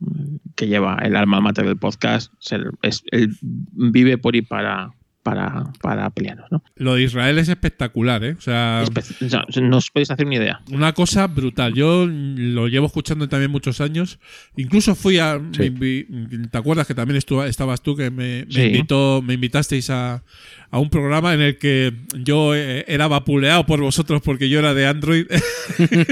que 0.56 0.68
lleva 0.68 0.98
el 1.04 1.16
alma 1.16 1.40
mater 1.40 1.66
del 1.66 1.78
podcast, 1.78 2.34
es 2.42 2.52
el- 2.54 2.72
es- 2.82 3.04
él 3.12 3.36
vive 3.42 4.18
por 4.18 4.36
y 4.36 4.42
para, 4.42 4.92
para, 5.28 5.74
para 5.82 6.06
Apelianos, 6.06 6.46
¿no? 6.50 6.64
Lo 6.78 6.96
de 6.96 7.04
Israel 7.04 7.38
es 7.38 7.50
espectacular, 7.50 8.24
¿eh? 8.24 8.36
O 8.38 8.42
sea, 8.42 8.82
Espe- 8.86 9.62
no 9.62 9.76
os 9.78 9.92
podéis 9.92 10.10
hacer 10.10 10.26
una 10.26 10.36
idea. 10.36 10.62
Una 10.72 10.94
cosa 10.94 11.28
brutal. 11.28 11.74
Yo 11.74 12.08
lo 12.08 12.70
llevo 12.70 12.86
escuchando 12.86 13.28
también 13.28 13.52
muchos 13.52 13.82
años. 13.82 14.20
Incluso 14.56 14.96
fui 14.96 15.20
a. 15.20 15.38
Sí. 15.52 15.60
me 15.60 15.68
invi- 15.70 16.50
¿Te 16.50 16.58
acuerdas 16.58 16.88
que 16.88 16.96
también 16.96 17.18
estuvo- 17.18 17.44
estabas 17.44 17.82
tú 17.82 17.98
que 17.98 18.10
me, 18.10 18.46
me 18.46 18.52
Sí. 18.54 18.62
invitó, 18.62 19.22
me 19.22 19.34
invitasteis 19.34 19.90
a, 19.90 20.24
a 20.70 20.80
un 20.80 20.90
programa 20.90 21.34
en 21.34 21.42
el 21.42 21.58
que 21.58 21.94
yo 22.24 22.56
eh, 22.56 22.86
era 22.88 23.08
vapuleado 23.08 23.66
por 23.66 23.82
vosotros 23.82 24.22
porque 24.22 24.50
yo 24.50 24.60
era 24.60 24.74
de 24.74 24.88
Android. 24.88 25.26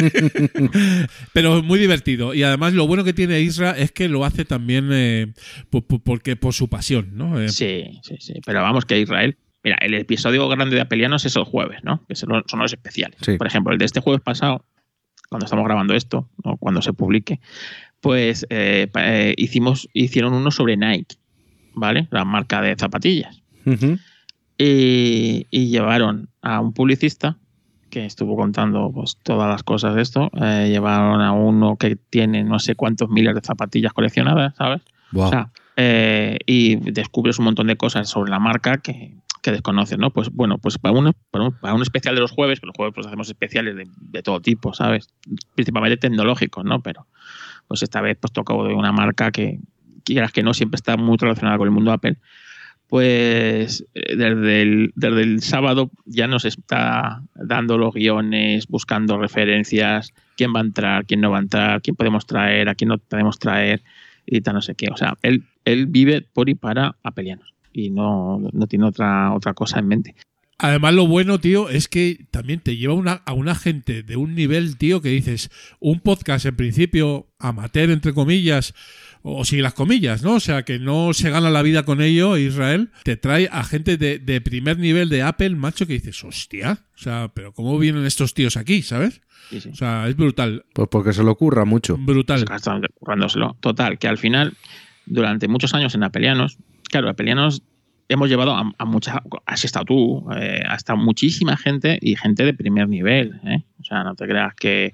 Pero 1.33 1.63
muy 1.63 1.79
divertido. 1.79 2.33
Y 2.33 2.43
además 2.43 2.73
lo 2.73 2.87
bueno 2.87 3.03
que 3.03 3.13
tiene 3.13 3.41
Isra 3.41 3.71
es 3.71 3.91
que 3.91 4.07
lo 4.07 4.25
hace 4.25 4.45
también 4.45 4.89
eh, 4.91 5.33
po- 5.69 5.81
po- 5.81 5.99
porque 5.99 6.35
por 6.35 6.53
su 6.53 6.69
pasión, 6.69 7.09
¿no? 7.13 7.39
Eh, 7.39 7.49
Sí, 7.49 7.99
sí, 8.03 8.15
sí. 8.19 8.33
Pero 8.45 8.61
vamos 8.61 8.85
que 8.85 8.99
Israel. 8.99 9.37
Mira, 9.63 9.77
el 9.81 9.95
episodio 9.95 10.47
grande 10.47 10.75
de 10.75 10.81
Apelianos 10.81 11.25
es 11.25 11.35
el 11.35 11.43
jueves, 11.43 11.79
¿no? 11.83 12.05
Que 12.07 12.15
son 12.15 12.29
los- 12.29 12.73
especiales. 12.73 13.17
Sí. 13.21 13.37
Por 13.37 13.47
ejemplo, 13.47 13.73
el 13.73 13.79
de 13.79 13.85
este 13.85 13.99
jueves 13.99 14.21
pasado, 14.21 14.63
cuando 15.29 15.45
estamos 15.45 15.65
grabando 15.65 15.95
esto, 15.95 16.29
o 16.43 16.57
cuando 16.57 16.81
se 16.81 16.93
publique, 16.93 17.39
pues 17.99 18.45
eh, 18.51 18.87
eh, 18.95 19.33
hicimos, 19.37 19.89
hicieron 19.93 20.33
uno 20.33 20.51
sobre 20.51 20.77
Nike, 20.77 21.15
¿vale? 21.73 22.07
La 22.11 22.25
marca 22.25 22.61
de 22.61 22.75
zapatillas. 22.77 23.41
Ujú. 23.65 23.97
Y, 24.57 25.47
y 25.51 25.67
llevaron 25.67 26.29
a 26.41 26.61
un 26.61 26.73
publicista 26.73 27.37
que 27.89 28.05
estuvo 28.05 28.35
contando 28.35 28.91
pues, 28.93 29.17
todas 29.23 29.49
las 29.49 29.63
cosas 29.63 29.95
de 29.95 30.01
esto. 30.01 30.29
Eh, 30.41 30.67
llevaron 30.69 31.21
a 31.21 31.31
uno 31.31 31.77
que 31.77 31.95
tiene 31.95 32.43
no 32.43 32.59
sé 32.59 32.75
cuántos 32.75 33.09
miles 33.09 33.35
de 33.35 33.41
zapatillas 33.41 33.93
coleccionadas, 33.93 34.55
¿sabes? 34.55 34.81
O 35.13 35.29
sea, 35.29 35.51
eh, 35.77 36.37
y 36.45 36.75
descubres 36.91 37.39
un 37.39 37.45
montón 37.45 37.67
de 37.67 37.77
cosas 37.77 38.09
sobre 38.09 38.31
la 38.31 38.39
marca 38.39 38.77
que, 38.77 39.15
que 39.41 39.51
desconoces, 39.51 39.97
¿no? 39.97 40.09
Pues 40.09 40.29
bueno, 40.29 40.57
pues 40.57 40.77
para 40.77 40.93
un, 40.93 41.13
para 41.31 41.45
un, 41.45 41.51
para 41.53 41.73
un 41.73 41.81
especial 41.81 42.15
de 42.15 42.21
los 42.21 42.31
jueves, 42.31 42.59
pero 42.59 42.67
los 42.67 42.75
jueves 42.75 42.93
pues 42.93 43.07
hacemos 43.07 43.29
especiales 43.29 43.75
de, 43.75 43.87
de 43.95 44.23
todo 44.23 44.41
tipo, 44.41 44.73
¿sabes? 44.73 45.07
Principalmente 45.53 45.97
tecnológicos, 45.97 46.65
¿no? 46.65 46.81
Pero 46.81 47.07
pues 47.67 47.81
esta 47.83 48.01
vez 48.01 48.17
pues 48.19 48.33
tocó 48.33 48.65
de 48.67 48.73
una 48.73 48.91
marca 48.91 49.31
que, 49.31 49.59
quieras 50.05 50.31
que 50.31 50.43
no, 50.43 50.53
siempre 50.53 50.77
está 50.77 50.95
muy 50.95 51.17
relacionada 51.17 51.57
con 51.57 51.67
el 51.67 51.73
mundo 51.73 51.91
Apple. 51.91 52.17
Pues 52.87 53.85
eh, 53.93 54.15
desde 54.15 54.61
el, 54.61 54.91
desde 54.95 55.21
el 55.23 55.41
sábado 55.41 55.89
ya 56.05 56.27
nos 56.27 56.45
está 56.45 57.23
dando 57.33 57.77
los 57.77 57.93
guiones, 57.93 58.67
buscando 58.67 59.17
referencias, 59.17 60.13
quién 60.37 60.53
va 60.55 60.59
a 60.59 60.63
entrar, 60.63 61.05
quién 61.05 61.21
no 61.21 61.31
va 61.31 61.37
a 61.37 61.41
entrar, 61.41 61.81
quién 61.81 61.95
podemos 61.95 62.25
traer, 62.25 62.69
a 62.69 62.75
quién 62.75 62.89
no 62.89 62.97
podemos 62.97 63.39
traer 63.39 63.81
y 64.25 64.41
tal, 64.41 64.55
no 64.55 64.61
sé 64.61 64.75
qué. 64.75 64.89
O 64.91 64.97
sea, 64.97 65.15
él, 65.21 65.43
él 65.65 65.87
vive 65.87 66.21
por 66.21 66.49
y 66.49 66.55
para 66.55 66.95
apelianos 67.03 67.53
y 67.73 67.89
no, 67.89 68.39
no 68.53 68.67
tiene 68.67 68.85
otra, 68.85 69.33
otra 69.33 69.53
cosa 69.53 69.79
en 69.79 69.87
mente. 69.87 70.15
Además, 70.57 70.93
lo 70.93 71.05
bueno, 71.05 71.39
tío, 71.39 71.69
es 71.69 71.89
que 71.89 72.27
también 72.31 72.61
te 72.61 72.77
lleva 72.77 72.93
una, 72.93 73.21
a 73.25 73.33
una 73.33 73.55
gente 73.55 74.03
de 74.03 74.15
un 74.15 74.35
nivel, 74.35 74.77
tío, 74.77 75.01
que 75.01 75.09
dices, 75.09 75.49
un 75.81 75.99
podcast 75.99 76.45
en 76.45 76.55
principio 76.55 77.27
amateur, 77.39 77.89
entre 77.89 78.13
comillas, 78.13 78.73
o 79.27 79.43
sin 79.43 79.63
las 79.63 79.73
comillas, 79.73 80.21
¿no? 80.21 80.35
O 80.35 80.39
sea, 80.39 80.61
que 80.63 80.77
no 80.77 81.11
se 81.13 81.31
gana 81.31 81.49
la 81.49 81.63
vida 81.63 81.81
con 81.83 81.99
ello, 81.99 82.37
Israel, 82.37 82.91
te 83.03 83.17
trae 83.17 83.49
a 83.51 83.63
gente 83.63 83.97
de, 83.97 84.19
de 84.19 84.39
primer 84.39 84.77
nivel 84.77 85.09
de 85.09 85.23
Apple, 85.23 85.49
macho, 85.51 85.87
que 85.87 85.93
dices, 85.93 86.23
hostia, 86.23 86.77
o 86.93 86.97
sea, 86.99 87.31
pero 87.33 87.51
¿cómo 87.51 87.79
vienen 87.79 88.05
estos 88.05 88.35
tíos 88.35 88.55
aquí, 88.55 88.83
¿sabes? 88.83 89.21
Sí, 89.49 89.61
sí. 89.61 89.69
O 89.69 89.75
sea, 89.75 90.07
es 90.07 90.15
brutal, 90.15 90.65
Pues 90.73 90.87
porque 90.91 91.11
se 91.11 91.23
le 91.23 91.29
ocurra 91.31 91.65
mucho. 91.65 91.97
brutal. 91.97 92.45
Pues 92.45 92.57
están 92.57 92.81
currándoselo. 92.99 93.57
Total, 93.61 93.97
que 93.97 94.07
al 94.07 94.19
final, 94.19 94.53
durante 95.07 95.47
muchos 95.47 95.73
años 95.73 95.95
en 95.95 96.03
Apelianos, 96.03 96.57
claro, 96.91 97.09
Apelianos 97.09 97.63
hemos 98.07 98.29
llevado 98.29 98.53
a, 98.55 98.71
a 98.77 98.85
mucha, 98.85 99.23
has 99.47 99.65
estado 99.65 99.85
tú, 99.85 100.27
eh, 100.37 100.61
ha 100.67 100.75
estado 100.75 100.97
muchísima 100.97 101.57
gente 101.57 101.97
y 101.99 102.15
gente 102.15 102.45
de 102.45 102.53
primer 102.53 102.87
nivel, 102.87 103.39
¿eh? 103.43 103.63
O 103.79 103.83
sea, 103.83 104.03
no 104.03 104.13
te 104.13 104.27
creas 104.27 104.53
que 104.53 104.93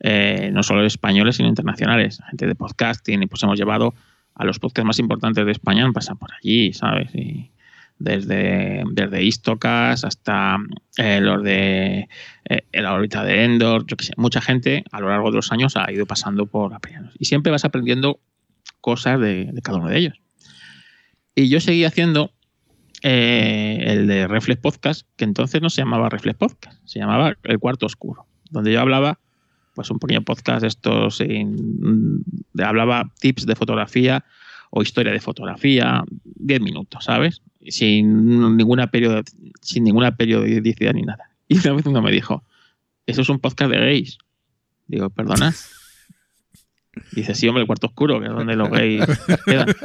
eh, 0.00 0.50
no 0.52 0.62
solo 0.62 0.84
españoles, 0.84 1.36
sino 1.36 1.48
internacionales, 1.48 2.20
gente 2.30 2.46
de 2.46 2.54
podcasting, 2.54 3.22
y 3.22 3.26
pues 3.26 3.42
hemos 3.42 3.58
llevado 3.58 3.94
a 4.34 4.44
los 4.44 4.58
podcasts 4.60 4.86
más 4.86 4.98
importantes 5.00 5.44
de 5.44 5.52
España, 5.52 5.84
han 5.84 5.92
por 5.92 6.32
allí, 6.32 6.72
¿sabes? 6.72 7.10
Desde, 7.98 8.84
desde 8.92 9.24
Istocas 9.24 10.04
hasta 10.04 10.56
eh, 10.98 11.20
los 11.20 11.42
de 11.42 12.08
eh, 12.48 12.62
la 12.72 12.94
órbita 12.94 13.24
de 13.24 13.42
Endor, 13.42 13.84
yo 13.86 13.96
qué 13.96 14.04
sé, 14.04 14.12
mucha 14.16 14.40
gente 14.40 14.84
a 14.92 15.00
lo 15.00 15.08
largo 15.08 15.30
de 15.30 15.36
los 15.36 15.50
años 15.50 15.76
ha 15.76 15.90
ido 15.90 16.06
pasando 16.06 16.46
por 16.46 16.72
Apelianos. 16.74 17.14
Y 17.18 17.24
siempre 17.24 17.50
vas 17.50 17.64
aprendiendo 17.64 18.20
cosas 18.80 19.18
de, 19.18 19.52
cada 19.64 19.78
uno 19.78 19.88
de 19.88 19.98
ellos. 19.98 20.20
Y 21.34 21.48
yo 21.48 21.58
seguí 21.58 21.84
haciendo 21.84 22.32
el 23.02 24.06
de 24.06 24.28
Reflex 24.28 24.60
Podcast, 24.60 25.08
que 25.16 25.24
entonces 25.24 25.60
no 25.60 25.70
se 25.70 25.82
llamaba 25.82 26.08
Reflex 26.08 26.38
Podcast, 26.38 26.80
se 26.84 27.00
llamaba 27.00 27.34
El 27.42 27.58
Cuarto 27.58 27.86
Oscuro, 27.86 28.26
donde 28.50 28.72
yo 28.72 28.80
hablaba, 28.80 29.18
pues 29.78 29.92
un 29.92 30.00
pequeño 30.00 30.22
podcast 30.22 30.62
de 30.62 30.66
estos, 30.66 31.22
hablaba 32.60 33.12
tips 33.20 33.46
de 33.46 33.54
fotografía 33.54 34.24
o 34.70 34.82
historia 34.82 35.12
de 35.12 35.20
fotografía, 35.20 36.02
10 36.24 36.60
minutos, 36.62 37.04
¿sabes? 37.04 37.42
Sin 37.68 38.56
ninguna, 38.56 38.88
periodo, 38.88 39.22
sin 39.62 39.84
ninguna 39.84 40.16
periodicidad 40.16 40.94
ni 40.94 41.02
nada. 41.02 41.30
Y 41.46 41.60
una 41.60 41.74
vez 41.74 41.86
uno 41.86 42.02
me 42.02 42.10
dijo, 42.10 42.42
eso 43.06 43.22
es 43.22 43.28
un 43.28 43.38
podcast 43.38 43.70
de 43.70 43.78
gays. 43.78 44.18
Digo, 44.88 45.10
perdona. 45.10 45.54
Dice, 47.12 47.36
sí, 47.36 47.46
hombre, 47.46 47.60
el 47.60 47.68
cuarto 47.68 47.86
oscuro, 47.86 48.18
que 48.18 48.26
es 48.26 48.32
donde 48.32 48.56
los 48.56 48.68
gays 48.70 49.06
quedan. 49.44 49.68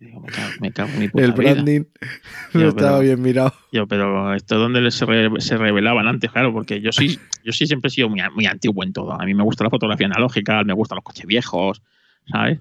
Digo, 0.00 0.18
me 0.20 0.28
cago, 0.28 0.50
me 0.60 0.72
cago 0.72 0.88
en 0.94 0.98
mi 0.98 1.08
puta 1.08 1.24
El 1.24 1.32
branding 1.32 1.82
no 2.54 2.68
estaba 2.68 2.98
pero- 2.98 3.00
bien 3.00 3.20
mirado. 3.22 3.52
Yo, 3.70 3.86
pero 3.86 4.32
esto 4.34 4.54
es 4.54 4.60
donde 4.60 4.90
se, 4.90 5.04
re- 5.04 5.40
se 5.40 5.56
revelaban 5.58 6.08
antes, 6.08 6.30
claro, 6.30 6.52
porque 6.54 6.80
yo 6.80 6.90
sí, 6.90 7.18
yo 7.44 7.52
sí 7.52 7.66
siempre 7.66 7.88
he 7.88 7.90
sido 7.90 8.08
muy, 8.08 8.20
muy 8.34 8.46
antiguo 8.46 8.82
en 8.82 8.92
todo. 8.94 9.12
A 9.20 9.24
mí 9.26 9.34
me 9.34 9.42
gusta 9.42 9.62
la 9.64 9.70
fotografía 9.70 10.06
analógica, 10.06 10.64
me 10.64 10.72
gustan 10.72 10.96
los 10.96 11.04
coches 11.04 11.26
viejos, 11.26 11.82
¿sabes? 12.32 12.60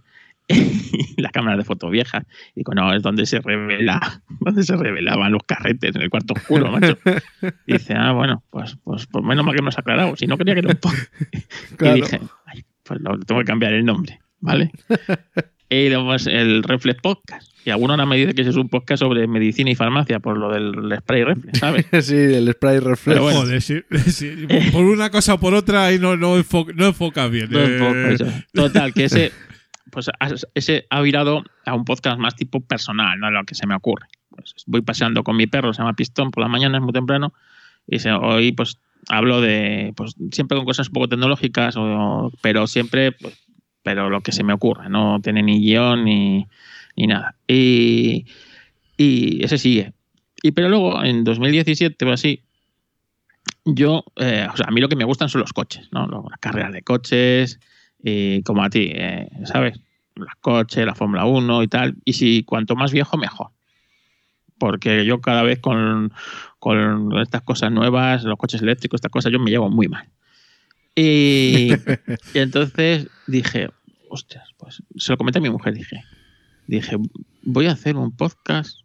Las 1.17 1.31
cámaras 1.31 1.59
de 1.59 1.63
fotos 1.63 1.91
viejas. 1.91 2.23
Y 2.55 2.61
digo, 2.61 2.73
no, 2.73 2.91
es 2.93 3.03
donde 3.03 3.25
se 3.27 3.39
revela, 3.39 4.21
donde 4.41 4.63
se 4.63 4.75
revelaban 4.75 5.31
los 5.31 5.43
carretes 5.43 5.95
en 5.95 6.01
el 6.01 6.09
cuarto 6.09 6.33
oscuro, 6.33 6.71
macho. 6.73 6.97
Y 7.67 7.73
dice, 7.73 7.93
ah, 7.95 8.11
bueno, 8.13 8.43
pues, 8.49 8.75
pues, 8.83 9.05
pues 9.07 9.23
menos 9.23 9.45
mal 9.45 9.55
que 9.55 9.61
me 9.61 9.69
has 9.69 9.77
aclarado. 9.77 10.15
Si 10.17 10.25
no 10.27 10.37
quería 10.37 10.55
que 10.55 10.63
poco. 10.63 10.93
Claro. 11.77 11.97
Y 11.97 12.01
dije, 12.01 12.19
"Ay, 12.47 12.65
pues 12.83 12.99
lo, 12.99 13.17
tengo 13.19 13.39
que 13.41 13.45
cambiar 13.45 13.73
el 13.73 13.85
nombre, 13.85 14.19
¿vale? 14.39 14.71
Y 15.69 15.85
el 16.27 16.63
Reflex 16.63 17.01
Podcast. 17.01 17.47
Y 17.65 17.71
alguno 17.71 17.93
ahora 17.93 18.05
me 18.05 18.15
dice 18.17 18.33
que 18.33 18.41
ese 18.41 18.51
es 18.51 18.55
un 18.55 18.69
podcast 18.69 19.01
sobre 19.01 19.27
medicina 19.27 19.69
y 19.69 19.75
farmacia 19.75 20.19
por 20.19 20.37
lo 20.37 20.49
del 20.51 20.97
spray 20.99 21.23
reflex, 21.23 21.59
¿sabes? 21.59 21.85
sí, 22.05 22.15
el 22.15 22.51
spray 22.53 22.79
reflex. 22.79 23.03
Pero 23.05 23.23
bueno. 23.23 23.41
Joder, 23.41 23.61
sí, 23.61 23.81
sí, 24.07 24.47
por 24.71 24.85
una 24.85 25.09
cosa 25.11 25.35
o 25.35 25.39
por 25.39 25.53
otra 25.53 25.85
ahí 25.85 25.99
no, 25.99 26.15
no, 26.17 26.37
enfo- 26.37 26.73
no 26.73 26.85
enfocas 26.87 27.29
bien. 27.29 27.49
No, 27.51 27.59
Eh, 27.59 28.13
eso. 28.13 28.25
Total, 28.53 28.93
que 28.93 29.03
ese, 29.05 29.31
pues, 29.91 30.07
ha- 30.09 30.29
ese 30.55 30.87
ha 30.89 31.01
virado 31.01 31.43
a 31.65 31.75
un 31.75 31.85
podcast 31.85 32.17
más 32.17 32.35
tipo 32.35 32.61
personal, 32.61 33.19
no 33.19 33.29
lo 33.29 33.43
que 33.43 33.53
se 33.55 33.67
me 33.67 33.75
ocurre. 33.75 34.07
Pues 34.29 34.53
voy 34.65 34.81
paseando 34.81 35.23
con 35.23 35.35
mi 35.35 35.45
perro, 35.47 35.73
se 35.73 35.81
llama 35.81 35.93
Pistón, 35.95 36.31
por 36.31 36.41
la 36.41 36.47
mañana, 36.49 36.77
es 36.77 36.83
muy 36.83 36.93
temprano, 36.93 37.33
y 37.85 37.99
se- 37.99 38.11
hoy 38.11 38.53
pues 38.53 38.77
hablo 39.09 39.41
de, 39.41 39.93
pues 39.95 40.13
siempre 40.31 40.55
con 40.57 40.65
cosas 40.65 40.87
un 40.87 40.93
poco 40.93 41.09
tecnológicas, 41.09 41.75
o- 41.77 42.31
pero 42.41 42.65
siempre, 42.67 43.11
pues, 43.11 43.37
pero 43.89 44.11
lo 44.11 44.21
que 44.21 44.31
se 44.31 44.43
me 44.43 44.53
ocurre, 44.53 44.87
no 44.87 45.19
tiene 45.19 45.41
ni 45.41 45.61
guion 45.61 46.05
ni, 46.05 46.47
ni 46.95 47.07
nada. 47.07 47.33
Y, 47.47 48.27
y 48.95 49.43
ese 49.43 49.57
sigue. 49.57 49.93
Y 50.43 50.51
pero 50.51 50.69
luego, 50.69 51.03
en 51.03 51.23
2017 51.23 52.05
o 52.05 52.13
así, 52.13 52.43
yo, 53.65 54.05
eh, 54.17 54.47
o 54.53 54.55
sea, 54.55 54.67
a 54.67 54.71
mí 54.71 54.79
lo 54.79 54.89
que 54.89 54.95
me 54.95 55.05
gustan 55.05 55.27
son 55.27 55.41
los 55.41 55.53
coches, 55.53 55.89
¿no? 55.91 56.05
Las 56.29 56.39
carreras 56.39 56.71
de 56.71 56.83
coches, 56.83 57.59
y 58.03 58.43
como 58.43 58.61
a 58.63 58.69
ti, 58.69 58.91
eh, 58.93 59.27
¿sabes? 59.45 59.79
Los 60.13 60.35
coches, 60.39 60.85
la 60.85 60.93
Fórmula 60.93 61.25
1 61.25 61.63
y 61.63 61.67
tal. 61.67 61.95
Y 62.05 62.13
si 62.13 62.43
cuanto 62.43 62.75
más 62.75 62.91
viejo, 62.91 63.17
mejor. 63.17 63.47
Porque 64.59 65.03
yo 65.03 65.19
cada 65.19 65.41
vez 65.41 65.57
con, 65.57 66.13
con 66.59 67.17
estas 67.17 67.41
cosas 67.41 67.71
nuevas, 67.71 68.23
los 68.23 68.37
coches 68.37 68.61
eléctricos, 68.61 68.99
estas 68.99 69.11
cosas, 69.11 69.31
yo 69.31 69.39
me 69.39 69.49
llevo 69.49 69.71
muy 69.71 69.87
mal. 69.87 70.09
Y, 70.95 71.71
y 72.35 72.39
entonces 72.39 73.07
dije, 73.25 73.71
ostras, 74.09 74.49
pues 74.57 74.83
se 74.97 75.11
lo 75.11 75.17
comenté 75.17 75.39
a 75.39 75.41
mi 75.41 75.49
mujer, 75.49 75.73
dije, 75.73 76.03
dije, 76.67 76.97
voy 77.43 77.67
a 77.67 77.71
hacer 77.71 77.95
un 77.95 78.11
podcast 78.15 78.79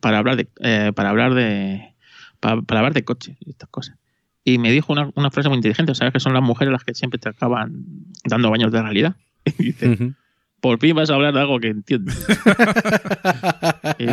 para 0.00 0.18
hablar 0.18 0.36
de, 0.36 0.48
eh, 0.60 0.92
para 0.94 1.10
hablar 1.10 1.34
de, 1.34 1.94
para, 2.40 2.62
para 2.62 2.80
hablar 2.80 2.94
de 2.94 3.04
coches 3.04 3.36
y 3.40 3.50
estas 3.50 3.68
cosas. 3.68 3.96
Y 4.44 4.58
me 4.58 4.70
dijo 4.72 4.92
una, 4.92 5.10
una 5.14 5.30
frase 5.30 5.48
muy 5.48 5.56
inteligente, 5.56 5.94
¿sabes? 5.94 6.12
Que 6.12 6.20
son 6.20 6.34
las 6.34 6.42
mujeres 6.42 6.70
las 6.72 6.84
que 6.84 6.94
siempre 6.94 7.18
te 7.18 7.28
acaban 7.30 7.84
dando 8.24 8.50
baños 8.50 8.70
de 8.72 8.82
realidad. 8.82 9.16
Y 9.58 9.64
dice, 9.64 9.88
Ujú. 9.90 10.14
por 10.60 10.78
fin 10.80 10.94
vas 10.96 11.10
a 11.10 11.14
hablar 11.14 11.32
de 11.34 11.40
algo 11.40 11.58
que 11.60 11.68
entiendes. 11.68 12.26
y, 13.98 14.06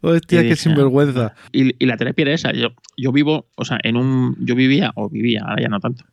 Hostia, 0.00 0.42
qué 0.42 0.54
sinvergüenza. 0.56 1.34
y- 1.52 1.74
y 1.82 1.86
la 1.86 1.96
terapia 1.96 2.22
era 2.22 2.32
esa. 2.34 2.52
Yo, 2.52 2.68
yo 2.96 3.12
vivo, 3.12 3.46
o 3.56 3.64
sea, 3.64 3.78
en 3.82 3.96
un, 3.96 4.36
yo 4.44 4.54
vivía, 4.54 4.92
o 4.94 5.08
vivía, 5.08 5.42
ahora 5.44 5.60
ya 5.62 5.68
no 5.68 5.80
tanto, 5.80 6.04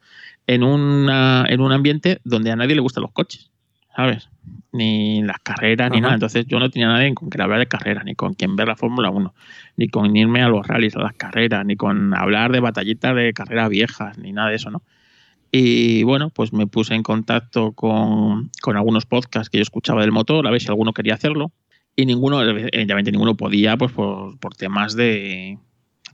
en, 0.48 0.64
una, 0.64 1.46
en 1.48 1.62
un 1.62 1.72
ambiente 1.72 2.20
donde 2.24 2.52
a 2.52 2.56
nadie 2.56 2.76
le 2.76 2.82
gustan 2.82 3.04
los 3.04 3.12
coches, 3.12 3.52
¿sabes? 3.96 4.30
Ni 4.72 5.22
las 5.24 5.40
carreras, 5.40 5.92
ni 5.92 5.98
Ajá. 5.98 6.02
nada. 6.02 6.14
Entonces 6.16 6.46
yo 6.48 6.60
no 6.60 6.70
tenía 6.70 6.88
nadie 6.88 7.14
con 7.14 7.30
quien 7.30 7.42
hablar 7.42 7.60
de 7.60 7.68
carreras, 7.68 8.04
ni 8.06 8.16
con 8.16 8.34
quien 8.34 8.56
ver 8.56 8.68
la 8.68 8.76
Fórmula 8.76 9.10
1, 9.10 9.34
ni 9.78 9.88
con 9.88 10.16
irme 10.16 10.42
a 10.42 10.50
los 10.50 10.68
rallies, 10.68 10.96
a 10.96 11.02
las 11.02 11.14
carreras, 11.14 11.66
ni 11.66 11.76
con 11.76 12.14
hablar 12.14 12.52
de 12.52 12.60
batallitas 12.60 13.16
de 13.16 13.34
carreras 13.34 13.70
viejas, 13.70 14.18
ni 14.18 14.34
nada 14.34 14.50
de 14.50 14.56
eso, 14.56 14.72
¿no? 14.72 14.82
Y 15.52 16.02
bueno, 16.02 16.32
pues 16.32 16.52
me 16.52 16.66
puse 16.66 16.96
en 16.96 17.04
contacto 17.04 17.74
con, 17.74 18.50
con 18.62 18.76
algunos 18.76 19.06
podcasts 19.06 19.52
que 19.52 19.60
yo 19.60 19.62
escuchaba 19.62 20.02
del 20.02 20.12
motor, 20.12 20.48
a 20.48 20.52
ver 20.52 20.60
si 20.60 20.68
alguno 20.68 20.94
quería 20.94 21.14
hacerlo. 21.14 21.52
Y 21.96 22.08
ninguno, 22.08 22.42
evidentemente 22.42 23.12
ninguno 23.12 23.38
podía, 23.38 23.78
pues 23.78 23.92
por, 23.92 24.40
por 24.40 24.56
temas 24.56 24.96
de, 24.96 25.60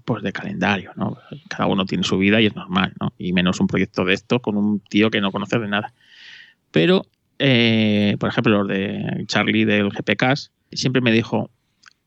pues 0.09 0.23
de 0.23 0.33
calendario, 0.33 0.91
¿no? 0.95 1.19
Cada 1.49 1.67
uno 1.67 1.85
tiene 1.85 2.03
su 2.03 2.17
vida 2.17 2.41
y 2.41 2.47
es 2.47 2.55
normal, 2.55 2.93
¿no? 2.99 3.13
Y 3.19 3.31
menos 3.31 3.59
un 3.59 3.67
proyecto 3.67 4.05
de 4.05 4.15
esto 4.15 4.41
con 4.41 4.57
un 4.57 4.79
tío 4.79 5.11
que 5.11 5.21
no 5.21 5.31
conoce 5.31 5.59
de 5.59 5.67
nada. 5.67 5.93
Pero, 6.71 7.05
eh, 7.37 8.17
por 8.19 8.29
ejemplo, 8.29 8.57
los 8.57 8.67
de 8.67 9.25
Charlie 9.27 9.65
del 9.65 9.91
GPCast, 9.91 10.51
siempre 10.71 11.03
me 11.03 11.11
dijo, 11.11 11.51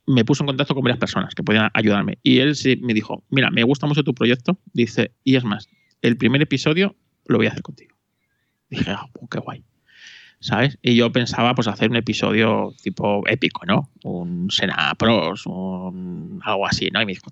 me 0.05 0.25
puso 0.25 0.43
en 0.43 0.49
contacto 0.49 0.75
con 0.75 0.83
varias 0.83 0.99
personas 0.99 1.33
que 1.37 1.45
podían 1.45 1.71
ayudarme. 1.75 2.19
Y 2.25 2.41
él 2.41 2.57
sí 2.57 2.77
me 2.83 2.93
dijo, 2.93 3.23
mira, 3.31 3.51
me 3.51 3.63
gusta 3.63 3.87
mucho 3.87 4.03
tu 4.03 4.15
proyecto. 4.15 4.59
Dice, 4.73 5.13
y 5.23 5.37
es 5.37 5.45
más, 5.45 5.69
el 6.01 6.17
primer 6.17 6.43
episodio 6.43 6.97
lo 7.27 7.37
voy 7.37 7.47
a 7.47 7.51
hacer 7.51 7.63
contigo. 7.63 7.95
Dije, 8.69 8.91
ah, 8.91 9.07
pues 9.13 9.29
qué 9.31 9.39
guay. 9.39 9.63
¿Sabes? 10.41 10.77
Y 10.83 10.97
yo 10.97 11.13
pensaba 11.13 11.55
pues 11.55 11.69
hacer 11.69 11.89
un 11.89 11.95
episodio 11.95 12.75
tipo 12.83 13.23
épico, 13.29 13.65
¿no? 13.65 13.91
Un 14.03 14.51
Sena 14.51 14.93
Pros, 14.99 15.47
un, 15.47 16.41
algo 16.43 16.67
así, 16.67 16.91
¿no? 16.91 17.01
Y 17.01 17.07
me 17.07 17.13
dijo, 17.13 17.31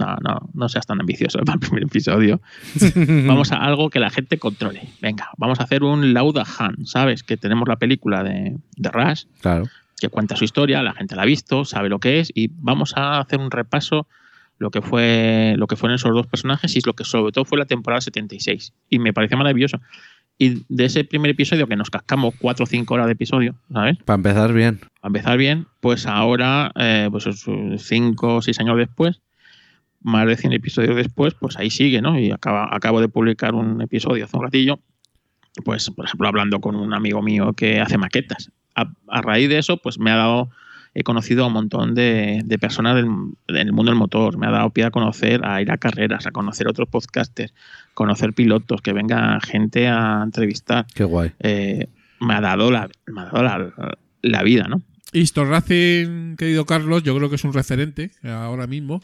no, 0.00 0.16
no, 0.22 0.48
no 0.52 0.68
seas 0.68 0.86
tan 0.86 1.00
ambicioso 1.00 1.38
para 1.40 1.54
el 1.54 1.60
primer 1.60 1.84
episodio. 1.84 2.40
Vamos 3.26 3.52
a 3.52 3.56
algo 3.58 3.90
que 3.90 4.00
la 4.00 4.10
gente 4.10 4.38
controle. 4.38 4.88
Venga, 5.00 5.28
vamos 5.38 5.60
a 5.60 5.64
hacer 5.64 5.82
un 5.84 6.12
Lauda 6.14 6.44
Han, 6.58 6.86
¿sabes? 6.86 7.22
Que 7.22 7.36
tenemos 7.36 7.68
la 7.68 7.76
película 7.76 8.24
de, 8.24 8.56
de 8.76 8.88
Rush, 8.90 9.24
Claro. 9.40 9.66
que 10.00 10.08
cuenta 10.08 10.34
su 10.36 10.44
historia, 10.44 10.82
la 10.82 10.94
gente 10.94 11.14
la 11.14 11.22
ha 11.22 11.26
visto, 11.26 11.64
sabe 11.64 11.88
lo 11.88 11.98
que 12.00 12.20
es, 12.20 12.32
y 12.34 12.48
vamos 12.54 12.94
a 12.96 13.20
hacer 13.20 13.38
un 13.38 13.50
repaso 13.50 14.06
lo 14.58 14.70
que 14.70 14.82
fue 14.82 15.54
lo 15.56 15.66
que 15.66 15.76
fueron 15.76 15.94
esos 15.96 16.12
dos 16.12 16.26
personajes 16.26 16.76
y 16.76 16.80
lo 16.84 16.92
que 16.92 17.04
sobre 17.04 17.32
todo 17.32 17.46
fue 17.46 17.56
la 17.58 17.64
temporada 17.64 18.02
76. 18.02 18.74
Y 18.90 18.98
me 18.98 19.12
pareció 19.14 19.38
maravilloso. 19.38 19.80
Y 20.36 20.62
de 20.68 20.84
ese 20.86 21.04
primer 21.04 21.30
episodio 21.30 21.66
que 21.66 21.76
nos 21.76 21.88
cascamos 21.90 22.34
4 22.38 22.64
o 22.64 22.66
5 22.66 22.94
horas 22.94 23.06
de 23.06 23.12
episodio, 23.12 23.54
¿sabes? 23.72 23.96
Para 24.04 24.16
empezar 24.16 24.52
bien. 24.52 24.80
a 25.02 25.06
empezar 25.08 25.38
bien, 25.38 25.66
pues 25.80 26.06
ahora, 26.06 26.72
eh, 26.76 27.08
pues 27.10 27.24
5 27.78 28.36
o 28.36 28.42
6 28.42 28.60
años 28.60 28.76
después, 28.76 29.20
más 30.02 30.26
de 30.26 30.36
100 30.36 30.52
episodios 30.52 30.96
después, 30.96 31.34
pues 31.34 31.56
ahí 31.56 31.70
sigue, 31.70 32.00
¿no? 32.00 32.18
Y 32.18 32.30
acaba, 32.30 32.68
acabo 32.74 33.00
de 33.00 33.08
publicar 33.08 33.54
un 33.54 33.80
episodio 33.82 34.24
hace 34.24 34.36
un 34.36 34.44
ratillo, 34.44 34.80
pues 35.64 35.90
por 35.90 36.06
ejemplo 36.06 36.28
hablando 36.28 36.60
con 36.60 36.76
un 36.76 36.94
amigo 36.94 37.22
mío 37.22 37.52
que 37.52 37.80
hace 37.80 37.98
maquetas. 37.98 38.50
A, 38.74 38.92
a 39.08 39.22
raíz 39.22 39.48
de 39.48 39.58
eso, 39.58 39.76
pues 39.78 39.98
me 39.98 40.10
ha 40.10 40.16
dado, 40.16 40.50
he 40.94 41.02
conocido 41.02 41.44
a 41.44 41.48
un 41.48 41.52
montón 41.52 41.94
de, 41.94 42.40
de 42.44 42.58
personas 42.58 42.96
del, 42.96 43.08
del 43.48 43.72
mundo 43.72 43.90
del 43.90 43.98
motor, 43.98 44.38
me 44.38 44.46
ha 44.46 44.50
dado 44.50 44.70
pie 44.70 44.84
a 44.84 44.90
conocer, 44.90 45.44
a 45.44 45.60
ir 45.60 45.70
a 45.70 45.78
carreras, 45.78 46.26
a 46.26 46.30
conocer 46.30 46.68
otros 46.68 46.88
podcasters, 46.88 47.52
conocer 47.94 48.32
pilotos, 48.32 48.80
que 48.80 48.92
venga 48.92 49.38
gente 49.40 49.88
a 49.88 50.22
entrevistar. 50.24 50.86
Qué 50.94 51.04
guay. 51.04 51.32
Eh, 51.40 51.88
me 52.20 52.34
ha 52.34 52.40
dado 52.40 52.70
la, 52.70 52.88
me 53.06 53.20
ha 53.22 53.24
dado 53.24 53.42
la, 53.42 53.98
la 54.22 54.42
vida, 54.42 54.66
¿no? 54.68 54.82
Easton 55.12 55.48
Racing, 55.48 56.36
querido 56.36 56.64
Carlos, 56.64 57.02
yo 57.02 57.16
creo 57.16 57.28
que 57.28 57.36
es 57.36 57.44
un 57.44 57.52
referente 57.52 58.12
ahora 58.22 58.66
mismo. 58.66 59.02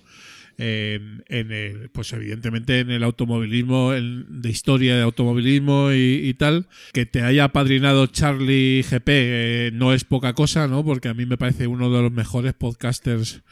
En, 0.59 1.23
en 1.29 1.53
el, 1.53 1.91
pues 1.91 2.13
evidentemente 2.13 2.81
en 2.81 2.91
el 2.91 3.03
automovilismo, 3.03 3.93
en- 3.95 4.41
de 4.43 4.49
historia 4.49 4.97
de 4.97 5.03
automovilismo 5.03 5.93
y, 5.93 6.21
y 6.29 6.35
tal, 6.35 6.67
que 6.93 7.07
te 7.07 7.23
haya 7.23 7.45
apadrinado 7.45 8.07
Charlie 8.07 8.83
GP 8.83 9.09
eh, 9.09 9.71
no 9.75 9.93
es 9.93 10.05
poca 10.05 10.33
cosa, 10.35 10.67
¿no? 10.69 10.85
Porque 10.85 11.09
a 11.09 11.15
mí 11.15 11.27
me 11.27 11.37
parece 11.37 11.67
uno 11.67 11.91
de 11.91 12.03
los 12.03 12.13
mejores 12.13 12.55
podcasters 12.55 13.43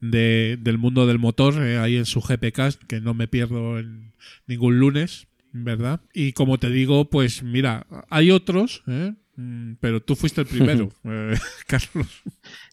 de- 0.00 0.58
del 0.60 0.78
mundo 0.78 1.06
del 1.06 1.18
motor, 1.18 1.54
eh, 1.62 1.78
ahí 1.78 1.96
en 1.96 2.06
su 2.06 2.20
GPcast, 2.20 2.82
que 2.84 3.00
no 3.00 3.14
me 3.14 3.28
pierdo 3.28 3.78
en 3.78 4.12
ningún 4.46 4.78
lunes, 4.78 5.26
¿verdad? 5.52 6.00
Y 6.12 6.32
como 6.32 6.58
te 6.58 6.70
digo, 6.70 7.10
pues 7.10 7.42
mira, 7.42 7.86
hay 8.10 8.30
otros, 8.30 8.82
¿eh? 8.86 9.12
Mm, 9.36 9.74
pero 9.80 10.00
tú 10.00 10.14
fuiste 10.14 10.40
el 10.40 10.46
primero, 10.46 10.92
eh, 11.04 11.34
Carlos. 11.66 12.06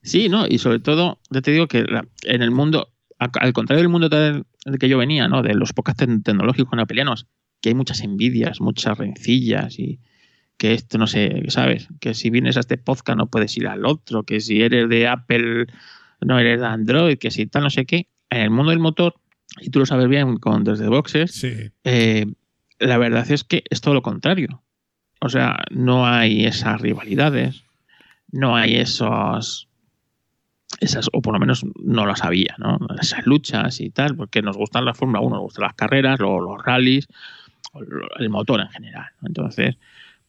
Sí, 0.03 0.30
¿no? 0.30 0.45
Y 0.47 0.59
sobre 0.59 0.80
todo, 0.80 1.19
ya 1.30 1.41
te 1.41 1.51
digo 1.51 1.68
que 1.68 1.84
la- 1.84 2.07
en 2.23 2.41
el 2.41 2.51
mundo, 2.51 2.89
al 3.39 3.53
contrario 3.53 3.81
del 3.84 3.89
mundo 3.89 4.10
del, 4.10 4.45
que 4.80 4.89
yo 4.89 4.98
venía, 4.98 5.27
¿no? 5.27 5.41
De 5.43 5.53
los 5.53 5.73
podcasts 5.73 6.03
tec- 6.03 6.23
tecnológicos 6.23 6.76
napelianos, 6.76 7.27
que 7.61 7.69
hay 7.69 7.76
muchas 7.76 8.02
envidias, 8.02 8.61
muchas 8.61 8.98
rencillas 8.98 9.77
y 9.80 9.99
que 10.57 10.73
esto 10.73 10.98
no 10.98 11.07
sé, 11.07 11.43
¿sabes? 11.49 11.88
Que 11.99 12.14
si 12.14 12.30
vienes 12.30 12.57
a 12.57 12.61
este 12.61 12.77
podcast 12.77 13.18
no 13.18 13.27
puedes 13.27 13.56
ir 13.57 13.68
al 13.68 13.85
otro, 13.85 14.23
que 14.23 14.39
si 14.39 14.61
eres 14.61 14.89
de 14.89 15.07
Apple 15.07 15.68
no 16.22 16.38
eres 16.39 16.60
de 16.61 16.68
Android, 16.68 17.18
que 17.18 17.31
si 17.31 17.48
tal, 17.48 17.64
no 17.64 17.69
sé 17.69 17.85
qué. 17.85 18.07
En 18.30 18.41
el 18.41 18.49
mundo 18.52 18.69
del 18.69 18.80
motor, 18.80 19.15
y 19.60 19.69
tú 19.72 19.80
lo 19.80 19.85
sabes 19.85 20.07
bien 20.07 20.38
con 20.38 20.64
Desde 20.64 20.88
Boxes, 20.88 21.31
Sí. 21.31 21.52
eh, 21.84 22.26
la 22.80 22.98
verdad 22.98 23.30
es 23.31 23.43
que 23.43 23.64
es 23.69 23.81
todo 23.81 23.93
lo 23.95 24.02
contrario. 24.03 24.61
O 25.19 25.30
sea, 25.30 25.57
no 25.72 26.06
hay 26.07 26.45
esas 26.45 26.80
rivalidades, 26.81 27.64
no 28.31 28.56
hay 28.56 28.76
esos. 28.77 29.68
Esas, 30.80 31.10
o 31.11 31.22
por 31.22 31.34
lo 31.34 31.39
menos 31.39 31.65
no 31.84 32.06
las 32.06 32.23
había, 32.23 32.56
¿no? 32.57 32.80
Esas 32.99 33.26
luchas 33.27 33.80
y 33.81 33.89
tal, 33.89 34.15
porque 34.15 34.41
nos 34.41 34.57
gustan 34.57 34.85
la 34.85 34.93
Fórmula 34.93 35.19
1, 35.19 35.35
nos 35.35 35.43
gustan 35.43 35.64
las 35.64 35.73
carreras, 35.76 36.19
lo- 36.19 36.39
los 36.39 36.64
rallies, 36.64 37.07
el 38.19 38.30
motor 38.30 38.61
en 38.61 38.69
general. 38.69 39.06
¿no? 39.22 39.27
Entonces, 39.27 39.76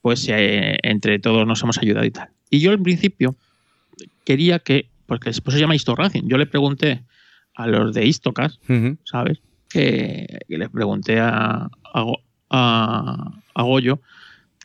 pues 0.01 0.27
eh, 0.29 0.79
entre 0.83 1.19
todos 1.21 1.47
nos 1.47 1.63
hemos 1.63 1.79
ayudado 1.79 2.05
y 2.05 2.11
tal. 2.11 2.29
Y 2.51 2.61
yo 2.61 2.73
en 2.73 2.83
principio 2.83 3.37
quería 4.25 4.59
que, 4.59 4.89
porque 5.07 5.31
después 5.31 5.55
se 5.55 5.61
llama 5.61 5.75
Histo 5.75 5.95
Racing, 5.95 6.25
yo 6.27 6.37
le 6.39 6.47
pregunté 6.47 7.03
a 7.55 7.67
los 7.67 7.95
de 7.95 8.07
Istocas, 8.07 8.59
Ujú. 8.69 8.99
¿sabes? 9.05 9.39
Que, 9.71 10.41
que 10.49 10.59
le 10.59 10.69
pregunté 10.69 11.19
a, 11.21 11.69
a, 11.95 12.05
a- 12.51 13.33
a 13.55 13.63
Goyo 13.63 14.01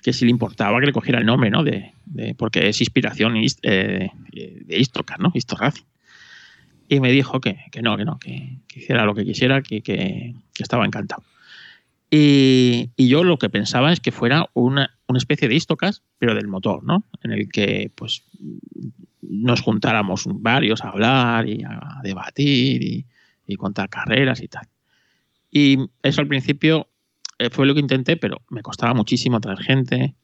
que 0.07 0.13
si 0.13 0.23
le 0.23 0.31
importaba 0.31 0.79
que 0.79 0.85
le 0.85 0.93
cogiera 0.93 1.19
el 1.19 1.25
nombre, 1.25 1.49
¿no? 1.49 1.65
De, 1.65 1.91
de- 2.05 2.33
porque 2.33 2.69
es 2.69 2.79
inspiración 2.79 3.35
eh, 3.35 4.09
de 4.31 4.79
Istocas, 4.79 5.19
¿no? 5.19 5.33
Isto 5.33 5.57
Racing. 5.57 5.83
Y 6.87 7.01
me 7.01 7.11
dijo 7.11 7.41
que, 7.41 7.57
que 7.73 7.81
no, 7.81 7.97
que 7.97 8.05
no, 8.05 8.17
que, 8.17 8.59
que 8.69 8.79
hiciera 8.79 9.03
lo 9.03 9.13
que 9.13 9.25
quisiera, 9.25 9.61
que, 9.61 9.81
que- 9.81 10.33
estaba 10.59 10.85
encantado. 10.85 11.23
Y, 12.09 12.91
y 12.95 13.09
yo 13.09 13.25
lo 13.25 13.37
que 13.37 13.49
pensaba 13.49 13.91
es 13.91 13.99
que 13.99 14.13
fuera 14.13 14.49
una, 14.53 14.97
una 15.07 15.17
especie 15.17 15.49
de 15.49 15.55
Istocas, 15.55 16.03
pero 16.19 16.35
del 16.35 16.47
motor, 16.47 16.85
¿no? 16.85 17.03
En 17.21 17.33
el 17.33 17.49
que, 17.49 17.91
pues, 17.93 18.23
nos 19.21 19.59
juntáramos 19.59 20.23
varios 20.25 20.85
a 20.85 20.89
hablar 20.91 21.49
y 21.49 21.63
a 21.65 21.99
debatir 22.01 22.81
y, 22.81 23.05
y 23.45 23.55
contar 23.57 23.89
carreras 23.89 24.41
y 24.41 24.47
tal. 24.47 24.67
Y 25.51 25.79
eso 26.01 26.21
al 26.21 26.29
principio 26.29 26.87
fue 27.51 27.65
lo 27.67 27.73
que 27.73 27.79
intenté, 27.79 28.17
pero 28.17 28.41
me 28.49 28.61
costaba 28.61 28.93
muchísimo 28.93 29.39
traer 29.39 29.59
gente, 29.59 30.15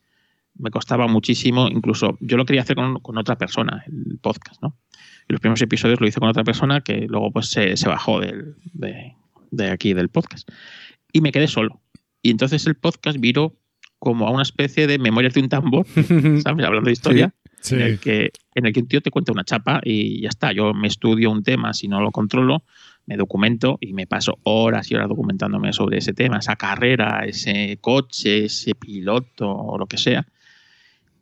me 0.55 0.69
costaba 0.71 1.07
muchísimo, 1.07 1.67
incluso 1.67 2.17
yo 2.19 2.37
lo 2.37 2.45
quería 2.45 2.61
hacer 2.61 2.75
con, 2.75 2.99
con 2.99 3.17
otra 3.17 3.37
persona, 3.37 3.83
el 3.87 4.17
podcast, 4.19 4.61
¿no? 4.61 4.75
Y 5.27 5.33
los 5.33 5.39
primeros 5.39 5.61
episodios 5.61 5.99
lo 6.01 6.07
hice 6.07 6.19
con 6.19 6.29
otra 6.29 6.43
persona 6.43 6.81
que 6.81 7.05
luego 7.07 7.31
pues 7.31 7.47
se, 7.49 7.77
se 7.77 7.87
bajó 7.87 8.19
del- 8.19 8.55
de, 8.73 9.13
de 9.51 9.69
aquí 9.71 9.93
del 9.93 10.09
podcast. 10.09 10.49
Y 11.11 11.21
me 11.21 11.31
quedé 11.31 11.47
solo. 11.47 11.81
Y 12.21 12.29
entonces 12.31 12.65
el 12.67 12.75
podcast 12.75 13.19
viró 13.19 13.55
como 13.99 14.27
a 14.27 14.31
una 14.31 14.43
especie 14.43 14.85
de 14.85 14.99
memorias 14.99 15.33
de 15.33 15.41
un 15.41 15.49
tambor, 15.49 15.85
¿sabes? 15.95 16.43
Hablando 16.65 16.81
de 16.87 16.91
historia 16.91 17.33
Sí. 17.42 17.42
En, 17.71 17.81
el 17.81 17.99
que, 17.99 18.31
en 18.55 18.65
el 18.65 18.73
que 18.73 18.81
un 18.81 18.87
tío 18.87 19.01
te 19.01 19.11
cuenta 19.11 19.31
una 19.31 19.43
chapa 19.43 19.81
y 19.83 20.21
ya 20.21 20.29
está. 20.29 20.51
Yo 20.51 20.73
me 20.73 20.87
estudio 20.87 21.31
un 21.31 21.43
tema, 21.43 21.73
si 21.73 21.87
no 21.87 22.01
lo 22.01 22.11
controlo, 22.11 22.63
me 23.05 23.17
documento 23.17 23.77
y 23.81 23.93
me 23.93 24.07
paso 24.07 24.39
horas 24.43 24.89
y 24.91 24.95
horas 24.95 25.09
documentándome 25.09 25.73
sobre 25.73 25.97
ese 25.97 26.13
tema, 26.13 26.37
esa 26.37 26.55
carrera, 26.55 27.25
ese 27.25 27.77
coche, 27.81 28.45
ese 28.45 28.75
piloto 28.75 29.49
o 29.49 29.77
lo 29.77 29.87
que 29.87 29.97
sea. 29.97 30.25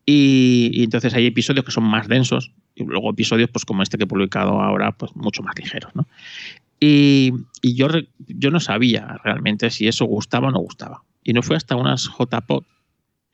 Y, 0.06 0.72
y 0.74 0.84
entonces 0.84 1.14
hay 1.14 1.28
episodios 1.28 1.66
que 1.66 1.72
son 1.72 1.84
más 1.84 2.08
densos 2.08 2.52
y 2.76 2.84
luego 2.84 3.12
episodios 3.12 3.50
pues 3.50 3.66
como 3.66 3.84
este 3.84 3.98
que 3.98 4.06
he 4.06 4.08
publicado 4.08 4.62
ahora, 4.62 4.92
pues 4.92 5.16
mucho 5.16 5.44
más 5.44 5.56
ligeros, 5.58 5.96
¿no? 5.96 6.08
Y, 6.80 7.34
y 7.62 7.76
yo, 7.76 7.88
yo 8.18 8.50
no 8.50 8.60
sabía 8.60 9.20
realmente 9.24 9.70
si 9.70 9.88
eso 9.88 10.06
gustaba 10.06 10.48
o 10.48 10.52
no 10.52 10.60
gustaba. 10.60 11.04
Y 11.24 11.34
no 11.34 11.44
fue 11.44 11.56
hasta 11.56 11.76
unas 11.76 12.10
JPod 12.10 12.64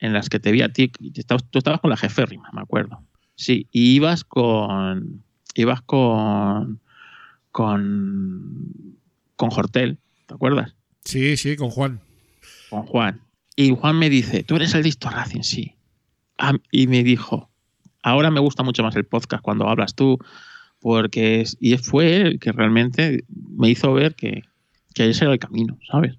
en 0.00 0.12
las 0.12 0.28
que 0.28 0.38
te 0.40 0.52
vi 0.52 0.62
a 0.62 0.72
ti, 0.72 0.88
te 0.88 1.20
estabas- 1.20 1.44
tú 1.50 1.58
estabas 1.58 1.80
con 1.80 1.90
la 1.90 1.96
jeférrima, 1.96 2.48
me 2.52 2.60
acuerdo. 2.60 3.02
Sí, 3.34 3.66
y 3.72 3.94
ibas 3.94 4.24
con. 4.24 5.22
Ibas 5.54 5.82
con. 5.82 6.80
con. 7.52 8.96
con 9.36 9.50
Hortel, 9.52 9.98
¿te 10.26 10.34
acuerdas? 10.34 10.74
Sí, 11.04 11.36
sí, 11.36 11.56
con 11.56 11.70
Juan. 11.70 12.00
Con 12.70 12.82
Juan. 12.84 13.20
Y 13.56 13.70
Juan 13.74 13.98
me 13.98 14.10
dice, 14.10 14.44
¿tú 14.44 14.56
eres 14.56 14.74
el 14.74 14.82
Disto 14.82 15.10
Racing? 15.10 15.42
Sí. 15.42 15.74
Ah, 16.38 16.54
y 16.70 16.86
me 16.86 17.02
dijo, 17.02 17.50
ahora 18.02 18.30
me 18.30 18.40
gusta 18.40 18.62
mucho 18.62 18.82
más 18.82 18.94
el 18.96 19.04
podcast 19.04 19.42
cuando 19.42 19.68
hablas 19.68 19.94
tú, 19.94 20.18
porque 20.80 21.40
es, 21.40 21.56
y 21.60 21.76
fue 21.78 22.16
él 22.16 22.26
el 22.26 22.38
que 22.38 22.52
realmente 22.52 23.24
me 23.56 23.68
hizo 23.70 23.92
ver 23.92 24.14
que, 24.14 24.42
que 24.94 25.08
ese 25.10 25.24
era 25.24 25.32
el 25.32 25.40
camino, 25.40 25.78
¿sabes? 25.90 26.16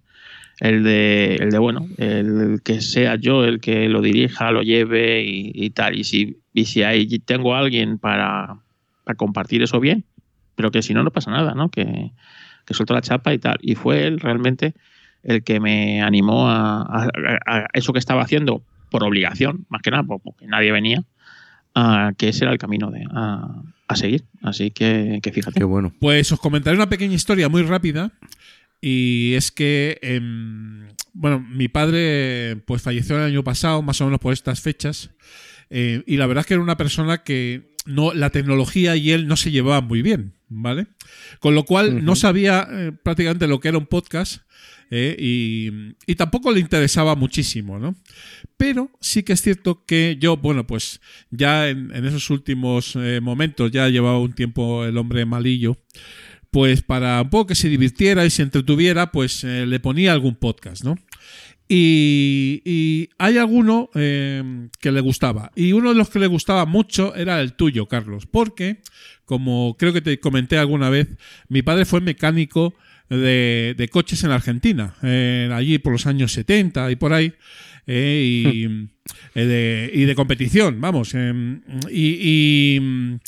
El 0.60 0.84
de, 0.84 1.36
el 1.36 1.52
de, 1.52 1.58
bueno, 1.58 1.88
el 1.98 2.60
que 2.64 2.82
sea 2.82 3.16
yo 3.16 3.46
el 3.46 3.60
que 3.62 3.88
lo 3.88 4.02
dirija, 4.02 4.52
lo 4.52 4.62
lleve 4.62 5.24
y, 5.24 5.52
y 5.54 5.70
tal. 5.70 5.98
Y 5.98 6.04
si, 6.04 6.38
y 6.54 6.66
si 6.66 6.84
ahí 6.84 7.08
tengo 7.20 7.56
a 7.56 7.60
alguien 7.60 7.98
para, 7.98 8.60
para 9.06 9.16
compartir 9.16 9.64
eso 9.64 9.80
bien, 9.80 10.04
pero 10.56 10.70
que 10.72 10.82
si 10.82 10.94
no, 10.94 11.04
no 11.04 11.12
pasa 11.12 11.32
nada, 11.32 11.54
¿no? 11.54 11.70
Que, 11.70 12.12
que 12.66 12.74
suelto 12.74 12.94
la 12.94 13.02
chapa 13.02 13.34
y 13.34 13.38
tal. 13.40 13.58
Y 13.62 13.76
fue 13.76 14.06
él 14.06 14.20
realmente 14.20 14.74
el 15.24 15.44
que 15.44 15.60
me 15.62 16.02
animó 16.02 16.50
a, 16.50 16.82
a- 16.82 17.10
a- 17.46 17.58
a 17.58 17.66
eso 17.74 17.94
que 17.94 18.00
estaba 18.00 18.22
haciendo 18.22 18.62
por 18.92 19.04
obligación, 19.04 19.66
más 19.70 19.82
que 19.82 19.92
nada, 19.92 20.04
por- 20.04 20.20
porque 20.22 20.46
nadie 20.48 20.72
venía, 20.74 21.04
a 21.76 22.12
que 22.18 22.30
ese 22.30 22.44
era 22.44 22.52
el 22.52 22.58
camino 22.58 22.90
de, 22.92 23.06
a, 23.12 23.62
a 23.88 23.96
seguir. 23.96 24.26
Así 24.42 24.72
que, 24.72 25.20
que 25.24 25.32
fíjate. 25.32 25.60
Qué 25.60 25.64
bueno. 25.64 25.94
Pues 26.00 26.32
os 26.32 26.40
comentaré 26.40 26.76
una 26.76 26.90
pequeña 26.90 27.14
historia 27.16 27.48
muy 27.48 27.62
rápida. 27.64 28.12
Y 28.82 29.34
es 29.36 29.52
que, 29.52 30.00
em, 30.02 30.88
bueno, 31.14 31.40
mi 31.40 31.68
padre 31.68 32.58
pues 32.66 32.82
falleció 32.82 33.18
el 33.18 33.24
año 33.24 33.44
pasado, 33.44 33.82
más 33.82 34.00
o 34.02 34.06
menos 34.06 34.20
por 34.20 34.34
estas 34.34 34.62
fechas. 34.62 35.10
eh, 35.70 36.04
y 36.08 36.18
la 36.18 36.26
verdad 36.28 36.42
es 36.42 36.48
que 36.48 36.54
era 36.56 36.64
una 36.64 36.78
persona 36.78 37.24
que 37.24 37.76
no, 37.86 38.14
la 38.14 38.30
tecnología 38.32 38.96
y 38.96 39.12
él 39.12 39.28
no 39.28 39.36
se 39.38 39.52
llevaban 39.52 39.86
muy 39.88 40.02
bien, 40.02 40.34
¿vale? 40.48 40.88
Con 41.40 41.56
lo 41.56 41.64
cual 41.66 42.04
no 42.06 42.16
sabía 42.16 42.68
eh, 42.72 42.92
prácticamente 43.04 43.48
lo 43.48 43.60
que 43.60 43.70
era 43.70 43.78
un 43.78 43.86
podcast. 43.88 44.42
eh, 44.92 45.16
y, 45.20 45.72
y 46.12 46.16
tampoco 46.16 46.52
le 46.52 46.60
interesaba 46.60 47.16
muchísimo, 47.16 47.78
¿no? 47.80 47.96
Pero 48.58 48.90
sí 49.02 49.22
que 49.24 49.34
es 49.34 49.42
cierto 49.42 49.86
que 49.86 50.18
yo, 50.20 50.38
bueno, 50.38 50.66
pues 50.66 51.00
ya 51.30 51.70
en, 51.70 51.92
en 51.96 52.06
esos 52.06 52.30
últimos 52.32 52.96
eh, 52.96 53.20
momentos, 53.22 53.72
ya 53.72 53.88
llevaba 53.90 54.20
un 54.20 54.34
tiempo 54.34 54.86
el 54.86 54.98
hombre 54.98 55.26
malillo, 55.26 55.78
pues 56.52 56.82
para 56.82 57.22
un 57.22 57.30
poco 57.30 57.48
que 57.48 57.56
se 57.56 57.70
divirtiera 57.70 58.26
y 58.26 58.30
se 58.30 58.42
entretuviera, 58.44 59.12
pues 59.12 59.44
eh, 59.44 59.66
le 59.66 59.80
ponía 59.80 60.14
algún 60.14 60.36
podcast, 60.36 60.84
¿no? 60.84 60.96
Y, 61.68 62.62
y 62.66 63.10
hay 63.20 63.38
alguno 63.38 63.90
eh, 63.94 64.70
que 64.82 64.92
le 64.92 65.02
gustaba. 65.02 65.52
Y 65.56 65.74
uno 65.74 65.90
de 65.90 65.96
los 65.96 66.10
que 66.10 66.18
le 66.20 66.26
gustaba 66.28 66.66
mucho 66.66 67.14
era 67.16 67.42
el 67.42 67.54
tuyo, 67.54 67.86
Carlos. 67.88 68.26
Porque, 68.26 68.82
como 69.26 69.76
creo 69.78 69.94
que 69.94 70.02
te 70.02 70.20
comenté 70.20 70.58
alguna 70.58 70.90
vez, 70.90 71.08
mi 71.48 71.62
padre 71.62 71.86
fue 71.86 72.02
mecánico 72.02 72.74
de, 73.10 73.76
de 73.78 73.88
coches 73.90 74.24
en 74.24 74.32
Argentina, 74.32 74.96
eh, 75.04 75.50
allí 75.54 75.78
por 75.78 75.94
los 75.94 76.08
años 76.08 76.32
70 76.34 76.90
y 76.92 76.96
por 76.96 77.14
ahí. 77.14 77.34
eh, 77.86 78.24
y, 78.26 78.90
de, 79.40 79.92
y 79.94 80.06
de 80.06 80.16
competición, 80.16 80.82
vamos. 80.82 81.12
eh, 81.14 81.60
y, 81.92 82.18
y, 82.20 83.20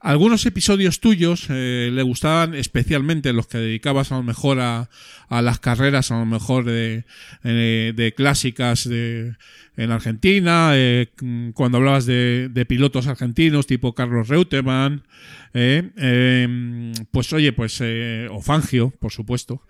algunos 0.00 0.46
episodios 0.46 1.00
tuyos 1.00 1.46
eh, 1.50 1.90
le 1.92 2.02
gustaban 2.02 2.54
especialmente 2.54 3.32
los 3.32 3.46
que 3.46 3.58
dedicabas 3.58 4.12
a 4.12 4.16
lo 4.16 4.22
mejor 4.22 4.58
a, 4.60 4.88
a 5.28 5.42
las 5.42 5.60
carreras, 5.60 6.10
a 6.10 6.18
lo 6.18 6.26
mejor 6.26 6.64
de, 6.64 7.04
eh, 7.44 7.92
de 7.94 8.14
clásicas 8.14 8.88
de, 8.88 9.34
en 9.76 9.90
Argentina, 9.92 10.72
eh, 10.74 11.08
cuando 11.54 11.78
hablabas 11.78 12.06
de, 12.06 12.48
de 12.50 12.64
pilotos 12.66 13.06
argentinos 13.06 13.66
tipo 13.66 13.94
Carlos 13.94 14.28
Reutemann, 14.28 15.04
eh, 15.52 15.90
eh, 15.96 16.92
pues 17.10 17.32
oye, 17.32 17.52
pues, 17.52 17.78
eh, 17.80 18.28
o 18.30 18.40
Fangio, 18.40 18.90
por 19.00 19.12
supuesto, 19.12 19.62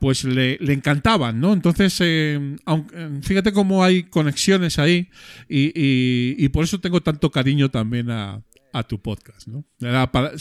pues 0.00 0.24
le, 0.24 0.58
le 0.60 0.72
encantaban, 0.72 1.40
¿no? 1.40 1.52
Entonces, 1.52 1.96
eh, 2.00 2.56
aunque- 2.66 3.08
fíjate 3.22 3.52
cómo 3.52 3.84
hay 3.84 4.04
conexiones 4.04 4.78
ahí 4.78 5.08
y, 5.48 5.66
y- 5.74 6.34
y 6.38 6.48
por 6.50 6.64
eso 6.64 6.80
tengo 6.80 7.00
tanto 7.00 7.30
cariño 7.30 7.70
también 7.70 8.10
a, 8.10 8.42
a 8.72 8.82
tu 8.82 9.00
podcast, 9.00 9.48
¿no? 9.48 9.64
Era 9.80 10.10
para- 10.12 10.32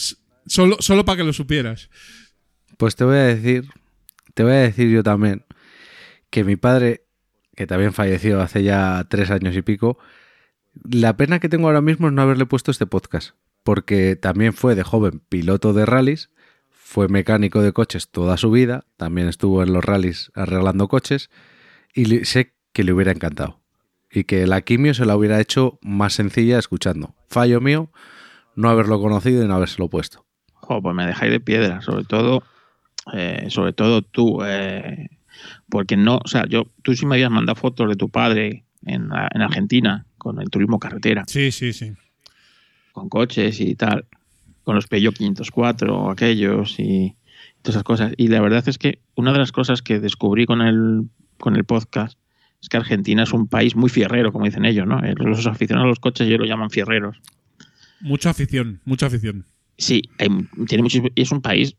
solo, 0.46 0.78
solo 0.80 1.06
para 1.06 1.18
que 1.18 1.24
lo 1.24 1.34
supieras. 1.34 1.90
Pues 2.78 2.96
te 2.96 3.04
voy 3.04 3.16
a 3.18 3.24
decir, 3.24 3.68
te 4.34 4.44
voy 4.44 4.54
a 4.54 4.56
decir 4.58 4.90
yo 4.90 5.04
también 5.04 5.46
que 6.30 6.44
mi 6.44 6.56
padre, 6.56 7.06
que 7.56 7.68
también 7.68 7.94
falleció 7.94 8.42
hace 8.42 8.64
ya 8.64 9.06
tres 9.10 9.32
años 9.32 9.56
y 9.56 9.62
pico, 9.62 9.98
la 10.84 11.18
pena 11.18 11.40
que 11.40 11.50
tengo 11.50 11.68
ahora 11.68 11.82
mismo 11.82 12.08
es 12.08 12.14
no 12.14 12.22
haberle 12.22 12.46
puesto 12.46 12.70
este 12.72 12.86
podcast, 12.86 13.32
porque 13.64 14.16
también 14.16 14.54
fue 14.54 14.76
de 14.76 14.84
joven 14.84 15.22
piloto 15.30 15.74
de 15.74 15.86
rallies, 15.86 16.30
fue 16.70 17.08
mecánico 17.08 17.62
de 17.62 17.74
coches 17.74 18.10
toda 18.10 18.38
su 18.38 18.52
vida, 18.52 18.86
también 18.96 19.28
estuvo 19.28 19.64
en 19.64 19.74
los 19.74 19.84
rallies 19.84 20.32
arreglando 20.36 20.88
coches 20.88 21.30
y 21.94 22.26
sé 22.26 22.54
que 22.74 22.84
le 22.84 22.94
hubiera 22.94 23.12
encantado 23.12 23.60
y 24.12 24.26
que 24.26 24.46
la 24.48 24.62
quimio 24.62 24.94
se 24.94 25.06
la 25.06 25.18
hubiera 25.18 25.42
hecho 25.42 25.80
más 25.82 26.14
sencilla 26.14 26.60
escuchando. 26.60 27.16
Fallo 27.28 27.60
mío 27.60 27.92
no 28.58 28.70
haberlo 28.70 29.00
conocido 29.00 29.44
y 29.44 29.48
no 29.48 29.54
habérselo 29.56 29.88
puesto. 29.88 30.26
Jo, 30.54 30.82
pues 30.82 30.94
me 30.94 31.06
dejáis 31.06 31.32
de 31.32 31.40
piedra, 31.40 31.82
sobre 31.82 32.04
todo, 32.04 32.44
eh, 33.14 33.46
sobre 33.50 33.72
todo 33.72 34.02
tú, 34.02 34.40
eh, 34.44 35.08
porque 35.70 35.96
no, 35.96 36.18
o 36.24 36.28
sea, 36.28 36.46
yo, 36.50 36.64
tú 36.84 36.94
sí 36.96 37.06
me 37.06 37.16
habías 37.16 37.32
mandado 37.32 37.56
fotos 37.56 37.88
de 37.88 37.96
tu 37.96 38.10
padre 38.10 38.66
en, 38.86 39.08
la- 39.10 39.30
en 39.34 39.42
Argentina 39.42 40.06
con 40.18 40.42
el 40.42 40.50
turismo 40.50 40.80
carretera, 40.80 41.24
Sí, 41.28 41.52
sí, 41.52 41.72
sí. 41.72 41.94
con 42.92 43.08
coches 43.08 43.62
y 43.62 43.76
tal, 43.76 44.06
con 44.64 44.76
los 44.76 44.88
Peugeot 44.88 45.16
504, 45.16 46.10
aquellos 46.12 46.80
y 46.80 47.16
todas 47.62 47.76
esas 47.76 47.84
cosas. 47.84 48.14
Y 48.18 48.28
la 48.28 48.42
verdad 48.42 48.68
es 48.68 48.78
que 48.78 49.00
una 49.16 49.32
de 49.32 49.40
las 49.40 49.52
cosas 49.52 49.82
que 49.82 50.00
descubrí 50.00 50.46
con 50.46 50.62
el, 50.62 51.04
con 51.40 51.56
el 51.56 51.64
podcast 51.64 52.18
es 52.62 52.70
que 52.70 52.78
Argentina 52.78 53.24
es 53.24 53.32
un 53.34 53.48
país 53.48 53.76
muy 53.76 53.90
fierrero, 53.90 54.32
como 54.34 54.46
dicen 54.46 54.66
ellos, 54.66 54.88
¿no? 54.88 55.00
Eh, 55.06 55.14
Los 55.16 55.46
aficionados 55.46 55.86
a 55.86 55.90
los 55.90 56.00
coches 56.00 56.28
ellos 56.28 56.40
lo 56.40 56.46
llaman 56.46 56.72
fierreros. 56.72 57.22
Mucha 58.02 58.30
afición, 58.32 58.82
mucha 58.86 59.08
afición. 59.08 59.46
Sí, 59.78 60.04
hay- 60.20 60.30
tiene 60.68 60.84
muchísimo- 60.84 61.10
es 61.16 61.32
un 61.32 61.42
país 61.42 61.76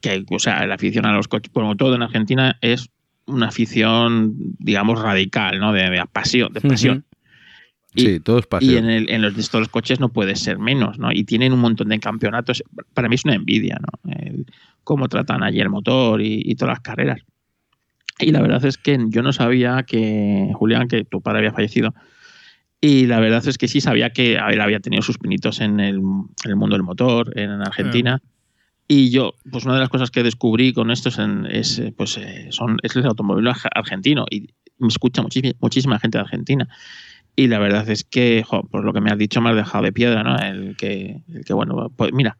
que, 0.00 0.24
o 0.30 0.38
sea, 0.38 0.66
la 0.66 0.74
afición 0.74 1.06
a 1.06 1.12
los 1.12 1.28
coches, 1.28 1.50
como 1.52 1.76
todo 1.76 1.94
en 1.94 2.02
Argentina, 2.02 2.56
es 2.60 2.88
una 3.26 3.48
afición, 3.48 4.34
digamos, 4.58 5.00
radical, 5.00 5.58
¿no? 5.60 5.72
De, 5.72 5.88
de 5.88 6.04
pasión, 6.12 6.52
de 6.52 6.60
pasión. 6.60 7.04
Y- 7.94 8.00
Sí, 8.06 8.20
todo 8.20 8.38
es 8.40 8.44
Y 8.46 8.48
pasión. 8.48 8.84
en, 8.84 8.90
el, 8.90 9.10
en 9.10 9.22
los 9.22 9.34
de 9.36 9.40
estos 9.40 9.68
coches 9.68 10.00
no 10.00 10.08
puede 10.08 10.34
ser 10.36 10.58
menos, 10.58 10.98
¿no? 10.98 11.12
Y 11.12 11.22
tienen 11.24 11.52
un 11.52 11.60
montón 11.60 11.88
de 11.90 12.00
campeonatos. 12.00 12.62
Para 12.92 13.08
mí 13.08 13.14
es 13.14 13.24
una 13.24 13.34
envidia, 13.34 13.78
¿no? 13.80 14.10
El- 14.12 14.46
cómo 14.82 15.08
tratan 15.08 15.42
allí 15.44 15.60
el 15.60 15.70
motor 15.70 16.20
y, 16.20 16.42
y 16.44 16.56
todas 16.56 16.72
las 16.72 16.80
carreras. 16.80 17.20
Y 18.18 18.32
la 18.32 18.42
verdad 18.42 18.64
es 18.64 18.76
que 18.78 18.98
yo 19.08 19.22
no 19.22 19.32
sabía 19.32 19.84
que, 19.84 20.50
Julián, 20.54 20.88
que 20.88 21.04
tu 21.04 21.20
padre 21.22 21.38
había 21.38 21.52
fallecido. 21.52 21.94
Y 22.86 23.06
la 23.06 23.18
verdad 23.18 23.46
es 23.48 23.56
que 23.56 23.66
sí 23.66 23.80
sabía 23.80 24.10
que 24.10 24.38
a 24.38 24.46
ver, 24.48 24.60
había 24.60 24.78
tenido 24.80 25.02
sus 25.02 25.16
pinitos 25.16 25.60
en 25.60 25.80
el, 25.80 25.96
en 25.96 26.50
el 26.50 26.56
mundo 26.56 26.74
del 26.76 26.82
motor, 26.82 27.32
en 27.38 27.50
Argentina. 27.62 28.20
Y 28.86 29.10
yo, 29.10 29.32
pues 29.50 29.64
una 29.64 29.72
de 29.74 29.80
las 29.80 29.88
cosas 29.88 30.10
que 30.10 30.22
descubrí 30.22 30.74
con 30.74 30.90
esto 30.90 31.08
es, 31.08 31.18
en- 31.18 31.46
es, 31.46 31.78
eh, 31.78 31.94
pues, 31.96 32.18
eh, 32.18 32.48
son, 32.50 32.76
es 32.82 32.94
el 32.94 33.06
automóvil 33.06 33.46
arge- 33.46 33.70
argentino. 33.74 34.26
Y 34.30 34.48
me 34.78 34.88
escucha 34.88 35.22
muchísima, 35.22 35.54
muchísima 35.60 35.98
gente 35.98 36.18
de 36.18 36.24
Argentina. 36.24 36.68
Y 37.36 37.46
la 37.46 37.58
verdad 37.58 37.88
es 37.88 38.04
que, 38.04 38.42
jo, 38.46 38.64
por 38.68 38.84
lo 38.84 38.92
que 38.92 39.00
me 39.00 39.10
has 39.10 39.16
dicho, 39.16 39.40
me 39.40 39.48
has 39.50 39.56
dejado 39.56 39.84
de 39.84 39.92
piedra, 39.92 40.22
¿no? 40.22 40.36
El 40.38 40.76
que, 40.76 41.22
el 41.32 41.44
que 41.46 41.54
bueno, 41.54 41.90
pues 41.96 42.12
mira, 42.12 42.36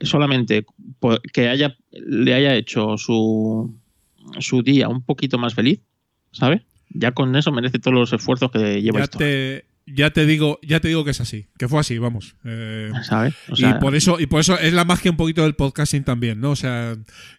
solamente 0.00 0.66
que 1.32 1.48
haya, 1.48 1.76
le 1.92 2.34
haya 2.34 2.56
hecho 2.56 2.98
su, 2.98 3.72
su 4.40 4.62
día 4.64 4.88
un 4.88 5.02
poquito 5.02 5.38
más 5.38 5.54
feliz, 5.54 5.80
¿sabes? 6.32 6.62
Ya 6.90 7.12
con 7.12 7.36
eso 7.36 7.52
merece 7.52 7.78
todos 7.78 7.94
los 7.94 8.12
esfuerzos 8.12 8.50
que 8.50 8.82
lleva 8.82 8.98
Ya 8.98 9.04
esto, 9.04 9.18
te, 9.18 9.64
ya 9.86 10.10
te 10.10 10.24
digo, 10.26 10.58
ya 10.62 10.80
te 10.80 10.88
digo 10.88 11.04
que 11.04 11.10
es 11.10 11.20
así, 11.20 11.46
que 11.58 11.68
fue 11.68 11.80
así, 11.80 11.98
vamos. 11.98 12.36
Eh, 12.44 12.90
¿sabes? 13.02 13.34
O 13.50 13.54
y 13.56 13.62
por 13.80 13.94
eso, 13.94 14.18
y 14.20 14.26
por 14.26 14.40
eso 14.40 14.58
es 14.58 14.72
la 14.72 14.84
magia 14.84 15.10
un 15.10 15.16
poquito 15.16 15.42
del 15.42 15.54
podcasting 15.54 16.04
también, 16.04 16.40
¿no? 16.40 16.52
O 16.52 16.56
sea, 16.56 16.96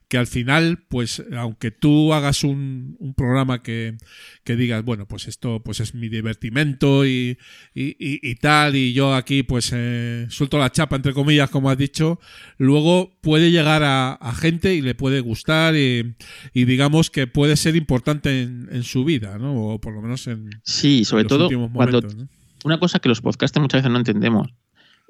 que 0.07 0.17
al 0.19 0.27
final, 0.27 0.83
pues, 0.87 1.23
aunque 1.35 1.71
tú 1.71 2.13
hagas 2.13 2.43
un, 2.43 2.95
un 2.99 3.15
programa 3.15 3.63
que, 3.63 3.97
que 4.43 4.55
digas, 4.55 4.83
bueno, 4.85 5.07
pues 5.07 5.27
esto 5.27 5.63
pues 5.63 5.79
es 5.79 5.95
mi 5.95 6.09
divertimento 6.09 7.07
y, 7.07 7.39
y, 7.73 7.83
y- 7.99 8.19
y 8.21 8.35
tal, 8.35 8.75
y 8.75 8.93
yo 8.93 9.15
aquí 9.15 9.41
pues 9.41 9.71
eh, 9.73 10.27
suelto 10.29 10.59
la 10.59 10.71
chapa, 10.71 10.95
entre 10.95 11.13
comillas, 11.13 11.49
como 11.49 11.71
has 11.71 11.77
dicho, 11.79 12.19
luego 12.59 13.17
puede 13.21 13.49
llegar 13.49 13.81
a, 13.81 14.13
a 14.13 14.35
gente 14.35 14.75
y 14.75 14.81
le 14.81 14.93
puede 14.93 15.21
gustar 15.21 15.75
y, 15.75 16.15
digamos 16.53 17.09
que 17.09 17.25
puede 17.25 17.55
ser 17.55 17.75
importante 17.75 18.43
en, 18.43 18.69
en 18.71 18.83
su 18.83 19.05
vida, 19.05 19.39
¿no? 19.39 19.55
O 19.55 19.81
por 19.81 19.93
lo 19.95 20.01
menos 20.03 20.27
en 20.27 20.49
sí, 20.63 21.03
sobre 21.03 21.23
los 21.23 21.29
todo 21.29 21.47
cuando 21.49 21.69
momentos, 22.01 22.15
¿no? 22.15 22.29
Una 22.65 22.79
cosa 22.79 22.99
que 22.99 23.09
los 23.09 23.21
podcasters 23.21 23.61
muchas 23.61 23.79
veces 23.79 23.91
no 23.91 23.99
entendemos 23.99 24.47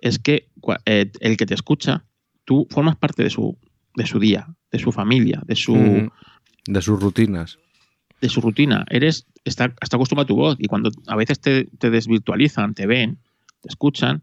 es 0.01 0.19
que 0.19 0.49
eh, 0.85 1.09
el 1.21 1.37
que 1.37 1.45
te 1.45 1.53
escucha, 1.53 2.03
tú 2.43 2.67
formas 2.69 2.97
parte 2.97 3.23
de 3.23 3.29
su, 3.29 3.57
de 3.95 4.05
su 4.05 4.19
día, 4.19 4.47
de 4.71 4.79
su 4.79 4.91
familia, 4.91 5.41
de 5.45 5.55
su. 5.55 6.11
De 6.67 6.81
sus 6.81 6.99
rutinas. 6.99 7.57
de 8.19 8.29
su 8.29 8.41
rutina. 8.41 8.85
Eres, 8.89 9.25
está, 9.45 9.73
está 9.81 9.95
acostumbrado 9.95 10.25
a 10.25 10.27
tu 10.27 10.35
voz 10.35 10.57
y 10.59 10.67
cuando 10.67 10.91
a 11.07 11.15
veces 11.15 11.39
te, 11.39 11.65
te 11.79 11.89
desvirtualizan, 11.89 12.73
te 12.73 12.87
ven, 12.87 13.19
te 13.61 13.69
escuchan, 13.69 14.21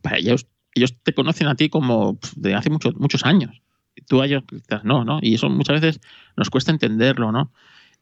para 0.00 0.18
ellos, 0.18 0.46
ellos 0.74 0.94
te 1.02 1.14
conocen 1.14 1.48
a 1.48 1.56
ti 1.56 1.68
como 1.68 2.18
de 2.36 2.54
hace 2.54 2.70
muchos, 2.70 2.94
muchos 2.94 3.24
años. 3.24 3.60
Y 3.96 4.02
Tú 4.02 4.22
a 4.22 4.26
ellos 4.26 4.44
quizás 4.48 4.84
no, 4.84 5.04
¿no? 5.04 5.18
Y 5.20 5.34
eso 5.34 5.48
muchas 5.48 5.80
veces 5.80 6.00
nos 6.36 6.48
cuesta 6.48 6.70
entenderlo, 6.70 7.32
¿no? 7.32 7.50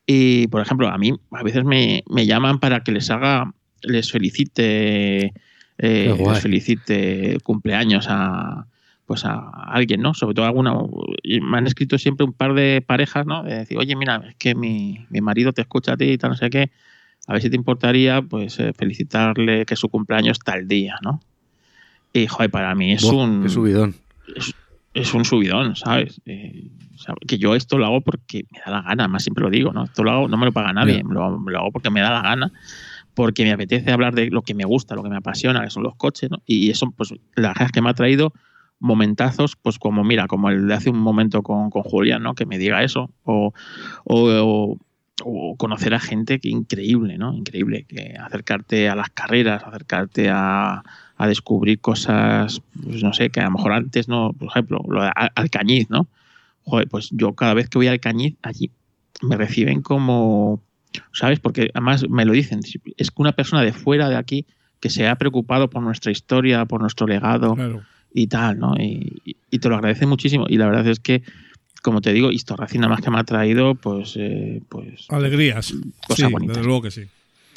Y, 0.06 0.48
por 0.48 0.60
ejemplo, 0.60 0.88
a 0.88 0.98
mí 0.98 1.12
a 1.30 1.42
veces 1.42 1.64
me, 1.64 2.04
me 2.10 2.26
llaman 2.26 2.58
para 2.58 2.84
que 2.84 2.92
les 2.92 3.08
haga, 3.10 3.54
les 3.85 4.11
felicite, 4.11 5.32
eh, 5.78 6.16
les 6.19 6.40
felicite 6.40 7.39
cumpleaños 7.43 8.06
a, 8.09 8.66
pues 9.06 9.24
a 9.24 9.51
alguien, 9.66 10.01
¿no? 10.01 10.15
Sobre 10.15 10.35
todo 10.35 10.47
alguna. 10.47 10.74
Me 11.24 11.59
han 11.59 11.66
escrito 11.66 11.98
siempre 11.98 12.24
un 12.24 12.32
par 12.32 12.55
de 12.55 12.82
parejas, 12.86 13.27
¿no? 13.27 13.43
De 13.43 13.59
decir, 13.59 13.78
oye, 13.78 13.97
mira, 13.97 14.23
es 14.28 14.35
que 14.36 14.55
mi, 14.55 15.06
mi 15.11 15.20
marido 15.20 15.52
te 15.52 15.62
escucha 15.62 15.93
a 15.93 15.97
ti 15.97 16.05
y 16.05 16.19
tal, 16.19 16.31
no 16.31 16.36
sé 16.36 16.51
qué. 16.51 16.70
A 17.27 17.32
ver 17.32 17.43
si 17.43 17.51
te 17.51 17.56
importaría, 17.56 18.23
pues, 18.23 18.59
eh, 18.61 18.73
felicitarle 18.77 19.65
que 19.65 19.77
su 19.77 19.89
cumpleaños 19.89 20.39
tal 20.40 20.69
día, 20.69 20.97
¿no? 21.02 21.20
Y, 22.12 22.27
joder, 22.27 22.51
para 22.51 22.74
mí 22.74 22.93
es 22.93 23.02
Buah, 23.02 23.24
un 23.24 23.43
Qué 23.43 23.48
subidón. 23.48 23.94
es 24.94 25.15
un 25.15 25.24
subidón, 25.24 25.74
¿sabes? 25.74 26.20
Eh, 26.27 26.69
o 26.94 26.98
sea, 26.98 27.15
que 27.27 27.39
yo 27.39 27.55
esto 27.55 27.77
lo 27.77 27.86
hago 27.86 28.01
porque 28.02 28.44
me 28.52 28.61
da 28.65 28.70
la 28.70 28.82
gana, 28.82 29.09
más 29.09 29.24
siempre 29.24 29.43
lo 29.43 29.51
digo, 29.51 29.73
¿no? 29.73 29.85
Esto 29.85 30.05
lo 30.05 30.12
hago, 30.12 30.28
no 30.28 30.36
me 30.36 30.47
lo 30.47 30.52
paga 30.52 30.73
nadie, 30.73 31.02
me 31.02 31.15
lo, 31.15 31.39
me 31.39 31.51
lo 31.51 31.59
hago 31.59 31.73
porque 31.73 31.90
me 31.90 32.01
da 32.01 32.11
la 32.11 32.23
gana, 32.23 32.52
porque 33.15 33.45
me 33.45 33.53
apetece 33.53 33.91
hablar 33.93 34.15
de 34.15 34.31
lo 34.31 34.43
que 34.43 34.55
me 34.55 34.65
gusta, 34.65 34.95
lo 34.95 35.03
que 35.03 35.09
me 35.11 35.16
apasiona, 35.16 35.62
que 35.62 35.70
son 35.70 35.82
los 35.82 35.97
coches, 35.97 36.31
¿no? 36.31 36.39
Y 36.47 36.70
eso, 36.70 36.91
pues, 36.97 37.15
la 37.36 37.49
verdad 37.49 37.66
es 37.66 37.73
que 37.73 37.82
me 37.82 37.91
ha 37.91 37.95
traído 37.95 38.32
momentazos, 38.81 39.57
pues 39.57 39.78
como, 39.78 40.05
mira, 40.05 40.27
como 40.27 40.51
el 40.51 40.66
de 40.69 40.74
hace 40.74 40.91
un 40.91 40.99
momento 40.99 41.43
con, 41.43 41.70
con 41.70 41.82
Julián, 41.82 42.23
¿no? 42.23 42.35
Que 42.35 42.45
me 42.47 42.59
diga 42.59 42.82
eso, 42.82 43.11
o, 43.23 43.53
o, 44.05 44.77
conocer 45.57 45.95
a 45.95 46.01
gente 46.01 46.41
que 46.41 46.49
increíble, 46.49 47.16
¿no? 47.19 47.32
Increíble, 47.35 47.85
que 47.89 48.15
acercarte 48.19 48.89
a 48.89 48.97
las 48.97 49.11
carreras, 49.11 49.62
acercarte 49.65 50.28
a, 50.31 50.82
a 51.16 51.27
descubrir 51.28 51.81
cosas, 51.81 52.62
pues 52.82 53.03
no 53.03 53.12
sé, 53.12 53.31
que 53.31 53.41
a 53.41 53.45
lo 53.45 53.53
mejor 53.53 53.73
antes 53.73 54.09
no, 54.09 54.32
por 54.32 54.49
ejemplo, 54.49 54.81
lo 54.89 55.03
de 55.03 55.11
Al- 55.15 55.31
Alcañiz, 55.36 55.89
¿no? 55.89 56.09
Joder, 56.65 56.89
pues 56.89 57.11
yo 57.12 57.35
cada 57.35 57.55
vez 57.55 57.69
que 57.69 57.78
voy 57.78 57.86
a 57.89 57.93
Alcañiz, 57.93 58.36
allí 58.43 58.70
me 59.23 59.36
reciben 59.36 59.82
como, 59.82 60.61
¿sabes? 61.12 61.40
Porque 61.40 61.70
además 61.74 62.08
me 62.08 62.24
lo 62.24 62.32
dicen, 62.32 62.60
es 62.96 63.10
que 63.10 63.22
una 63.22 63.32
persona 63.32 63.62
de 63.62 63.72
fuera 63.72 64.08
de 64.08 64.16
aquí 64.16 64.46
que 64.80 64.90
se 64.90 65.06
ha 65.08 65.16
preocupado 65.16 65.70
por 65.70 65.82
nuestra 65.82 66.12
historia, 66.12 66.64
por 66.66 66.80
nuestro 66.80 67.06
legado 67.06 67.54
Claro. 67.54 67.82
y 68.12 68.26
tal, 68.26 68.58
¿no? 68.58 68.74
Y, 68.78 69.20
y- 69.24 69.36
y 69.50 69.58
te 69.58 69.68
lo 69.68 69.76
agradece 69.76 70.06
muchísimo. 70.06 70.46
Y 70.48 70.56
la 70.58 70.66
verdad 70.66 70.86
es 70.88 71.00
que, 71.00 71.22
como 71.82 72.00
te 72.00 72.12
digo, 72.12 72.30
Historracing 72.32 72.80
nada 72.80 72.94
más 72.94 73.02
que 73.04 73.10
me 73.10 73.18
ha 73.18 73.24
traído, 73.24 73.74
pues, 73.76 74.14
eh, 74.18 74.60
pues 74.68 75.06
Alegrías. 75.10 75.72
Cosas 76.06 76.26
sí, 76.26 76.32
bonitas. 76.32 76.56
desde 76.56 76.66
luego 76.66 76.82
que 76.82 76.90
sí. 76.90 77.02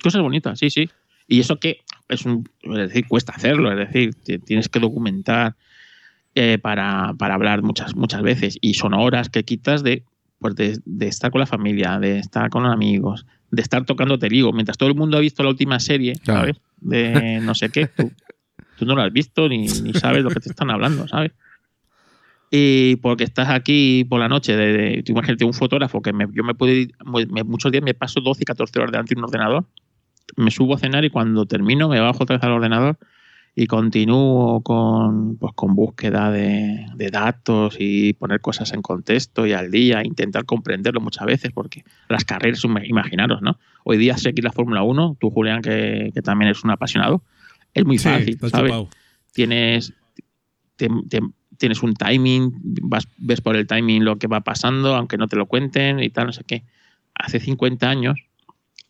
cosas 0.02 0.22
bonitas, 0.22 0.58
sí, 0.60 0.70
sí. 0.70 0.90
Y 1.28 1.40
eso 1.42 1.58
que 1.60 1.80
es 2.08 2.26
un, 2.26 2.48
es 2.62 2.78
decir, 2.78 3.06
cuesta 3.08 3.34
hacerlo, 3.34 3.70
es 3.72 3.78
decir, 3.92 4.14
tienes 4.46 4.70
que 4.70 4.80
documentar 4.80 5.56
eh, 6.36 6.58
para, 6.62 7.14
para 7.18 7.34
hablar 7.34 7.62
muchas, 7.64 7.96
muchas 7.96 8.22
veces. 8.22 8.58
Y 8.62 8.76
son 8.76 8.94
horas 8.94 9.28
que 9.30 9.44
quitas 9.44 9.84
de, 9.84 10.04
pues 10.40 10.56
de, 10.56 10.80
de 10.86 11.08
estar 11.08 11.32
con 11.32 11.40
la 11.40 11.46
familia, 11.48 12.00
de 12.00 12.20
estar 12.20 12.50
con 12.50 12.66
amigos, 12.66 13.26
de 13.52 13.62
estar 13.62 13.86
tocando 13.86 14.20
te 14.20 14.30
digo, 14.30 14.52
mientras 14.54 14.78
todo 14.78 14.90
el 14.90 14.96
mundo 14.96 15.18
ha 15.18 15.20
visto 15.22 15.42
la 15.44 15.50
última 15.50 15.80
serie, 15.80 16.14
Claro. 16.24 16.40
¿sabes? 16.42 16.58
De 16.80 17.40
no 17.44 17.56
sé 17.56 17.70
qué, 17.70 17.88
tú, 17.88 18.12
tú 18.78 18.86
no 18.86 18.96
lo 18.96 19.02
has 19.02 19.12
visto 19.12 19.48
ni, 19.50 19.66
ni 19.68 19.94
sabes 19.94 20.24
lo 20.24 20.30
que 20.30 20.40
te 20.40 20.50
están 20.50 20.70
hablando, 20.70 21.08
¿sabes? 21.08 21.32
Y 22.50 22.96
porque 22.98 23.26
estás 23.26 23.50
aquí 23.50 24.06
por 24.08 24.20
la 24.22 24.30
noche, 24.30 24.56
de, 24.56 24.72
de- 24.72 25.04
tú 25.04 25.12
imagínate 25.12 25.44
un 25.44 25.54
fotógrafo 25.54 26.02
que 26.02 26.14
me- 26.14 26.28
yo 26.32 26.44
me 26.44 26.56
puedo 26.56 26.72
ir, 26.74 26.94
me- 27.30 27.44
muchos 27.44 27.72
días 27.72 27.84
me 27.84 27.94
paso 27.94 28.22
12 28.22 28.44
y 28.44 28.46
14 28.46 28.80
horas 28.80 28.92
delante 28.92 29.16
de 29.16 29.20
un 29.20 29.26
ordenador, 29.26 29.66
me 30.38 30.50
subo 30.52 30.76
a 30.76 30.78
cenar 30.78 31.04
y 31.04 31.10
cuando 31.10 31.46
termino 31.46 31.90
me 31.90 32.00
bajo 32.00 32.24
otra 32.24 32.38
vez 32.38 32.44
al 32.44 32.52
ordenador 32.54 32.98
y 33.60 33.66
continúo 33.66 34.62
con, 34.62 35.36
pues, 35.38 35.52
con 35.56 35.74
búsqueda 35.74 36.30
de, 36.30 36.86
de 36.96 37.10
datos 37.10 37.76
y 37.80 38.14
poner 38.14 38.40
cosas 38.40 38.72
en 38.74 38.84
contexto 38.84 39.48
y 39.48 39.54
al 39.54 39.72
día, 39.72 40.04
intentar 40.06 40.46
comprenderlo 40.46 41.02
muchas 41.02 41.26
veces, 41.26 41.52
porque 41.52 41.84
las 42.08 42.24
carreras, 42.24 42.64
ima- 42.64 42.88
imaginaros, 42.88 43.42
¿no? 43.42 43.58
Hoy 43.84 43.98
día 43.98 44.16
seguir 44.20 44.44
la 44.44 44.52
Fórmula 44.52 44.84
1, 44.84 45.18
tú 45.20 45.32
Julián, 45.32 45.64
que, 45.64 46.12
que 46.14 46.22
también 46.22 46.50
eres 46.50 46.64
un 46.64 46.70
apasionado, 46.70 47.24
es 47.74 47.84
muy 47.84 47.98
Sí, 47.98 48.08
fácil, 48.10 48.38
¿sabes? 48.52 48.70
chupado. 48.70 48.90
tienes 49.34 49.92
te, 50.76 50.88
te- 51.10 51.22
tienes 51.58 51.82
un 51.82 51.96
timing, 51.96 52.52
vas, 52.84 53.08
ves 53.18 53.42
por 53.42 53.56
el 53.56 53.66
timing 53.66 54.04
lo 54.06 54.18
que 54.18 54.28
va 54.28 54.42
pasando, 54.42 54.96
aunque 54.96 55.18
no 55.18 55.28
te 55.28 55.36
lo 55.36 55.48
cuenten 55.48 56.00
y 56.00 56.12
tal, 56.12 56.28
no 56.28 56.32
sé 56.32 56.44
qué. 56.44 56.62
Hace 57.16 57.40
50 57.40 57.90
años, 57.90 58.20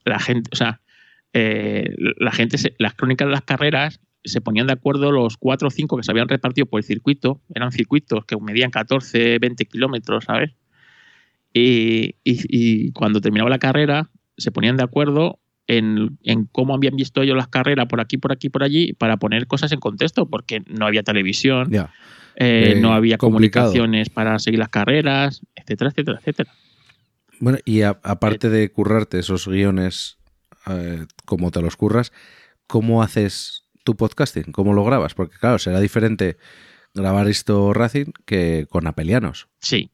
la 0.04 0.20
gente, 0.20 0.50
o 0.52 0.58
sea, 0.58 0.82
eh, 1.32 1.96
la 2.18 2.34
gente, 2.34 2.58
se- 2.58 2.76
las 2.80 2.96
crónicas 2.96 3.28
de 3.30 3.32
las 3.32 3.44
carreras 3.44 4.02
se 4.24 4.42
ponían 4.42 4.68
de 4.68 4.74
acuerdo 4.74 5.12
los 5.12 5.38
cuatro 5.38 5.70
o 5.70 5.72
cinco 5.72 5.98
que 5.98 6.04
se 6.04 6.12
habían 6.12 6.28
repartido 6.28 6.66
por 6.68 6.80
el 6.80 6.84
circuito, 6.84 7.42
eran 7.54 7.72
circuitos 7.72 8.26
que 8.26 8.36
medían 8.38 8.72
14, 8.72 9.40
20 9.40 9.66
kilómetros, 9.66 10.26
¿sabes? 10.26 10.52
Y, 11.54 12.16
y- 12.24 12.46
y 12.50 12.92
cuando 12.92 13.22
terminaba 13.22 13.50
la 13.50 13.60
carrera, 13.60 14.10
se 14.38 14.52
ponían 14.52 14.78
de 14.78 14.84
acuerdo 14.84 15.40
en, 15.68 16.18
en 16.24 16.46
cómo 16.46 16.76
habían 16.76 16.96
visto 16.96 17.22
ellos 17.22 17.36
las 17.36 17.48
carreras 17.48 17.88
por 17.88 18.00
aquí, 18.00 18.18
por 18.18 18.32
aquí, 18.32 18.50
por 18.50 18.64
allí, 18.64 18.94
para 18.94 19.18
poner 19.18 19.48
cosas 19.48 19.72
en 19.72 19.80
contexto, 19.80 20.30
porque 20.30 20.62
no 20.68 20.86
había 20.86 21.04
televisión, 21.04 21.74
eh, 21.74 22.74
Eh, 22.76 22.80
no 22.80 22.94
había 22.94 23.18
complicado. 23.18 23.68
comunicaciones 23.72 24.10
para 24.10 24.38
seguir 24.40 24.60
las 24.60 24.70
carreras, 24.70 25.42
etcétera, 25.56 25.90
etcétera, 25.90 26.20
etcétera. 26.20 26.54
Bueno, 27.40 27.58
y 27.66 27.82
a- 27.82 28.00
aparte 28.04 28.50
de 28.50 28.70
currarte 28.72 29.20
esos 29.20 29.48
guiones 29.48 30.18
eh, 30.68 31.06
como 31.26 31.50
te 31.52 31.62
los 31.62 31.76
curras, 31.76 32.12
¿cómo 32.68 33.02
haces 33.02 33.64
tu 33.88 33.96
podcasting? 33.96 34.52
¿Cómo 34.52 34.74
lo 34.74 34.84
grabas? 34.84 35.14
Porque 35.14 35.38
claro, 35.38 35.60
será 35.60 35.80
diferente 35.80 36.36
grabar 36.94 37.30
esto 37.30 37.72
Racing 37.74 38.12
que 38.26 38.66
con 38.70 38.86
Apelianos. 38.86 39.48
Sí. 39.60 39.90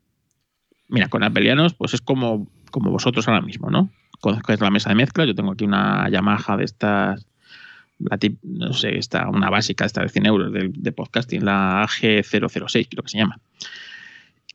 Mira, 0.89 1.09
con 1.09 1.21
Apelianos, 1.23 1.75
pues 1.75 1.93
es 1.93 2.01
como, 2.01 2.47
como 2.71 2.89
vosotros 2.89 3.27
ahora 3.27 3.41
mismo, 3.41 3.69
¿no? 3.69 3.91
Conozco 4.19 4.51
la 4.59 4.71
mesa 4.71 4.89
de 4.89 4.95
mezcla, 4.95 5.25
yo 5.25 5.35
tengo 5.35 5.51
aquí 5.51 5.63
una 5.65 6.09
Yamaha 6.09 6.57
de 6.57 6.63
estas, 6.63 7.27
la 7.99 8.17
tip- 8.17 8.39
no 8.41 8.73
sé, 8.73 8.97
esta, 8.97 9.29
una 9.29 9.51
básica, 9.51 9.85
esta 9.85 10.01
de 10.01 10.09
100 10.09 10.25
euros 10.25 10.51
de, 10.51 10.71
de 10.73 10.91
podcasting, 10.91 11.45
la 11.45 11.83
AG006, 11.85 12.87
creo 12.89 13.03
que 13.03 13.09
se 13.09 13.19
llama. 13.19 13.39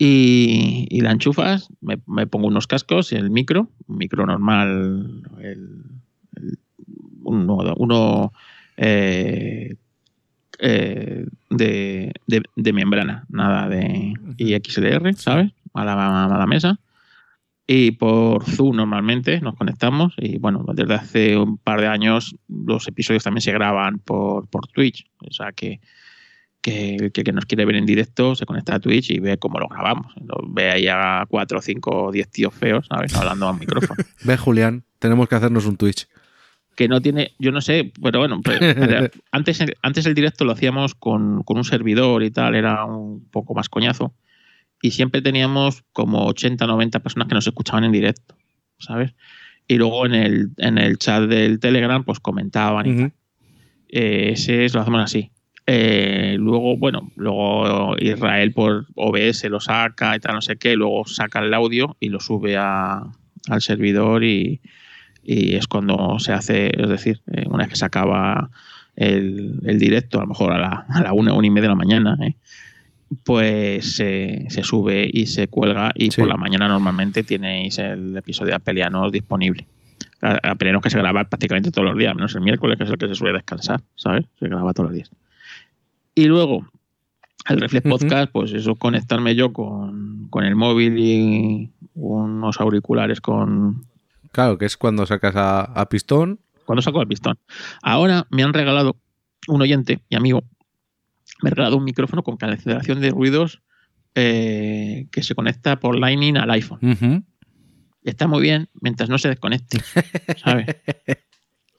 Y, 0.01 1.01
la 1.01 1.13
enchufas, 1.13 1.69
me, 1.81 1.99
me 2.09 2.27
pongo 2.27 2.49
unos 2.49 2.67
cascos, 2.67 3.13
el 3.13 3.31
micro, 3.31 3.69
un 3.87 3.99
micro 3.99 4.27
normal, 4.27 5.23
el, 5.41 5.59
el- 6.35 6.59
uno, 7.23 7.59
uno, 7.77 8.33
eh, 8.79 9.75
eh, 10.61 11.27
de, 11.51 12.13
de- 12.27 12.43
de 12.57 12.73
membrana, 12.73 13.27
nada 13.29 13.69
de 13.69 14.15
IXLR, 14.39 15.15
¿sabes? 15.15 15.53
A 15.75 15.85
la, 15.85 16.25
a 16.25 16.39
la 16.39 16.47
mesa. 16.47 16.81
Y 17.67 17.91
por 17.93 18.45
Zoom 18.45 18.77
normalmente 18.77 19.41
nos 19.41 19.55
conectamos. 19.55 20.15
Y 20.17 20.39
bueno, 20.39 20.65
desde 20.75 20.95
hace 20.95 21.37
un 21.37 21.59
par 21.59 21.81
de 21.83 21.87
años 21.89 22.35
los 22.49 22.89
episodios 22.89 23.23
también 23.25 23.43
se 23.43 23.53
graban 23.53 23.99
por, 23.99 24.49
por 24.49 24.67
Twitch. 24.69 25.05
O 25.29 25.31
sea 25.33 25.53
que, 25.53 25.81
que 26.63 26.97
el 26.97 27.13
que, 27.13 27.31
nos 27.33 27.45
quiere 27.45 27.67
ver 27.67 27.77
en 27.77 27.85
directo 27.85 28.35
se 28.35 28.47
conecta 28.47 28.77
a 28.77 28.81
Twitch 28.81 29.11
y 29.11 29.21
ve 29.21 29.37
cómo 29.37 29.59
lo 29.61 29.69
grabamos. 29.69 30.15
Lo 30.25 30.37
ve 30.49 30.71
ahí 30.71 30.89
a 30.89 31.27
cuatro, 31.29 31.61
cinco, 31.61 32.11
diez 32.11 32.31
tíos 32.31 32.55
feos, 32.55 32.87
¿sabes? 32.89 33.15
Hablando 33.15 33.47
a 33.49 33.51
un 33.53 33.59
micrófono 33.59 34.03
Ve, 34.25 34.37
Julián, 34.39 34.85
tenemos 34.99 35.29
que 35.29 35.35
hacernos 35.35 35.67
un 35.67 35.77
Twitch. 35.77 36.09
Que 36.79 36.87
no 36.87 37.01
tiene, 37.01 37.33
yo 37.41 37.51
no 37.51 37.61
sé, 37.61 37.93
pero 38.01 38.21
bueno, 38.21 38.41
antes, 39.33 39.65
antes 39.83 40.07
el 40.07 40.15
directo 40.15 40.45
lo 40.45 40.53
hacíamos 40.53 40.95
con, 40.95 41.43
con 41.43 41.57
un 41.57 41.65
servidor 41.65 42.23
y 42.23 42.31
tal, 42.31 42.55
era 42.55 42.85
un 42.85 43.27
poco 43.33 43.53
más 43.53 43.69
coñazo. 43.69 44.15
Y 44.81 44.93
siempre 44.93 45.21
teníamos 45.21 45.83
como 45.93 46.25
80, 46.27 46.69
90 46.69 47.01
personas 47.01 47.27
que 47.27 47.35
nos 47.35 47.49
escuchaban 47.49 47.83
en 47.83 47.91
directo, 47.91 48.37
¿sabes? 48.79 49.13
Y 49.67 49.75
luego 49.75 50.07
en 50.07 50.15
el, 50.15 50.51
en 50.59 50.79
el 50.79 50.99
chat 50.99 51.25
del 51.25 51.59
Telegram, 51.59 52.05
pues 52.05 52.21
comentaban 52.21 52.87
y 52.87 52.91
tal. 52.97 53.13
Eh, 53.89 54.31
ese 54.35 54.65
es- 54.65 54.73
lo 54.75 54.81
hacemos 54.83 55.03
así. 55.03 55.33
Eh, 55.67 56.37
luego, 56.39 56.77
bueno, 56.77 57.11
luego 57.17 57.97
Israel 57.99 58.53
por 58.53 58.87
OBS 58.95 59.49
lo 59.51 59.59
saca 59.59 60.15
y 60.15 60.21
tal, 60.21 60.37
no 60.37 60.43
sé 60.43 60.57
qué, 60.59 60.75
y 60.75 60.77
luego 60.77 61.05
saca 61.07 61.41
el 61.41 61.53
audio 61.53 61.97
y 61.99 62.09
lo 62.11 62.21
sube 62.21 62.57
a- 62.57 63.03
al 63.49 63.63
servidor 63.63 64.23
y, 64.23 64.61
y 65.31 65.57
es 65.57 65.67
cuando 65.67 66.19
se 66.19 66.33
hace, 66.33 66.71
es 66.81 66.89
decir, 66.89 67.21
eh, 67.31 67.45
una 67.49 67.59
vez 67.65 67.69
que 67.69 67.77
se 67.77 67.85
acaba 67.85 68.49
el, 68.97 69.61
el 69.65 69.79
directo, 69.79 70.19
a 70.19 70.23
lo 70.23 70.29
mejor 70.29 70.53
a 70.53 70.59
la, 70.59 70.87
a 70.89 71.03
la 71.03 71.13
una, 71.13 71.35
una 71.35 71.47
y 71.47 71.51
media 71.51 71.65
de 71.65 71.69
la 71.69 71.75
mañana, 71.75 72.17
¿eh? 72.23 72.35
pues 73.25 73.97
se- 73.97 74.47
se 74.49 74.63
sube 74.63 75.09
y 75.13 75.27
se 75.27 75.49
cuelga 75.49 75.93
y 75.95 76.11
Sí. 76.11 76.21
por 76.21 76.29
la 76.29 76.37
mañana 76.37 76.69
normalmente 76.69 77.23
tenéis 77.25 77.79
el 77.79 78.17
episodio 78.17 78.51
de 78.51 78.57
Apelianos 78.57 79.13
disponible. 79.13 79.67
A- 80.21 80.51
Apelianos 80.51 80.83
que 80.83 80.91
se 80.91 80.99
graba 80.99 81.25
prácticamente 81.25 81.71
todos 81.71 81.87
los 81.89 81.97
días, 81.99 82.15
menos 82.15 82.35
el 82.35 82.41
miércoles, 82.43 82.77
que 82.79 82.85
es 82.85 82.91
el 82.91 82.99
que 82.99 83.09
se 83.09 83.15
suele 83.15 83.35
descansar, 83.35 83.81
¿sabes? 83.97 84.25
Se 84.39 84.49
graba 84.49 84.73
todos 84.73 84.91
los 84.91 84.95
días. 84.95 85.11
Y 86.15 86.25
luego, 86.25 86.67
el 87.49 87.61
Reflex. 87.61 87.87
Podcast, 87.89 88.33
pues 88.33 88.53
eso, 88.53 88.75
conectarme 88.77 89.35
yo 89.35 89.53
con, 89.53 90.27
con 90.31 90.45
el 90.45 90.57
móvil 90.57 90.99
y 90.99 91.71
unos 91.95 92.61
auriculares 92.61 93.21
con, 93.21 93.85
Claro, 94.39 94.57
que 94.57 94.67
es 94.67 94.77
cuando 94.77 95.05
sacas 95.05 95.35
a, 95.35 95.63
a 95.63 95.89
pistón. 95.89 96.39
cuando 96.65 96.81
saco 96.81 97.03
el 97.03 97.09
pistón. 97.09 97.41
Ahora 97.83 98.29
me 98.31 98.45
han 98.45 98.55
regalado 98.55 98.97
un 99.49 99.61
oyente 99.61 100.05
y 100.09 100.15
amigo, 100.15 100.45
me 101.43 101.49
ha 101.49 101.51
regalado 101.51 101.77
un 101.77 101.83
micrófono 101.83 102.23
con 102.23 102.37
cancelación 102.37 103.01
de 103.01 103.11
ruidos 103.11 103.63
eh, 104.15 105.09
que 105.11 105.25
se 105.25 105.35
conecta 105.35 105.81
por 105.81 105.99
Lightning 105.99 106.37
al 106.37 106.53
iPhone. 106.53 107.27
Está 108.05 108.29
muy 108.29 108.41
bien 108.41 108.69
mientras 108.81 109.09
no 109.09 109.19
se 109.19 109.29
desconecte, 109.29 109.81
¿sabes? 110.37 110.69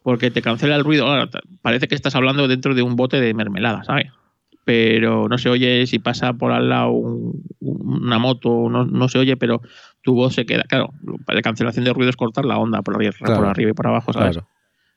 Porque 0.03 0.29
te 0.29 0.41
cancela 0.41 0.75
el 0.75 0.83
ruido. 0.83 1.07
Ahora, 1.07 1.29
parece 1.61 1.87
que 1.87 1.95
estás 1.95 2.15
hablando 2.15 2.49
dentro 2.49 2.75
de 2.75 2.81
un 2.81 2.97
bote 2.97 3.21
de 3.21 3.33
mermelada, 3.33 3.85
¿sabes? 3.85 4.11
Pero 4.69 5.27
no 5.27 5.39
se 5.39 5.49
oye 5.49 5.87
si 5.87 5.97
pasa 5.97 6.33
por 6.33 6.51
al 6.51 6.69
lado 6.69 6.91
un- 6.91 7.41
una 7.59 8.19
moto, 8.19 8.69
no, 8.69 8.85
no 8.85 9.07
se 9.09 9.17
oye, 9.17 9.35
pero 9.35 9.61
tu 10.03 10.13
voz 10.13 10.35
se 10.35 10.45
queda. 10.45 10.61
Claro, 10.69 10.93
la 11.27 11.41
cancelación 11.41 11.85
de 11.85 11.91
ruido 11.91 12.11
es 12.11 12.15
cortar 12.15 12.45
la 12.45 12.59
onda 12.59 12.83
por 12.83 12.93
arriba, 12.95 13.11
Claro. 13.17 13.35
por 13.37 13.47
arriba 13.47 13.71
y 13.71 13.73
por 13.73 13.87
abajo, 13.87 14.13
¿sabes? 14.13 14.37
Claro. 14.37 14.47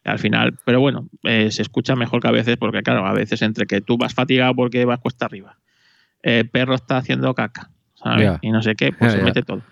al 0.05 0.19
final, 0.19 0.59
pero 0.67 0.79
bueno, 0.81 1.09
eh, 1.23 1.51
se 1.51 1.63
escucha 1.63 1.97
mejor 1.97 2.21
que 2.21 2.29
a 2.29 2.33
veces, 2.33 2.59
porque 2.59 2.83
claro, 2.83 3.07
a 3.07 3.13
veces 3.15 3.41
entre 3.41 3.65
que 3.67 3.81
tú 3.81 3.97
vas 3.97 4.13
fatigado 4.13 4.55
porque 4.55 4.85
vas 4.85 4.99
cuesta 5.01 5.25
arriba, 5.25 5.57
el 6.23 6.51
perro 6.51 6.75
está 6.75 6.99
haciendo 6.99 7.33
caca, 7.35 7.71
¿sabes? 7.95 8.25
Ya. 8.25 8.39
Y 8.43 8.51
no 8.51 8.61
sé 8.63 8.75
qué, 8.75 8.93
pues 8.93 9.13
Ya, 9.15 9.19
se 9.21 9.25
mete 9.25 9.43
todo. 9.43 9.63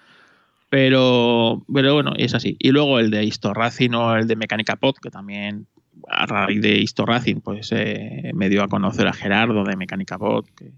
Pero, 0.70 1.62
pero 1.74 1.92
bueno, 1.94 2.12
es 2.16 2.32
así. 2.34 2.56
Y 2.58 2.70
luego 2.70 3.00
el 3.00 3.10
de 3.10 3.24
Historracing 3.24 3.94
o 3.94 4.16
el 4.16 4.26
de 4.28 4.36
Mecánica 4.36 4.76
Pod, 4.76 4.94
que 5.02 5.10
también 5.10 5.66
a 6.08 6.26
raíz 6.26 6.60
de 6.62 6.78
Historracing, 6.78 7.40
pues 7.40 7.70
eh, 7.72 8.30
me 8.34 8.48
dio 8.48 8.62
a 8.62 8.68
conocer 8.68 9.06
a 9.06 9.12
Gerardo 9.12 9.64
de 9.64 9.76
Mecánica 9.76 10.18
Pod, 10.18 10.46
que, 10.56 10.72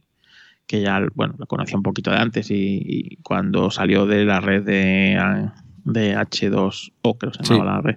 que 0.66 0.80
ya, 0.80 1.00
bueno, 1.14 1.34
lo 1.38 1.46
conocía 1.46 1.76
un 1.76 1.82
poquito 1.82 2.10
de 2.10 2.16
antes 2.18 2.50
y, 2.50 2.78
y 2.84 3.16
cuando 3.16 3.70
salió 3.70 4.06
de 4.06 4.24
la 4.24 4.40
red 4.40 4.62
de, 4.62 5.18
de 5.84 6.16
H2O, 6.16 7.18
creo 7.18 7.32
que 7.32 7.38
se 7.38 7.44
Sí. 7.44 7.54
llamaba 7.54 7.76
la 7.76 7.80
red, 7.82 7.96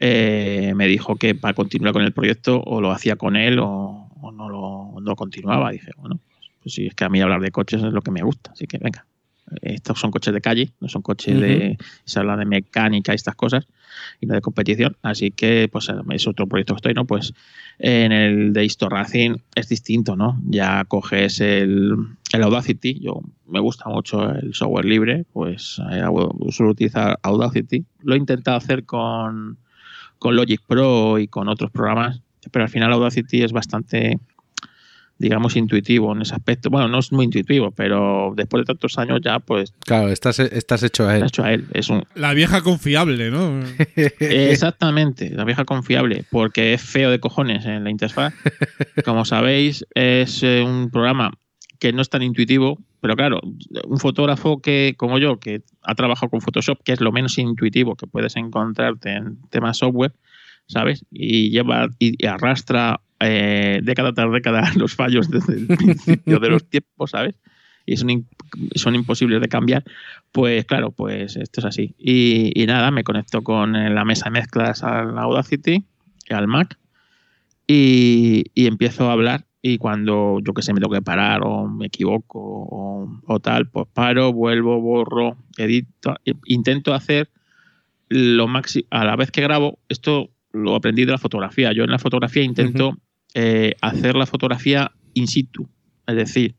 eh, 0.00 0.72
me 0.76 0.86
dijo 0.86 1.16
que 1.16 1.34
para 1.34 1.54
continuar 1.54 1.92
con 1.92 2.02
el 2.02 2.12
proyecto 2.12 2.60
o 2.62 2.80
lo 2.80 2.90
hacía 2.92 3.16
con 3.16 3.36
él 3.36 3.58
o, 3.58 4.08
o 4.20 4.32
no, 4.32 4.48
lo, 4.48 5.00
no 5.00 5.16
continuaba. 5.16 5.70
Dije, 5.70 5.90
bueno, 5.96 6.20
pues 6.62 6.74
sí, 6.74 6.86
es 6.86 6.94
que 6.94 7.04
a 7.04 7.08
mí 7.08 7.20
hablar 7.20 7.40
de 7.40 7.50
coches 7.50 7.82
es 7.82 7.92
lo 7.92 8.00
que 8.02 8.10
me 8.10 8.22
gusta, 8.22 8.52
así 8.52 8.66
que 8.66 8.78
venga. 8.78 9.06
Estos 9.62 9.98
son 9.98 10.10
coches 10.10 10.34
de 10.34 10.40
calle, 10.40 10.72
no 10.80 10.88
son 10.88 11.02
coches 11.02 11.40
de. 11.40 11.76
Se 12.04 12.18
habla 12.18 12.36
de 12.36 12.44
mecánica 12.44 13.12
y 13.12 13.16
estas 13.16 13.34
cosas, 13.34 13.66
y 14.20 14.26
no 14.26 14.34
de 14.34 14.40
competición. 14.40 14.96
Así 15.02 15.30
que, 15.30 15.68
pues 15.70 15.88
es 16.10 16.26
otro 16.26 16.46
proyecto 16.46 16.74
que 16.74 16.78
estoy, 16.78 16.94
¿no? 16.94 17.06
Pues 17.06 17.32
en 17.78 18.12
el 18.12 18.52
de 18.52 18.64
Histo 18.64 18.88
Racing 18.88 19.36
es 19.54 19.68
distinto, 19.68 20.16
¿no? 20.16 20.40
Ya 20.44 20.84
coges 20.84 21.40
el, 21.40 21.94
el 22.32 22.42
Audacity, 22.42 23.00
yo 23.00 23.20
me 23.46 23.60
gusta 23.60 23.88
mucho 23.88 24.30
el 24.30 24.54
software 24.54 24.84
libre, 24.84 25.24
pues 25.32 25.80
eh, 25.90 26.04
suelo 26.50 26.72
utilizar 26.72 27.18
Audacity. 27.22 27.84
Lo 28.02 28.14
he 28.14 28.18
intentado 28.18 28.56
hacer 28.56 28.84
con, 28.84 29.58
con 30.18 30.36
Logic 30.36 30.60
Pro 30.66 31.18
y 31.18 31.28
con 31.28 31.48
otros 31.48 31.70
programas, 31.70 32.20
pero 32.50 32.64
al 32.64 32.70
final 32.70 32.92
Audacity 32.92 33.42
es 33.42 33.52
bastante, 33.52 34.18
digamos, 35.18 35.56
intuitivo 35.56 36.12
en 36.14 36.22
ese 36.22 36.34
aspecto. 36.34 36.70
Bueno, 36.70 36.88
no 36.88 37.00
es 37.00 37.12
muy 37.12 37.24
intuitivo, 37.24 37.72
pero 37.72 38.32
después 38.36 38.62
de 38.62 38.66
tantos 38.66 38.98
años 38.98 39.20
ya, 39.22 39.40
pues, 39.40 39.74
Claro, 39.80 40.08
estás, 40.08 40.38
estás 40.38 40.82
hecho 40.82 41.08
a 41.08 41.16
él. 41.16 41.24
hecho 41.24 41.42
a 41.42 41.52
él. 41.52 41.66
Es 41.74 41.88
un, 41.88 42.04
La 42.14 42.34
vieja 42.34 42.62
confiable, 42.62 43.30
¿no? 43.30 43.60
Exactamente, 44.20 45.30
la 45.30 45.44
vieja 45.44 45.64
confiable, 45.64 46.24
porque 46.30 46.74
es 46.74 46.82
feo 46.82 47.10
de 47.10 47.18
cojones 47.18 47.66
en 47.66 47.84
la 47.84 47.90
interfaz. 47.90 48.32
Como 49.04 49.24
sabéis, 49.24 49.84
es 49.94 50.42
eh, 50.42 50.62
un 50.64 50.90
programa 50.90 51.32
que 51.80 51.92
no 51.92 52.02
es 52.02 52.10
tan 52.10 52.22
intuitivo, 52.22 52.78
pero 53.00 53.14
claro, 53.16 53.40
un 53.86 53.98
fotógrafo 53.98 54.60
que, 54.60 54.94
como 54.96 55.18
yo, 55.18 55.38
que 55.38 55.62
ha 55.82 55.94
trabajado 55.94 56.30
con 56.30 56.40
Photoshop, 56.40 56.82
que 56.84 56.92
es 56.92 57.00
lo 57.00 57.12
menos 57.12 57.38
intuitivo 57.38 57.94
que 57.96 58.06
puedes 58.06 58.36
encontrarte 58.36 59.12
en 59.12 59.38
temas 59.50 59.78
software, 59.78 60.12
¿sabes? 60.66 61.04
Y 61.10 61.50
lleva 61.50 61.88
y 61.98 62.26
arrastra 62.26 63.00
eh, 63.20 63.80
década 63.82 64.12
tras 64.12 64.30
década 64.32 64.62
los 64.76 64.94
fallos 64.94 65.30
desde 65.30 65.54
el 65.54 65.66
principio 65.66 66.38
de 66.38 66.48
los 66.50 66.64
tiempos, 66.70 67.10
¿sabes? 67.10 67.34
Y 67.86 67.96
son, 67.96 68.10
in- 68.10 68.26
son 68.74 68.94
imposibles 68.94 69.40
de 69.40 69.48
cambiar. 69.48 69.82
Pues 70.32 70.64
claro, 70.66 70.90
pues 70.90 71.36
esto 71.36 71.60
es 71.60 71.64
así. 71.64 71.94
Y, 71.98 72.52
y 72.54 72.66
nada, 72.66 72.90
me 72.90 73.02
conecto 73.04 73.42
con 73.42 73.76
eh, 73.76 73.88
la 73.90 74.04
mesa 74.04 74.26
de 74.26 74.32
mezclas 74.32 74.82
al 74.82 75.16
Audacity, 75.18 75.84
al 76.30 76.46
Mac, 76.48 76.78
y, 77.66 78.44
y 78.54 78.66
empiezo 78.66 79.08
a 79.08 79.12
hablar 79.12 79.44
y 79.60 79.78
cuando 79.78 80.38
yo 80.42 80.54
que 80.54 80.62
sé 80.62 80.72
me 80.72 80.80
tengo 80.80 80.92
que 80.92 81.02
parar 81.02 81.40
o 81.44 81.66
me 81.66 81.86
equivoco 81.86 82.38
o, 82.40 83.20
o 83.26 83.40
tal, 83.40 83.68
pues 83.68 83.86
paro, 83.92 84.32
vuelvo, 84.32 84.80
borro, 84.80 85.36
edito, 85.56 86.14
e- 86.24 86.34
intento 86.46 86.94
hacer 86.94 87.30
lo 88.08 88.46
máximo 88.48 88.86
a 88.90 89.04
la 89.04 89.16
vez 89.16 89.30
que 89.30 89.40
grabo. 89.42 89.78
Esto 89.88 90.30
lo 90.52 90.74
aprendí 90.76 91.04
de 91.04 91.12
la 91.12 91.18
fotografía. 91.18 91.72
Yo 91.72 91.84
en 91.84 91.90
la 91.90 91.98
fotografía 91.98 92.42
intento 92.42 92.96
eh, 93.34 93.74
hacer 93.80 94.14
la 94.16 94.26
fotografía 94.26 94.92
in 95.14 95.26
situ, 95.26 95.68
es 96.06 96.16
decir, 96.16 96.54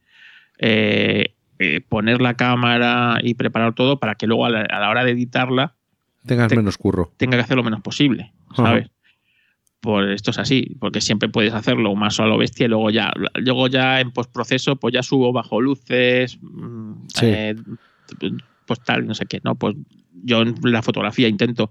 eh, 0.59 1.33
eh, 1.59 1.81
poner 1.87 2.21
la 2.21 2.35
cámara 2.35 3.19
y 3.21 3.33
preparar 3.33 3.73
todo 3.75 3.99
para 3.99 4.15
que 4.15 4.27
luego 4.27 4.45
a 4.45 4.49
la, 4.49 4.61
a 4.61 4.79
la 4.79 4.89
hora 4.89 5.03
de 5.03 5.11
editarla 5.11 5.75
Tengas 6.25 6.49
Te- 6.49 6.55
menos 6.57 6.77
curro. 6.77 7.11
tenga 7.17 7.37
que 7.37 7.43
hacer 7.43 7.55
lo 7.57 7.63
menos 7.63 7.81
posible, 7.81 8.33
¿sabes? 8.55 8.89
Por 9.79 10.09
esto 10.11 10.31
es 10.31 10.37
así, 10.37 10.75
porque 10.79 10.99
siempre 10.99 11.29
puedes 11.29 11.53
hacerlo 11.53 11.95
más 11.95 12.19
a 12.19 12.25
lo 12.25 12.37
bestia 12.37 12.65
y 12.65 12.69
luego 12.69 12.89
ya, 12.89 13.13
luego 13.35 13.67
ya 13.67 14.01
en 14.01 14.11
postproceso, 14.11 14.75
pues 14.75 14.93
ya 14.93 15.01
subo 15.01 15.31
bajo 15.31 15.61
luces, 15.61 16.37
mm, 16.41 16.93
Sí. 17.15 17.25
eh, 17.25 17.55
pues 18.65 18.81
tal, 18.81 19.07
no 19.07 19.15
sé 19.15 19.25
qué, 19.25 19.39
¿no? 19.43 19.55
Pues 19.55 19.75
yo 20.23 20.41
en 20.41 20.55
la 20.63 20.81
fotografía 20.81 21.27
intento 21.29 21.69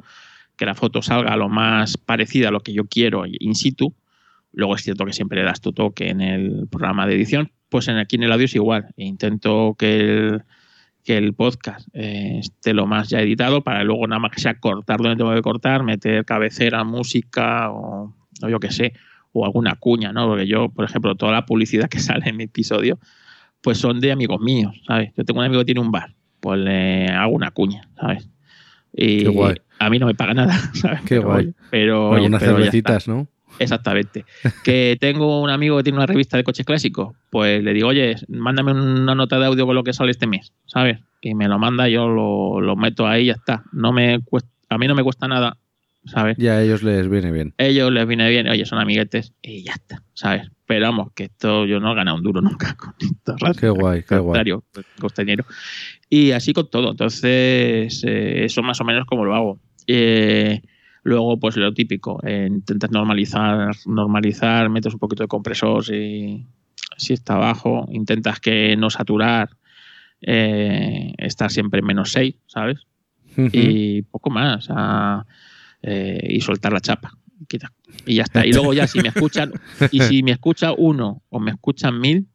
que 0.57 0.65
la 0.65 0.75
foto 0.75 1.03
salga 1.03 1.37
lo 1.37 1.49
más 1.51 1.99
parecida 1.99 2.49
a 2.49 2.51
lo 2.51 2.61
que 2.61 2.73
yo 2.73 2.87
quiero 2.87 3.25
in 3.27 3.55
situ. 3.55 3.95
Luego 4.53 4.75
es 4.75 4.83
cierto 4.83 5.05
que 5.05 5.13
siempre 5.13 5.39
le 5.39 5.45
das 5.45 5.61
tu 5.61 5.73
toque 5.73 6.09
en 6.09 6.21
el 6.21 6.67
programa 6.71 7.07
de 7.07 7.15
edición. 7.15 7.53
Pues 7.69 7.89
en, 7.89 7.97
aquí 7.99 8.17
en 8.17 8.25
el 8.25 8.33
audio 8.33 8.47
es 8.47 8.55
igual. 8.55 8.89
Intento 8.97 9.77
que 9.79 10.01
el, 10.01 10.43
que 11.05 11.17
el 11.17 11.35
podcast 11.35 11.89
eh, 11.93 12.39
esté 12.41 12.75
lo 12.75 12.87
más 12.87 13.09
ya 13.09 13.21
editado 13.21 13.63
para 13.63 13.85
luego 13.85 14.07
nada 14.07 14.21
más 14.21 14.31
que 14.31 14.41
sea 14.41 14.59
cortar 14.59 14.99
donde 15.01 15.17
tengo 15.17 15.35
que 15.35 15.43
cortar, 15.43 15.83
meter 15.83 16.25
cabecera, 16.25 16.85
música 16.85 17.71
o, 17.71 18.15
o 18.43 18.49
yo 18.49 18.61
qué 18.61 18.71
sé, 18.71 18.95
o 19.33 19.45
alguna 19.45 19.77
cuña, 19.77 20.13
¿no? 20.13 20.27
Porque 20.29 20.47
yo, 20.47 20.69
por 20.69 20.85
ejemplo, 20.85 21.15
toda 21.15 21.33
la 21.33 21.47
publicidad 21.47 21.89
que 21.91 21.99
sale 21.99 22.29
en 22.29 22.37
mi 22.37 22.45
episodio, 22.45 22.99
pues 23.61 23.79
son 23.79 24.01
de 24.01 24.13
amigos 24.13 24.41
míos, 24.41 24.81
¿sabes? 24.87 25.13
Yo 25.17 25.25
tengo 25.25 25.41
un 25.41 25.47
amigo 25.47 25.61
que 25.63 25.67
tiene 25.67 25.81
un 25.81 25.91
bar, 25.91 26.15
pues 26.41 26.59
le 26.61 27.09
hago 27.09 27.33
una 27.33 27.51
cuña, 27.51 27.89
¿sabes? 27.99 28.29
Y 28.93 29.23
Qué 29.23 29.29
guay. 29.29 29.55
a 29.79 29.91
mí 29.91 29.99
no 29.99 30.07
me 30.07 30.15
paga 30.15 30.35
nada, 30.35 30.55
¿sabes? 30.75 31.01
Qué 31.03 31.17
pero, 31.17 31.29
guay. 31.29 31.55
pero, 31.71 32.11
oye, 32.11 32.29
pero 32.31 32.39
cervecitas, 32.39 33.09
¿no? 33.09 33.29
Exactamente. 33.59 34.25
Que 34.63 34.97
tengo 35.01 35.41
un 35.43 35.51
amigo 35.51 35.77
que 35.77 35.83
tiene 35.83 35.99
una 35.99 36.07
revista 36.07 36.37
de 36.37 36.45
coches 36.45 36.65
clásicos, 36.65 37.17
pues 37.31 37.63
le 37.63 37.73
digo, 37.73 37.89
oye, 37.89 38.17
mándame 38.29 38.73
una 38.73 39.15
nota 39.15 39.39
de 39.39 39.47
audio 39.47 39.67
con 39.67 39.75
lo 39.75 39.85
que 39.85 39.93
sale 39.93 40.11
este 40.11 40.27
mes, 40.27 40.53
¿sabes? 40.67 40.99
Y 41.21 41.35
me 41.35 41.49
lo 41.49 41.59
manda, 41.59 41.89
yo 41.89 42.09
lo, 42.09 42.61
lo 42.61 42.77
meto 42.77 43.07
ahí 43.07 43.25
y 43.25 43.27
ya 43.27 43.33
está. 43.33 43.65
No 43.73 43.93
me 43.93 44.21
cuesta, 44.21 44.51
a 44.69 44.79
mí 44.79 44.87
no 44.87 44.95
me 44.95 45.03
cuesta 45.03 45.27
nada, 45.27 45.57
¿sabes? 46.05 46.37
Ya 46.39 46.53
a 46.53 46.63
ellos 46.63 46.83
les 46.83 47.09
viene 47.09 47.33
bien. 47.33 47.55
ellos 47.59 47.93
les 47.93 48.07
viene 48.07 48.29
bien, 48.31 48.49
oye, 48.49 48.65
son 48.65 48.79
amiguetes 48.79 49.33
y 49.43 49.65
ya 49.65 49.73
está, 49.73 50.03
¿sabes? 50.15 50.49
Pero 50.67 50.87
vamos, 50.87 51.13
que 51.15 51.25
esto 51.25 51.65
yo 51.65 51.81
no 51.81 51.93
he 51.93 51.95
ganado 51.95 52.19
un 52.19 52.23
duro 52.23 52.41
nunca 52.41 52.75
con 52.79 52.95
esto. 53.01 53.35
Qué 53.59 53.71
guay, 53.71 54.03
qué 54.03 54.19
guay. 54.19 54.45
dinero. 55.17 55.45
Y 56.11 56.33
así 56.33 56.53
con 56.53 56.71
todo. 56.71 56.91
Entonces, 56.91 58.05
eh, 58.07 58.45
eso 58.45 58.63
más 58.63 58.81
o 58.81 58.85
menos 58.85 59.07
como 59.07 59.25
lo 59.25 59.35
hago. 59.35 59.59
Eh, 59.87 60.61
luego, 61.03 61.39
pues 61.39 61.57
lo 61.57 61.73
típico, 61.73 62.21
eh, 62.25 62.47
intentas 62.49 62.91
normalizar, 62.91 63.75
normalizar, 63.87 64.69
metes 64.69 64.93
un 64.93 64.99
poquito 64.99 65.25
de 65.25 65.29
compresor 65.29 65.85
si, 65.85 66.47
si 66.97 67.13
está 67.13 67.35
abajo, 67.35 67.87
intentas 67.91 68.41
que 68.41 68.77
no 68.77 68.91
saturar, 68.91 69.51
eh, 70.21 71.15
estar 71.19 71.51
siempre 71.51 71.81
en 71.81 71.87
menos 71.87 72.13
6, 72.13 72.35
¿sabes? 72.47 72.79
Y 73.53 74.03
poco 74.03 74.31
más. 74.31 74.69
eh, 75.83 76.27
y 76.29 76.41
soltar 76.41 76.73
la 76.73 76.81
chapa. 76.81 77.13
Quita. 77.47 77.73
Y 78.05 78.17
ya 78.17 78.25
está. 78.25 78.45
Y 78.45 78.53
luego 78.53 78.75
ya 78.75 78.89
si 78.89 79.01
me 79.01 79.09
escuchan, 79.09 79.53
y 79.93 80.01
si 80.01 80.25
me 80.25 80.33
escucha 80.33 80.73
uno 80.73 81.23
o 81.29 81.39
me 81.39 81.53
escuchan 81.53 82.01
mil, 82.01 82.27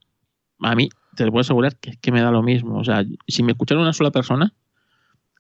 a 0.60 0.76
mí 0.76 0.90
te 1.16 1.26
lo 1.26 1.32
puedo 1.32 1.42
asegurar 1.42 1.76
que 1.78 1.92
es 1.92 1.98
que 1.98 2.12
me 2.12 2.22
da 2.22 2.32
lo 2.32 2.42
mismo. 2.42 2.78
O 2.78 2.84
sea, 2.84 3.04
si 3.28 3.44
me 3.44 3.52
escuchara 3.52 3.82
una 3.82 3.94
sola 3.94 4.12
persona, 4.12 4.54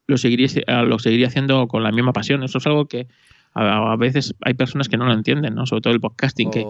lo 0.07 0.17
seguiría, 0.17 0.47
ah, 0.67 0.83
lo 0.83 0.99
seguiría 0.99 1.27
haciendo 1.27 1.67
con 1.67 1.83
la 1.83 1.91
misma 1.91 2.13
pasión. 2.13 2.43
Eso 2.43 2.57
es 2.57 2.67
algo 2.67 2.87
que 2.87 3.07
a, 3.55 3.95
veces 3.97 4.33
hay 4.41 4.53
personas 4.55 4.89
que 4.89 4.97
no 4.97 5.05
lo 5.05 5.13
entienden, 5.13 5.55
¿no? 5.55 5.65
Sobre 5.65 5.81
todo 5.81 5.93
el 5.93 5.99
podcasting, 5.99 6.49
que, 6.49 6.65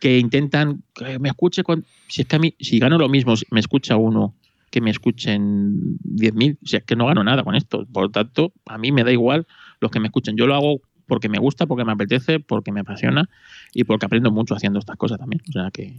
que 0.00 0.18
intentan 0.18 0.82
que 0.94 1.18
me 1.18 1.28
escuche 1.28 1.62
si 2.08 2.22
es 2.22 2.28
que 2.28 2.36
a 2.36 2.38
mí 2.38 2.54
si 2.60 2.78
gano 2.78 2.98
lo 2.98 3.08
mismo 3.08 3.36
si 3.36 3.46
me 3.50 3.60
escucha 3.60 3.96
uno 3.96 4.34
que 4.70 4.80
me 4.80 4.90
escuchen 4.90 5.96
10.000 6.04 6.58
si 6.62 6.76
es 6.76 6.84
que 6.84 6.96
no 6.96 7.06
gano 7.06 7.24
nada 7.24 7.42
con 7.42 7.54
esto 7.54 7.86
por 7.90 8.04
lo 8.04 8.10
tanto 8.10 8.52
a 8.66 8.76
mí 8.76 8.92
me 8.92 9.04
da 9.04 9.12
igual 9.12 9.46
los 9.80 9.90
que 9.90 10.00
me 10.00 10.08
escuchen 10.08 10.36
yo 10.36 10.46
lo 10.46 10.54
hago 10.54 10.80
porque 11.06 11.28
me 11.28 11.38
gusta 11.38 11.66
porque 11.66 11.84
me 11.84 11.92
apetece 11.92 12.40
porque 12.40 12.72
me 12.72 12.80
apasiona 12.80 13.30
y 13.72 13.84
porque 13.84 14.06
aprendo 14.06 14.30
mucho 14.30 14.54
haciendo 14.54 14.78
estas 14.78 14.96
cosas 14.96 15.18
también 15.18 15.40
o 15.48 15.52
sea 15.52 15.70
que 15.70 15.94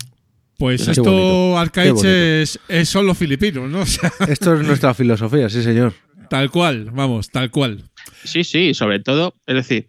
Pues 0.57 0.87
esto, 0.87 1.03
bonito, 1.03 1.53
qué 1.53 1.59
Arcaich, 1.59 1.93
bonito. 1.93 2.07
es, 2.09 2.59
es- 2.67 2.89
son 2.89 3.07
los 3.07 3.17
filipinos, 3.17 3.69
¿no? 3.69 3.79
O 3.81 3.85
sea, 3.85 4.11
Esto 4.27 4.53
es 4.53 4.65
nuestra 4.67 4.93
filosofía, 4.93 5.49
sí, 5.49 5.63
señor. 5.63 5.93
Tal 6.29 6.49
cual, 6.51 6.91
vamos, 6.91 7.29
tal 7.29 7.51
cual. 7.51 7.83
sí 8.23 8.43
sí 8.43 8.73
sobre 8.73 8.99
todo 8.99 9.33
es 9.45 9.55
decir 9.55 9.87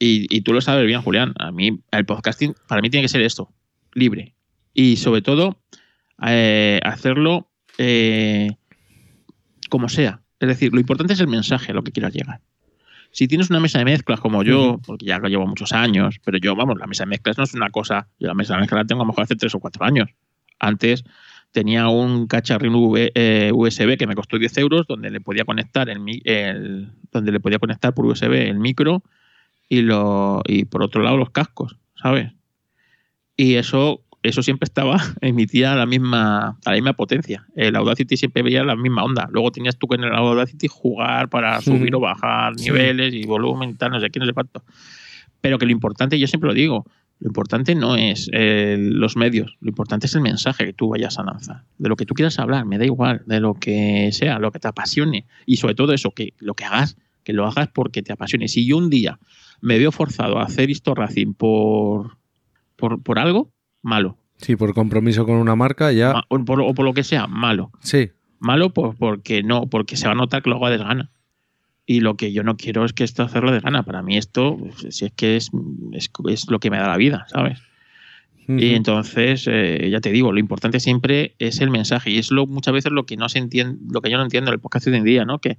y, 0.00 0.26
y 0.34 0.42
tú 0.42 0.52
lo 0.52 0.60
sabes 0.60 0.86
bien 0.86 1.02
Julián 1.02 1.34
a 1.38 1.50
mí 1.50 1.80
el 1.90 2.06
podcasting 2.06 2.54
para 2.66 2.80
mí 2.82 2.90
tiene 2.90 3.04
que 3.04 3.08
ser 3.08 3.22
esto 3.22 3.52
libre 3.94 4.34
y 4.74 4.96
sobre 4.96 5.22
todo 5.22 5.60
eh, 6.22 6.80
hacerlo 6.84 7.50
eh, 7.78 8.50
como 9.68 9.88
sea. 9.88 10.22
Es 10.40 10.48
decir, 10.48 10.72
lo 10.72 10.80
importante 10.80 11.14
es 11.14 11.20
el 11.20 11.28
mensaje 11.28 11.72
a 11.72 11.74
lo 11.74 11.82
que 11.82 11.92
quieras 11.92 12.12
llegar. 12.12 12.40
Si 13.10 13.26
tienes 13.26 13.50
una 13.50 13.60
mesa 13.60 13.78
de 13.78 13.84
mezclas 13.84 14.20
como 14.20 14.42
yo, 14.42 14.80
porque 14.86 15.06
ya 15.06 15.18
lo 15.18 15.28
llevo 15.28 15.46
muchos 15.46 15.72
años, 15.72 16.20
pero 16.24 16.38
yo, 16.38 16.54
vamos, 16.54 16.78
la 16.78 16.86
mesa 16.86 17.04
de 17.04 17.10
mezclas 17.10 17.38
no 17.38 17.44
es 17.44 17.54
una 17.54 17.70
cosa. 17.70 18.08
Yo 18.18 18.28
la 18.28 18.34
mesa 18.34 18.54
de 18.54 18.60
mezclas 18.60 18.82
la 18.82 18.86
tengo 18.86 19.02
a 19.02 19.04
lo 19.04 19.08
mejor 19.08 19.24
hace 19.24 19.34
tres 19.34 19.54
o 19.54 19.60
cuatro 19.60 19.84
años. 19.84 20.10
Antes 20.58 21.04
tenía 21.52 21.88
un 21.88 22.26
cacharrín 22.26 22.72
eh, 22.96 23.50
USB 23.54 23.96
que 23.96 24.06
me 24.06 24.14
costó 24.14 24.38
10 24.38 24.56
euros, 24.58 24.86
donde 24.86 25.10
le 25.10 25.20
podía 25.20 25.44
conectar 25.44 25.88
el, 25.88 26.00
el- 26.24 26.90
donde 27.12 27.32
le 27.32 27.40
podía 27.40 27.58
conectar 27.58 27.94
por 27.94 28.06
USB 28.06 28.48
el 28.48 28.58
micro 28.58 29.02
y 29.68 29.82
lo 29.82 30.42
y 30.46 30.64
por 30.66 30.82
otro 30.82 31.02
lado 31.02 31.16
los 31.16 31.30
cascos, 31.30 31.76
¿sabes? 31.94 32.32
Y 33.36 33.54
eso 33.54 34.02
eso 34.22 34.42
siempre 34.42 34.64
estaba, 34.64 34.96
emitía 35.20 35.76
la 35.76 35.86
misma, 35.86 36.58
a 36.64 36.70
la 36.70 36.72
misma 36.72 36.92
potencia. 36.94 37.46
El 37.54 37.76
Audacity 37.76 38.16
siempre 38.16 38.42
veía 38.42 38.64
la 38.64 38.74
misma 38.74 39.04
onda. 39.04 39.28
Luego 39.30 39.52
tenías 39.52 39.78
tú 39.78 39.86
que 39.86 39.94
en 39.94 40.04
el 40.04 40.12
Audacity 40.14 40.66
jugar 40.68 41.28
para 41.28 41.60
subir 41.60 41.94
o 41.94 42.00
bajar 42.00 42.54
niveles 42.56 43.14
y 43.14 43.24
volumen 43.26 43.70
y 43.70 43.74
tal, 43.74 43.92
no 43.92 44.00
sé 44.00 44.10
qué, 44.10 44.18
no 44.18 44.26
sé 44.26 44.32
cuánto. 44.32 44.64
Pero 45.40 45.56
que 45.58 45.66
lo 45.66 45.72
importante, 45.72 46.18
yo 46.18 46.26
siempre 46.26 46.48
lo 46.48 46.54
digo, 46.54 46.84
lo 47.20 47.28
importante 47.28 47.74
no 47.74 47.96
es 47.96 48.28
eh, 48.32 48.76
los 48.78 49.16
medios, 49.16 49.56
lo 49.60 49.68
importante 49.70 50.06
es 50.06 50.14
el 50.14 50.20
mensaje 50.20 50.64
que 50.64 50.72
tú 50.72 50.88
vayas 50.90 51.18
a 51.18 51.24
lanzar. 51.24 51.64
De 51.78 51.88
lo 51.88 51.96
que 51.96 52.06
tú 52.06 52.14
quieras 52.14 52.38
hablar, 52.38 52.64
me 52.64 52.78
da 52.78 52.84
igual, 52.84 53.22
de 53.26 53.40
lo 53.40 53.54
que 53.54 54.10
sea, 54.12 54.38
lo 54.38 54.52
que 54.52 54.58
te 54.60 54.68
apasione. 54.68 55.26
Y 55.44 55.56
sobre 55.56 55.74
todo 55.74 55.92
eso, 55.92 56.12
que 56.12 56.34
lo 56.38 56.54
que 56.54 56.64
hagas, 56.64 56.96
que 57.24 57.32
lo 57.32 57.46
hagas 57.46 57.68
porque 57.74 58.02
te 58.02 58.12
apasione. 58.12 58.46
Si 58.48 58.66
yo 58.66 58.76
un 58.76 58.88
día 58.90 59.18
me 59.60 59.78
veo 59.78 59.90
forzado 59.90 60.38
a 60.38 60.44
hacer 60.44 60.70
esto 60.70 60.94
Racing 60.94 61.34
por, 61.34 62.18
por, 62.76 63.02
por 63.02 63.18
algo, 63.18 63.50
malo. 63.82 64.16
Sí, 64.36 64.54
por 64.54 64.72
compromiso 64.72 65.26
con 65.26 65.34
una 65.36 65.56
marca 65.56 65.90
ya. 65.92 66.12
Ma- 66.12 66.24
o, 66.28 66.44
por, 66.44 66.60
o 66.60 66.72
por 66.74 66.84
lo 66.84 66.94
que 66.94 67.02
sea, 67.02 67.26
malo. 67.26 67.72
Sí, 67.80 68.10
Malo 68.40 68.72
pues 68.72 68.94
porque 68.96 69.42
no, 69.42 69.66
porque 69.68 69.96
se 69.96 70.06
va 70.06 70.12
a 70.12 70.14
notar 70.14 70.42
que 70.44 70.50
lo 70.50 70.54
hago 70.56 70.66
a 70.66 70.70
desgana. 70.70 71.10
Y 71.90 72.00
lo 72.00 72.18
que 72.18 72.32
yo 72.34 72.42
no 72.42 72.58
quiero 72.58 72.84
es 72.84 72.92
que 72.92 73.02
esto 73.02 73.22
hacerlo 73.22 73.50
de 73.50 73.60
gana. 73.60 73.82
Para 73.82 74.02
mí 74.02 74.18
esto, 74.18 74.58
si 74.90 75.06
es 75.06 75.12
que 75.16 75.36
es, 75.36 75.50
es, 75.92 76.10
es 76.28 76.50
lo 76.50 76.60
que 76.60 76.68
me 76.68 76.76
da 76.76 76.86
la 76.86 76.98
vida, 76.98 77.24
¿sabes? 77.32 77.60
Y 78.46 78.74
entonces, 78.74 79.46
eh, 79.50 79.88
ya 79.90 80.00
te 80.00 80.12
digo, 80.12 80.30
lo 80.30 80.38
importante 80.38 80.80
siempre 80.80 81.34
es 81.38 81.62
el 81.62 81.70
mensaje. 81.70 82.10
Y 82.10 82.18
es 82.18 82.30
lo, 82.30 82.46
muchas 82.46 82.74
veces 82.74 82.92
lo 82.92 83.06
que 83.06 83.16
no 83.16 83.30
se 83.30 83.38
entiende, 83.38 83.78
lo 83.90 84.02
que 84.02 84.10
yo 84.10 84.18
no 84.18 84.22
entiendo 84.22 84.50
del 84.50 84.60
podcast 84.60 84.84
de 84.84 84.92
hoy 84.92 84.98
en 84.98 85.04
día, 85.04 85.24
¿no? 85.24 85.38
Que 85.38 85.56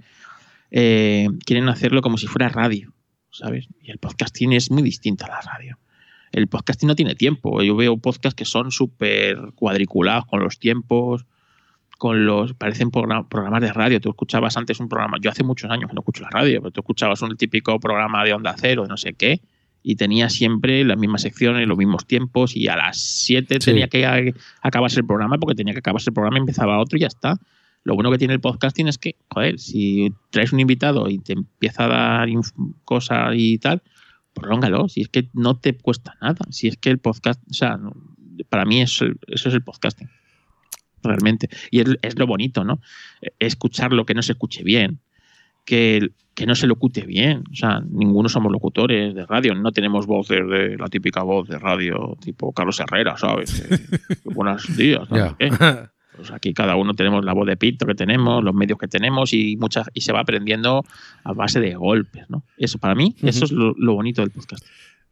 eh, 0.69 1.30
quieren 1.45 1.68
hacerlo 1.68 2.03
como 2.03 2.19
si 2.19 2.27
fuera 2.27 2.47
radio, 2.47 2.93
¿sabes? 3.31 3.68
Y 3.81 3.89
el 3.89 3.97
podcasting 3.97 4.53
es 4.53 4.69
muy 4.69 4.84
distinto 4.84 5.26
a 5.26 5.30
la 5.30 5.41
radio. 5.41 5.80
El 6.31 6.47
podcasting 6.47 6.88
no 6.88 6.95
tiene 6.95 7.15
tiempo. 7.15 7.64
Yo 7.64 7.76
veo 7.76 7.97
podcasts 7.97 8.35
que 8.35 8.45
son 8.45 8.69
súper 8.69 9.38
cuadriculados 9.56 10.27
con 10.27 10.41
los 10.41 10.60
tiempos, 10.60 11.26
con 11.99 12.26
los. 12.26 12.53
parecen 12.53 12.89
progra- 12.91 13.27
programas 13.27 13.61
de 13.61 13.71
radio. 13.73 13.99
Tú 14.01 14.09
escuchabas 14.09 14.55
antes 14.57 14.80
un 14.80 14.88
programa. 14.89 15.17
Yo 15.21 15.30
hace 15.30 15.43
muchos 15.43 15.69
años 15.69 15.89
que 15.89 15.93
no 15.93 15.99
escucho 16.01 16.23
la 16.23 16.30
radio, 16.31 16.61
pero 16.61 16.71
tú 16.71 16.80
escuchabas 16.80 17.21
un 17.21 17.35
típico 17.38 17.77
programa 17.80 18.23
de 18.23 18.34
onda 18.34 18.55
cero, 18.57 18.84
de 18.84 18.88
no 18.88 18.95
sé 18.97 19.13
qué, 19.13 19.41
y 19.84 19.95
tenía 19.97 20.30
siempre 20.30 20.84
las 20.85 20.97
mismas 20.97 21.21
secciones, 21.21 21.67
los 21.67 21.77
mismos 21.77 22.07
tiempos, 22.07 22.55
y 22.55 22.67
a 22.69 22.76
las 22.77 22.97
7 22.99 23.57
Sí. 23.59 23.65
tenía 23.71 23.88
que 23.89 24.34
acabarse 24.61 24.99
el 25.01 25.05
programa, 25.05 25.38
porque 25.38 25.55
tenía 25.55 25.73
que 25.73 25.80
acabarse 25.80 26.09
el 26.09 26.13
programa 26.13 26.38
y 26.38 26.41
empezaba 26.41 26.80
otro 26.80 26.97
y 26.97 27.01
ya 27.01 27.07
está. 27.07 27.38
Lo 27.84 27.95
bueno 27.95 28.11
que 28.11 28.17
tiene 28.17 28.34
el 28.34 28.39
podcasting 28.41 28.88
es 28.88 28.97
que, 28.97 29.15
joder, 29.30 29.59
si 29.59 30.11
traes 30.31 30.51
un 30.53 30.59
invitado 30.61 31.09
y 31.09 31.19
te 31.19 31.34
empieza 31.34 31.85
a 31.85 31.88
dar 31.89 32.30
cosas 32.85 33.34
y 33.35 33.57
tal, 33.57 33.81
prolóngalo. 34.34 34.88
Si 34.89 35.01
es 35.01 35.09
que 35.09 35.27
no 35.34 35.57
te 35.57 35.76
cuesta 35.76 36.15
nada. 36.21 36.38
Si 36.49 36.67
es 36.67 36.77
que 36.77 36.89
el 36.89 36.99
podcast, 36.99 37.41
o 37.49 37.53
sea, 37.53 37.77
para 38.49 38.63
mí 38.65 38.81
eso, 38.81 39.05
eso 39.27 39.49
es 39.49 39.55
el 39.55 39.61
podcasting. 39.63 40.09
Realmente. 41.03 41.49
Y 41.71 41.81
es, 41.81 41.97
es 42.01 42.17
lo 42.17 42.27
bonito, 42.27 42.63
¿no? 42.63 42.80
Escuchar 43.39 43.93
lo 43.93 44.05
que 44.05 44.13
no 44.13 44.21
se 44.21 44.34
escuche 44.34 44.63
bien. 44.63 44.99
que, 45.65 46.09
que 46.34 46.45
no 46.45 46.55
se 46.55 46.67
locute 46.67 47.05
bien. 47.05 47.43
O 47.51 47.55
sea, 47.55 47.81
ninguno 47.81 48.30
somos 48.30 48.51
locutores 48.51 49.13
de 49.13 49.26
radio, 49.26 49.53
no 49.55 49.71
tenemos 49.71 50.07
voces 50.07 50.47
de 50.47 50.77
la 50.77 50.88
típica 50.88 51.21
voz 51.21 51.49
de 51.49 51.59
radio 51.59 52.17
tipo 52.21 52.53
Carlos 52.53 52.80
Herrera, 52.80 53.17
¿sabes? 53.17 53.67
Buenos 54.23 54.76
días. 54.77 55.07
Pues 56.15 56.31
aquí 56.31 56.53
cada 56.53 56.76
uno 56.76 56.93
tenemos 56.95 57.23
la 57.23 57.34
voz 57.34 57.45
de 57.45 57.55
pito 57.55 57.85
que 57.85 57.93
tenemos, 57.93 58.43
los 58.43 58.53
medios 58.53 58.80
que 58.80 58.88
tenemos 58.88 59.34
y 59.34 59.57
muchas 59.57 59.89
y 59.93 60.01
se 60.01 60.11
va 60.11 60.21
aprendiendo 60.21 60.85
a 61.23 61.34
base 61.34 61.59
de 61.59 61.76
golpes, 61.76 62.30
¿no? 62.30 62.43
Eso 62.57 62.77
para 62.77 62.95
mí, 62.95 63.15
eso 63.21 63.45
es 63.45 63.51
lo, 63.51 63.73
lo 63.77 63.93
bonito 63.93 64.21
del 64.21 64.31
podcast. 64.31 64.65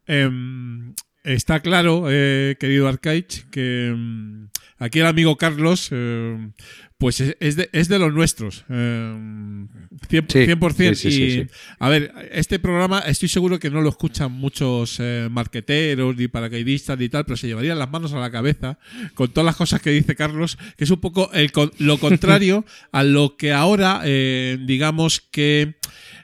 Em, 0.06 0.94
está 1.24 1.60
claro, 1.60 2.06
eh, 2.08 2.56
querido 2.58 2.88
Arcaich, 2.88 3.48
que 3.50 3.88
em, 3.88 4.48
aquí 4.78 5.00
el 5.00 5.06
amigo 5.06 5.36
Carlos, 5.36 5.88
em, 5.92 6.52
pues 6.98 7.20
es, 7.20 7.56
de, 7.56 7.68
es 7.72 7.88
de 7.88 7.98
los 7.98 8.12
nuestros. 8.12 8.64
em, 8.68 9.68
100%. 10.08 10.26
Sí, 10.32 10.38
100%. 10.46 10.94
sí, 10.94 11.10
sí, 11.10 11.16
sí, 11.16 11.22
y, 11.22 11.30
sí. 11.42 11.46
A 11.78 11.88
ver, 11.88 12.12
este 12.32 12.58
programa 12.58 13.00
estoy 13.00 13.28
seguro 13.28 13.58
que 13.58 13.70
no 13.70 13.80
lo 13.82 13.88
escuchan 13.90 14.32
muchos 14.32 14.96
eh, 15.00 15.28
marqueteros 15.30 16.16
ni 16.16 16.28
paracaidistas 16.28 16.98
ni 16.98 17.08
tal, 17.08 17.24
pero 17.24 17.36
se 17.36 17.46
llevarían 17.46 17.78
las 17.78 17.90
manos 17.90 18.12
a 18.12 18.18
la 18.20 18.30
cabeza 18.30 18.78
con 19.14 19.28
todas 19.32 19.44
las 19.46 19.56
cosas 19.56 19.80
que 19.80 19.90
dice 19.90 20.16
Carlos, 20.16 20.58
que 20.76 20.84
es 20.84 20.90
un 20.90 21.00
poco 21.00 21.30
el 21.32 21.50
lo 21.78 21.98
contrario 22.00 22.64
a 22.92 23.02
lo 23.04 23.36
que 23.36 23.52
ahora, 23.52 24.00
eh, 24.04 24.58
digamos 24.66 25.20
que 25.20 25.76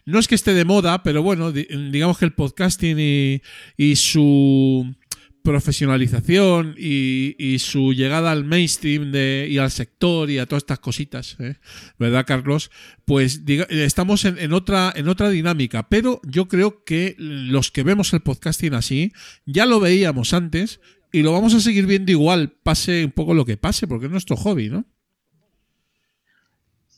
no 0.06 0.18
es 0.18 0.28
que 0.28 0.35
esté 0.35 0.52
de 0.55 0.64
moda, 0.66 1.02
pero 1.02 1.22
bueno, 1.22 1.51
di- 1.51 1.66
digamos 1.90 2.18
que 2.18 2.26
el 2.26 2.32
podcasting 2.32 2.98
y, 3.01 3.43
y 3.76 3.97
su 3.97 4.94
profesionalización 5.44 6.74
y, 6.78 7.58
su 7.58 7.92
llegada 7.92 8.32
al 8.32 8.44
mainstream 8.44 9.12
de, 9.12 9.46
y 9.48 9.58
al 9.58 9.70
sector 9.70 10.30
y 10.30 10.38
a 10.38 10.46
todas 10.46 10.62
estas 10.62 10.78
cositas, 10.78 11.36
¿eh? 11.38 11.56
¿verdad, 11.98 12.24
Carlos? 12.26 12.70
Pues 13.04 13.44
diga- 13.44 13.66
estamos 13.68 14.24
en, 14.24 14.38
en 14.38 14.54
otra, 14.54 14.90
en 14.96 15.06
otra 15.06 15.28
dinámica, 15.28 15.88
pero 15.88 16.20
yo 16.24 16.48
creo 16.48 16.82
que 16.84 17.14
los 17.18 17.70
que 17.70 17.82
vemos 17.82 18.12
el 18.14 18.20
podcasting 18.20 18.72
así, 18.72 19.12
ya 19.44 19.66
lo 19.66 19.80
veíamos 19.80 20.32
antes 20.32 20.80
y 21.12 21.22
lo 21.22 21.32
vamos 21.32 21.54
a 21.54 21.60
seguir 21.60 21.86
viendo 21.86 22.10
igual, 22.10 22.54
pase 22.62 23.04
un 23.04 23.12
poco 23.12 23.34
lo 23.34 23.44
que 23.44 23.58
pase, 23.58 23.86
porque 23.86 24.06
es 24.06 24.12
nuestro 24.12 24.36
hobby, 24.36 24.70
¿no? 24.70 24.86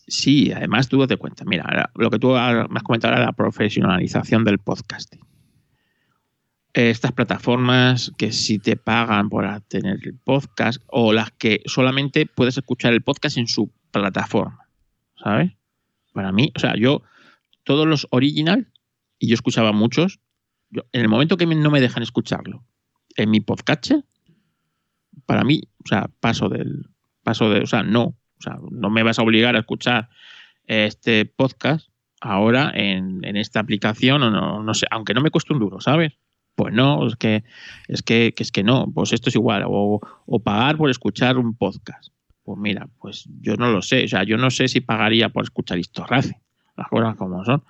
Sí, 0.06 0.52
además 0.52 0.88
tú 0.88 1.00
date 1.00 1.16
cuenta, 1.16 1.44
mira, 1.44 1.90
lo 1.96 2.10
que 2.10 2.20
tú 2.20 2.36
has 2.36 2.82
comentado 2.84 3.14
era 3.14 3.24
la 3.24 3.32
profesionalización 3.32 4.44
del 4.44 4.60
podcasting. 4.60 5.20
Eh, 6.76 6.90
Estas 6.90 7.12
plataformas 7.12 8.12
que 8.18 8.32
si 8.32 8.58
te 8.58 8.76
pagan 8.76 9.30
por 9.30 9.46
tener 9.62 9.98
el 10.02 10.14
podcast 10.18 10.82
o 10.88 11.14
las 11.14 11.30
que 11.30 11.62
solamente 11.64 12.26
puedes 12.26 12.58
escuchar 12.58 12.92
el 12.92 13.02
podcast 13.02 13.38
en 13.38 13.48
su 13.48 13.72
plataforma, 13.90 14.68
¿sabes? 15.16 15.52
Para 16.12 16.32
mí, 16.32 16.52
o 16.54 16.58
sea, 16.58 16.74
yo, 16.76 17.02
todos 17.64 17.86
los 17.86 18.06
original, 18.10 18.70
y 19.18 19.28
yo 19.28 19.34
escuchaba 19.34 19.72
muchos, 19.72 20.20
en 20.70 21.00
el 21.00 21.08
momento 21.08 21.38
que 21.38 21.46
no 21.46 21.70
me 21.70 21.80
dejan 21.80 22.02
escucharlo 22.02 22.62
en 23.16 23.30
mi 23.30 23.40
podcast, 23.40 23.92
para 25.24 25.44
mí, 25.44 25.62
o 25.82 25.88
sea, 25.88 26.10
paso 26.20 26.50
del, 26.50 26.90
paso 27.22 27.48
de, 27.48 27.60
o 27.60 27.66
sea, 27.66 27.84
no, 27.84 28.02
o 28.04 28.40
sea, 28.40 28.58
no 28.70 28.90
me 28.90 29.02
vas 29.02 29.18
a 29.18 29.22
obligar 29.22 29.56
a 29.56 29.60
escuchar 29.60 30.10
este 30.66 31.24
podcast 31.24 31.88
ahora 32.20 32.70
en, 32.74 33.24
en 33.24 33.38
esta 33.38 33.60
aplicación 33.60 34.22
o 34.22 34.30
no, 34.30 34.62
no 34.62 34.74
sé, 34.74 34.86
aunque 34.90 35.14
no 35.14 35.22
me 35.22 35.30
cueste 35.30 35.54
un 35.54 35.60
duro, 35.60 35.80
¿sabes? 35.80 36.12
Pues 36.56 36.74
no, 36.74 37.06
es 37.06 37.16
que 37.16 37.44
es 37.86 38.02
que, 38.02 38.32
que 38.34 38.42
es 38.42 38.50
que 38.50 38.64
no, 38.64 38.90
pues 38.92 39.12
esto 39.12 39.28
es 39.28 39.36
igual, 39.36 39.64
o, 39.66 40.00
o 40.26 40.38
pagar 40.40 40.76
por 40.76 40.90
escuchar 40.90 41.38
un 41.38 41.54
podcast. 41.54 42.08
Pues 42.42 42.58
mira, 42.58 42.88
pues 42.98 43.28
yo 43.40 43.56
no 43.56 43.70
lo 43.70 43.82
sé, 43.82 44.04
o 44.04 44.08
sea, 44.08 44.24
yo 44.24 44.38
no 44.38 44.50
sé 44.50 44.66
si 44.66 44.80
pagaría 44.80 45.28
por 45.28 45.44
escuchar 45.44 45.78
Historrace, 45.78 46.40
las 46.76 46.88
cosas 46.88 47.14
como 47.16 47.44
son, 47.44 47.62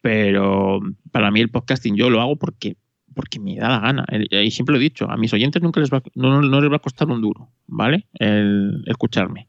pero 0.00 0.80
para 1.12 1.30
mí 1.30 1.40
el 1.40 1.50
podcasting 1.50 1.94
yo 1.94 2.10
lo 2.10 2.20
hago 2.20 2.36
porque 2.36 2.76
porque 3.14 3.38
me 3.38 3.56
da 3.56 3.68
la 3.68 3.78
gana. 3.80 4.06
Y 4.10 4.50
siempre 4.50 4.72
lo 4.72 4.80
he 4.80 4.82
dicho, 4.82 5.10
a 5.10 5.16
mis 5.16 5.32
oyentes 5.32 5.62
nunca 5.62 5.80
les 5.80 5.90
va, 5.90 6.02
no, 6.14 6.40
les 6.40 6.72
va 6.72 6.76
a 6.76 6.78
costar 6.78 7.08
un 7.08 7.20
duro, 7.20 7.50
¿vale? 7.66 8.06
El 8.14 8.82
escucharme. 8.86 9.46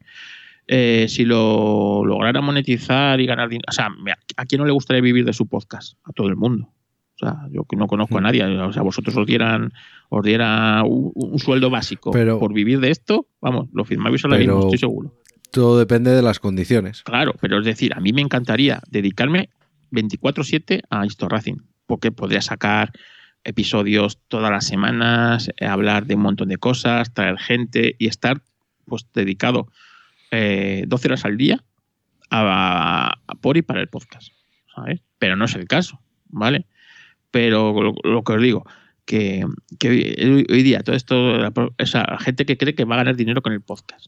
Eh, 0.67 1.07
si 1.09 1.25
lo 1.25 2.05
lograra 2.05 2.41
monetizar 2.41 3.19
y 3.19 3.25
ganar 3.25 3.49
dinero, 3.49 3.65
o 3.69 3.71
sea, 3.71 3.89
¿a 4.37 4.45
quién 4.45 4.59
no 4.59 4.65
le 4.65 4.71
gustaría 4.71 5.01
vivir 5.01 5.25
de 5.25 5.33
su 5.33 5.47
podcast? 5.47 5.97
A 6.03 6.13
todo 6.13 6.27
el 6.27 6.35
mundo. 6.35 6.69
O 7.23 7.25
sea, 7.25 7.47
yo 7.51 7.63
que 7.63 7.75
no 7.77 7.87
conozco 7.87 8.17
a 8.17 8.21
nadie, 8.21 8.43
o 8.43 8.73
sea, 8.73 8.81
vosotros 8.81 9.15
os 9.15 9.25
dieran, 9.25 9.71
os 10.09 10.23
diera 10.23 10.83
un, 10.83 11.11
un 11.15 11.39
sueldo 11.39 11.69
básico 11.69 12.11
Pero- 12.11 12.37
por 12.39 12.53
vivir 12.53 12.79
de 12.81 12.91
esto, 12.91 13.27
vamos, 13.39 13.69
lo 13.73 13.85
firmabais 13.85 14.23
ahora 14.25 14.37
mismo, 14.37 14.59
estoy 14.59 14.77
seguro. 14.77 15.13
Todo 15.51 15.77
depende 15.79 16.11
de 16.11 16.21
las 16.21 16.39
condiciones. 16.39 17.03
Claro, 17.03 17.33
pero 17.39 17.59
es 17.59 17.65
decir, 17.65 17.93
a 17.93 17.99
mí 17.99 18.11
me 18.11 18.21
encantaría 18.21 18.81
dedicarme 18.89 19.49
24/7 19.91 20.81
a 20.89 21.05
Histo 21.05 21.29
Racing, 21.29 21.57
porque 21.85 22.11
podría 22.11 22.41
sacar 22.41 22.91
episodios 23.45 24.19
todas 24.27 24.51
las 24.51 24.65
semanas, 24.65 25.49
eh, 25.57 25.65
hablar 25.65 26.05
de 26.05 26.15
un 26.15 26.21
montón 26.21 26.49
de 26.49 26.57
cosas, 26.57 27.13
traer 27.13 27.37
gente 27.37 27.95
y 27.99 28.07
estar 28.07 28.41
pues 28.85 29.05
dedicado 29.13 29.67
eh, 30.31 30.83
12 30.87 31.07
horas 31.07 31.25
al 31.25 31.37
día 31.37 31.63
a, 32.29 33.13
a 33.27 33.35
por 33.35 33.57
y 33.57 33.61
para 33.61 33.79
el 33.81 33.87
podcast, 33.87 34.29
¿sabes? 34.75 35.01
Pero 35.19 35.35
no 35.35 35.45
es 35.45 35.55
el 35.55 35.67
caso, 35.67 35.99
¿vale? 36.29 36.65
Pero 37.33 37.73
lo, 37.81 37.95
lo 38.03 38.23
que 38.23 38.33
os 38.33 38.41
digo, 38.43 38.63
que, 39.05 39.43
que 39.79 39.89
hoy, 39.89 40.45
hoy 40.47 40.61
día 40.61 40.83
todo 40.83 40.95
esto, 40.95 41.37
la 41.39 41.51
esa 41.79 42.15
gente 42.19 42.45
que 42.45 42.57
cree 42.59 42.75
que 42.75 42.85
va 42.85 42.93
a 42.93 42.97
ganar 42.99 43.15
dinero 43.15 43.41
con 43.41 43.53
el 43.53 43.61
podcast, 43.61 44.05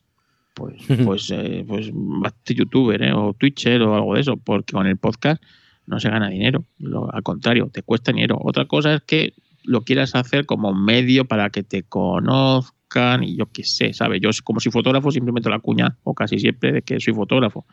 pues, 0.53 0.75
pues, 1.03 1.31
eh, 1.31 1.65
pues 1.67 1.91
hazte 2.23 2.53
youtuber 2.53 3.01
¿eh? 3.01 3.13
o 3.13 3.33
twitcher 3.33 3.81
o 3.81 3.95
algo 3.95 4.13
de 4.13 4.21
eso, 4.21 4.37
porque 4.37 4.73
con 4.73 4.85
el 4.85 4.97
podcast 4.97 5.41
no 5.87 5.99
se 5.99 6.11
gana 6.11 6.29
dinero, 6.29 6.65
Lo- 6.77 7.11
al 7.11 7.23
contrario, 7.23 7.67
te 7.73 7.81
cuesta 7.81 8.11
dinero. 8.11 8.37
Otra 8.39 8.65
cosa 8.67 8.93
es 8.93 9.01
que 9.01 9.33
lo 9.63 9.81
quieras 9.81 10.13
hacer 10.13 10.45
como 10.45 10.75
medio 10.75 11.25
para 11.25 11.49
que 11.49 11.63
te 11.63 11.81
conozcan 11.81 13.23
y 13.23 13.35
yo 13.37 13.47
qué 13.47 13.63
sé, 13.63 13.91
¿sabes? 13.93 14.21
Yo 14.21 14.29
como 14.43 14.59
soy 14.59 14.71
fotógrafo 14.71 15.09
simplemente 15.09 15.49
la 15.49 15.57
cuña, 15.57 15.97
o 16.03 16.13
casi 16.13 16.37
siempre, 16.37 16.71
de 16.71 16.83
que 16.83 16.99
soy 16.99 17.15
fotógrafo, 17.15 17.65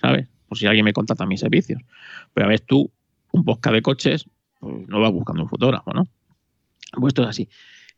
¿sabes? 0.00 0.26
Por 0.48 0.58
si 0.58 0.66
alguien 0.66 0.84
me 0.84 0.92
contrata 0.92 1.26
mis 1.26 1.38
servicios. 1.38 1.80
Pero 2.34 2.46
a 2.46 2.48
ver, 2.48 2.58
tú, 2.60 2.90
un 3.30 3.44
podcast 3.44 3.74
de 3.74 3.82
coches, 3.82 4.26
pues 4.60 4.88
no 4.88 5.00
vas 5.00 5.12
buscando 5.12 5.42
un 5.42 5.48
fotógrafo, 5.48 5.92
¿no? 5.92 6.06
Pues 6.92 7.10
esto 7.10 7.22
es 7.22 7.28
así. 7.28 7.48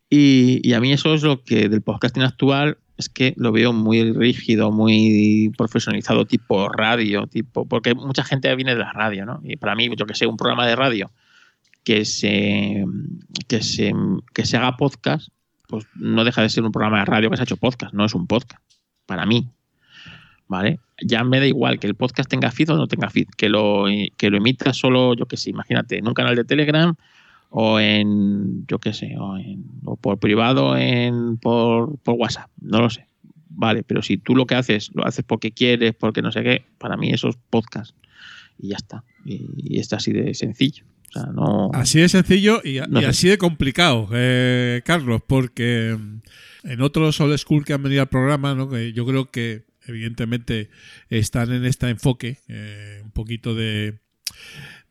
Y, 0.09 0.67
y 0.67 0.73
a 0.73 0.79
mí 0.79 0.91
eso 0.91 1.13
es 1.13 1.23
lo 1.23 1.43
que 1.43 1.69
del 1.69 1.81
podcasting 1.81 2.23
actual 2.23 2.77
es 2.99 3.07
que 3.07 3.33
lo 3.37 3.53
veo 3.53 3.71
muy 3.71 4.11
rígido, 4.11 4.71
muy 4.71 5.51
profesionalizado, 5.57 6.25
tipo 6.25 6.67
radio, 6.67 7.27
tipo, 7.27 7.65
porque 7.65 7.95
mucha 7.95 8.25
gente 8.25 8.53
viene 8.55 8.73
de 8.73 8.81
la 8.81 8.91
radio, 8.91 9.25
¿no? 9.25 9.39
Y 9.43 9.55
para 9.55 9.73
mí, 9.73 9.89
yo 9.95 10.05
que 10.05 10.15
sé, 10.15 10.27
un 10.27 10.35
programa 10.35 10.67
de 10.67 10.75
radio 10.75 11.09
que 11.85 12.03
se, 12.03 12.83
que 13.47 13.63
se, 13.63 13.93
que 14.33 14.45
se 14.45 14.57
haga 14.57 14.75
podcast, 14.75 15.29
pues 15.67 15.85
no 15.95 16.25
deja 16.25 16.41
de 16.41 16.49
ser 16.49 16.65
un 16.65 16.73
programa 16.73 16.99
de 16.99 17.05
radio 17.05 17.29
que 17.29 17.37
se 17.37 17.43
ha 17.43 17.45
hecho 17.45 17.55
podcast, 17.55 17.93
no 17.93 18.03
es 18.03 18.13
un 18.13 18.27
podcast, 18.27 18.61
para 19.05 19.25
mí. 19.25 19.49
¿Vale? 20.49 20.79
Ya 21.01 21.23
me 21.23 21.39
da 21.39 21.45
igual 21.47 21.79
que 21.79 21.87
el 21.87 21.93
podcast 21.95 22.29
tenga 22.29 22.51
feed 22.51 22.71
o 22.71 22.75
no 22.75 22.87
tenga 22.87 23.09
feed, 23.09 23.27
que 23.37 23.47
lo, 23.49 23.85
que 24.17 24.29
lo 24.29 24.37
emita 24.37 24.73
solo, 24.73 25.13
yo 25.13 25.25
que 25.27 25.37
sé, 25.37 25.51
imagínate, 25.51 25.97
en 25.99 26.07
un 26.07 26.13
canal 26.13 26.35
de 26.35 26.43
Telegram 26.43 26.93
o 27.51 27.79
en, 27.79 28.65
yo 28.67 28.79
qué 28.79 28.91
sé, 28.93 29.15
o, 29.17 29.37
en- 29.37 29.63
o 29.85 29.95
por 29.95 30.17
privado 30.17 30.75
en, 30.75 31.37
por, 31.37 31.97
por 31.99 32.15
WhatsApp, 32.15 32.49
no 32.61 32.81
lo 32.81 32.89
sé. 32.89 33.05
Vale, 33.51 33.83
pero 33.83 34.01
si 34.01 34.17
tú 34.17 34.35
lo 34.35 34.45
que 34.45 34.55
haces, 34.55 34.89
lo 34.93 35.05
haces 35.05 35.23
porque 35.25 35.51
quieres, 35.51 35.93
porque 35.93 36.21
no 36.21 36.31
sé 36.31 36.41
qué, 36.43 36.65
para 36.79 36.97
mí 36.97 37.11
eso 37.11 37.29
es 37.29 37.37
podcast. 37.49 37.95
Y 38.57 38.69
ya 38.69 38.75
está. 38.77 39.03
Y, 39.25 39.45
y 39.57 39.79
es 39.79 39.93
así 39.93 40.11
de 40.11 40.33
sencillo. 40.33 40.83
O 41.09 41.11
sea, 41.11 41.23
no. 41.33 41.69
Así 41.73 41.99
de 41.99 42.09
sencillo 42.09 42.61
y, 42.63 42.79
No 42.89 42.99
y 42.99 43.03
sé. 43.03 43.07
así 43.09 43.27
de 43.29 43.37
complicado, 43.37 44.09
eh, 44.13 44.81
Carlos, 44.85 45.21
porque 45.25 45.95
en 46.63 46.81
otros 46.81 47.19
old 47.21 47.37
school 47.37 47.63
que 47.65 47.73
han 47.73 47.83
venido 47.83 48.01
al 48.01 48.09
programa, 48.09 48.53
¿no? 48.55 48.69
que 48.69 48.93
yo 48.93 49.05
creo 49.05 49.29
que 49.31 49.63
evidentemente 49.89 50.69
están 51.09 51.51
en 51.51 51.65
este 51.65 51.89
enfoque, 51.89 52.37
eh, 52.47 53.01
un 53.03 53.11
poquito 53.11 53.53
de, 53.55 53.99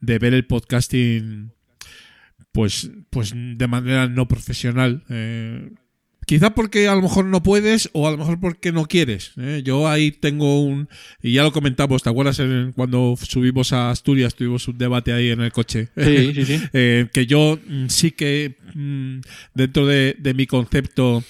de 0.00 0.18
ver 0.18 0.34
el 0.34 0.44
podcasting 0.44 1.52
pues, 2.52 2.90
pues 3.10 3.32
de 3.34 3.66
manera 3.66 4.08
no 4.08 4.26
profesional. 4.28 5.04
eh, 5.08 5.70
Quizá 6.26 6.54
porque 6.54 6.88
a 6.88 6.94
lo 6.94 7.00
mejor 7.00 7.24
no 7.24 7.42
puedes 7.42 7.88
o 7.94 8.06
a 8.06 8.10
lo 8.10 8.18
mejor 8.18 8.38
porque 8.38 8.70
no 8.70 8.84
quieres. 8.84 9.32
¿eh? 9.38 9.62
Yo 9.64 9.88
ahí 9.88 10.12
tengo 10.12 10.62
un... 10.62 10.86
Y 11.22 11.32
ya 11.32 11.42
lo 11.42 11.52
comentamos, 11.52 12.02
¿te 12.02 12.10
acuerdas 12.10 12.38
en- 12.40 12.72
cuando 12.72 13.14
subimos 13.22 13.72
a 13.72 13.88
Asturias? 13.90 14.34
Tuvimos 14.34 14.68
un 14.68 14.76
debate 14.76 15.14
ahí 15.14 15.30
en 15.30 15.40
el 15.40 15.52
coche. 15.52 15.88
Sí, 15.96 16.32
sí, 16.34 16.44
sí. 16.44 16.60
Eh, 16.74 17.08
que 17.14 17.24
yo 17.24 17.58
mm, 17.66 17.86
sí 17.88 18.10
que 18.10 18.56
mm, 18.74 19.20
dentro 19.54 19.86
de, 19.86 20.16
de 20.18 20.34
mi 20.34 20.46
concepto 20.46 21.24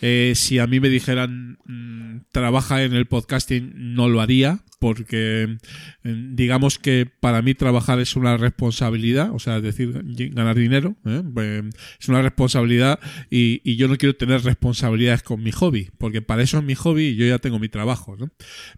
Eh, 0.00 0.32
si 0.34 0.58
a 0.58 0.66
mí 0.66 0.80
me 0.80 0.88
dijeran 0.88 1.58
mm, 1.64 2.22
trabaja 2.32 2.82
en 2.84 2.94
el 2.94 3.06
podcasting, 3.06 3.72
no 3.94 4.08
lo 4.08 4.20
haría, 4.20 4.60
porque 4.78 5.58
eh, 6.04 6.24
digamos 6.32 6.78
que 6.78 7.06
para 7.20 7.42
mí 7.42 7.54
trabajar 7.54 8.00
es 8.00 8.16
una 8.16 8.38
responsabilidad, 8.38 9.30
o 9.34 9.38
sea, 9.38 9.58
es 9.58 9.62
decir, 9.62 9.92
ganar 10.32 10.56
dinero, 10.56 10.96
¿eh? 11.04 11.62
Es 12.00 12.08
una 12.08 12.22
responsabilidad 12.22 12.98
y, 13.30 13.60
yo 13.76 13.88
no 13.88 13.96
quiero 13.96 14.16
tener 14.16 14.42
responsabilidades 14.42 15.22
con 15.22 15.42
mi 15.42 15.52
hobby, 15.52 15.90
porque 15.98 16.22
para 16.22 16.42
eso 16.42 16.58
es 16.58 16.64
mi 16.64 16.74
hobby 16.74 17.08
y 17.08 17.16
yo 17.16 17.26
ya 17.26 17.38
tengo 17.38 17.58
mi 17.58 17.68
trabajo, 17.68 18.16
¿no? 18.16 18.30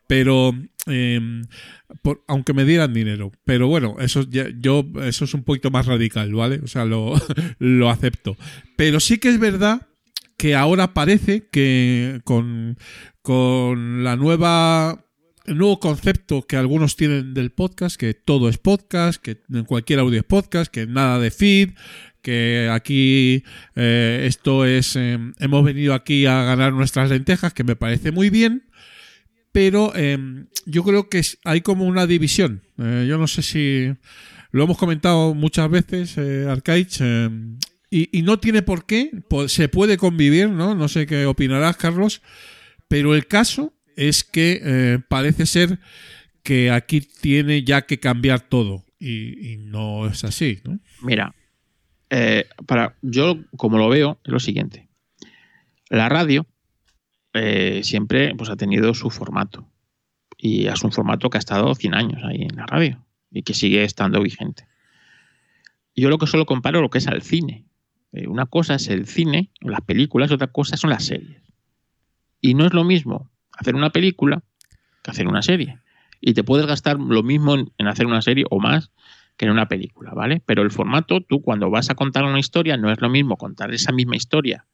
Pero 0.08 0.54
eh, 0.86 1.42
por- 2.02 2.24
aunque 2.26 2.52
me 2.52 2.64
dieran 2.64 2.92
dinero. 2.92 3.30
Pero 3.44 3.68
bueno, 3.68 3.96
eso 4.00 4.22
ya- 4.28 4.48
yo 4.58 4.84
eso 5.02 5.24
es 5.24 5.34
un 5.34 5.44
poquito 5.44 5.70
más 5.70 5.86
radical, 5.86 6.34
¿vale? 6.34 6.60
O 6.64 6.66
sea, 6.66 6.84
lo, 6.84 7.14
lo 7.60 7.90
acepto. 7.90 8.36
Pero 8.76 8.98
sí 8.98 9.18
que 9.18 9.28
es 9.28 9.38
verdad 9.38 9.86
que 10.36 10.54
ahora 10.54 10.94
parece 10.94 11.48
que 11.50 12.20
con, 12.24 12.78
con 13.22 14.04
la 14.04 14.16
nueva 14.16 15.04
el 15.44 15.58
nuevo 15.58 15.80
concepto 15.80 16.42
que 16.42 16.56
algunos 16.56 16.94
tienen 16.96 17.34
del 17.34 17.50
podcast, 17.50 17.96
que 17.96 18.14
todo 18.14 18.48
es 18.48 18.58
podcast, 18.58 19.20
que 19.20 19.38
cualquier 19.66 19.98
audio 19.98 20.20
es 20.20 20.24
podcast, 20.24 20.70
que 20.72 20.86
nada 20.86 21.18
de 21.18 21.32
feed, 21.32 21.70
que 22.22 22.68
aquí 22.70 23.42
eh, 23.74 24.24
esto 24.26 24.64
es, 24.64 24.94
eh, 24.94 25.18
hemos 25.40 25.64
venido 25.64 25.94
aquí 25.94 26.26
a 26.26 26.44
ganar 26.44 26.72
nuestras 26.72 27.10
lentejas, 27.10 27.52
que 27.52 27.64
me 27.64 27.74
parece 27.74 28.12
muy 28.12 28.30
bien, 28.30 28.68
pero 29.50 29.92
eh, 29.96 30.16
yo 30.64 30.84
creo 30.84 31.08
que 31.08 31.22
hay 31.44 31.60
como 31.60 31.86
una 31.86 32.06
división. 32.06 32.62
Eh, 32.78 33.06
yo 33.08 33.18
no 33.18 33.26
sé 33.26 33.42
si 33.42 33.92
lo 34.52 34.64
hemos 34.64 34.78
comentado 34.78 35.34
muchas 35.34 35.70
veces, 35.70 36.16
eh, 36.18 36.46
Arcaich, 36.48 36.98
eh, 37.00 37.28
y, 37.92 38.22
no 38.22 38.38
tiene 38.38 38.62
por 38.62 38.86
qué, 38.86 39.10
se 39.48 39.68
puede 39.68 39.96
convivir, 39.98 40.48
¿no? 40.48 40.74
No 40.74 40.88
sé 40.88 41.06
qué 41.06 41.26
opinarás, 41.26 41.76
Carlos, 41.76 42.22
pero 42.88 43.14
el 43.14 43.26
caso 43.26 43.74
es 43.96 44.24
que 44.24 44.60
eh, 44.64 44.98
parece 45.08 45.46
ser 45.46 45.78
que 46.42 46.70
aquí 46.70 47.00
tiene 47.00 47.62
ya 47.62 47.82
que 47.82 48.00
cambiar 48.00 48.40
todo 48.40 48.84
y, 48.98 49.52
y 49.52 49.56
no 49.58 50.06
es 50.06 50.24
así, 50.24 50.60
¿no? 50.64 50.78
Mira, 51.02 51.34
eh, 52.14 52.46
para, 52.66 52.94
yo 53.00 53.38
como 53.56 53.78
lo 53.78 53.88
veo 53.88 54.18
es 54.22 54.30
lo 54.30 54.38
siguiente. 54.38 54.86
La 55.88 56.10
radio 56.10 56.46
eh, 57.32 57.80
siempre 57.84 58.34
pues, 58.34 58.50
ha 58.50 58.56
tenido 58.56 58.92
su 58.92 59.08
formato. 59.08 59.66
Y 60.36 60.66
es 60.66 60.82
un 60.82 60.92
formato 60.92 61.30
que 61.30 61.38
ha 61.38 61.40
estado 61.40 61.74
100 61.74 61.94
años 61.94 62.22
ahí 62.24 62.42
en 62.42 62.56
la 62.56 62.66
radio 62.66 63.02
y 63.30 63.42
que 63.42 63.54
sigue 63.54 63.82
estando 63.84 64.20
vigente. 64.20 64.66
Yo 65.96 66.10
lo 66.10 66.18
que 66.18 66.26
solo 66.26 66.44
comparo 66.44 66.82
lo 66.82 66.90
que 66.90 66.98
es 66.98 67.06
al 67.06 67.22
cine. 67.22 67.64
Eh, 68.12 68.26
una 68.26 68.46
cosa 68.46 68.74
es 68.74 68.88
el 68.88 69.06
cine, 69.06 69.50
las 69.60 69.80
películas, 69.80 70.30
otra 70.30 70.48
cosa 70.48 70.76
son 70.76 70.90
las 70.90 71.04
series. 71.04 71.40
Y 72.40 72.54
no 72.54 72.66
es 72.66 72.72
lo 72.72 72.84
mismo 72.84 73.30
hacer 73.52 73.74
una 73.74 73.90
película 73.90 74.42
que 75.02 75.10
hacer 75.10 75.28
una 75.28 75.42
serie. 75.42 75.78
Y 76.20 76.34
te 76.34 76.44
puedes 76.44 76.66
gastar 76.66 76.98
lo 76.98 77.22
mismo 77.22 77.54
en, 77.54 77.72
en 77.78 77.86
hacer 77.88 78.06
una 78.06 78.22
serie 78.22 78.44
o 78.50 78.60
más 78.60 78.90
que 79.36 79.46
en 79.46 79.50
una 79.52 79.68
película, 79.68 80.12
¿vale? 80.12 80.42
Pero 80.44 80.62
el 80.62 80.70
formato, 80.70 81.20
tú 81.20 81.42
cuando 81.42 81.70
vas 81.70 81.90
a 81.90 81.94
contar 81.94 82.24
una 82.24 82.38
historia, 82.38 82.76
no 82.76 82.90
es 82.90 83.00
lo 83.00 83.08
mismo 83.08 83.36
contar 83.36 83.72
esa 83.72 83.92
misma 83.92 84.16
historia 84.16 84.66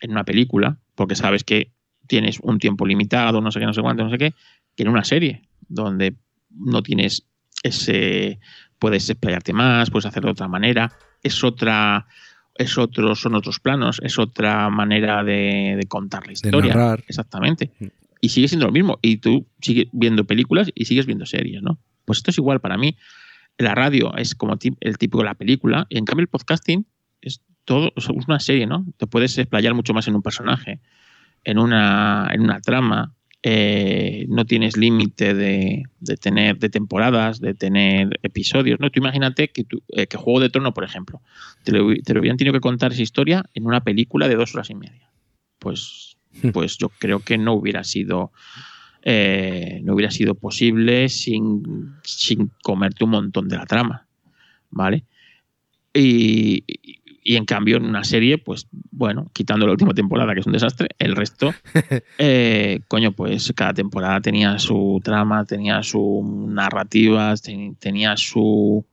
en 0.00 0.12
una 0.12 0.24
película, 0.24 0.78
porque 0.94 1.14
sabes 1.14 1.44
que 1.44 1.72
tienes 2.06 2.38
un 2.40 2.58
tiempo 2.58 2.86
limitado, 2.86 3.40
no 3.40 3.50
sé 3.50 3.60
qué, 3.60 3.66
no 3.66 3.74
sé 3.74 3.82
cuánto, 3.82 4.04
no 4.04 4.10
sé 4.10 4.18
qué, 4.18 4.34
que 4.76 4.82
en 4.82 4.88
una 4.88 5.04
serie, 5.04 5.42
donde 5.68 6.16
no 6.50 6.82
tienes 6.82 7.26
ese. 7.62 8.40
puedes 8.78 9.08
explayarte 9.10 9.52
más, 9.52 9.90
puedes 9.90 10.06
hacerlo 10.06 10.28
de 10.28 10.32
otra 10.32 10.48
manera, 10.48 10.92
es 11.22 11.42
otra. 11.44 12.06
Es 12.58 12.76
otro, 12.76 13.14
son 13.14 13.34
otros 13.34 13.60
planos, 13.60 14.00
es 14.02 14.18
otra 14.18 14.68
manera 14.68 15.24
de, 15.24 15.76
de 15.80 15.86
contar 15.88 16.26
la 16.26 16.32
historia. 16.32 16.74
narrar. 16.74 17.04
Exactamente. 17.08 17.70
Y 18.20 18.28
sigue 18.28 18.48
siendo 18.48 18.66
lo 18.66 18.72
mismo. 18.72 18.98
Y 19.00 19.18
tú 19.18 19.46
sigues 19.60 19.86
viendo 19.92 20.24
películas 20.24 20.70
y 20.74 20.84
sigues 20.84 21.06
viendo 21.06 21.24
series, 21.24 21.62
¿no? 21.62 21.78
Pues 22.04 22.18
esto 22.18 22.30
es 22.30 22.38
igual 22.38 22.60
para 22.60 22.76
mí. 22.76 22.96
La 23.58 23.74
radio 23.74 24.16
es 24.16 24.34
como 24.34 24.56
el 24.80 24.98
típico 24.98 25.18
de 25.18 25.24
la 25.24 25.34
película. 25.34 25.86
Y 25.88 25.98
en 25.98 26.04
cambio 26.04 26.22
el 26.22 26.28
podcasting 26.28 26.86
es 27.20 27.42
todo, 27.64 27.92
es 27.96 28.08
una 28.08 28.40
serie, 28.40 28.66
¿no? 28.66 28.86
Te 28.96 29.06
puedes 29.06 29.36
explayar 29.38 29.74
mucho 29.74 29.94
más 29.94 30.08
en 30.08 30.14
un 30.14 30.22
personaje, 30.22 30.80
en 31.44 31.58
una, 31.58 32.28
en 32.32 32.40
una 32.40 32.60
trama. 32.60 33.14
Eh, 33.42 34.26
no 34.28 34.44
tienes 34.44 34.76
límite 34.76 35.32
de, 35.34 35.84
de 36.00 36.16
tener 36.16 36.58
de 36.58 36.68
temporadas, 36.70 37.40
de 37.40 37.54
tener 37.54 38.18
episodios, 38.22 38.80
¿no? 38.80 38.90
Tú 38.90 38.98
imagínate 39.00 39.48
que, 39.48 39.64
tú- 39.64 39.82
eh, 39.90 40.06
que 40.06 40.16
Juego 40.16 40.40
de 40.40 40.50
Trono, 40.50 40.74
por 40.74 40.84
ejemplo, 40.84 41.22
te 41.64 41.72
lo, 41.72 41.94
te 42.02 42.14
lo 42.14 42.20
hubieran 42.20 42.36
tenido 42.36 42.52
que 42.52 42.60
contar 42.60 42.92
esa 42.92 43.02
historia 43.02 43.44
en 43.54 43.66
una 43.66 43.82
película 43.82 44.26
de 44.28 44.34
dos 44.34 44.54
horas 44.54 44.70
y 44.70 44.74
media. 44.74 45.08
Pues, 45.58 46.16
pues 46.52 46.78
yo 46.78 46.88
creo 46.88 47.20
que 47.20 47.38
no 47.38 47.52
hubiera 47.54 47.84
sido 47.84 48.32
eh, 49.02 49.80
no 49.84 49.94
hubiera 49.94 50.10
sido 50.10 50.34
posible 50.34 51.08
sin, 51.08 51.94
sin 52.02 52.50
comerte 52.62 53.04
un 53.04 53.10
montón 53.10 53.48
de 53.48 53.56
la 53.56 53.64
trama, 53.66 54.06
¿vale? 54.70 55.04
Y, 55.94 56.64
y- 57.32 57.36
en 57.36 57.44
cambio 57.44 57.76
en 57.76 57.84
una 57.84 58.04
serie, 58.04 58.38
pues 58.38 58.68
bueno, 58.90 59.30
quitando 59.32 59.66
la 59.66 59.72
última 59.72 59.94
temporada 59.94 60.34
que 60.34 60.40
es 60.40 60.46
un 60.46 60.52
desastre, 60.52 60.88
el 60.98 61.14
resto, 61.16 61.52
eh, 62.18 62.80
coño, 62.88 63.12
pues 63.12 63.52
cada 63.54 63.74
temporada 63.74 64.20
tenía 64.20 64.58
su 64.58 65.00
trama, 65.02 65.44
tenía 65.44 65.82
su 65.82 66.46
narrativa, 66.48 67.34
ten- 67.36 67.76
tenía 67.76 68.16
su, 68.16 68.84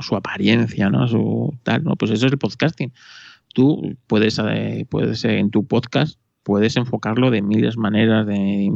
su 0.00 0.16
apariencia, 0.16 0.90
¿no? 0.90 1.06
Su 1.08 1.56
tal, 1.62 1.84
¿no? 1.84 1.96
Pues 1.96 2.10
eso 2.10 2.26
es 2.26 2.32
el 2.32 2.38
podcasting. 2.38 2.92
Tú 3.54 3.96
puedes, 4.06 4.38
eh, 4.38 4.86
puedes 4.88 5.24
eh, 5.24 5.38
en 5.38 5.50
tu 5.50 5.66
podcast 5.66 6.18
puedes 6.42 6.76
enfocarlo 6.76 7.30
de 7.30 7.40
miles 7.40 7.78
maneras, 7.78 8.26
de, 8.26 8.66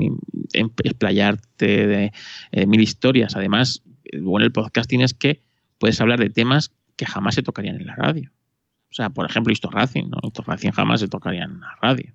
em- 0.54 0.70
explayarte 0.84 1.86
de 1.86 2.12
eh, 2.52 2.66
mil 2.66 2.80
historias. 2.80 3.36
Además, 3.36 3.82
bueno 4.22 4.44
del 4.44 4.52
podcasting 4.52 5.02
es 5.02 5.12
que 5.12 5.42
puedes 5.78 6.00
hablar 6.00 6.18
de 6.18 6.30
temas 6.30 6.72
que 6.96 7.04
jamás 7.04 7.34
se 7.34 7.42
tocarían 7.42 7.76
en 7.76 7.86
la 7.86 7.94
radio. 7.94 8.30
O 8.90 8.94
sea, 8.94 9.10
por 9.10 9.28
ejemplo, 9.28 9.52
Histo 9.52 9.70
Racing, 9.70 10.08
¿no? 10.10 10.18
Histo 10.22 10.42
Racing 10.42 10.70
jamás 10.70 11.00
se 11.00 11.08
tocaría 11.08 11.44
en 11.44 11.60
la 11.60 11.76
radio. 11.80 12.12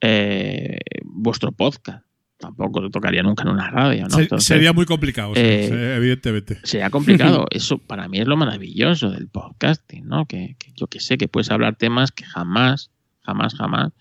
Eh, 0.00 0.78
vuestro 1.04 1.52
podcast 1.52 2.04
tampoco 2.38 2.82
se 2.82 2.90
tocaría 2.90 3.22
nunca 3.22 3.42
en 3.42 3.50
una 3.50 3.70
radio, 3.70 4.08
¿no? 4.08 4.18
Entonces, 4.18 4.46
sería 4.46 4.72
muy 4.72 4.86
complicado, 4.86 5.32
eh, 5.36 5.94
evidentemente. 5.96 6.58
sería 6.64 6.90
complicado. 6.90 7.46
Eso 7.50 7.78
para 7.78 8.08
mí 8.08 8.18
es 8.18 8.26
lo 8.26 8.36
maravilloso 8.36 9.10
del 9.10 9.28
podcasting, 9.28 10.06
¿no? 10.08 10.26
Que, 10.26 10.56
que 10.58 10.72
yo 10.74 10.86
que 10.86 11.00
sé, 11.00 11.18
que 11.18 11.28
puedes 11.28 11.50
hablar 11.50 11.76
temas 11.76 12.10
que 12.10 12.24
jamás, 12.24 12.90
jamás, 13.22 13.54
jamás 13.54 13.92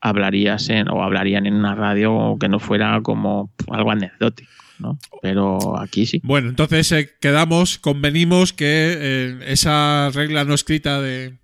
hablarías 0.00 0.68
en, 0.68 0.88
o 0.90 1.02
hablarían 1.02 1.46
en 1.46 1.54
una 1.54 1.74
radio 1.74 2.36
que 2.38 2.48
no 2.48 2.58
fuera 2.58 3.00
como 3.02 3.50
algo 3.70 3.90
anecdótico, 3.90 4.50
¿no? 4.78 4.98
Pero 5.22 5.78
aquí 5.78 6.06
sí. 6.06 6.20
Bueno, 6.22 6.48
entonces 6.48 6.90
eh, 6.92 7.10
quedamos, 7.20 7.78
convenimos 7.78 8.52
que 8.52 8.96
eh, 8.98 9.38
esa 9.46 10.10
regla 10.12 10.44
no 10.44 10.54
escrita 10.54 11.00
de, 11.00 11.38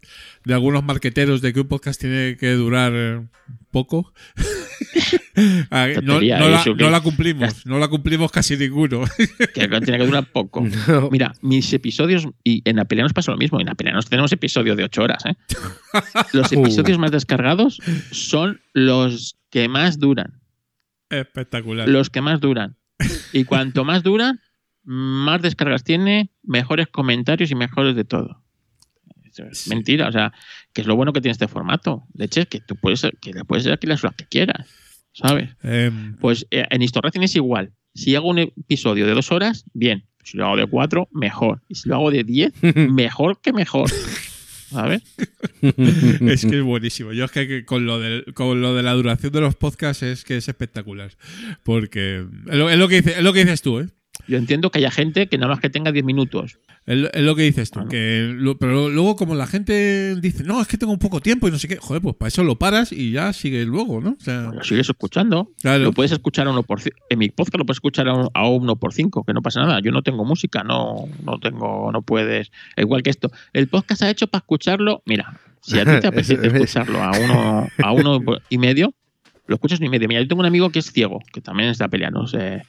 de 0.45 0.55
algunos 0.55 0.85
marqueteros 0.85 1.41
de 1.41 1.53
que 1.53 1.61
un 1.61 1.69
podcast 1.69 2.01
tiene 2.01 2.37
que 2.37 2.53
durar 2.53 2.93
eh, 2.95 3.21
poco, 3.71 4.13
ah, 5.71 5.89
no, 6.03 6.21
la, 6.21 6.65
no 6.91 7.03
cumplimos, 7.03 7.67
no 7.67 7.79
la 7.79 7.89
cumplimos 7.89 8.31
casi 8.31 8.57
ninguno. 8.57 9.05
Que 9.55 9.69
tiene 9.69 9.99
que 9.99 10.07
durar 10.07 10.31
poco. 10.31 10.67
No. 10.89 11.11
Mira, 11.11 11.33
mis 11.43 11.73
episodios, 11.73 12.27
y 12.45 12.63
en 12.69 12.79
Apelianos 12.79 13.13
pasa 13.13 13.31
lo 13.31 13.37
mismo, 13.37 13.61
en 13.61 13.69
Apelianos 13.69 14.09
tenemos 14.09 14.33
episodios 14.33 14.77
de 14.77 14.85
8 14.85 15.03
horas, 15.03 15.25
¿eh? 15.27 15.35
Los 16.33 16.53
episodios 16.53 16.99
más 16.99 17.11
descargados 17.11 17.81
son 18.11 18.61
los 18.73 19.37
que 19.51 19.69
más 19.69 19.99
duran. 19.99 20.41
Espectacular. 21.11 21.89
los 21.89 22.09
que 22.09 22.23
más 22.23 22.41
duran. 22.41 22.77
Y 23.33 23.45
cuanto 23.45 23.85
más 23.85 24.03
duran, 24.03 24.41
más 24.85 25.41
descargas 25.43 25.85
tiene, 25.85 26.31
mejores 26.43 26.89
comentarios 26.89 27.51
y 27.51 27.55
mejores 27.55 27.95
de 27.97 28.05
todo. 28.05 28.43
Eso 29.25 29.45
es 29.47 29.59
Sí. 29.59 29.71
mentira, 29.71 30.09
o 30.09 30.13
sea, 30.13 30.33
que 30.73 30.81
es 30.83 30.87
lo 30.87 30.97
bueno 30.97 31.13
que 31.13 31.21
tiene 31.21 31.33
este 31.33 31.49
formato. 31.49 32.05
De 32.13 32.27
hecho, 32.27 32.41
es 32.41 32.47
que 32.49 32.61
tú 32.61 32.77
puedes, 32.77 33.07
que 33.21 33.33
le 33.33 33.45
puedes 33.45 33.65
dar 33.65 33.79
las 33.83 34.03
horas 34.05 34.17
que 34.17 34.27
quieras, 34.27 34.67
¿sabes? 35.13 35.51
Em, 35.63 36.17
Pues 36.19 36.47
eh, 36.51 36.67
en 36.71 36.83
Historracing 36.83 37.23
es 37.23 37.35
igual. 37.37 37.73
Si 37.95 38.15
hago 38.17 38.29
un 38.29 38.39
episodio 38.39 39.07
de 39.07 39.13
dos 39.15 39.33
horas, 39.33 39.65
bien. 39.73 40.05
Si 40.25 40.37
lo 40.37 40.47
hago 40.47 40.57
de 40.57 40.67
cuatro, 40.67 41.09
mejor. 41.13 41.63
Y 41.69 41.75
si 41.75 41.89
lo 41.89 41.97
hago 41.97 42.11
de 42.11 42.25
diez, 42.25 42.53
mejor 42.77 43.41
que 43.41 43.53
mejor. 43.53 43.91
Es 45.63 46.45
que 46.47 46.59
es 46.59 46.63
buenísimo. 46.63 47.13
Yo 47.13 47.25
es 47.25 47.31
que, 47.31 47.65
con, 47.65 47.87
lo 47.87 47.99
del- 48.01 48.25
con 48.35 48.61
lo 48.61 48.75
de 48.75 48.83
la 48.83 48.93
duración 48.93 49.33
de 49.33 49.41
los 49.41 49.55
podcasts 49.55 50.03
es 50.03 50.25
que 50.25 50.37
es 50.37 50.49
espectacular. 50.49 51.13
Porque 51.63 52.25
es 52.51 52.57
lo, 52.79 52.89
que, 52.89 52.99
es 52.99 53.23
lo 53.23 53.33
que 53.33 53.41
dices 53.45 53.63
tú, 53.63 53.81
¿eh? 53.81 53.89
Yo 54.29 54.39
entiendo 54.39 54.71
que 54.71 54.79
haya 54.79 54.91
gente 54.91 55.27
que 55.27 55.37
nada 55.39 55.53
más 55.53 55.61
que 55.61 55.69
tenga 55.71 55.91
diez 55.93 56.05
minutos. 56.05 56.59
Es 56.87 56.97
lo- 57.23 57.37
que 57.37 57.43
dices 57.43 57.71
tú. 57.71 57.81
Bueno. 57.81 57.91
Que 57.91 58.33
lo- 58.37 58.59
pero 58.59 58.89
luego, 58.89 59.15
como 59.17 59.35
la 59.35 59.47
gente 59.47 60.17
dice, 60.17 60.43
no, 60.45 60.61
es 60.61 60.67
que 60.69 60.77
tengo 60.79 60.93
un 60.93 60.99
poco 60.99 61.21
tiempo 61.21 61.47
y 61.49 61.51
no 61.51 61.59
sé 61.59 61.69
qué, 61.69 61.77
joder, 61.77 62.03
pues 62.03 62.17
para 62.17 62.29
eso 62.29 62.43
lo 62.45 62.57
paras 62.59 62.93
y 62.93 63.13
ya 63.13 63.33
sigue 63.33 63.65
luego, 63.65 64.01
¿no? 64.01 64.11
O 64.11 64.21
sea, 64.21 64.51
Lo 64.53 64.63
sigues 64.65 64.89
escuchando. 64.89 65.51
claro. 65.61 65.85
Lo 65.85 65.93
puedes 65.93 66.13
escuchar 66.13 66.47
a 66.47 66.51
uno 66.51 66.63
por 66.63 66.81
en 67.11 67.19
mi 67.19 67.29
podcast 67.31 67.59
lo 67.59 67.65
puedes 67.67 67.77
escuchar 67.77 68.09
a 68.09 68.15
uno, 68.15 68.31
a 68.35 68.49
uno 68.49 68.77
por 68.77 68.93
cinco, 68.93 69.25
que 69.25 69.33
no 69.33 69.43
pasa 69.43 69.61
nada. 69.61 69.81
Yo 69.81 69.93
no 69.93 70.03
tengo 70.03 70.25
música, 70.25 70.65
no, 70.65 71.09
no 71.25 71.39
tengo, 71.39 71.91
no 71.93 72.03
puedes. 72.03 72.51
Igual 72.77 73.03
que 73.03 73.11
esto. 73.11 73.31
El 73.53 73.69
podcast 73.69 74.03
ha 74.03 74.11
hecho 74.11 74.27
para 74.27 74.41
escucharlo. 74.41 75.03
Mira, 75.07 75.39
Si 75.61 75.79
a 75.79 75.85
ti 75.85 76.01
te 76.01 76.07
apetece 76.09 76.35
escucharlo 76.47 77.01
a 77.03 77.13
uno, 77.17 77.69
a 77.83 77.93
uno 77.93 78.19
y 78.49 78.59
medio, 78.59 78.93
lo 79.47 79.55
escuchas 79.55 79.81
ni 79.81 79.89
medio. 79.89 80.09
Mira, 80.09 80.21
yo 80.21 80.27
tengo 80.29 80.41
un 80.41 80.47
amigo 80.47 80.71
que 80.71 80.81
es 80.81 80.91
ciego, 80.93 81.21
que 81.33 81.41
también 81.41 81.69
está 81.69 81.87
peleando, 81.89 82.23
no 82.23 82.27
sé, 82.27 82.63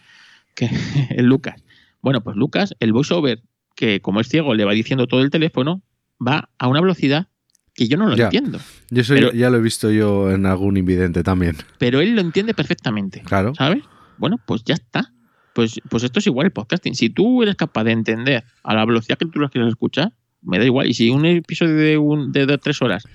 que 0.55 0.65
es 1.09 1.23
Lucas. 1.23 1.63
Bueno, 2.01 2.21
pues 2.23 2.35
Lucas, 2.35 2.75
el 2.79 2.93
voiceover, 2.93 3.41
que 3.75 4.01
como 4.01 4.19
es 4.19 4.27
ciego 4.29 4.53
le 4.55 4.65
va 4.65 4.73
diciendo 4.73 5.07
todo 5.07 5.21
el 5.21 5.29
teléfono, 5.29 5.81
va 6.25 6.49
a 6.57 6.67
una 6.67 6.81
velocidad 6.81 7.27
que 7.73 7.87
yo 7.87 7.97
no 7.97 8.07
lo 8.07 8.15
Ya. 8.15 8.25
entiendo. 8.25 8.59
Yo 8.91 9.01
eso 9.01 9.13
Pero- 9.15 9.31
ya- 9.33 9.49
lo 9.49 9.57
he 9.57 9.61
visto 9.61 9.89
yo 9.91 10.29
en 10.31 10.45
algún 10.45 10.77
invidente 10.77 11.23
también. 11.23 11.55
Pero 11.79 12.01
él 12.01 12.13
lo 12.15 12.21
entiende 12.21 12.53
perfectamente. 12.53 13.21
Claro. 13.21 13.55
¿Sabes? 13.55 13.83
Bueno, 14.17 14.37
pues 14.45 14.63
ya 14.63 14.75
está. 14.75 15.11
Pues, 15.55 15.79
pues 15.89 16.03
esto 16.03 16.19
es 16.19 16.27
igual 16.27 16.45
el 16.45 16.51
podcasting. 16.51 16.93
Si 16.95 17.09
tú 17.09 17.41
eres 17.43 17.55
capaz 17.55 17.83
de 17.85 17.91
entender 17.91 18.43
a 18.63 18.73
la 18.75 18.85
velocidad 18.85 19.17
que 19.17 19.25
tú 19.25 19.39
lo 19.39 19.49
quieres 19.49 19.69
escuchar, 19.69 20.13
me 20.41 20.59
da 20.59 20.65
igual. 20.65 20.87
Y 20.87 20.93
si 20.93 21.09
un 21.09 21.25
episodio 21.25 21.75
de, 21.75 21.97
un, 21.97 22.31
de, 22.31 22.45
de 22.45 22.57
tres 22.57 22.81
horas 22.81 23.05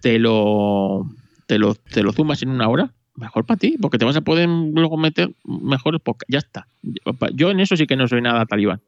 te 0.00 0.18
lo, 0.18 1.04
te, 1.46 1.58
lo, 1.58 1.74
te 1.74 2.02
lo 2.02 2.12
zumbas 2.12 2.42
en 2.42 2.50
una 2.50 2.68
hora, 2.68 2.94
mejor 3.18 3.44
para 3.44 3.58
ti, 3.58 3.76
porque 3.80 3.98
te 3.98 4.04
vas 4.04 4.16
a 4.16 4.20
poder 4.20 4.48
luego 4.48 4.96
meter 4.96 5.30
mejores 5.44 6.00
podcasts. 6.00 6.32
Ya 6.32 6.38
está. 6.38 6.66
Yo 7.34 7.50
en 7.50 7.60
eso 7.60 7.76
sí 7.76 7.86
que 7.86 7.96
no 7.96 8.08
soy 8.08 8.22
nada 8.22 8.46
talibán. 8.46 8.80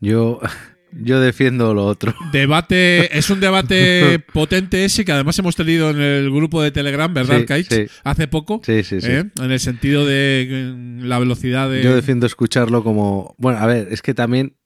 Yo, 0.00 0.40
yo 0.92 1.20
defiendo 1.20 1.74
lo 1.74 1.86
otro. 1.86 2.14
Debate, 2.32 3.16
es 3.18 3.30
un 3.30 3.40
debate 3.40 4.18
potente 4.32 4.84
ese 4.84 5.04
que 5.04 5.12
además 5.12 5.38
hemos 5.38 5.56
tenido 5.56 5.90
en 5.90 6.00
el 6.00 6.30
grupo 6.30 6.62
de 6.62 6.70
Telegram, 6.70 7.12
¿verdad, 7.12 7.40
Sí, 7.40 7.46
Kaich? 7.46 7.68
sí. 7.68 7.86
Hace 8.04 8.28
poco. 8.28 8.60
Sí, 8.64 8.82
sí, 8.84 9.00
sí. 9.00 9.10
¿eh? 9.10 9.24
En 9.40 9.50
el 9.50 9.60
sentido 9.60 10.06
de 10.06 10.46
eh, 10.48 10.74
la 11.02 11.18
velocidad 11.18 11.68
de. 11.70 11.82
Yo 11.82 11.94
defiendo 11.94 12.26
escucharlo 12.26 12.84
como. 12.84 13.34
Bueno, 13.38 13.58
a 13.58 13.66
ver, 13.66 13.88
es 13.90 14.02
que 14.02 14.14
también 14.14 14.56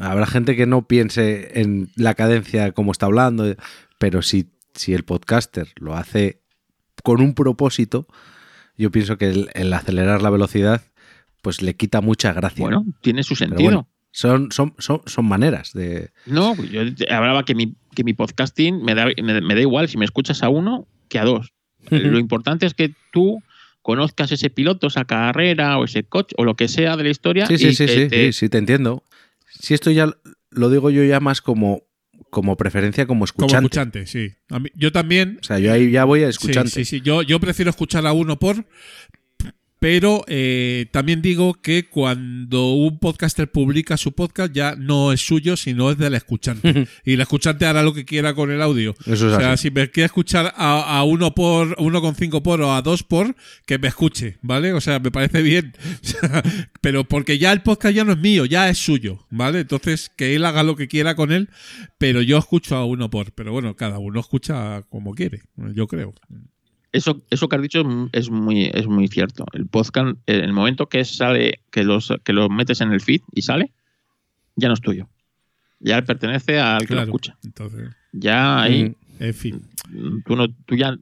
habrá 0.00 0.26
gente 0.26 0.56
que 0.56 0.66
no 0.66 0.86
piense 0.86 1.60
en 1.60 1.90
la 1.96 2.14
cadencia 2.14 2.72
como 2.72 2.92
está 2.92 3.06
hablando, 3.06 3.54
pero 3.98 4.22
si, 4.22 4.50
si 4.74 4.94
el 4.94 5.04
podcaster 5.04 5.68
lo 5.76 5.94
hace 5.94 6.40
con 7.04 7.20
un 7.20 7.34
propósito, 7.34 8.08
yo 8.76 8.90
pienso 8.90 9.16
que 9.18 9.28
el, 9.30 9.50
el 9.54 9.72
acelerar 9.72 10.20
la 10.22 10.30
velocidad 10.30 10.82
pues 11.42 11.62
le 11.62 11.76
quita 11.76 12.00
mucha 12.00 12.32
gracia. 12.32 12.62
Bueno, 12.64 12.84
tiene 13.02 13.22
su 13.22 13.36
sentido. 13.36 13.62
bueno, 13.62 13.88
son, 14.10 14.50
son, 14.50 14.74
son, 14.78 15.02
son 15.06 15.26
maneras 15.26 15.72
de. 15.74 16.10
No, 16.26 16.54
yo 16.64 16.80
hablaba 17.10 17.44
que 17.44 17.54
mi, 17.54 17.76
que 17.94 18.02
mi 18.02 18.14
podcasting 18.14 18.82
me 18.82 18.94
da, 18.94 19.06
me, 19.22 19.40
me 19.42 19.54
da 19.54 19.60
igual 19.60 19.88
si 19.88 19.98
me 19.98 20.06
escuchas 20.06 20.42
a 20.42 20.48
uno 20.48 20.88
que 21.08 21.18
a 21.20 21.24
dos. 21.24 21.52
Lo 21.90 22.18
importante 22.18 22.64
es 22.64 22.72
que 22.72 22.94
tú 23.12 23.42
conozcas 23.82 24.32
ese 24.32 24.48
piloto, 24.48 24.86
esa 24.86 25.04
carrera 25.04 25.76
o 25.78 25.84
ese 25.84 26.02
coche 26.04 26.34
o 26.38 26.44
lo 26.44 26.56
que 26.56 26.66
sea 26.68 26.96
de 26.96 27.04
la 27.04 27.10
historia. 27.10 27.46
Sí, 27.46 27.54
y 27.54 27.58
sí, 27.58 27.74
sí, 27.74 27.86
que 27.86 27.92
sí, 27.94 28.08
te- 28.08 28.32
sí, 28.32 28.32
sí, 28.32 28.48
te 28.48 28.56
entiendo. 28.56 29.04
Si 29.60 29.74
esto 29.74 29.90
ya 29.90 30.08
lo 30.50 30.70
digo 30.70 30.88
yo 30.88 31.04
ya 31.04 31.20
más 31.20 31.42
como, 31.42 31.82
como 32.30 32.56
preferencia 32.56 33.06
como 33.06 33.18
como 33.18 33.24
escuchante. 33.24 33.64
escuchante, 33.66 34.06
sí. 34.06 34.32
Mí- 34.58 34.70
yo 34.74 34.90
también. 34.92 35.38
O 35.40 35.44
sea, 35.44 35.58
yo 35.58 35.72
ahí 35.72 35.90
ya 35.90 36.04
voy 36.04 36.22
a 36.22 36.26
Sí, 36.26 36.30
escuchante. 36.30 36.70
sí, 36.70 36.84
sí. 36.84 37.00
Yo, 37.00 37.22
yo 37.22 37.38
prefiero 37.40 37.70
escuchar 37.70 38.06
a 38.06 38.12
uno 38.12 38.38
por. 38.38 38.66
Pero 39.84 40.24
eh, 40.28 40.86
también 40.92 41.20
digo 41.20 41.60
que 41.60 41.90
cuando 41.90 42.72
un 42.72 42.98
podcaster 42.98 43.52
publica 43.52 43.98
su 43.98 44.12
podcast 44.12 44.50
ya 44.50 44.76
no 44.76 45.12
es 45.12 45.20
suyo, 45.20 45.58
sino 45.58 45.90
es 45.90 45.98
del 45.98 46.14
escuchante. 46.14 46.88
y 47.04 47.12
el 47.12 47.20
escuchante 47.20 47.66
hará 47.66 47.82
lo 47.82 47.92
que 47.92 48.06
quiera 48.06 48.32
con 48.32 48.50
el 48.50 48.62
audio. 48.62 48.94
Eso 49.04 49.12
es 49.12 49.34
o 49.34 49.36
sea, 49.38 49.52
así. 49.52 49.68
si 49.68 49.74
me 49.74 49.90
quiere 49.90 50.06
escuchar 50.06 50.54
a, 50.56 50.98
a 50.98 51.04
uno 51.04 51.34
por 51.34 51.76
uno 51.78 52.00
con 52.00 52.14
cinco 52.14 52.42
por 52.42 52.62
o 52.62 52.72
a 52.72 52.80
dos 52.80 53.02
por, 53.02 53.36
que 53.66 53.78
me 53.78 53.88
escuche, 53.88 54.38
¿vale? 54.40 54.72
O 54.72 54.80
sea, 54.80 55.00
me 55.00 55.10
parece 55.10 55.42
bien. 55.42 55.74
Pero 56.80 57.04
porque 57.04 57.36
ya 57.36 57.52
el 57.52 57.60
podcast 57.60 57.94
ya 57.94 58.04
no 58.04 58.12
es 58.12 58.18
mío, 58.18 58.46
ya 58.46 58.70
es 58.70 58.78
suyo, 58.78 59.26
¿vale? 59.28 59.60
Entonces, 59.60 60.10
que 60.16 60.34
él 60.34 60.46
haga 60.46 60.62
lo 60.62 60.76
que 60.76 60.88
quiera 60.88 61.14
con 61.14 61.30
él, 61.30 61.50
pero 61.98 62.22
yo 62.22 62.38
escucho 62.38 62.74
a 62.76 62.86
uno 62.86 63.10
por. 63.10 63.32
Pero 63.32 63.52
bueno, 63.52 63.76
cada 63.76 63.98
uno 63.98 64.18
escucha 64.20 64.80
como 64.88 65.14
quiere, 65.14 65.42
yo 65.74 65.86
creo. 65.88 66.14
Eso, 66.94 67.20
eso 67.28 67.48
que 67.48 67.56
has 67.56 67.62
dicho 67.62 67.82
es 68.12 68.30
muy, 68.30 68.70
es 68.72 68.86
muy 68.86 69.08
cierto. 69.08 69.44
El 69.52 69.66
podcast, 69.66 70.16
en 70.26 70.44
el 70.44 70.52
momento 70.52 70.88
que 70.88 71.04
sale, 71.04 71.60
que 71.72 71.82
los, 71.82 72.12
que 72.24 72.32
lo 72.32 72.48
metes 72.48 72.80
en 72.80 72.92
el 72.92 73.00
feed 73.00 73.20
y 73.34 73.42
sale, 73.42 73.72
ya 74.56 74.68
no 74.68 74.74
es 74.74 74.80
tuyo. 74.80 75.08
Ya 75.80 76.00
pertenece 76.02 76.60
al 76.60 76.86
que 76.86 76.94
lo 76.94 77.02
escucha. 77.02 77.36
Entonces, 77.44 77.90
Ya 78.12 78.62
ahí, 78.62 78.84
Mm. 78.90 78.94
en 79.24 79.34
fin. 79.34 79.62
tú, 80.24 80.36
no, 80.36 80.48
tú 80.66 80.76
ya 80.76 80.96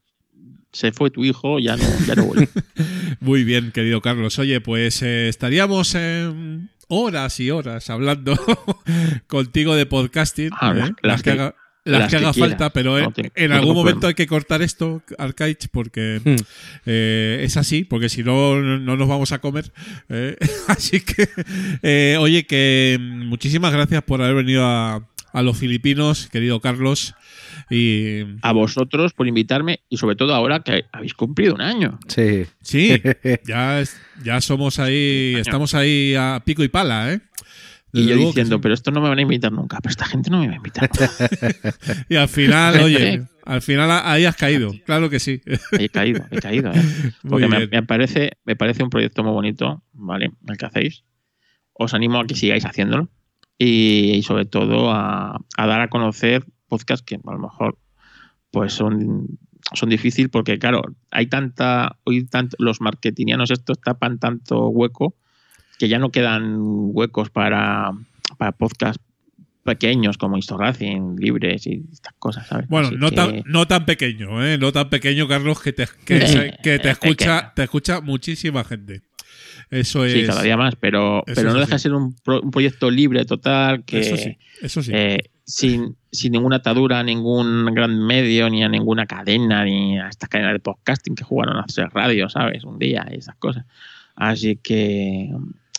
se 0.73 0.93
fue 0.93 1.11
tu 1.11 1.25
hijo, 1.25 1.59
ya 1.59 1.77
no, 1.77 1.85
ya 2.07 2.15
no 2.15 2.25
vuelve. 2.25 2.49
Muy 3.21 3.45
bien, 3.45 3.71
querido 3.71 4.01
Carlos. 4.01 4.39
Oye, 4.39 4.63
pues 4.63 5.03
eh, 5.03 5.29
estaríamos 5.29 5.95
en 5.95 6.71
horas 6.89 7.39
y 7.41 7.51
horas 7.51 7.91
hablando 7.91 8.35
contigo 9.27 9.75
de 9.75 9.85
podcasting. 9.87 10.51
Ah, 10.59 10.75
¿eh? 10.77 10.93
las 11.03 11.23
que, 11.23 11.33
que- 11.35 11.39
haga, 11.41 11.55
las 11.85 12.01
las 12.03 12.11
que 12.13 12.19
que 12.19 12.25
haga 12.25 12.33
falta, 12.33 12.71
pero 12.71 12.99
No 12.99 13.05
en- 13.07 13.13
te- 13.13 13.33
en 13.35 13.51
no 13.51 13.57
algún 13.57 13.75
momento 13.75 14.01
problema. 14.01 14.09
hay 14.09 14.15
que 14.15 14.27
cortar 14.27 14.63
esto, 14.63 15.03
Arcaich, 15.19 15.69
porque 15.71 16.21
Hmm. 16.25 16.37
eh, 16.87 17.41
es 17.43 17.57
así, 17.57 17.85
porque 17.85 18.09
si 18.09 18.23
no, 18.23 18.61
no 18.61 18.97
nos 18.97 19.09
vamos 19.09 19.33
a 19.33 19.39
comer. 19.41 19.73
eh. 20.09 20.37
así 20.69 21.01
que, 21.01 21.29
eh, 21.83 22.17
oye, 22.21 22.45
que 22.47 22.99
muchísimas 23.01 23.73
gracias 23.73 24.03
por 24.05 24.23
haber 24.23 24.37
venido 24.37 24.65
a, 24.65 25.09
a 25.33 25.43
los 25.43 25.57
Filipinos, 25.59 26.29
querido 26.31 26.61
Carlos. 26.61 27.15
Y 27.71 28.21
A 28.43 28.53
vosotros 28.53 29.13
por 29.15 29.27
invitarme 29.27 29.81
y 29.89 29.97
sobre 29.97 30.15
todo 30.17 30.35
ahora 30.35 30.61
que 30.61 30.85
habéis 30.93 31.15
cumplido 31.15 31.55
un 31.55 31.61
año. 31.63 31.99
Sí. 32.07 32.45
Sí, 32.61 33.01
ya, 33.47 33.81
es- 33.81 33.97
ya 34.23 34.41
somos 34.41 34.79
ahí, 34.79 35.35
estamos 35.39 35.75
ahí 35.75 36.15
a 36.15 36.43
pico 36.45 36.63
y 36.63 36.69
pala, 36.69 37.13
¿eh? 37.15 37.21
Y 37.93 38.07
yo 38.07 38.17
diciendo, 38.17 38.57
sí. 38.57 38.61
pero 38.63 38.75
esto 38.75 38.91
no 38.91 39.01
me 39.01 39.09
van 39.09 39.19
a 39.19 39.23
invitar 39.23 39.53
nunca. 39.53 39.79
Pero 39.83 39.91
esta 39.91 40.07
gente 40.07 40.31
no 40.31 40.41
me 40.41 40.47
va 40.47 40.55
a 40.55 40.57
invitar. 40.57 40.91
Y 42.09 42.17
al 42.17 42.29
final, 42.29 42.81
oye, 42.81 43.27
al 43.45 43.63
final 43.63 43.91
ahí 44.05 44.25
has 44.25 44.37
caído, 44.37 44.73
claro 44.87 45.11
que 45.11 45.21
sí. 45.21 45.43
he 45.79 45.89
caído, 45.89 46.25
he 46.31 46.39
caído. 46.39 46.73
¿eh? 46.73 46.83
Porque 47.29 47.49
me, 47.49 47.83
parece, 47.83 48.33
me 48.45 48.57
parece 48.57 48.83
un 48.83 48.91
proyecto 48.91 49.23
muy 49.23 49.33
bonito, 49.33 49.83
¿vale? 49.93 50.33
El 50.47 50.57
que 50.57 50.67
hacéis. 50.67 51.05
Os 51.75 51.95
animo 51.95 52.21
a 52.21 52.27
que 52.27 52.35
sigáis 52.35 52.65
haciéndolo. 52.65 53.09
Y, 53.59 54.13
y 54.15 54.23
sobre 54.23 54.47
todo 54.47 54.91
a, 54.91 55.39
a 55.57 55.67
dar 55.67 55.81
a 55.83 55.89
conocer 55.89 56.45
podcasts 56.69 57.05
que 57.05 57.17
a 57.17 57.33
lo 57.33 57.39
mejor 57.39 57.79
pues 58.51 58.73
son, 58.73 59.39
son 59.75 59.89
difíciles 59.89 60.31
porque, 60.31 60.59
claro, 60.59 60.83
hay 61.11 61.27
tanta. 61.27 61.99
Hoy 62.05 62.25
tanto, 62.25 62.57
los 62.59 62.81
marketingianos 62.81 63.51
estos 63.51 63.81
tapan 63.81 64.19
tanto 64.19 64.69
hueco 64.69 65.17
que 65.83 65.89
ya 65.89 65.99
no 65.99 66.11
quedan 66.13 66.59
huecos 66.61 67.29
para, 67.31 67.91
para 68.39 68.53
podcasts 68.53 69.03
pequeños 69.65 70.17
como 70.17 70.37
Instorracing, 70.37 71.17
libres 71.17 71.67
y 71.67 71.83
estas 71.93 72.15
cosas, 72.21 72.47
¿sabes? 72.47 72.69
Bueno, 72.69 72.93
no 72.93 73.11
que- 73.11 73.17
tan, 73.17 73.43
no 73.47 73.67
tan 73.67 73.85
pequeño, 73.85 74.47
¿eh? 74.47 74.59
No 74.59 74.71
tan 74.71 74.89
pequeño, 74.91 75.27
Carlos, 75.27 75.61
que 75.61 75.73
te, 75.73 75.89
que, 76.05 76.21
te 76.79 76.89
escucha, 76.89 77.53
te 77.57 77.65
escucha 77.65 78.01
muchísima 78.01 78.63
gente. 78.63 79.03
Eso 79.71 80.05
es. 80.05 80.13
Sí, 80.13 80.25
cada 80.25 80.43
día 80.43 80.57
más, 80.57 80.77
pero, 80.77 81.25
pero 81.27 81.53
no 81.53 81.59
deja 81.59 81.73
de 81.73 81.79
ser 81.81 81.95
un, 81.95 82.15
pro- 82.15 82.43
un 82.43 82.53
proyecto 82.53 82.89
libre 82.93 83.25
total 83.25 83.85
que 83.85 83.99
Eso 83.99 84.17
sí, 84.17 84.39
eso 84.61 84.83
sí. 84.85 84.93
eh, 84.95 85.19
sin, 85.45 85.97
sin 86.13 86.31
ninguna 86.31 86.57
atadura 86.59 87.01
a 87.01 87.03
ningún 87.03 87.75
gran 87.75 87.99
medio, 88.07 88.49
ni 88.51 88.63
a 88.63 88.69
ninguna 88.69 89.07
cadena, 89.07 89.65
ni 89.65 89.99
a 89.99 90.07
estas 90.09 90.29
cadenas 90.29 90.53
de 90.53 90.61
podcasting 90.61 91.17
que 91.17 91.25
jugaron 91.25 91.57
a 91.57 91.63
hacer 91.63 91.89
radio, 91.93 92.29
¿sabes? 92.29 92.63
Un 92.63 92.79
día 92.79 93.05
y 93.11 93.17
esas 93.17 93.35
cosas. 93.35 93.65
Así 94.15 94.57
que, 94.63 95.31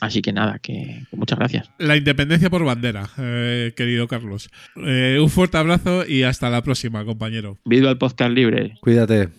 así 0.03 0.21
que 0.21 0.33
nada, 0.33 0.59
que, 0.59 1.05
que 1.09 1.15
muchas 1.15 1.39
gracias. 1.39 1.69
La 1.79 1.95
independencia 1.97 2.49
por 2.49 2.63
bandera, 2.63 3.09
eh, 3.17 3.73
querido 3.75 4.07
Carlos. 4.07 4.49
Eh, 4.75 5.17
un 5.21 5.29
fuerte 5.29 5.57
abrazo 5.57 6.05
y 6.07 6.23
hasta 6.23 6.49
la 6.49 6.61
próxima, 6.61 7.05
compañero. 7.05 7.57
Viva 7.65 7.89
el 7.89 7.97
podcast 7.97 8.31
libre. 8.31 8.75
Cuídate. 8.81 9.29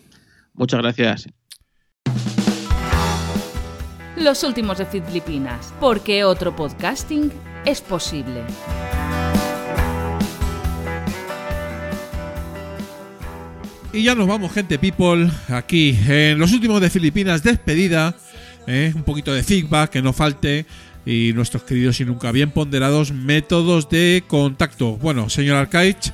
Muchas 0.55 0.81
gracias. 0.81 1.29
Los 4.17 4.45
últimos 4.45 4.79
de 4.79 4.87
Filipinas, 4.87 5.75
porque 5.81 6.25
otro 6.25 6.55
podcasting 6.55 7.33
es 7.65 7.81
posible. 7.81 8.43
Y 13.93 14.03
ya 14.03 14.15
nos 14.17 14.27
vamos, 14.27 14.53
gente 14.53 14.79
people, 14.79 15.31
aquí 15.49 15.97
en 16.09 16.39
los 16.39 16.53
últimos 16.53 16.81
de 16.81 16.91
Filipinas, 16.91 17.45
despedida, 17.45 18.17
¿eh? 18.67 18.93
un 18.95 19.03
poquito 19.03 19.33
de 19.33 19.43
feedback, 19.43 19.91
que 19.91 20.03
no 20.03 20.13
falte, 20.13 20.67
y 21.07 21.33
nuestros 21.35 21.65
queridos 21.65 22.01
y 22.01 22.05
nunca 22.05 22.33
bien 22.33 22.51
ponderados 22.51 23.13
métodos 23.13 23.89
de 23.89 24.25
contacto. 24.27 24.97
Bueno, 24.97 25.29
señor 25.29 25.57
Arcaich, 25.57 26.13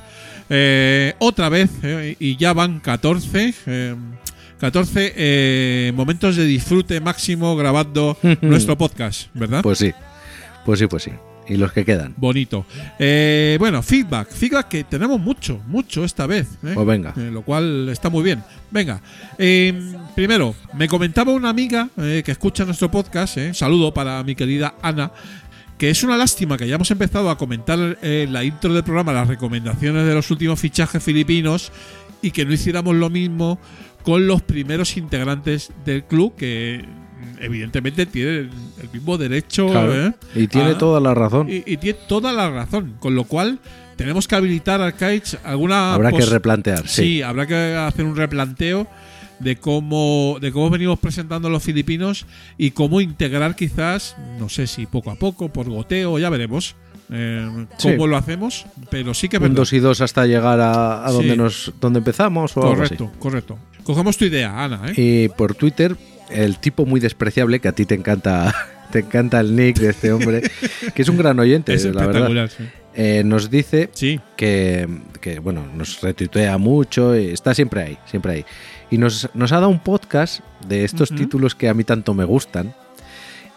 eh, 0.49 1.13
otra 1.19 1.49
vez, 1.49 1.69
eh, 1.83 2.15
y 2.19 2.35
ya 2.37 2.53
van 2.53 2.79
14, 2.79 3.53
eh, 3.65 3.95
14 4.59 5.13
eh, 5.15 5.91
momentos 5.95 6.35
de 6.35 6.45
disfrute 6.45 6.99
máximo 6.99 7.55
grabando 7.55 8.17
nuestro 8.41 8.77
podcast, 8.77 9.27
¿verdad? 9.33 9.61
Pues 9.63 9.79
sí. 9.79 9.93
Pues 10.65 10.79
sí, 10.79 10.87
pues 10.87 11.03
sí. 11.03 11.11
Y 11.51 11.57
los 11.57 11.71
que 11.73 11.83
quedan. 11.83 12.13
Bonito. 12.17 12.65
Eh, 12.97 13.57
bueno, 13.59 13.83
feedback. 13.83 14.31
Feedback 14.31 14.67
que 14.69 14.83
tenemos 14.85 15.19
mucho, 15.19 15.59
mucho 15.67 16.05
esta 16.05 16.25
vez. 16.27 16.47
¿eh? 16.63 16.71
Pues 16.73 16.87
venga. 16.87 17.13
Eh, 17.17 17.29
lo 17.31 17.41
cual 17.41 17.89
está 17.89 18.09
muy 18.09 18.23
bien. 18.23 18.41
Venga. 18.69 19.01
eh, 19.37 19.73
primero, 20.15 20.55
me 20.73 20.87
comentaba 20.87 21.33
una 21.33 21.49
amiga 21.49 21.89
eh, 21.97 22.21
que 22.25 22.31
escucha 22.31 22.63
nuestro 22.63 22.89
podcast. 22.89 23.37
saludo 23.53 23.93
para 23.93 24.23
mi 24.23 24.33
querida 24.35 24.75
Ana. 24.81 25.11
que 25.77 25.89
es 25.89 26.03
una 26.03 26.15
lástima 26.15 26.57
que 26.57 26.63
hayamos 26.63 26.89
empezado 26.91 27.29
a 27.29 27.37
comentar 27.37 27.97
eh, 28.01 28.27
la 28.29 28.43
intro 28.43 28.73
del 28.73 28.83
programa 28.83 29.11
las 29.13 29.27
recomendaciones 29.27 30.05
de 30.05 30.13
los 30.13 30.29
últimos 30.31 30.59
fichajes 30.59 31.03
filipinos 31.03 31.71
y 32.21 32.31
que 32.31 32.45
no 32.45 32.53
hiciéramos 32.53 32.95
lo 32.95 33.09
mismo 33.09 33.59
con 34.03 34.25
los 34.27 34.41
primeros 34.41 34.95
integrantes 34.95 35.71
del 35.83 36.03
club 36.05 36.35
que 36.35 36.85
evidentemente 37.39 38.05
tienen 38.05 38.49
el 38.81 38.89
mismo 38.91 39.17
derecho 39.17 39.67
Claro. 39.69 40.07
¿eh? 40.07 40.13
Y 40.35 40.47
tiene 40.47 40.71
a- 40.71 40.77
toda 40.77 40.99
la 40.99 41.13
razón. 41.13 41.49
y, 41.49 41.63
y 41.65 41.77
tiene 41.77 41.99
toda 42.07 42.31
la 42.33 42.49
razón 42.49 42.95
con 42.99 43.15
lo 43.15 43.23
cual 43.25 43.59
tenemos 43.97 44.27
que 44.27 44.35
habilitar 44.35 44.81
Arcades 44.81 45.37
alguna 45.43 45.93
Habrá 45.93 46.11
que 46.11 46.25
replantear, 46.25 46.87
sí. 46.87 47.03
sí. 47.03 47.21
habrá 47.21 47.45
que 47.45 47.75
hacer 47.75 48.05
un 48.05 48.15
replanteo 48.15 48.87
de 49.39 49.55
cómo 49.55 50.37
de 50.39 50.51
cómo 50.51 50.69
venimos 50.69 50.99
presentando 50.99 51.47
a 51.47 51.51
los 51.51 51.63
filipinos 51.63 52.25
y 52.57 52.71
cómo 52.71 53.01
integrar 53.01 53.55
quizás 53.55 54.15
no 54.39 54.49
sé 54.49 54.67
si 54.67 54.85
poco 54.85 55.09
a 55.11 55.15
poco 55.15 55.49
por 55.49 55.67
goteo 55.69 56.19
ya 56.19 56.29
veremos 56.29 56.75
eh, 57.13 57.65
cómo 57.81 58.03
Sí. 58.05 58.09
lo 58.09 58.17
hacemos 58.17 58.65
pero 58.91 59.13
sí 59.15 59.27
que 59.29 59.37
es 59.37 59.41
Un. 59.41 59.53
2 59.55 59.73
y 59.73 59.79
2 59.79 59.99
hasta 60.01 60.25
llegar 60.27 60.59
a, 60.59 61.03
a 61.05 61.09
Sí. 61.09 61.15
donde 61.15 61.37
nos 61.37 61.73
donde 61.81 61.99
empezamos 61.99 62.55
o 62.55 62.61
algo 62.61 62.83
así. 62.83 62.95
correcto 62.95 63.11
correcto 63.19 63.57
cogemos 63.83 64.15
tu 64.15 64.25
idea 64.25 64.63
Ana 64.63 64.81
¿eh? 64.89 64.93
Y 64.95 65.29
por 65.29 65.55
Twitter, 65.55 65.95
el 66.33 66.57
tipo 66.59 66.85
muy 66.85 66.99
despreciable, 66.99 67.59
que 67.59 67.67
a 67.67 67.71
ti 67.73 67.85
te 67.85 67.95
encanta, 67.95 68.53
te 68.91 68.99
encanta 68.99 69.39
el 69.39 69.55
nick 69.55 69.77
de 69.79 69.89
este 69.89 70.11
hombre, 70.11 70.41
que 70.95 71.01
es 71.01 71.09
un 71.09 71.17
gran 71.17 71.39
oyente, 71.39 71.73
es 71.73 71.85
la 71.85 72.05
verdad, 72.07 72.49
sí. 72.55 72.63
eh, 72.93 73.23
nos 73.25 73.49
dice 73.49 73.89
sí 73.93 74.19
que, 74.35 74.87
que, 75.21 75.39
bueno, 75.39 75.65
nos 75.75 76.01
retuitea 76.01 76.57
mucho, 76.57 77.15
y 77.17 77.27
está 77.31 77.53
siempre 77.53 77.81
ahí, 77.83 77.97
siempre 78.05 78.33
ahí. 78.33 78.45
Y 78.89 78.97
nos, 78.97 79.29
nos 79.33 79.51
ha 79.51 79.55
dado 79.55 79.69
un 79.69 79.79
podcast 79.79 80.41
de 80.67 80.83
estos 80.83 81.09
títulos 81.09 81.55
que 81.55 81.69
a 81.69 81.73
mí 81.73 81.83
tanto 81.83 82.13
me 82.13 82.25
gustan. 82.25 82.73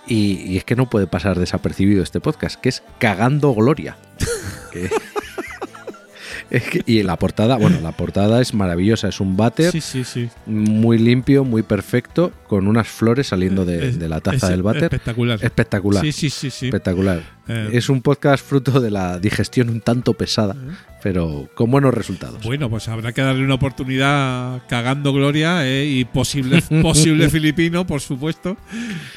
Y, 0.07 0.43
y 0.43 0.59
es 0.59 0.65
que 0.65 0.77
no 0.77 0.91
puede 0.91 1.07
pasar 1.07 1.39
desapercibido 1.39 2.03
este 2.03 2.21
podcast, 2.21 2.61
que 2.61 2.69
es 2.69 2.83
Cagando 2.99 3.55
Gloria. 3.55 3.97
Que- 4.73 4.91
y 6.87 7.03
la 7.03 7.17
portada, 7.17 7.57
bueno, 7.57 7.79
la 7.83 7.93
portada 7.93 8.41
es 8.41 8.55
maravillosa, 8.55 9.09
es 9.09 9.21
un 9.21 9.37
váter 9.37 9.71
sí 9.73 9.81
sí 9.81 10.05
sí 10.05 10.29
muy 10.47 10.99
limpio, 10.99 11.45
muy 11.45 11.63
perfecto, 11.63 12.33
con 12.47 12.67
unas 12.69 12.87
flores 12.89 13.29
saliendo 13.29 13.65
de, 13.65 13.89
Es- 13.89 13.99
de 13.99 14.09
la 14.09 14.21
taza 14.21 14.47
es 14.47 14.51
del 14.51 14.63
váter. 14.63 14.85
espectacular 14.85 15.39
Espectacular. 15.43 16.03
sí 16.05 16.13
sí 16.13 16.31
sí 16.31 16.51
sí 16.51 16.67
Espectacular. 16.67 17.23
Eh. 17.49 17.71
Es 17.73 17.89
un 17.91 18.01
podcast 18.01 18.45
fruto 18.47 18.81
de 18.81 18.91
la 18.91 19.19
digestión 19.19 19.69
un 19.69 19.81
tanto 19.83 20.15
pesada, 20.15 20.57
pero 21.03 21.49
con 21.55 21.71
buenos 21.71 21.93
resultados. 21.93 22.43
Bueno, 22.43 22.71
pues 22.71 22.89
habrá 22.89 23.13
que 23.13 23.21
darle 23.21 23.45
una 23.45 23.55
oportunidad 23.57 24.63
cagando 24.69 25.13
Gloria 25.13 25.67
eh, 25.67 25.85
y 25.87 26.05
posible, 26.07 26.63
posible 26.83 27.29
filipino, 27.29 27.87
por 27.87 28.01
supuesto. 28.01 28.57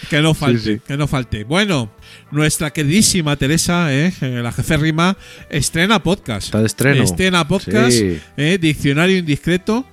Que 0.09 0.21
no 0.21 0.33
falte, 0.33 0.59
sí. 0.59 0.81
que 0.85 0.97
no 0.97 1.07
falte. 1.07 1.45
Bueno, 1.45 1.89
nuestra 2.31 2.71
queridísima 2.71 3.35
Teresa, 3.35 3.93
eh, 3.93 4.13
eh, 4.21 4.39
la 4.43 4.51
jefe 4.51 4.77
Rima, 4.77 5.17
estrena 5.49 6.01
podcast. 6.03 6.45
Está 6.47 6.59
de 6.59 6.67
estreno. 6.67 7.03
Estrena 7.03 7.47
podcast, 7.47 7.91
Sí. 7.91 8.19
eh, 8.37 8.57
Diccionario 8.59 9.17
Indiscreto. 9.17 9.85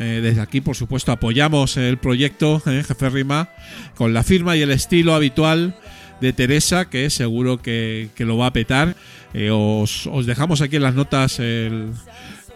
Eh, 0.00 0.20
desde 0.22 0.40
aquí, 0.40 0.60
por 0.60 0.76
supuesto, 0.76 1.10
apoyamos 1.10 1.76
el 1.76 1.98
proyecto, 1.98 2.62
eh, 2.66 2.84
jefe 2.86 3.10
Rima, 3.10 3.48
con 3.96 4.14
la 4.14 4.22
firma 4.22 4.56
y 4.56 4.62
el 4.62 4.70
estilo 4.70 5.14
habitual 5.14 5.76
de 6.20 6.32
Teresa, 6.32 6.88
que 6.88 7.10
seguro 7.10 7.60
que, 7.60 8.08
que 8.14 8.24
lo 8.24 8.36
va 8.36 8.46
a 8.46 8.52
petar. 8.52 8.94
Eh, 9.34 9.50
os, 9.52 10.06
os 10.06 10.24
dejamos 10.26 10.60
aquí 10.60 10.76
en 10.76 10.82
las 10.82 10.94
notas 10.94 11.38
el- 11.40 11.90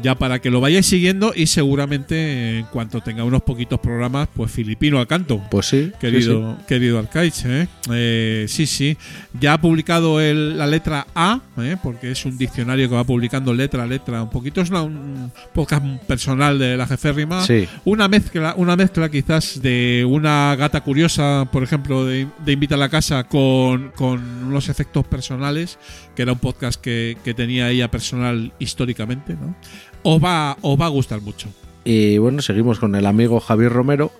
ya 0.00 0.14
para 0.16 0.40
que 0.40 0.50
lo 0.50 0.60
vayáis 0.60 0.86
siguiendo 0.86 1.32
y 1.34 1.46
seguramente 1.46 2.58
en 2.58 2.64
cuanto 2.66 3.00
tenga 3.00 3.24
unos 3.24 3.42
poquitos 3.42 3.78
programas, 3.80 4.28
pues 4.34 4.50
filipino 4.50 4.98
al 4.98 5.06
canto. 5.06 5.40
Pues 5.50 5.66
sí, 5.66 5.86
sí, 5.86 5.92
Querido, 6.00 6.58
querido 6.66 6.98
Arcaich, 6.98 7.44
¿eh? 7.46 7.68
Eh, 7.90 8.46
sí, 8.48 8.66
sí. 8.66 8.96
Ya 9.38 9.54
ha 9.54 9.60
publicado 9.60 10.20
el- 10.20 10.56
la 10.58 10.66
letra 10.66 11.06
A, 11.14 11.40
¿eh? 11.58 11.76
porque 11.82 12.10
es 12.10 12.24
un 12.24 12.36
diccionario 12.38 12.88
que 12.88 12.94
va 12.94 13.04
publicando 13.04 13.52
letra 13.54 13.82
a 13.82 13.86
letra 13.86 14.22
un 14.22 14.30
poquito. 14.30 14.60
Es 14.60 14.70
una- 14.70 14.82
un 14.82 15.30
podcast 15.54 15.84
personal 16.06 16.58
de 16.58 16.76
la 16.76 16.86
jeférrima. 16.86 17.44
Sí. 17.46 17.68
Una 17.84 18.08
mezcla, 18.08 18.54
una 18.56 18.76
mezcla 18.76 19.08
quizás 19.10 19.60
de 19.62 20.06
una 20.08 20.56
gata 20.56 20.80
curiosa, 20.82 21.48
por 21.52 21.62
ejemplo, 21.62 22.04
de, 22.04 22.26
de 22.44 22.52
Invita 22.52 22.74
a 22.74 22.78
la 22.78 22.88
Casa 22.88 23.24
con, 23.24 23.90
con 23.94 24.20
unos 24.44 24.68
efectos 24.68 25.06
personales, 25.06 25.78
que 26.16 26.22
era 26.22 26.32
un 26.32 26.38
podcast 26.38 26.80
que, 26.80 27.16
que 27.24 27.34
tenía 27.34 27.70
ella 27.70 27.90
personal 27.90 28.52
históricamente, 28.58 29.34
¿no? 29.34 29.54
Os 30.02 30.22
va, 30.22 30.56
os 30.62 30.80
va 30.80 30.86
a 30.86 30.90
gustar 30.90 31.20
mucho. 31.20 31.48
Y 31.84 32.18
bueno, 32.18 32.42
seguimos 32.42 32.78
con 32.78 32.94
el 32.94 33.06
amigo 33.06 33.40
Javier 33.40 33.72
Romero, 33.72 34.12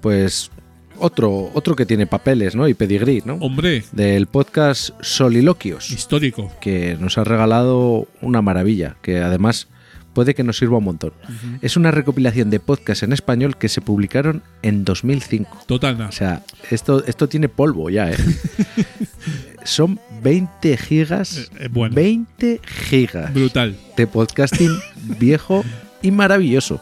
pues 0.00 0.50
otro, 0.98 1.50
otro 1.54 1.76
que 1.76 1.86
tiene 1.86 2.06
papeles, 2.06 2.54
¿no? 2.54 2.68
Y 2.68 2.74
pedigrí, 2.74 3.22
¿no? 3.24 3.34
Hombre, 3.36 3.84
Del 3.92 4.26
podcast 4.26 4.90
Soliloquios, 5.00 5.90
histórico. 5.90 6.50
que 6.60 6.96
nos 7.00 7.18
ha 7.18 7.24
regalado 7.24 8.06
una 8.20 8.42
maravilla, 8.42 8.96
que 9.02 9.18
además 9.20 9.68
puede 10.14 10.34
que 10.34 10.44
nos 10.44 10.58
sirva 10.58 10.78
un 10.78 10.84
montón. 10.84 11.12
Es 11.60 11.76
una 11.76 11.90
recopilación 11.90 12.48
de 12.48 12.60
podcasts 12.60 13.02
en 13.02 13.12
español 13.12 13.56
que 13.56 13.68
se 13.68 13.80
publicaron 13.80 14.42
en 14.62 14.84
2005. 14.84 15.64
Total. 15.66 16.00
O 16.02 16.12
sea, 16.12 16.42
esto, 16.70 17.04
esto 17.04 17.28
tiene 17.28 17.48
polvo 17.48 17.90
ya, 17.90 18.10
¿eh? 18.12 18.16
Son 19.64 19.98
20 20.24 20.76
gigas. 20.78 21.36
Eh, 21.36 21.48
eh, 21.60 21.68
bueno. 21.70 21.94
20 21.94 22.60
gigas 22.64 23.32
Brutal. 23.32 23.76
de 23.94 24.06
podcasting 24.06 24.70
viejo 25.20 25.64
y 26.02 26.10
maravilloso. 26.10 26.80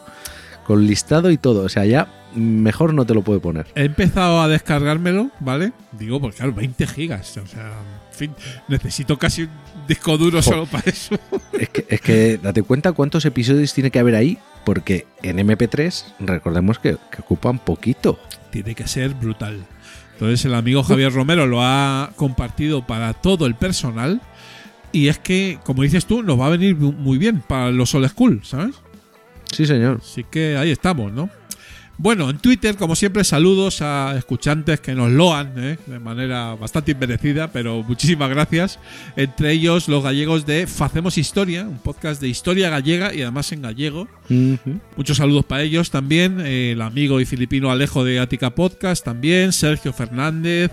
Con 0.64 0.86
listado 0.86 1.30
y 1.32 1.36
todo. 1.36 1.64
O 1.64 1.68
sea, 1.68 1.84
ya 1.84 2.08
mejor 2.36 2.94
no 2.94 3.04
te 3.04 3.14
lo 3.14 3.22
puedo 3.22 3.40
poner. 3.40 3.66
He 3.74 3.84
empezado 3.84 4.40
a 4.40 4.46
descargármelo, 4.48 5.32
¿vale? 5.40 5.72
Digo, 5.98 6.20
porque 6.20 6.36
claro, 6.36 6.52
20 6.54 6.86
gigas. 6.86 7.36
O 7.36 7.46
sea, 7.46 7.72
en 8.12 8.16
fin, 8.16 8.34
necesito 8.68 9.18
casi 9.18 9.42
un 9.42 9.50
disco 9.88 10.16
duro 10.16 10.40
solo 10.40 10.66
para 10.66 10.88
eso. 10.88 11.18
Es 11.52 11.68
que, 11.68 11.84
es 11.88 12.00
que 12.00 12.38
date 12.38 12.62
cuenta 12.62 12.92
cuántos 12.92 13.24
episodios 13.24 13.74
tiene 13.74 13.90
que 13.90 13.98
haber 13.98 14.14
ahí. 14.14 14.38
Porque 14.64 15.06
en 15.22 15.38
MP3, 15.38 16.04
recordemos 16.20 16.78
que, 16.78 16.96
que 17.10 17.20
ocupan 17.20 17.58
poquito. 17.58 18.20
Tiene 18.50 18.76
que 18.76 18.86
ser 18.86 19.14
brutal. 19.14 19.66
Entonces 20.22 20.44
el 20.44 20.54
amigo 20.54 20.84
Javier 20.84 21.12
Romero 21.12 21.46
lo 21.48 21.62
ha 21.62 22.12
compartido 22.14 22.86
para 22.86 23.12
todo 23.12 23.46
el 23.46 23.56
personal. 23.56 24.20
Y 24.92 25.08
es 25.08 25.18
que, 25.18 25.58
como 25.64 25.82
dices 25.82 26.06
tú, 26.06 26.22
nos 26.22 26.38
va 26.38 26.46
a 26.46 26.50
venir 26.50 26.76
mu- 26.76 26.92
muy 26.92 27.18
bien 27.18 27.40
para 27.40 27.70
los 27.72 27.92
old 27.94 28.08
school, 28.08 28.40
¿sabes? 28.44 28.76
Sí, 29.50 29.66
señor. 29.66 29.98
Así 30.00 30.24
que 30.30 30.56
ahí 30.56 30.70
estamos, 30.70 31.12
¿no? 31.12 31.28
Bueno, 31.98 32.30
en 32.30 32.38
Twitter, 32.38 32.76
como 32.76 32.96
siempre, 32.96 33.22
saludos 33.22 33.80
a 33.82 34.14
escuchantes 34.16 34.80
que 34.80 34.94
nos 34.94 35.10
loan 35.10 35.52
¿eh? 35.56 35.78
de 35.86 35.98
manera 35.98 36.54
bastante 36.54 36.92
inmerecida, 36.92 37.52
pero 37.52 37.82
muchísimas 37.82 38.28
gracias. 38.30 38.78
Entre 39.14 39.52
ellos, 39.52 39.88
los 39.88 40.02
gallegos 40.02 40.44
de 40.46 40.66
Facemos 40.66 41.18
Historia, 41.18 41.62
un 41.62 41.78
podcast 41.78 42.20
de 42.20 42.28
historia 42.28 42.70
gallega 42.70 43.14
y 43.14 43.22
además 43.22 43.52
en 43.52 43.62
gallego. 43.62 44.08
Muchos 44.96 45.18
saludos 45.18 45.44
para 45.44 45.62
ellos 45.62 45.90
también. 45.90 46.40
el 46.40 46.80
amigo 46.80 47.20
y 47.20 47.26
filipino 47.26 47.70
Alejo 47.70 48.04
de 48.04 48.18
Ática 48.18 48.50
Podcast 48.50 49.04
también. 49.04 49.52
Sergio 49.52 49.92
Fernández, 49.92 50.70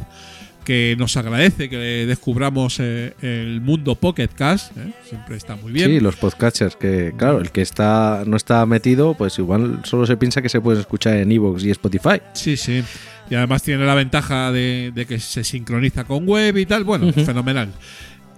que 0.69 0.95
nos 0.99 1.17
agradece 1.17 1.67
que 1.67 1.77
descubramos 2.05 2.79
eh, 2.79 3.15
el 3.23 3.59
mundo 3.59 3.95
Pocket 3.95 4.27
Cast. 4.27 4.77
¿eh? 4.77 4.93
Siempre 5.03 5.35
está 5.35 5.55
muy 5.55 5.71
bien. 5.71 5.89
Sí, 5.89 5.99
los 5.99 6.15
podcatchers, 6.15 6.75
que 6.75 7.11
claro, 7.17 7.39
el 7.39 7.49
que 7.49 7.63
está 7.63 8.21
no 8.27 8.37
está 8.37 8.63
metido, 8.67 9.15
pues 9.15 9.39
igual 9.39 9.79
solo 9.83 10.05
se 10.05 10.15
piensa 10.15 10.43
que 10.43 10.49
se 10.49 10.61
pueden 10.61 10.81
escuchar 10.81 11.15
en 11.15 11.31
Evox 11.31 11.63
y 11.63 11.71
Spotify. 11.71 12.21
Sí, 12.33 12.55
sí. 12.55 12.83
Y 13.31 13.33
además 13.33 13.63
tiene 13.63 13.83
la 13.83 13.95
ventaja 13.95 14.51
de, 14.51 14.91
de 14.93 15.07
que 15.07 15.19
se 15.19 15.43
sincroniza 15.43 16.03
con 16.03 16.27
web 16.27 16.55
y 16.55 16.67
tal. 16.67 16.83
Bueno, 16.83 17.11
fenomenal. 17.13 17.69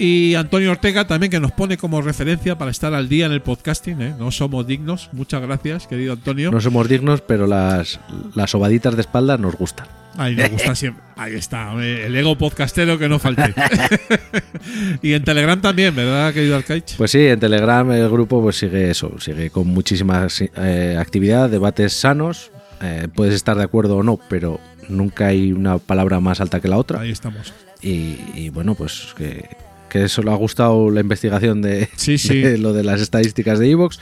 Y 0.03 0.33
Antonio 0.33 0.71
Ortega 0.71 1.05
también 1.05 1.29
que 1.29 1.39
nos 1.39 1.51
pone 1.51 1.77
como 1.77 2.01
referencia 2.01 2.57
para 2.57 2.71
estar 2.71 2.91
al 2.95 3.07
día 3.07 3.27
en 3.27 3.33
el 3.33 3.41
podcasting. 3.41 4.01
¿eh? 4.01 4.15
No 4.17 4.31
somos 4.31 4.65
dignos. 4.65 5.11
Muchas 5.11 5.43
gracias, 5.43 5.85
querido 5.85 6.13
Antonio. 6.13 6.49
No 6.49 6.59
somos 6.59 6.89
dignos, 6.89 7.21
pero 7.21 7.45
las, 7.45 7.99
las 8.33 8.49
sobaditas 8.49 8.95
de 8.95 9.01
espalda 9.01 9.37
nos 9.37 9.55
gustan. 9.55 9.85
Ahí 10.17 10.35
nos 10.35 10.49
gusta 10.49 10.73
siempre. 10.73 11.03
Ahí 11.15 11.35
está, 11.35 11.73
el 11.73 12.15
ego 12.15 12.35
podcastero 12.35 12.97
que 12.97 13.07
no 13.07 13.19
falte. 13.19 13.53
y 15.03 15.13
en 15.13 15.23
Telegram 15.23 15.61
también, 15.61 15.95
¿verdad, 15.95 16.33
querido 16.33 16.55
Arcaich? 16.55 16.95
Pues 16.97 17.11
sí, 17.11 17.27
en 17.27 17.39
Telegram 17.39 17.91
el 17.91 18.09
grupo 18.09 18.41
pues 18.41 18.57
sigue 18.57 18.89
eso, 18.89 19.19
sigue 19.19 19.51
con 19.51 19.67
muchísima 19.67 20.25
eh, 20.57 20.97
actividad, 20.99 21.47
debates 21.47 21.93
sanos. 21.93 22.49
eh, 22.81 23.07
puedes 23.13 23.35
estar 23.35 23.55
de 23.55 23.65
acuerdo 23.65 23.97
o 23.97 24.03
no, 24.03 24.19
pero 24.29 24.59
nunca 24.89 25.27
hay 25.27 25.53
una 25.53 25.77
palabra 25.77 26.19
más 26.19 26.41
alta 26.41 26.59
que 26.59 26.69
la 26.69 26.77
otra. 26.77 27.01
Ahí 27.01 27.11
estamos. 27.11 27.53
Y, 27.83 28.17
y 28.33 28.49
bueno, 28.49 28.73
pues 28.73 29.13
que, 29.15 29.47
que 29.91 30.05
eso 30.05 30.23
le 30.23 30.31
ha 30.31 30.35
gustado 30.35 30.89
la 30.89 31.01
investigación 31.01 31.61
de, 31.61 31.89
Sí, 31.97 32.17
sí. 32.17 32.39
de 32.41 32.57
lo 32.57 32.71
de 32.71 32.83
las 32.83 33.01
estadísticas 33.01 33.59
de 33.59 33.69
Evox. 33.69 33.99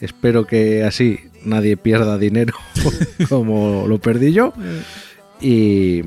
Espero 0.00 0.46
que 0.46 0.84
así 0.84 1.18
nadie 1.44 1.76
pierda 1.76 2.16
dinero 2.16 2.54
como 3.28 3.86
lo 3.88 3.98
perdí 3.98 4.32
yo. 4.32 4.54
Y, 5.40 6.02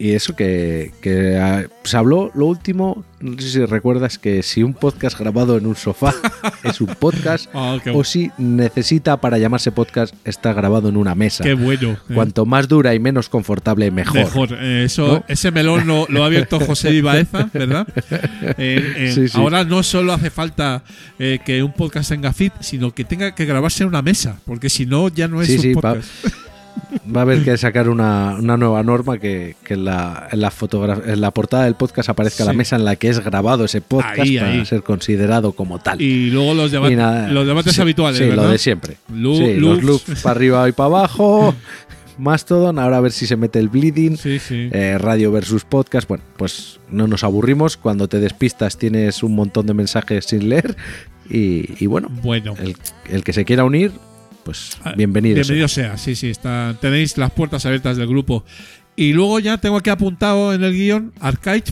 y 0.00 0.12
eso 0.12 0.36
que, 0.36 0.92
que, 1.00 1.36
ah, 1.36 1.64
se 1.82 1.96
habló 1.96 2.30
lo 2.34 2.46
último, 2.46 3.04
no 3.20 3.40
sé 3.40 3.48
si 3.50 3.64
recuerdas 3.64 4.16
que 4.18 4.44
si 4.44 4.62
un 4.62 4.72
podcast 4.74 5.18
grabado 5.18 5.56
en 5.58 5.66
un 5.66 5.74
sofá 5.74 6.14
es 6.62 6.80
un 6.80 6.86
podcast 6.94 7.48
Ah, 7.52 7.78
o 7.92 8.04
si 8.04 8.30
necesita 8.38 9.16
para 9.20 9.38
llamarse 9.38 9.72
podcast 9.72 10.14
está 10.24 10.52
grabado 10.52 10.88
en 10.88 10.96
una 10.96 11.16
mesa. 11.16 11.42
qué 11.42 11.54
bueno. 11.54 11.92
eh. 12.08 12.14
Cuanto 12.14 12.46
más 12.46 12.68
dura 12.68 12.94
y 12.94 13.00
menos 13.00 13.28
confortable, 13.28 13.90
mejor. 13.90 14.16
Mejor. 14.20 14.48
Eh, 14.52 14.84
eso, 14.84 15.06
¿No? 15.08 15.24
Ese 15.26 15.50
melón 15.50 15.86
lo, 15.88 16.06
lo 16.08 16.22
ha 16.22 16.26
abierto 16.26 16.60
José 16.64 16.92
Ibaeza, 16.94 17.50
¿verdad? 17.52 17.86
Eh, 18.56 19.12
Sí, 19.14 19.28
sí. 19.28 19.36
Ahora 19.38 19.64
no 19.64 19.82
solo 19.82 20.12
hace 20.12 20.30
falta 20.30 20.84
que 21.18 21.62
un 21.62 21.72
podcast 21.72 22.10
tenga 22.10 22.32
feed, 22.32 22.52
sino 22.60 22.92
que 22.94 23.04
tenga 23.04 23.34
que 23.34 23.44
grabarse 23.46 23.82
en 23.82 23.88
una 23.88 24.02
mesa, 24.02 24.38
porque 24.46 24.68
si 24.70 24.86
no, 24.86 25.08
ya 25.08 25.26
no 25.26 25.42
es 25.42 25.48
Sí, 25.48 25.68
un 25.68 25.74
podcast. 25.74 26.08
Va 27.14 27.20
a 27.20 27.22
haber 27.22 27.42
que 27.44 27.56
sacar 27.56 27.88
una, 27.88 28.36
una 28.38 28.56
nueva 28.56 28.82
norma 28.82 29.18
que, 29.18 29.56
que 29.64 29.74
en, 29.74 29.84
la, 29.84 30.28
en, 30.30 30.40
la 30.40 30.52
en 31.06 31.20
la 31.20 31.30
portada 31.30 31.64
del 31.64 31.74
podcast 31.74 32.08
aparezca 32.08 32.44
la 32.44 32.52
Sí. 32.52 32.56
mesa 32.56 32.76
en 32.76 32.84
la 32.84 32.96
que 32.96 33.08
es 33.08 33.20
grabado 33.20 33.64
ese 33.64 33.80
podcast 33.80 34.18
Ahí, 34.20 34.38
para 34.38 34.50
ahí. 34.52 34.66
ser 34.66 34.82
considerado 34.82 35.52
como 35.52 35.78
tal. 35.78 36.00
Y 36.02 36.30
luego 36.30 36.54
los, 36.54 36.70
debate- 36.70 36.92
Y 36.92 36.96
nada, 36.96 37.28
los 37.28 37.46
debates 37.46 37.74
sí, 37.74 37.80
habituales, 37.80 38.18
Sí, 38.18 38.24
¿verdad? 38.28 38.44
lo 38.44 38.50
de 38.50 38.58
siempre. 38.58 38.96
Lu- 39.12 39.36
sí, 39.36 39.54
los 39.54 39.82
loops 39.82 40.22
para 40.22 40.36
arriba 40.36 40.68
y 40.68 40.72
para 40.72 40.86
abajo. 40.86 41.54
Mastodon, 42.18 42.80
ahora 42.80 42.96
a 42.96 43.00
ver 43.00 43.12
si 43.12 43.26
se 43.28 43.36
mete 43.36 43.60
el 43.60 43.68
bleeding. 43.68 44.16
Sí, 44.16 44.38
sí. 44.40 44.68
eh, 44.72 44.98
radio 44.98 45.30
versus 45.30 45.64
podcast. 45.64 46.08
Bueno, 46.08 46.24
pues 46.36 46.80
no 46.90 47.06
nos 47.06 47.22
aburrimos. 47.22 47.76
Cuando 47.76 48.08
te 48.08 48.18
despistas 48.18 48.76
tienes 48.76 49.22
un 49.22 49.36
montón 49.36 49.66
de 49.66 49.74
mensajes 49.74 50.24
sin 50.24 50.48
leer. 50.48 50.76
Y, 51.30 51.82
y 51.82 51.86
bueno, 51.86 52.08
bueno. 52.22 52.54
el, 52.58 52.74
el 53.08 53.22
que 53.22 53.32
se 53.32 53.44
quiera 53.44 53.62
unir, 53.64 53.92
pues 54.48 54.78
Ah, 54.82 54.94
bienvenido. 54.96 55.34
sea. 55.36 55.42
Bienvenido 55.42 55.68
sea, 55.68 55.98
sí, 55.98 56.16
sí. 56.16 56.30
Está, 56.30 56.74
tenéis 56.80 57.18
las 57.18 57.30
puertas 57.32 57.66
abiertas 57.66 57.98
del 57.98 58.06
grupo. 58.08 58.44
Y 58.96 59.12
luego 59.12 59.38
ya 59.40 59.58
tengo 59.58 59.76
aquí 59.76 59.90
apuntado 59.90 60.54
en 60.54 60.64
el 60.64 60.72
guion 60.72 61.12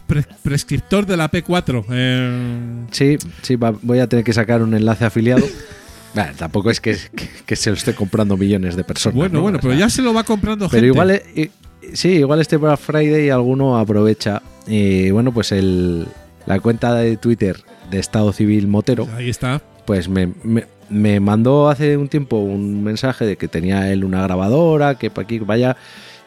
pre- 0.07 0.24
prescriptor 0.43 1.07
de 1.07 1.16
la 1.16 1.31
P4. 1.31 1.85
Eh, 1.90 2.86
Sí, 2.90 3.16
sí, 3.40 3.57
va- 3.57 3.74
voy 3.81 4.01
a 4.01 4.07
tener 4.09 4.24
que 4.27 4.35
sacar 4.35 4.61
un 4.62 4.74
enlace 4.74 5.07
afiliado. 5.07 5.43
Tampoco 6.39 6.70
es 6.70 6.81
que, 6.82 6.94
que- 7.15 7.28
que 7.47 7.57
se 7.57 7.70
lo 7.70 7.77
esté 7.77 7.94
comprando 7.94 8.36
millones 8.36 8.77
de 8.77 8.85
personas. 8.85 9.16
bueno, 9.16 9.35
¿no? 9.36 9.40
bueno, 9.40 9.59
pero 9.61 9.73
ya 9.74 9.89
se 9.89 10.03
lo 10.03 10.12
va 10.12 10.23
comprando 10.24 10.69
Pero 10.69 10.82
gente. 10.82 10.86
igual, 10.89 11.11
eh, 11.12 11.23
eh, 11.35 11.51
sí, 11.94 12.09
igual 12.11 12.40
este 12.43 12.59
Black 12.59 12.78
Friday 12.78 13.31
alguno 13.31 13.78
aprovecha. 13.78 14.43
Y 14.66 15.11
bueno, 15.12 15.32
pues 15.32 15.51
el, 15.53 16.07
la 16.44 16.61
cuenta 16.61 16.94
de 16.94 17.16
Twitter 17.16 17.57
de 17.90 17.98
Estado 18.01 18.32
Civil 18.35 18.66
Motero, 18.69 19.09
Ahí 19.16 19.31
está. 19.31 19.62
pues 19.86 20.09
me, 20.11 20.28
me- 20.43 20.66
me 20.88 21.20
mandó 21.20 21.68
hace 21.68 21.96
un 21.96 22.08
tiempo 22.08 22.36
un 22.36 22.82
mensaje 22.84 23.24
de 23.26 23.36
que 23.36 23.48
tenía 23.48 23.90
él 23.92 24.04
una 24.04 24.22
grabadora, 24.22 24.96
que 24.96 25.10
para 25.10 25.24
aquí 25.24 25.38
vaya, 25.38 25.76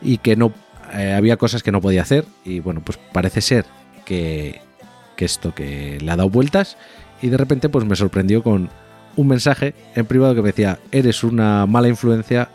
y 0.02 0.18
que 0.18 0.36
no 0.36 0.54
eh, 0.94 1.14
había 1.14 1.38
cosas 1.38 1.64
que 1.64 1.72
no 1.72 1.82
podía 1.82 2.02
hacer. 2.02 2.26
Y 2.46 2.60
bueno, 2.60 2.82
pues 2.84 3.00
parece 3.14 3.42
ser 3.42 3.66
que, 4.06 4.62
que 5.16 5.26
esto 5.26 5.54
que 5.54 5.98
le 6.02 6.12
ha 6.12 6.16
dado 6.16 6.30
vueltas. 6.30 6.78
Y 7.22 7.30
de 7.30 7.38
repente, 7.38 7.70
pues 7.70 7.86
me 7.86 7.96
sorprendió 7.96 8.44
con 8.44 8.70
un 9.16 9.28
mensaje 9.28 9.74
en 9.96 10.06
privado 10.06 10.36
que 10.36 10.42
me 10.42 10.50
decía: 10.50 10.80
Eres 10.92 11.24
una 11.24 11.66
mala 11.66 11.88
influencia 11.88 12.50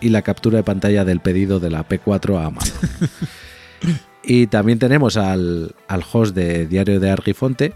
y 0.00 0.08
la 0.08 0.22
captura 0.22 0.58
de 0.58 0.64
pantalla 0.64 1.04
del 1.04 1.20
pedido 1.20 1.60
de 1.60 1.70
la 1.70 1.86
P4 1.86 2.38
a 2.38 2.46
Amazon. 2.46 2.78
y 4.24 4.46
también 4.46 4.78
tenemos 4.78 5.16
al, 5.16 5.74
al 5.88 6.04
host 6.10 6.34
de 6.34 6.66
Diario 6.66 7.00
de 7.00 7.10
Argifonte, 7.10 7.74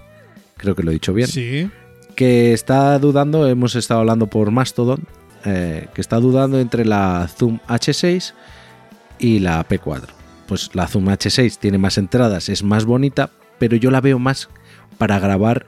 creo 0.56 0.74
que 0.74 0.82
lo 0.82 0.90
he 0.90 0.94
dicho 0.94 1.12
bien, 1.12 1.28
Sí. 1.28 1.70
Que 2.14 2.52
está 2.52 2.98
dudando, 2.98 3.46
hemos 3.46 3.74
estado 3.74 4.00
hablando 4.00 4.26
por 4.26 4.50
Mastodon, 4.50 5.06
eh, 5.44 5.88
que 5.94 6.00
está 6.00 6.20
dudando 6.20 6.58
entre 6.58 6.84
la 6.84 7.28
Zoom 7.28 7.58
H6 7.68 8.32
y 9.18 9.40
la 9.40 9.66
P4. 9.66 10.06
Pues 10.46 10.74
la 10.74 10.86
Zoom 10.86 11.06
H6 11.06 11.58
tiene 11.58 11.78
más 11.78 11.98
entradas, 11.98 12.48
es 12.48 12.62
más 12.62 12.84
bonita, 12.84 13.30
pero 13.58 13.76
yo 13.76 13.90
la 13.90 14.00
veo 14.00 14.18
más 14.18 14.48
para 14.98 15.18
grabar 15.18 15.66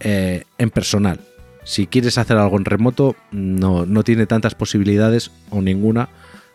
eh, 0.00 0.44
en 0.58 0.70
personal. 0.70 1.20
Si 1.64 1.86
quieres 1.86 2.18
hacer 2.18 2.36
algo 2.36 2.56
en 2.58 2.64
remoto, 2.64 3.16
no, 3.30 3.86
no 3.86 4.02
tiene 4.04 4.26
tantas 4.26 4.54
posibilidades 4.54 5.30
o 5.50 5.62
ninguna 5.62 6.08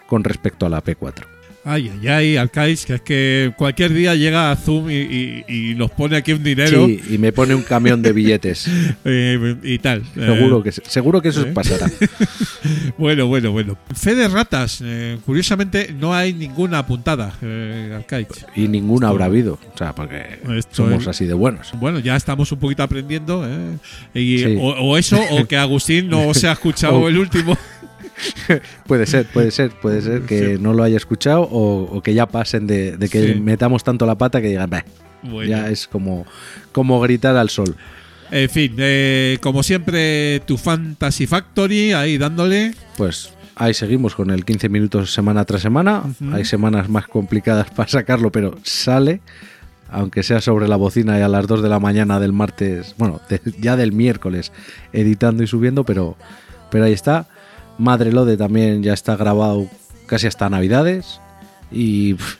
con 0.07 0.23
respecto 0.23 0.65
a 0.65 0.69
la 0.69 0.83
P4. 0.83 1.38
Ay, 1.71 1.91
ay, 2.01 2.07
ay, 2.07 2.37
Arcais, 2.37 2.83
que 2.85 2.95
es 2.95 3.01
que 3.01 3.53
cualquier 3.55 3.93
día 3.93 4.15
llega 4.15 4.49
a 4.49 4.55
Zoom 4.55 4.89
y, 4.89 4.95
y- 4.95 5.43
y 5.47 5.75
nos 5.75 5.91
pone 5.91 6.17
aquí 6.17 6.31
un 6.33 6.41
dinero 6.43 6.87
Sí, 6.87 6.99
y 7.11 7.17
me 7.19 7.31
pone 7.31 7.53
un 7.53 7.61
camión 7.61 8.01
de 8.01 8.11
billetes. 8.11 8.67
eh, 9.05 9.55
y 9.61 9.77
tal. 9.77 10.03
Seguro 10.15 10.59
Eh, 10.59 10.63
que, 10.63 10.71
seguro 10.71 11.21
que 11.21 11.29
eso 11.29 11.41
¿eh? 11.43 11.51
pasará. 11.53 11.85
Bueno, 12.97 13.27
bueno, 13.27 13.51
bueno. 13.51 13.77
Fe 13.95 14.15
de 14.15 14.27
ratas. 14.27 14.81
eh, 14.83 15.17
curiosamente, 15.25 15.93
no 15.97 16.13
hay 16.13 16.33
ninguna 16.33 16.79
apuntada, 16.79 17.33
eh, 17.41 17.93
Arcais. 17.95 18.27
Y 18.55 18.67
ninguna 18.67 19.07
habrá 19.09 19.25
habido. 19.25 19.57
O 19.73 19.77
sea, 19.77 19.93
porque 19.95 20.39
somos 20.71 21.03
es- 21.03 21.07
así 21.07 21.25
de 21.25 21.33
buenos. 21.33 21.71
Bueno, 21.79 21.99
ya 21.99 22.15
estamos 22.15 22.51
un 22.51 22.59
poquito 22.59 22.83
aprendiendo. 22.83 23.45
¿eh? 23.47 23.77
Y, 24.19 24.39
Sí. 24.39 24.57
o, 24.59 24.69
o 24.71 24.97
eso, 24.97 25.19
o 25.31 25.45
que 25.45 25.55
Agustín 25.57 26.09
no 26.09 26.33
se 26.33 26.47
ha 26.47 26.53
escuchado 26.53 26.95
O- 26.99 27.07
el 27.09 27.17
último. 27.17 27.57
Puede 28.87 29.05
ser, 29.05 29.25
puede 29.27 29.51
ser, 29.51 29.71
puede 29.71 30.01
ser 30.01 30.21
que 30.23 30.55
Sí. 30.55 30.61
no 30.61 30.73
lo 30.73 30.83
haya 30.83 30.97
escuchado 30.97 31.41
o, 31.43 31.83
o 31.83 32.01
que 32.01 32.13
ya 32.13 32.25
pasen 32.25 32.67
de, 32.67 32.97
de 32.97 33.09
que 33.09 33.33
Sí. 33.33 33.39
metamos 33.39 33.83
tanto 33.83 34.05
la 34.05 34.15
pata 34.17 34.41
que 34.41 34.47
digan, 34.47 34.69
"Bah", 34.69 34.83
Bueno. 35.23 35.49
ya 35.49 35.69
es 35.69 35.87
como, 35.87 36.25
como 36.71 36.99
gritar 36.99 37.35
al 37.37 37.49
sol. 37.49 37.75
En 38.31 38.49
fin, 38.49 38.75
eh, 38.77 39.37
como 39.41 39.63
siempre, 39.63 40.41
tu 40.45 40.57
Fantasy 40.57 41.25
Factory 41.27 41.93
ahí 41.93 42.17
dándole. 42.17 42.73
Pues 42.97 43.33
ahí 43.55 43.73
seguimos 43.73 44.13
con 44.15 44.29
el 44.29 44.45
15 44.45 44.69
minutos 44.69 45.11
semana 45.13 45.45
tras 45.45 45.61
semana. 45.61 46.03
Hay 46.31 46.45
semanas 46.45 46.89
más 46.89 47.07
complicadas 47.07 47.69
para 47.75 47.89
sacarlo, 47.89 48.31
pero 48.31 48.55
sale. 48.63 49.21
Aunque 49.91 50.21
sea 50.21 50.39
sobre 50.39 50.67
la 50.67 50.75
bocina 50.75 51.17
y 51.17 51.21
a 51.23 51.27
las 51.27 51.47
2 51.47 51.63
de 51.63 51.69
la 51.69 51.79
mañana 51.79 52.19
del 52.19 52.31
martes, 52.31 52.93
bueno, 52.99 53.19
de- 53.27 53.41
ya 53.59 53.75
del 53.75 53.91
miércoles, 53.91 54.51
editando 54.93 55.41
y 55.41 55.47
subiendo, 55.47 55.83
pero, 55.83 56.15
pero 56.69 56.83
ahí 56.85 56.93
está. 56.93 57.25
Madre 57.79 58.11
Lode 58.11 58.37
también 58.37 58.83
ya 58.83 58.93
está 58.93 59.15
grabado 59.15 59.67
casi 60.05 60.27
hasta 60.27 60.49
Navidades. 60.49 61.19
Y 61.71 62.13
pff, 62.13 62.35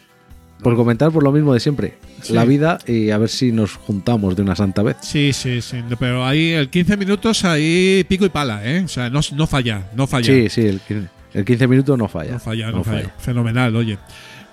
por 0.62 0.76
comentar 0.76 1.12
por 1.12 1.24
lo 1.24 1.32
mismo 1.32 1.54
de 1.54 1.60
siempre, 1.60 1.98
Sí. 2.22 2.34
la 2.34 2.44
vida 2.44 2.80
y 2.86 3.12
a 3.12 3.18
ver 3.18 3.30
si 3.30 3.52
nos 3.54 3.76
juntamos 3.76 4.36
de 4.36 4.42
una 4.42 4.56
santa 4.56 4.84
vez. 4.84 4.98
Sí, 5.02 5.32
sí, 5.32 5.62
sí. 5.62 5.78
Pero 6.00 6.26
ahí 6.26 6.50
el 6.52 6.70
15 6.70 6.98
minutos, 6.98 7.46
ahí 7.46 8.06
pico 8.10 8.26
y 8.26 8.30
pala, 8.30 8.62
¿eh? 8.66 8.84
O 8.84 8.88
sea, 8.90 9.10
no, 9.10 9.22
no 9.36 9.48
falla, 9.48 9.90
no 9.96 10.06
falla. 10.06 10.26
Sí, 10.26 10.50
sí, 10.50 10.62
el, 10.66 10.82
15 10.82 11.10
el 11.34 11.46
15 11.46 11.68
minutos 11.68 11.98
no 11.98 12.08
falla. 12.10 12.34
No 12.34 12.40
falla, 12.40 12.72
no, 12.72 12.84
falla. 12.84 13.14
Fenomenal, 13.20 13.74
oye. 13.76 13.98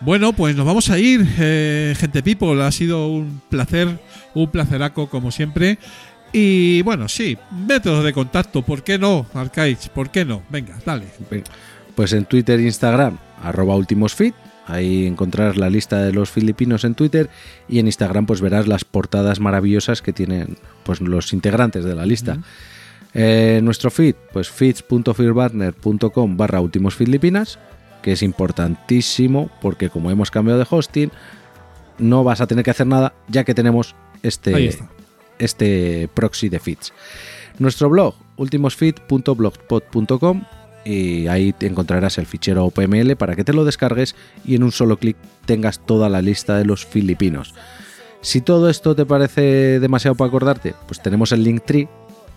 Bueno, 0.01 0.33
pues 0.35 0.55
nos 0.55 0.67
vamos 0.67 0.91
a 0.91 0.99
ir, 0.99 1.27
eh, 1.39 1.95
gente 1.99 2.23
people. 2.23 2.63
Ha 2.63 2.71
sido 2.71 3.09
un 3.09 3.41
placer, 3.49 3.89
un 4.35 4.49
placeraco 4.51 5.09
como 5.09 5.33
siempre. 5.33 5.79
Y 6.39 6.83
bueno, 6.83 7.09
sí, 7.09 7.39
métodos 7.67 8.05
de 8.05 8.13
contacto, 8.13 8.61
¿por 8.61 8.83
qué 8.83 8.99
no, 8.99 9.25
Arcaiz? 9.33 9.89
¿Por 9.89 10.11
qué 10.11 10.27
no? 10.27 10.43
Venga, 10.51 10.77
dale. 10.85 11.07
Pues 11.95 12.13
en 12.13 12.27
Twitter 12.27 12.61
e 12.61 12.65
Instagram, 12.65 13.17
arroba 13.43 13.75
ultimosfit. 13.75 14.35
Ahí 14.67 15.07
encontrarás 15.07 15.57
la 15.57 15.71
lista 15.71 16.03
de 16.03 16.13
los 16.13 16.31
filipinos 16.31 16.85
en 16.85 16.95
Twitter 16.95 17.31
y 17.71 17.79
en 17.79 17.87
Instagram 17.87 18.27
pues 18.27 18.43
verás 18.43 18.67
las 18.67 18.85
portadas 18.85 19.41
maravillosas 19.41 20.03
que 20.03 20.13
tienen 20.13 20.59
pues 20.83 21.01
los 21.01 21.33
integrantes 21.33 21.87
de 21.87 21.95
la 21.95 22.05
lista. 22.05 22.37
Eh, 23.15 23.61
nuestro 23.63 23.91
feed, 23.91 24.17
pues 24.35 24.51
feeds.fearbarner.com 24.51 26.37
barra 26.37 26.61
últimos 26.61 26.97
filipinas, 26.97 27.59
que 28.03 28.13
es 28.13 28.23
importantísimo 28.23 29.49
porque 29.63 29.89
como 29.89 30.11
hemos 30.11 30.31
cambiado 30.31 30.59
de 30.59 30.67
hosting, 30.69 31.11
no 31.99 32.25
vas 32.25 32.43
a 32.43 32.47
tener 32.47 32.63
que 32.63 32.73
hacer 32.73 32.87
nada 32.87 33.15
ya 33.27 33.45
que 33.45 33.55
tenemos 33.55 33.95
este. 34.23 34.77
Este 35.39 36.09
proxy 36.13 36.49
de 36.49 36.61
feeds. 36.61 36.93
Nuestro 37.59 37.89
blog, 37.89 38.15
ultimosfeed.blogspot.com 38.37 40.45
y 40.85 41.27
ahí 41.27 41.55
encontrarás 41.61 42.19
el 42.19 42.27
fichero 42.27 42.67
OPML 42.67 43.17
para 43.17 43.35
que 43.35 43.45
te 43.45 43.53
lo 43.53 43.65
descargues 43.65 44.15
y 44.45 44.55
en 44.55 44.63
un 44.63 44.73
solo 44.73 44.99
clic 44.99 45.17
tengas 45.45 45.85
toda 45.85 46.09
la 46.09 46.23
lista 46.23 46.57
de 46.57 46.65
los 46.65 46.87
filipinos. 46.87 47.55
Si 48.21 48.41
todo 48.41 48.71
esto 48.71 48.95
te 48.95 49.05
parece 49.05 49.81
demasiado 49.81 50.15
para 50.15 50.29
acordarte, 50.29 50.75
pues 50.87 51.03
tenemos 51.03 51.33
el 51.33 51.45
Linktree, 51.45 51.89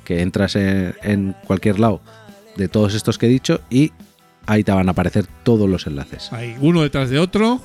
que 0.03 0.21
entras 0.21 0.55
en, 0.55 0.95
en 1.03 1.35
cualquier 1.45 1.79
lado 1.79 2.01
de 2.57 2.67
todos 2.67 2.95
estos 2.95 3.17
que 3.17 3.27
he 3.27 3.29
dicho 3.29 3.61
y 3.69 3.91
ahí 4.45 4.63
te 4.63 4.71
van 4.71 4.87
a 4.87 4.91
aparecer 4.91 5.27
todos 5.43 5.69
los 5.69 5.85
enlaces. 5.85 6.33
Ahí, 6.33 6.55
uno 6.59 6.81
detrás 6.81 7.09
de 7.09 7.19
otro, 7.19 7.61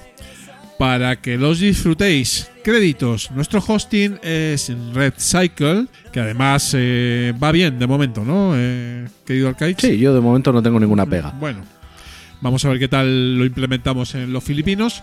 para 0.79 1.17
que 1.21 1.37
los 1.37 1.61
disfrutéis. 1.61 2.51
Créditos. 2.63 3.31
Nuestro 3.31 3.63
hosting 3.67 4.19
es 4.23 4.73
Red 4.95 5.15
Cycle, 5.19 5.87
que 6.13 6.21
además 6.21 6.75
eh, 6.77 7.35
va 7.43 7.53
bien 7.53 7.79
de 7.79 7.87
momento, 7.87 8.25
¿no, 8.25 8.53
eh, 8.57 9.07
querido 9.27 9.49
Arcaiz? 9.49 9.77
Sí, 9.79 9.99
yo 9.99 10.15
de 10.15 10.21
momento 10.21 10.53
no 10.53 10.63
tengo 10.63 10.81
ninguna 10.81 11.05
pega. 11.05 11.31
Bueno, 11.39 11.61
vamos 12.41 12.65
a 12.65 12.71
ver 12.71 12.79
qué 12.79 12.89
tal 12.89 13.39
lo 13.39 13.45
implementamos 13.45 14.15
en 14.15 14.33
los 14.33 14.43
filipinos. 14.43 15.03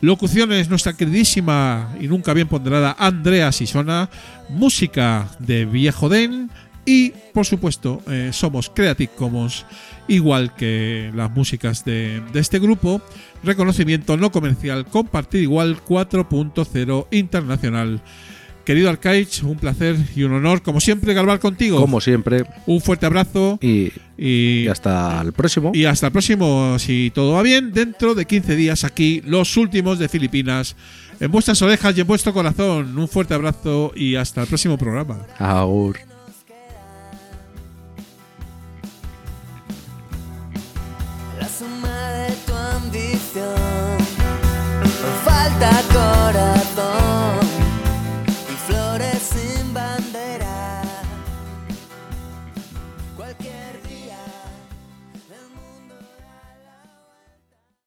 Locuciones, 0.00 0.68
nuestra 0.68 0.94
queridísima 0.94 1.94
y 2.00 2.08
nunca 2.08 2.34
bien 2.34 2.48
ponderada 2.48 2.96
Andrea 2.98 3.52
Sisona. 3.52 4.10
Música 4.48 5.28
de 5.38 5.64
Viejo 5.64 6.08
Den. 6.08 6.50
Y, 6.84 7.10
por 7.32 7.46
supuesto, 7.46 8.02
eh, 8.10 8.30
somos 8.32 8.68
Creative 8.68 9.12
Commons, 9.16 9.64
igual 10.08 10.54
que 10.56 11.10
las 11.14 11.30
músicas 11.30 11.84
de, 11.84 12.20
de 12.32 12.40
este 12.40 12.58
grupo. 12.58 13.00
Reconocimiento 13.44 14.16
no 14.16 14.32
comercial, 14.32 14.84
compartir 14.86 15.42
igual 15.42 15.76
4.0 15.84 17.06
internacional. 17.12 18.00
Querido 18.64 18.90
Arcaich, 18.90 19.42
un 19.42 19.56
placer 19.56 19.96
y 20.14 20.22
un 20.22 20.32
honor, 20.34 20.62
como 20.62 20.78
siempre, 20.80 21.14
grabar 21.14 21.40
contigo. 21.40 21.80
Como 21.80 22.00
siempre. 22.00 22.44
Un 22.66 22.80
fuerte 22.80 23.06
abrazo 23.06 23.58
Y, 23.60 23.90
y, 24.16 24.62
y 24.64 24.68
hasta 24.68 25.20
el 25.20 25.32
próximo. 25.32 25.72
y 25.74 25.84
hasta 25.84 26.06
el 26.06 26.12
próximo, 26.12 26.78
si 26.78 27.10
todo 27.12 27.32
va 27.32 27.42
bien, 27.42 27.72
dentro 27.72 28.14
de 28.14 28.24
15 28.24 28.54
días 28.54 28.84
aquí, 28.84 29.20
los 29.24 29.56
últimos 29.56 29.98
de 29.98 30.08
Filipinas. 30.08 30.76
En 31.18 31.30
vuestras 31.32 31.60
orejas 31.62 31.96
y 31.96 32.02
en 32.02 32.06
vuestro 32.06 32.32
corazón, 32.32 32.96
un 32.96 33.08
fuerte 33.08 33.34
abrazo 33.34 33.92
y 33.96 34.14
hasta 34.14 34.42
el 34.42 34.46
próximo 34.48 34.78
programa. 34.78 35.26
Agur. 35.38 35.98
Falta 45.62 45.80
corazón. 45.92 46.61